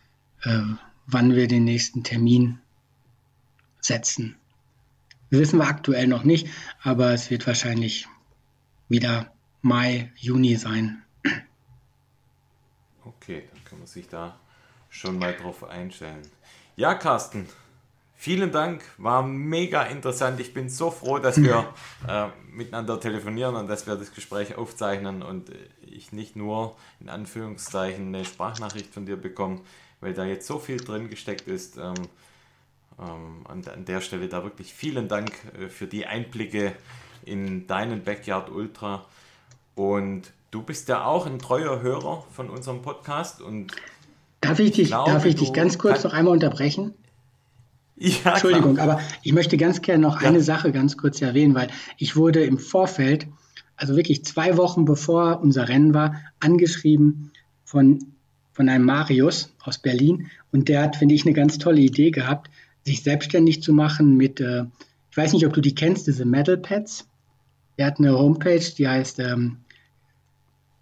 äh, 0.43 0.61
wann 1.05 1.35
wir 1.35 1.47
den 1.47 1.65
nächsten 1.65 2.03
Termin 2.03 2.59
setzen. 3.81 4.35
Das 5.29 5.39
wissen 5.39 5.59
wir 5.59 5.67
aktuell 5.67 6.07
noch 6.07 6.23
nicht, 6.23 6.47
aber 6.81 7.11
es 7.11 7.29
wird 7.29 7.45
wahrscheinlich 7.47 8.07
wieder 8.87 9.31
Mai, 9.61 10.11
Juni 10.15 10.55
sein. 10.55 11.03
Okay, 13.03 13.43
dann 13.51 13.63
kann 13.65 13.79
man 13.79 13.87
sich 13.87 14.07
da 14.07 14.39
schon 14.89 15.19
mal 15.19 15.35
drauf 15.35 15.63
einstellen. 15.63 16.21
Ja, 16.77 16.93
Carsten, 16.93 17.47
Vielen 18.19 18.51
Dank, 18.51 18.83
war 18.97 19.21
mega 19.21 19.83
interessant. 19.83 20.39
Ich 20.39 20.51
bin 20.51 20.69
so 20.69 20.89
froh, 20.89 21.19
dass 21.19 21.39
wir 21.39 21.71
äh, 22.07 22.25
miteinander 22.51 22.99
telefonieren 22.99 23.55
und 23.55 23.67
dass 23.67 23.85
wir 23.85 23.95
das 23.95 24.11
Gespräch 24.11 24.57
aufzeichnen 24.57 25.21
und 25.21 25.51
ich 25.85 26.11
nicht 26.11 26.35
nur 26.35 26.75
in 26.99 27.09
Anführungszeichen 27.09 28.07
eine 28.07 28.25
Sprachnachricht 28.25 28.91
von 28.91 29.05
dir 29.05 29.17
bekomme, 29.17 29.61
weil 30.01 30.15
da 30.15 30.25
jetzt 30.25 30.47
so 30.47 30.57
viel 30.57 30.77
drin 30.77 31.11
gesteckt 31.11 31.47
ist. 31.47 31.77
Ähm, 31.77 31.93
ähm, 32.99 33.45
an, 33.47 33.63
an, 33.71 33.85
der 33.85 34.01
Stelle 34.01 34.27
da 34.27 34.43
wirklich 34.43 34.73
vielen 34.73 35.07
Dank 35.07 35.31
äh, 35.59 35.69
für 35.69 35.85
die 35.85 36.07
Einblicke 36.07 36.73
in 37.23 37.67
deinen 37.67 38.03
Backyard 38.03 38.49
Ultra. 38.49 39.05
Und 39.75 40.31
du 40.49 40.63
bist 40.63 40.89
ja 40.89 41.05
auch 41.05 41.27
ein 41.27 41.37
treuer 41.37 41.81
Hörer 41.81 42.25
von 42.31 42.49
unserem 42.49 42.81
Podcast 42.81 43.43
und 43.43 43.73
Darf 44.41 44.57
ich 44.59 44.71
dich, 44.71 44.87
glaube, 44.87 45.11
darf 45.11 45.25
ich 45.25 45.35
dich 45.35 45.53
ganz 45.53 45.77
kurz 45.77 46.03
noch 46.03 46.13
einmal 46.13 46.33
unterbrechen? 46.33 46.95
Ja, 47.99 48.33
Entschuldigung, 48.33 48.75
klar. 48.75 48.89
aber 48.89 49.01
ich 49.23 49.33
möchte 49.33 49.57
ganz 49.57 49.81
gerne 49.81 50.03
noch 50.03 50.21
ja. 50.21 50.27
eine 50.27 50.41
Sache 50.41 50.71
ganz 50.71 50.97
kurz 50.97 51.21
erwähnen, 51.21 51.55
weil 51.55 51.69
ich 51.97 52.15
wurde 52.15 52.43
im 52.43 52.59
Vorfeld, 52.59 53.27
also 53.75 53.95
wirklich 53.95 54.23
zwei 54.23 54.55
Wochen 54.57 54.85
bevor 54.85 55.41
unser 55.41 55.67
Rennen 55.67 55.93
war, 55.93 56.15
angeschrieben 56.39 57.31
von, 57.65 57.99
von 58.53 58.69
einem 58.69 58.85
Marius 58.85 59.53
aus 59.63 59.79
Berlin 59.79 60.27
und 60.51 60.69
der 60.69 60.83
hat, 60.83 60.95
finde 60.95 61.15
ich, 61.15 61.25
eine 61.25 61.33
ganz 61.33 61.57
tolle 61.57 61.81
Idee 61.81 62.11
gehabt, 62.11 62.51
sich 62.85 63.01
selbstständig 63.01 63.63
zu 63.63 63.73
machen 63.73 64.15
mit, 64.15 64.39
äh, 64.39 64.65
ich 65.09 65.17
weiß 65.17 65.33
nicht, 65.33 65.45
ob 65.47 65.53
du 65.53 65.61
die 65.61 65.75
kennst, 65.75 66.05
diese 66.05 66.25
Metal 66.25 66.57
Pads. 66.57 67.07
Er 67.77 67.87
hat 67.87 67.99
eine 67.99 68.17
Homepage, 68.17 68.63
die 68.77 68.87
heißt 68.87 69.19
ähm, 69.19 69.57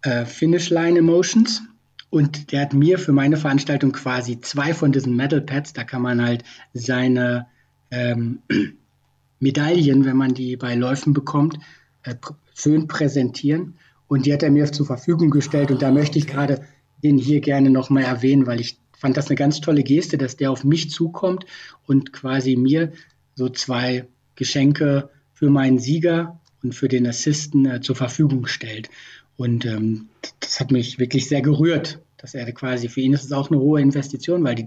äh, 0.02 0.26
Finish 0.26 0.70
Line 0.70 0.98
Emotions 0.98 1.62
und 2.16 2.50
der 2.50 2.62
hat 2.62 2.72
mir 2.72 2.98
für 2.98 3.12
meine 3.12 3.36
Veranstaltung 3.36 3.92
quasi 3.92 4.40
zwei 4.40 4.72
von 4.72 4.90
diesen 4.90 5.14
Metal 5.16 5.42
Pads, 5.42 5.74
da 5.74 5.84
kann 5.84 6.00
man 6.00 6.24
halt 6.24 6.44
seine 6.72 7.46
ähm, 7.90 8.38
Medaillen, 9.38 10.06
wenn 10.06 10.16
man 10.16 10.32
die 10.32 10.56
bei 10.56 10.74
Läufen 10.76 11.12
bekommt, 11.12 11.58
äh, 12.04 12.14
schön 12.54 12.86
präsentieren. 12.88 13.74
Und 14.08 14.24
die 14.24 14.32
hat 14.32 14.42
er 14.42 14.50
mir 14.50 14.72
zur 14.72 14.86
Verfügung 14.86 15.28
gestellt. 15.28 15.70
Und 15.70 15.82
da 15.82 15.90
möchte 15.90 16.18
ich 16.18 16.26
gerade 16.26 16.62
den 17.04 17.18
hier 17.18 17.42
gerne 17.42 17.68
nochmal 17.68 18.04
erwähnen, 18.04 18.46
weil 18.46 18.62
ich 18.62 18.78
fand 18.96 19.18
das 19.18 19.26
eine 19.26 19.36
ganz 19.36 19.60
tolle 19.60 19.82
Geste, 19.82 20.16
dass 20.16 20.38
der 20.38 20.50
auf 20.50 20.64
mich 20.64 20.88
zukommt 20.88 21.44
und 21.86 22.14
quasi 22.14 22.56
mir 22.56 22.92
so 23.34 23.50
zwei 23.50 24.06
Geschenke 24.36 25.10
für 25.34 25.50
meinen 25.50 25.78
Sieger 25.78 26.40
und 26.62 26.74
für 26.74 26.88
den 26.88 27.06
Assisten 27.06 27.66
äh, 27.66 27.82
zur 27.82 27.94
Verfügung 27.94 28.46
stellt. 28.46 28.88
Und 29.36 29.66
ähm, 29.66 30.08
das 30.40 30.60
hat 30.60 30.70
mich 30.70 30.98
wirklich 30.98 31.28
sehr 31.28 31.42
gerührt, 31.42 32.00
dass 32.18 32.34
er 32.34 32.50
quasi, 32.52 32.88
für 32.88 33.00
ihn 33.00 33.12
ist 33.12 33.24
es 33.24 33.32
auch 33.32 33.50
eine 33.50 33.60
hohe 33.60 33.80
Investition, 33.80 34.44
weil 34.44 34.54
die, 34.54 34.66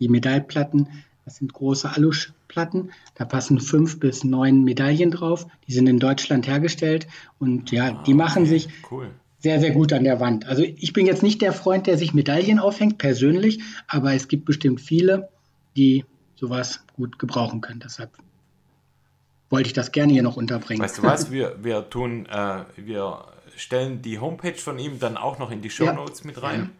die 0.00 0.08
Medaillplatten, 0.08 0.88
das 1.24 1.36
sind 1.36 1.52
große 1.52 1.90
Aluplatten, 1.90 2.90
da 3.14 3.24
passen 3.24 3.60
fünf 3.60 3.98
bis 3.98 4.24
neun 4.24 4.64
Medaillen 4.64 5.10
drauf, 5.10 5.46
die 5.66 5.72
sind 5.72 5.88
in 5.88 5.98
Deutschland 5.98 6.46
hergestellt 6.46 7.06
und 7.38 7.72
ja, 7.72 7.88
ah, 7.88 8.02
die 8.06 8.14
machen 8.14 8.42
okay. 8.42 8.50
sich 8.50 8.68
cool. 8.90 9.10
sehr, 9.38 9.58
sehr 9.60 9.72
gut 9.72 9.92
an 9.92 10.04
der 10.04 10.20
Wand. 10.20 10.46
Also 10.46 10.62
ich 10.62 10.92
bin 10.92 11.06
jetzt 11.06 11.22
nicht 11.22 11.42
der 11.42 11.52
Freund, 11.52 11.86
der 11.86 11.98
sich 11.98 12.14
Medaillen 12.14 12.58
aufhängt, 12.58 12.98
persönlich, 12.98 13.60
aber 13.88 14.14
es 14.14 14.28
gibt 14.28 14.44
bestimmt 14.44 14.80
viele, 14.80 15.28
die 15.76 16.04
sowas 16.36 16.84
gut 16.94 17.18
gebrauchen 17.18 17.60
können. 17.60 17.80
Deshalb 17.80 18.10
wollte 19.50 19.68
ich 19.68 19.72
das 19.72 19.92
gerne 19.92 20.12
hier 20.12 20.22
noch 20.22 20.36
unterbringen. 20.36 20.82
Weißt 20.82 20.98
du 20.98 21.02
was, 21.02 21.30
wir, 21.30 21.56
wir 21.62 21.88
tun, 21.88 22.26
äh, 22.26 22.64
wir 22.76 23.24
stellen 23.56 24.02
die 24.02 24.18
Homepage 24.18 24.54
von 24.54 24.78
ihm 24.78 24.98
dann 24.98 25.16
auch 25.16 25.38
noch 25.38 25.50
in 25.50 25.62
die 25.62 25.70
Show 25.70 25.90
Notes 25.92 26.20
ja. 26.20 26.26
mit 26.26 26.42
rein. 26.42 26.70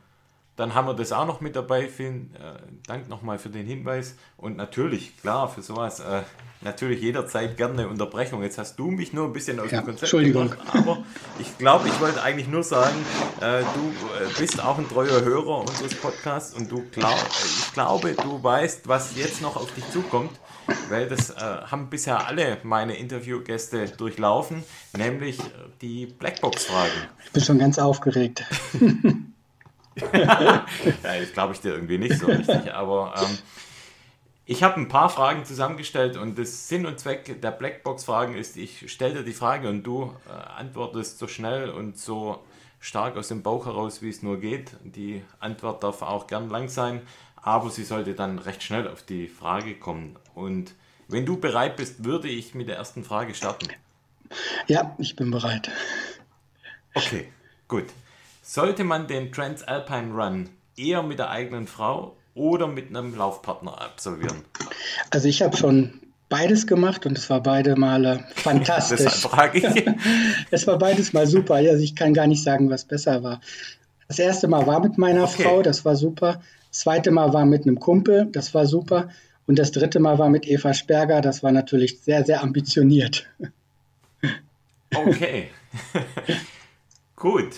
dann 0.56 0.74
haben 0.74 0.86
wir 0.86 0.94
das 0.94 1.12
auch 1.12 1.26
noch 1.26 1.40
mit 1.40 1.54
dabei. 1.54 1.86
Vielen 1.88 2.34
äh, 2.36 2.58
Dank 2.86 3.08
nochmal 3.08 3.38
für 3.38 3.50
den 3.50 3.66
Hinweis. 3.66 4.16
Und 4.38 4.56
natürlich, 4.56 5.16
klar, 5.20 5.48
für 5.48 5.60
sowas, 5.60 6.00
äh, 6.00 6.22
natürlich 6.62 7.02
jederzeit 7.02 7.58
gerne 7.58 7.74
eine 7.82 7.88
Unterbrechung. 7.88 8.42
Jetzt 8.42 8.56
hast 8.56 8.78
du 8.78 8.90
mich 8.90 9.12
nur 9.12 9.26
ein 9.26 9.34
bisschen 9.34 9.60
aus 9.60 9.70
Ja, 9.70 9.80
dem 9.80 9.84
Konzept 9.84 10.04
Entschuldigung. 10.04 10.50
gebracht, 10.50 10.68
aber 10.74 11.04
ich 11.38 11.58
glaube, 11.58 11.88
ich 11.88 12.00
wollte 12.00 12.22
eigentlich 12.22 12.48
nur 12.48 12.62
sagen, 12.62 12.96
äh, 13.40 13.60
du 13.60 14.24
äh, 14.24 14.28
bist 14.38 14.62
auch 14.62 14.78
ein 14.78 14.88
treuer 14.88 15.20
Hörer 15.22 15.60
unseres 15.60 15.94
Podcasts 15.94 16.54
und 16.54 16.72
du 16.72 16.84
glaub, 16.90 17.12
äh, 17.12 17.44
ich 17.44 17.72
glaube, 17.74 18.14
du 18.14 18.42
weißt, 18.42 18.88
was 18.88 19.14
jetzt 19.16 19.42
noch 19.42 19.56
auf 19.56 19.72
dich 19.74 19.88
zukommt. 19.90 20.30
Weil 20.88 21.08
das 21.08 21.30
äh, 21.30 21.34
haben 21.40 21.90
bisher 21.90 22.26
alle 22.26 22.58
meine 22.62 22.96
Interviewgäste 22.96 23.88
durchlaufen, 23.88 24.64
nämlich 24.96 25.38
äh, 25.40 25.42
die 25.80 26.06
Blackbox-Fragen. 26.06 27.08
Ich 27.24 27.32
bin 27.32 27.42
schon 27.42 27.58
ganz 27.58 27.78
aufgeregt. 27.78 28.44
Ja, 30.12 30.66
das 31.02 31.32
glaube 31.32 31.54
ich 31.54 31.60
dir 31.60 31.72
irgendwie 31.72 31.96
nicht 31.96 32.18
so 32.18 32.26
richtig, 32.26 32.74
aber 32.74 33.14
ähm, 33.16 33.38
ich 34.44 34.62
habe 34.62 34.78
ein 34.78 34.88
paar 34.88 35.08
Fragen 35.08 35.44
zusammengestellt 35.44 36.16
und 36.16 36.38
das 36.38 36.68
Sinn 36.68 36.86
und 36.86 37.00
Zweck 37.00 37.40
der 37.40 37.50
Blackbox-Fragen 37.50 38.34
ist, 38.34 38.56
ich 38.56 38.92
stelle 38.92 39.14
dir 39.14 39.24
die 39.24 39.32
Frage 39.32 39.68
und 39.68 39.84
du 39.84 40.14
äh, 40.28 40.32
antwortest 40.58 41.18
so 41.18 41.26
schnell 41.26 41.70
und 41.70 41.98
so 41.98 42.44
stark 42.78 43.16
aus 43.16 43.28
dem 43.28 43.42
Bauch 43.42 43.66
heraus, 43.66 44.02
wie 44.02 44.10
es 44.10 44.22
nur 44.22 44.38
geht. 44.38 44.76
Die 44.84 45.22
Antwort 45.40 45.82
darf 45.82 46.02
auch 46.02 46.26
gern 46.26 46.50
lang 46.50 46.68
sein, 46.68 47.00
aber 47.36 47.70
sie 47.70 47.84
sollte 47.84 48.14
dann 48.14 48.38
recht 48.38 48.62
schnell 48.62 48.86
auf 48.86 49.02
die 49.02 49.28
Frage 49.28 49.74
kommen. 49.76 50.16
Und 50.36 50.74
wenn 51.08 51.24
du 51.26 51.38
bereit 51.40 51.76
bist, 51.76 52.04
würde 52.04 52.28
ich 52.28 52.54
mit 52.54 52.68
der 52.68 52.76
ersten 52.76 53.02
Frage 53.02 53.34
starten. 53.34 53.68
Ja, 54.68 54.94
ich 54.98 55.16
bin 55.16 55.30
bereit. 55.30 55.70
Okay, 56.94 57.28
gut. 57.68 57.84
Sollte 58.42 58.84
man 58.84 59.06
den 59.08 59.32
Transalpine 59.32 60.12
Run 60.14 60.48
eher 60.76 61.02
mit 61.02 61.18
der 61.18 61.30
eigenen 61.30 61.66
Frau 61.66 62.16
oder 62.34 62.66
mit 62.68 62.90
einem 62.90 63.16
Laufpartner 63.16 63.80
absolvieren? 63.80 64.42
Also 65.10 65.26
ich 65.28 65.42
habe 65.42 65.56
schon 65.56 66.00
beides 66.28 66.66
gemacht 66.66 67.06
und 67.06 67.16
es 67.16 67.30
war 67.30 67.42
beide 67.42 67.76
Male 67.76 68.24
Deshalb 68.36 68.42
fantastisch. 68.44 69.12
frage 69.22 69.58
ich. 69.58 69.86
Es 70.50 70.66
war 70.66 70.78
beides 70.78 71.12
mal 71.12 71.26
super. 71.26 71.54
Also 71.54 71.82
ich 71.82 71.94
kann 71.96 72.14
gar 72.14 72.26
nicht 72.26 72.42
sagen, 72.42 72.68
was 72.70 72.84
besser 72.84 73.22
war. 73.22 73.40
Das 74.08 74.18
erste 74.18 74.48
Mal 74.48 74.66
war 74.66 74.80
mit 74.80 74.98
meiner 74.98 75.24
Okay. 75.24 75.44
Frau, 75.44 75.62
das 75.62 75.84
war 75.84 75.96
super. 75.96 76.40
Das 76.70 76.80
zweite 76.80 77.10
Mal 77.10 77.32
war 77.32 77.46
mit 77.46 77.62
einem 77.62 77.80
Kumpel, 77.80 78.26
das 78.30 78.54
war 78.54 78.66
super. 78.66 79.08
Und 79.46 79.58
das 79.58 79.70
dritte 79.70 80.00
Mal 80.00 80.18
war 80.18 80.28
mit 80.28 80.46
Eva 80.46 80.74
Sperger, 80.74 81.20
das 81.20 81.42
war 81.42 81.52
natürlich 81.52 82.00
sehr, 82.00 82.24
sehr 82.24 82.42
ambitioniert. 82.42 83.28
Okay. 84.94 85.50
gut. 87.16 87.56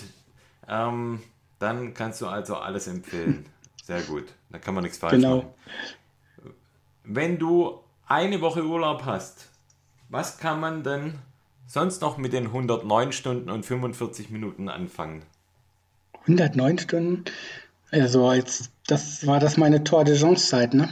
Ähm, 0.67 1.21
dann 1.57 1.93
kannst 1.93 2.21
du 2.21 2.27
also 2.27 2.55
alles 2.55 2.87
empfehlen. 2.87 3.45
Sehr 3.83 4.01
gut. 4.01 4.25
Da 4.51 4.59
kann 4.59 4.75
man 4.75 4.83
nichts 4.83 4.99
falsch 4.99 5.13
Genau. 5.13 5.37
machen. 5.37 5.49
Wenn 7.03 7.39
du 7.39 7.79
eine 8.07 8.39
Woche 8.41 8.63
Urlaub 8.63 9.03
hast, 9.05 9.49
was 10.09 10.37
kann 10.37 10.59
man 10.59 10.83
denn 10.83 11.15
sonst 11.65 12.01
noch 12.01 12.17
mit 12.17 12.33
den 12.33 12.47
109 12.47 13.11
Stunden 13.11 13.49
und 13.49 13.65
45 13.65 14.29
Minuten 14.29 14.69
anfangen? 14.69 15.23
109 16.21 16.77
Stunden. 16.79 17.25
Also 17.91 18.31
jetzt, 18.31 18.71
das 18.87 19.25
war 19.25 19.39
das 19.39 19.57
meine 19.57 19.83
Tour 19.83 20.03
de 20.03 20.15
France-Zeit, 20.15 20.73
ne? 20.75 20.89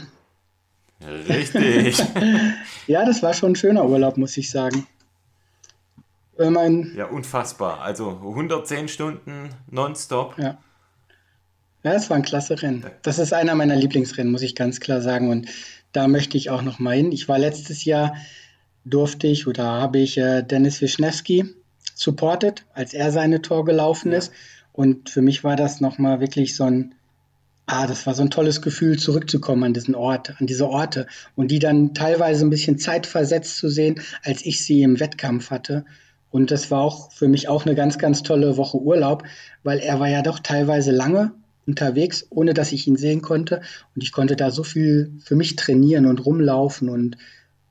Richtig. 1.05 2.03
Ja, 2.87 3.05
das 3.05 3.21
war 3.21 3.33
schon 3.33 3.51
ein 3.51 3.55
schöner 3.55 3.85
Urlaub, 3.85 4.15
muss 4.17 4.37
ich 4.37 4.49
sagen. 4.49 4.87
Äh, 6.39 6.49
mein, 6.49 6.93
Ja, 6.95 7.07
unfassbar. 7.07 7.81
Also 7.81 8.09
110 8.09 8.87
Stunden 8.87 9.49
nonstop. 9.69 10.37
ja. 10.37 10.57
Ja, 11.83 11.93
es 11.93 12.09
war 12.09 12.17
ein 12.17 12.23
klasse 12.23 12.61
Rennen. 12.61 12.85
Das 13.01 13.19
ist 13.19 13.33
einer 13.33 13.55
meiner 13.55 13.75
Lieblingsrennen, 13.75 14.31
muss 14.31 14.41
ich 14.41 14.55
ganz 14.55 14.79
klar 14.79 15.01
sagen. 15.01 15.29
Und 15.29 15.47
da 15.93 16.07
möchte 16.07 16.35
ich 16.35 16.49
auch 16.49 16.61
noch 16.61 16.79
mal 16.79 16.95
hin. 16.95 17.11
Ich 17.11 17.29
war 17.29 17.37
letztes 17.39 17.85
Jahr, 17.85 18.15
durfte 18.83 19.27
ich 19.27 19.47
oder 19.47 19.63
habe 19.63 19.99
ich 19.99 20.17
äh, 20.17 20.41
Dennis 20.41 20.81
Wischnewski 20.81 21.45
supported, 21.93 22.65
als 22.73 22.93
er 22.93 23.11
seine 23.11 23.41
Tor 23.41 23.63
gelaufen 23.63 24.11
ist. 24.11 24.33
Und 24.73 25.09
für 25.09 25.21
mich 25.21 25.43
war 25.43 25.55
das 25.55 25.79
noch 25.79 25.97
mal 25.97 26.19
wirklich 26.19 26.55
so 26.55 26.65
ein, 26.65 26.95
ah, 27.67 27.85
das 27.85 28.07
war 28.07 28.15
so 28.15 28.23
ein 28.23 28.31
tolles 28.31 28.61
Gefühl, 28.61 28.97
zurückzukommen 28.97 29.65
an 29.65 29.73
diesen 29.73 29.93
Ort, 29.93 30.33
an 30.39 30.47
diese 30.47 30.67
Orte 30.67 31.05
und 31.35 31.51
die 31.51 31.59
dann 31.59 31.93
teilweise 31.93 32.45
ein 32.45 32.49
bisschen 32.49 32.79
zeitversetzt 32.79 33.57
zu 33.57 33.69
sehen, 33.69 34.01
als 34.23 34.43
ich 34.45 34.63
sie 34.63 34.81
im 34.81 34.99
Wettkampf 34.99 35.51
hatte. 35.51 35.85
Und 36.31 36.49
das 36.49 36.71
war 36.71 36.81
auch 36.81 37.11
für 37.11 37.27
mich 37.27 37.47
auch 37.49 37.65
eine 37.65 37.75
ganz, 37.75 37.97
ganz 37.97 38.23
tolle 38.23 38.57
Woche 38.57 38.77
Urlaub, 38.77 39.23
weil 39.63 39.79
er 39.79 39.99
war 39.99 40.07
ja 40.07 40.21
doch 40.21 40.39
teilweise 40.39 40.91
lange 40.91 41.33
unterwegs, 41.65 42.25
ohne 42.29 42.53
dass 42.53 42.71
ich 42.71 42.87
ihn 42.87 42.95
sehen 42.95 43.21
konnte. 43.21 43.61
Und 43.95 44.03
ich 44.03 44.13
konnte 44.13 44.37
da 44.37 44.49
so 44.49 44.63
viel 44.63 45.11
für 45.23 45.35
mich 45.35 45.57
trainieren 45.57 46.05
und 46.05 46.25
rumlaufen 46.25 46.89
und 46.89 47.17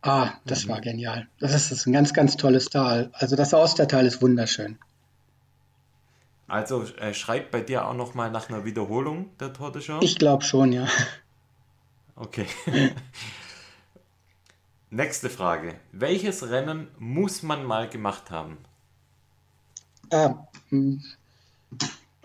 ah, 0.03 0.31
das 0.47 0.69
war 0.69 0.81
genial. 0.83 1.27
Das 1.41 1.55
ist, 1.55 1.71
das 1.71 1.79
ist 1.79 1.87
ein 1.87 1.93
ganz, 1.93 2.13
ganz 2.13 2.37
tolles 2.37 2.67
Tal. 2.67 3.11
Also 3.15 3.35
das 3.35 3.55
Ostertal 3.55 4.07
ist 4.07 4.21
wunderschön. 4.21 4.79
Also 6.49 6.85
äh, 6.99 7.13
schreibt 7.13 7.51
bei 7.51 7.61
dir 7.61 7.87
auch 7.87 7.95
noch 7.95 8.15
mal 8.15 8.31
nach 8.31 8.49
einer 8.49 8.65
Wiederholung 8.65 9.31
der 9.39 9.53
France. 9.55 9.99
Ich 10.01 10.17
glaube 10.17 10.45
schon, 10.45 10.73
ja. 10.73 10.87
Okay. 12.15 12.47
Nächste 14.91 15.29
Frage. 15.29 15.75
Welches 15.93 16.49
Rennen 16.49 16.89
muss 16.99 17.43
man 17.43 17.65
mal 17.65 17.89
gemacht 17.89 18.31
haben? 18.31 18.59
Ah, 20.11 20.47
mh, 20.71 21.03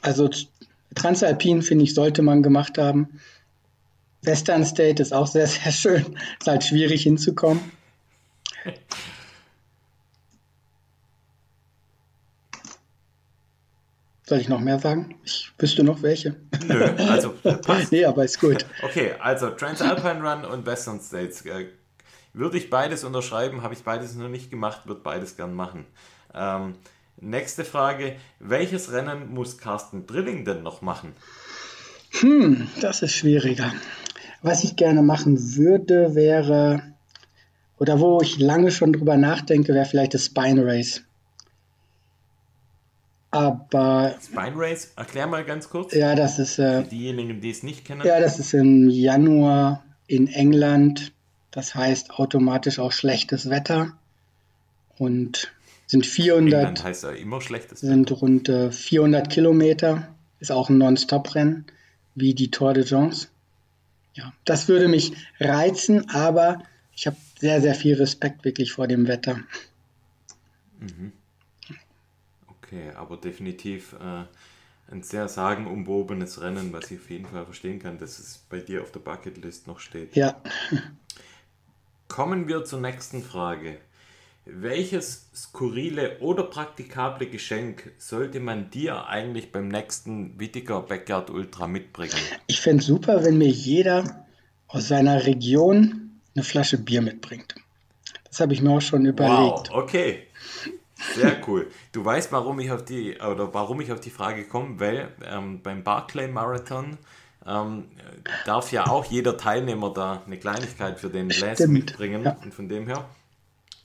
also 0.01 0.29
Transalpin, 0.93 1.63
finde 1.63 1.85
ich, 1.85 1.95
sollte 1.95 2.21
man 2.21 2.43
gemacht 2.43 2.77
haben. 2.77 3.19
Western 4.21 4.63
State 4.65 5.01
ist 5.01 5.13
auch 5.13 5.27
sehr, 5.27 5.47
sehr 5.47 5.71
schön. 5.71 6.17
Ist 6.39 6.47
halt 6.47 6.63
schwierig 6.63 7.03
hinzukommen. 7.03 7.71
Soll 14.31 14.39
ich 14.39 14.47
noch 14.47 14.61
mehr 14.61 14.79
sagen? 14.79 15.15
Ich 15.25 15.51
wüsste 15.57 15.83
noch 15.83 16.03
welche. 16.03 16.37
Nö, 16.65 16.85
also 17.09 17.33
passt. 17.43 17.91
Nee, 17.91 18.05
aber 18.05 18.23
ist 18.23 18.39
gut. 18.39 18.65
Okay, 18.81 19.11
also 19.19 19.49
Transalpine 19.49 20.23
Run 20.23 20.45
und 20.45 20.65
Western 20.65 21.01
States. 21.01 21.45
Äh, 21.45 21.65
würde 22.31 22.57
ich 22.57 22.69
beides 22.69 23.03
unterschreiben, 23.03 23.61
habe 23.61 23.73
ich 23.73 23.83
beides 23.83 24.15
noch 24.15 24.29
nicht 24.29 24.49
gemacht, 24.49 24.83
würde 24.85 25.01
beides 25.01 25.35
gern 25.35 25.53
machen. 25.53 25.85
Ähm, 26.33 26.75
nächste 27.17 27.65
Frage. 27.65 28.15
Welches 28.39 28.93
Rennen 28.93 29.33
muss 29.33 29.57
Carsten 29.57 30.07
Drilling 30.07 30.45
denn 30.45 30.63
noch 30.63 30.81
machen? 30.81 31.11
Hm, 32.21 32.69
das 32.79 33.01
ist 33.01 33.13
schwieriger. 33.13 33.73
Was 34.41 34.63
ich 34.63 34.77
gerne 34.77 35.01
machen 35.01 35.57
würde, 35.57 36.15
wäre, 36.15 36.83
oder 37.79 37.99
wo 37.99 38.21
ich 38.21 38.39
lange 38.39 38.71
schon 38.71 38.93
drüber 38.93 39.17
nachdenke, 39.17 39.73
wäre 39.73 39.85
vielleicht 39.85 40.13
das 40.13 40.27
Spine 40.27 40.65
Race. 40.65 41.03
Aber 43.31 44.17
Spine 44.21 44.53
Race, 44.55 44.91
erklär 44.97 45.25
mal 45.25 45.45
ganz 45.45 45.69
kurz. 45.69 45.93
ja, 45.93 46.15
das 46.15 46.37
ist, 46.37 46.59
äh, 46.59 46.83
Diejenigen, 46.83 47.39
die 47.39 47.49
es 47.49 47.63
nicht 47.63 47.85
kennen. 47.85 48.05
ja, 48.05 48.19
das 48.19 48.39
ist 48.39 48.53
im 48.53 48.89
Januar 48.89 49.83
in 50.07 50.27
England. 50.27 51.13
Das 51.49 51.73
heißt 51.73 52.11
automatisch 52.11 52.79
auch 52.79 52.91
schlechtes 52.91 53.49
Wetter. 53.49 53.93
Und 54.97 55.51
sind 55.87 56.05
400, 56.05 56.53
England 56.53 56.83
heißt 56.83 57.03
ja 57.03 57.11
immer 57.11 57.41
schlechtes. 57.41 57.79
sind 57.79 58.11
rund 58.21 58.49
äh, 58.49 58.71
400 58.71 59.29
Kilometer. 59.29 60.07
Ist 60.39 60.51
auch 60.51 60.69
ein 60.69 60.77
Non-Stop-Rennen, 60.77 61.65
wie 62.15 62.33
die 62.33 62.51
Tour 62.51 62.73
de 62.73 62.85
France. 62.85 63.27
Ja, 64.13 64.33
das 64.43 64.67
würde 64.67 64.89
mich 64.89 65.13
reizen, 65.39 66.09
aber 66.09 66.63
ich 66.93 67.07
habe 67.07 67.17
sehr, 67.39 67.61
sehr 67.61 67.75
viel 67.75 67.95
Respekt 67.95 68.43
wirklich 68.43 68.73
vor 68.73 68.87
dem 68.87 69.07
Wetter. 69.07 69.39
Okay, 72.71 72.91
aber 72.95 73.17
definitiv 73.17 73.93
äh, 73.93 74.23
ein 74.91 75.03
sehr 75.03 75.27
sagenumwobenes 75.27 76.41
Rennen, 76.41 76.71
was 76.71 76.89
ich 76.91 76.99
auf 76.99 77.09
jeden 77.09 77.25
Fall 77.25 77.45
verstehen 77.45 77.79
kann, 77.79 77.97
dass 77.97 78.19
es 78.19 78.39
bei 78.49 78.59
dir 78.59 78.81
auf 78.81 78.91
der 78.91 78.99
Bucketlist 79.01 79.67
noch 79.67 79.79
steht. 79.79 80.15
Ja, 80.15 80.41
Kommen 82.11 82.49
wir 82.49 82.65
zur 82.65 82.81
nächsten 82.81 83.23
Frage. 83.23 83.77
Welches 84.43 85.29
skurrile 85.33 86.19
oder 86.19 86.43
praktikable 86.43 87.27
Geschenk 87.27 87.93
sollte 87.99 88.41
man 88.41 88.69
dir 88.69 89.07
eigentlich 89.07 89.53
beim 89.53 89.69
nächsten 89.69 90.37
Whittaker 90.37 90.81
Backyard 90.81 91.29
Ultra 91.29 91.67
mitbringen? 91.67 92.11
ich 92.47 92.59
fände 92.59 92.81
es 92.81 92.87
super, 92.87 93.23
wenn 93.23 93.37
mir 93.37 93.47
jeder 93.47 94.25
aus 94.67 94.89
seiner 94.89 95.25
Region 95.25 96.19
eine 96.35 96.43
Flasche 96.43 96.77
Bier 96.77 97.01
mitbringt. 97.01 97.55
Das 98.25 98.41
habe 98.41 98.51
ich 98.53 98.61
mir 98.61 98.71
auch 98.71 98.81
schon 98.81 99.05
überlegt. 99.05 99.69
Wow, 99.69 99.83
okay. 99.83 100.23
Sehr 101.15 101.41
cool. 101.47 101.67
Du 101.91 102.03
weißt, 102.05 102.31
warum 102.31 102.59
ich 102.59 102.71
auf 102.71 102.85
die 102.85 103.17
oder 103.17 103.53
warum 103.53 103.81
ich 103.81 103.91
auf 103.91 103.99
die 103.99 104.09
Frage 104.09 104.45
komme, 104.45 104.79
weil 104.79 105.09
ähm, 105.25 105.61
beim 105.61 105.83
Barclay 105.83 106.27
Marathon 106.27 106.97
ähm, 107.45 107.85
darf 108.45 108.71
ja 108.71 108.87
auch 108.87 109.05
jeder 109.05 109.37
Teilnehmer 109.37 109.91
da 109.93 110.21
eine 110.25 110.37
Kleinigkeit 110.37 110.99
für 110.99 111.09
den 111.09 111.31
Stimmt, 111.31 111.73
mitbringen. 111.73 112.23
ja. 112.23 112.37
Und 112.43 112.53
von 112.53 112.69
dem 112.69 112.87
her, 112.87 113.05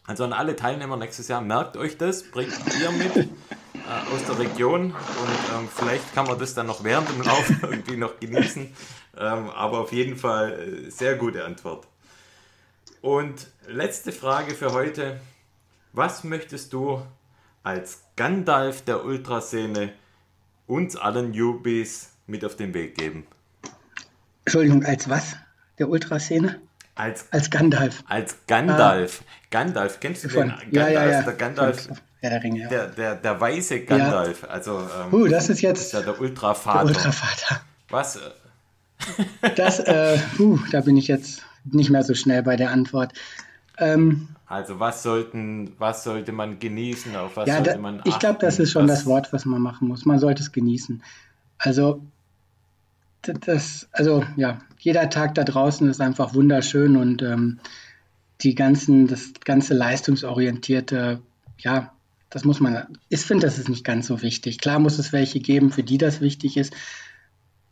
also 0.07 0.25
an 0.25 0.33
alle 0.33 0.57
Teilnehmer 0.57 0.97
nächstes 0.97 1.29
Jahr, 1.29 1.41
merkt 1.41 1.77
euch 1.77 1.97
das, 1.97 2.23
bringt 2.23 2.53
Bier 2.67 2.91
mit 2.93 3.17
äh, 3.17 4.15
aus 4.15 4.25
der 4.27 4.39
Region 4.39 4.93
und 4.93 4.93
ähm, 4.93 5.69
vielleicht 5.75 6.15
kann 6.15 6.27
man 6.27 6.39
das 6.39 6.55
dann 6.55 6.67
noch 6.67 6.85
während 6.85 7.09
dem 7.09 7.23
Lauf 7.23 7.51
irgendwie 7.63 7.97
noch 7.97 8.21
genießen. 8.21 8.75
Ähm, 9.19 9.51
aber 9.51 9.81
auf 9.81 9.93
jeden 9.93 10.17
Fall 10.17 10.85
äh, 10.87 10.91
sehr 10.91 11.17
gute 11.17 11.45
Antwort. 11.45 11.87
Und 13.01 13.47
letzte 13.69 14.13
Frage 14.13 14.55
für 14.55 14.73
heute. 14.73 15.19
Was 15.97 16.25
möchtest 16.25 16.75
du 16.75 17.01
als 17.63 18.03
Gandalf 18.17 18.83
der 18.83 19.03
Ultraszene 19.03 19.95
uns 20.67 20.95
allen 20.95 21.31
Newbies 21.31 22.11
mit 22.27 22.45
auf 22.45 22.55
den 22.55 22.75
Weg 22.75 22.99
geben? 22.99 23.27
Entschuldigung, 24.45 24.85
als 24.85 25.09
was? 25.09 25.37
Der 25.79 25.89
Ultraszene? 25.89 26.61
Als, 26.97 27.33
als 27.33 27.49
Gandalf. 27.49 28.05
Als 28.09 28.37
Gandalf. 28.47 29.23
Ah. 29.23 29.31
Gandalf, 29.51 29.99
kennst 29.99 30.25
du 30.25 30.29
Von, 30.29 30.49
den? 30.49 30.71
Gandalf, 30.71 30.73
ja, 30.75 30.89
ja, 30.91 31.11
ja. 31.11 31.23
Der 31.23 31.33
Gandalf. 31.33 31.89
Ja, 32.21 32.29
der, 32.29 32.45
Ring, 32.45 32.57
ja. 32.57 32.69
Der, 32.69 32.89
der, 32.89 33.15
der 33.15 33.41
weiße 33.41 33.81
Gandalf. 33.87 34.43
Ja. 34.43 34.49
Also, 34.49 34.79
ähm, 34.79 35.15
uh, 35.15 35.27
das 35.29 35.49
ist 35.49 35.63
jetzt. 35.63 35.81
ist 35.81 35.93
ja 35.95 36.03
der 36.03 36.21
Ultravater. 36.21 36.85
Der 36.85 36.95
Ultravater. 36.95 37.63
Was? 37.89 38.21
das, 39.57 39.81
äh, 39.81 40.19
uh, 40.39 40.59
da 40.71 40.83
bin 40.83 40.99
ich 40.99 41.09
jetzt 41.09 41.43
nicht 41.65 41.89
mehr 41.89 42.03
so 42.03 42.13
schnell 42.13 42.43
bei 42.43 42.57
der 42.57 42.71
Antwort. 42.71 43.15
Ähm, 43.79 44.29
also 44.47 44.79
was 44.79 45.03
sollten, 45.03 45.73
was 45.79 46.05
sollte 46.05 46.33
man 46.33 46.59
genießen, 46.59 47.17
auf 47.17 47.37
was 47.37 47.49
ja, 47.49 47.57
sollte 47.57 47.73
da, 47.73 47.79
man 47.79 47.99
achten? 47.99 48.09
Ich 48.09 48.19
glaube, 48.19 48.39
das 48.41 48.59
ist 48.59 48.71
schon 48.71 48.87
das 48.87 49.05
Wort, 49.05 49.33
was 49.33 49.45
man 49.45 49.61
machen 49.61 49.89
muss. 49.89 50.05
Man 50.05 50.21
sollte 50.21 50.43
es 50.43 50.53
genießen. 50.53 51.03
Also 51.59 52.01
das, 53.23 53.89
also 53.91 54.25
ja, 54.37 54.61
jeder 54.79 55.11
Tag 55.11 55.35
da 55.35 55.43
draußen 55.43 55.89
ist 55.89 56.01
einfach 56.01 56.35
wunderschön 56.35 56.97
und 56.97 57.23
ähm, 57.23 57.59
die 58.43 58.55
ganzen, 58.55 59.09
das 59.09 59.33
ganze 59.45 59.75
leistungsorientierte, 59.75 61.21
ja, 61.59 61.93
das 62.31 62.45
muss 62.45 62.61
man, 62.61 62.99
ich 63.09 63.21
finde, 63.21 63.47
das 63.47 63.59
ist 63.59 63.69
nicht 63.69 63.85
ganz 63.85 64.07
so 64.07 64.23
wichtig. 64.23 64.59
Klar 64.59 64.79
muss 64.79 64.99
es 64.99 65.13
welche 65.13 65.41
geben, 65.41 65.73
für 65.73 65.83
die 65.83 65.99
das 65.99 66.21
wichtig 66.21 66.57
ist, 66.57 66.73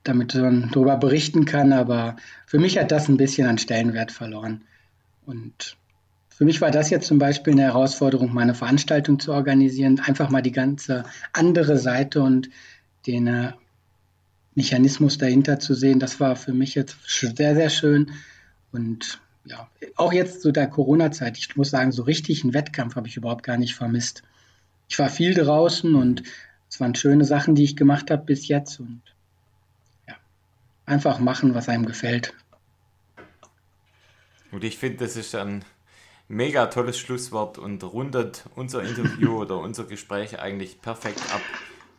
damit 0.02 0.34
man 0.34 0.70
darüber 0.72 0.96
berichten 0.96 1.44
kann, 1.44 1.72
aber 1.72 2.16
für 2.46 2.59
mich 2.59 2.78
hat 2.78 2.90
das 2.90 3.09
ein 3.09 3.16
bisschen 3.16 3.46
an 3.46 3.59
Stellenwert 3.59 4.10
verloren. 4.10 4.62
Und 5.26 5.76
für 6.36 6.44
mich 6.44 6.61
war 6.61 6.73
das 6.73 6.90
jetzt 6.90 7.06
zum 7.06 7.19
Beispiel 7.19 7.52
eine 7.52 7.62
Herausforderung, 7.62 8.35
meine 8.35 8.55
Veranstaltung 8.55 9.20
zu 9.20 9.32
organisieren, 9.32 10.01
einfach 10.01 10.31
mal 10.31 10.43
die 10.43 10.51
ganze 10.51 11.05
andere 11.32 11.78
Seite 11.78 12.23
und 12.23 12.51
den 13.06 13.28
äh, 13.28 13.52
Mechanismus 14.56 15.16
dahinter 15.16 15.61
zu 15.61 15.74
sehen. 15.74 16.01
Das 16.01 16.19
war 16.19 16.35
für 16.35 16.52
mich 16.52 16.74
jetzt 16.74 16.97
sehr, 17.06 17.55
sehr 17.55 17.70
schön. 17.70 18.11
Und 18.73 19.20
ja, 19.44 19.69
auch 19.94 20.12
jetzt 20.12 20.43
zu 20.43 20.51
der 20.51 20.66
Corona-Zeit, 20.66 21.39
ich 21.39 21.55
muss 21.55 21.70
sagen, 21.70 21.93
so 21.93 22.02
richtig 22.02 22.43
einen 22.43 22.52
Wettkampf 22.52 22.97
habe 22.97 23.06
ich 23.06 23.16
überhaupt 23.16 23.44
gar 23.44 23.56
nicht 23.56 23.77
vermisst. 23.77 24.24
Ich 24.89 24.98
war 24.98 25.11
viel 25.11 25.35
draußen 25.35 25.94
und 25.94 26.24
es 26.69 26.81
waren 26.81 26.97
schöne 26.97 27.24
Sachen, 27.24 27.55
die 27.55 27.62
ich 27.62 27.77
gemacht 27.77 28.11
habe 28.11 28.24
bis 28.24 28.48
jetzt 28.48 28.81
und 28.81 29.02
ja, 30.09 30.16
einfach 30.85 31.20
machen, 31.20 31.55
was 31.55 31.69
einem 31.69 31.86
gefällt. 31.86 32.35
Und 34.51 34.65
ich 34.65 34.78
finde, 34.78 34.98
das 34.98 35.16
ist 35.16 35.36
ein 35.36 35.65
mega 36.28 36.66
tolles 36.66 36.98
Schlusswort 36.98 37.59
und 37.59 37.82
rundet 37.84 38.44
unser 38.55 38.82
Interview 38.82 39.38
oder 39.42 39.59
unser 39.59 39.84
Gespräch 39.84 40.40
eigentlich 40.40 40.80
perfekt 40.80 41.22
ab. 41.32 41.42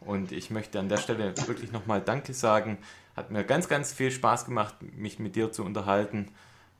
Und 0.01 0.31
ich 0.31 0.51
möchte 0.51 0.79
an 0.79 0.89
der 0.89 0.97
Stelle 0.97 1.35
wirklich 1.47 1.71
nochmal 1.71 2.01
Danke 2.01 2.33
sagen. 2.33 2.77
Hat 3.15 3.31
mir 3.31 3.43
ganz, 3.43 3.67
ganz 3.67 3.93
viel 3.93 4.11
Spaß 4.11 4.45
gemacht, 4.45 4.75
mich 4.95 5.19
mit 5.19 5.35
dir 5.35 5.51
zu 5.51 5.63
unterhalten. 5.63 6.31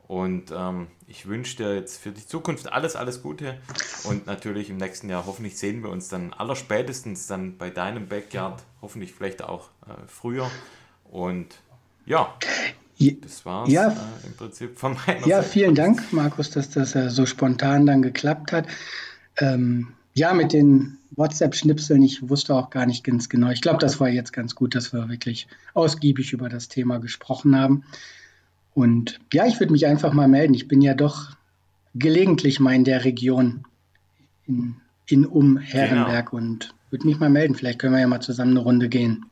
Und 0.06 0.52
ähm, 0.56 0.86
ich 1.08 1.26
wünsche 1.26 1.56
dir 1.56 1.74
jetzt 1.74 2.00
für 2.00 2.12
die 2.12 2.24
Zukunft 2.24 2.72
alles, 2.72 2.94
alles 2.94 3.22
Gute. 3.22 3.58
Und 4.04 4.26
natürlich 4.26 4.70
im 4.70 4.76
nächsten 4.76 5.08
Jahr 5.10 5.26
hoffentlich 5.26 5.58
sehen 5.58 5.82
wir 5.82 5.90
uns 5.90 6.08
dann 6.08 6.32
allerspätestens 6.32 7.26
dann 7.26 7.58
bei 7.58 7.70
deinem 7.70 8.06
Backyard. 8.06 8.62
Hoffentlich 8.82 9.12
vielleicht 9.12 9.42
auch 9.42 9.70
äh, 9.86 9.94
früher. 10.06 10.48
Und 11.10 11.56
ja, 12.04 12.36
das 12.98 13.44
war 13.44 13.66
es 13.66 13.72
ja, 13.72 13.88
äh, 13.88 14.26
im 14.26 14.34
Prinzip 14.36 14.78
von 14.78 14.96
meiner 15.06 15.26
Ja, 15.26 15.38
Seite. 15.38 15.48
vielen 15.48 15.74
Dank, 15.74 16.12
Markus, 16.12 16.50
dass 16.50 16.70
das 16.70 16.94
äh, 16.94 17.10
so 17.10 17.26
spontan 17.26 17.86
dann 17.86 18.02
geklappt 18.02 18.52
hat. 18.52 18.66
Ähm, 19.38 19.88
ja, 20.14 20.32
mit 20.32 20.52
den 20.52 20.96
WhatsApp-Schnipseln, 21.14 22.02
ich 22.02 22.28
wusste 22.28 22.54
auch 22.54 22.70
gar 22.70 22.86
nicht 22.86 23.04
ganz 23.04 23.28
genau. 23.28 23.50
Ich 23.50 23.60
glaube, 23.60 23.78
das 23.78 24.00
war 24.00 24.08
jetzt 24.08 24.32
ganz 24.32 24.54
gut, 24.54 24.74
dass 24.74 24.92
wir 24.92 25.08
wirklich 25.08 25.46
ausgiebig 25.74 26.32
über 26.32 26.48
das 26.48 26.68
Thema 26.68 26.98
gesprochen 26.98 27.54
haben. 27.54 27.84
Und 28.74 29.20
ja, 29.32 29.46
ich 29.46 29.60
würde 29.60 29.72
mich 29.72 29.86
einfach 29.86 30.12
mal 30.12 30.28
melden. 30.28 30.54
Ich 30.54 30.68
bin 30.68 30.80
ja 30.80 30.94
doch 30.94 31.36
gelegentlich 31.94 32.60
mal 32.60 32.74
in 32.74 32.84
der 32.84 33.04
Region 33.04 33.64
in, 34.46 34.76
in 35.06 35.26
um 35.26 35.58
Herrenberg 35.58 36.30
genau. 36.30 36.42
und 36.42 36.74
würde 36.90 37.06
mich 37.06 37.18
mal 37.18 37.30
melden. 37.30 37.54
Vielleicht 37.54 37.78
können 37.78 37.94
wir 37.94 38.00
ja 38.00 38.06
mal 38.06 38.20
zusammen 38.20 38.52
eine 38.52 38.60
Runde 38.60 38.88
gehen. 38.88 39.26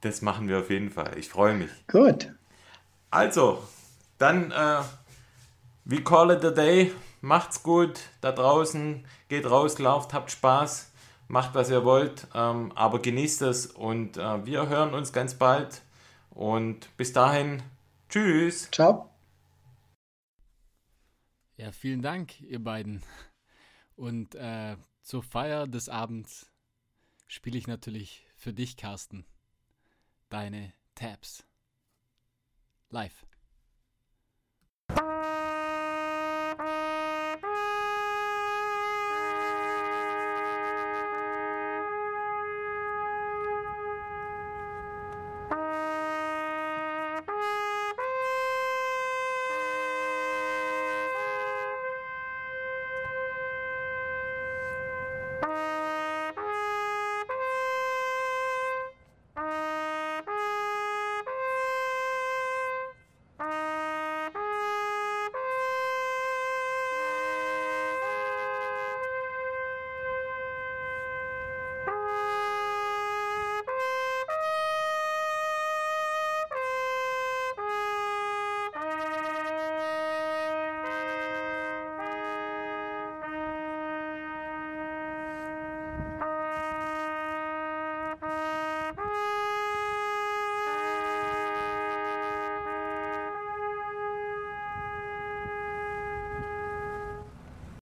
Das 0.00 0.22
machen 0.22 0.48
wir 0.48 0.60
auf 0.60 0.70
jeden 0.70 0.90
Fall. 0.90 1.18
Ich 1.18 1.28
freue 1.28 1.54
mich. 1.54 1.70
Gut. 1.88 2.32
Also, 3.10 3.62
dann 4.18 4.52
äh, 4.52 4.82
we 5.84 6.02
call 6.02 6.30
it 6.30 6.44
a 6.44 6.50
day. 6.50 6.92
Macht's 7.20 7.62
gut 7.62 8.00
da 8.20 8.30
draußen. 8.30 9.04
Geht 9.28 9.50
raus, 9.50 9.78
lauft, 9.78 10.14
habt 10.14 10.30
Spaß. 10.30 10.92
Macht, 11.26 11.54
was 11.54 11.70
ihr 11.70 11.84
wollt. 11.84 12.28
Ähm, 12.32 12.72
aber 12.76 13.00
genießt 13.00 13.42
es. 13.42 13.66
Und 13.66 14.16
äh, 14.16 14.46
wir 14.46 14.68
hören 14.68 14.94
uns 14.94 15.12
ganz 15.12 15.34
bald. 15.34 15.82
Und 16.30 16.96
bis 16.96 17.12
dahin, 17.12 17.62
tschüss. 18.08 18.70
Ciao. 18.70 19.10
Ja, 21.56 21.72
vielen 21.72 22.02
Dank, 22.02 22.40
ihr 22.40 22.62
beiden. 22.62 23.02
Und 23.96 24.36
äh, 24.36 24.76
zur 25.02 25.24
Feier 25.24 25.66
des 25.66 25.88
Abends 25.88 26.48
spiele 27.26 27.58
ich 27.58 27.66
natürlich 27.66 28.24
für 28.36 28.52
dich, 28.52 28.76
Carsten 28.76 29.26
deine 30.28 30.72
Tabs. 30.94 31.44
Live. 32.90 33.27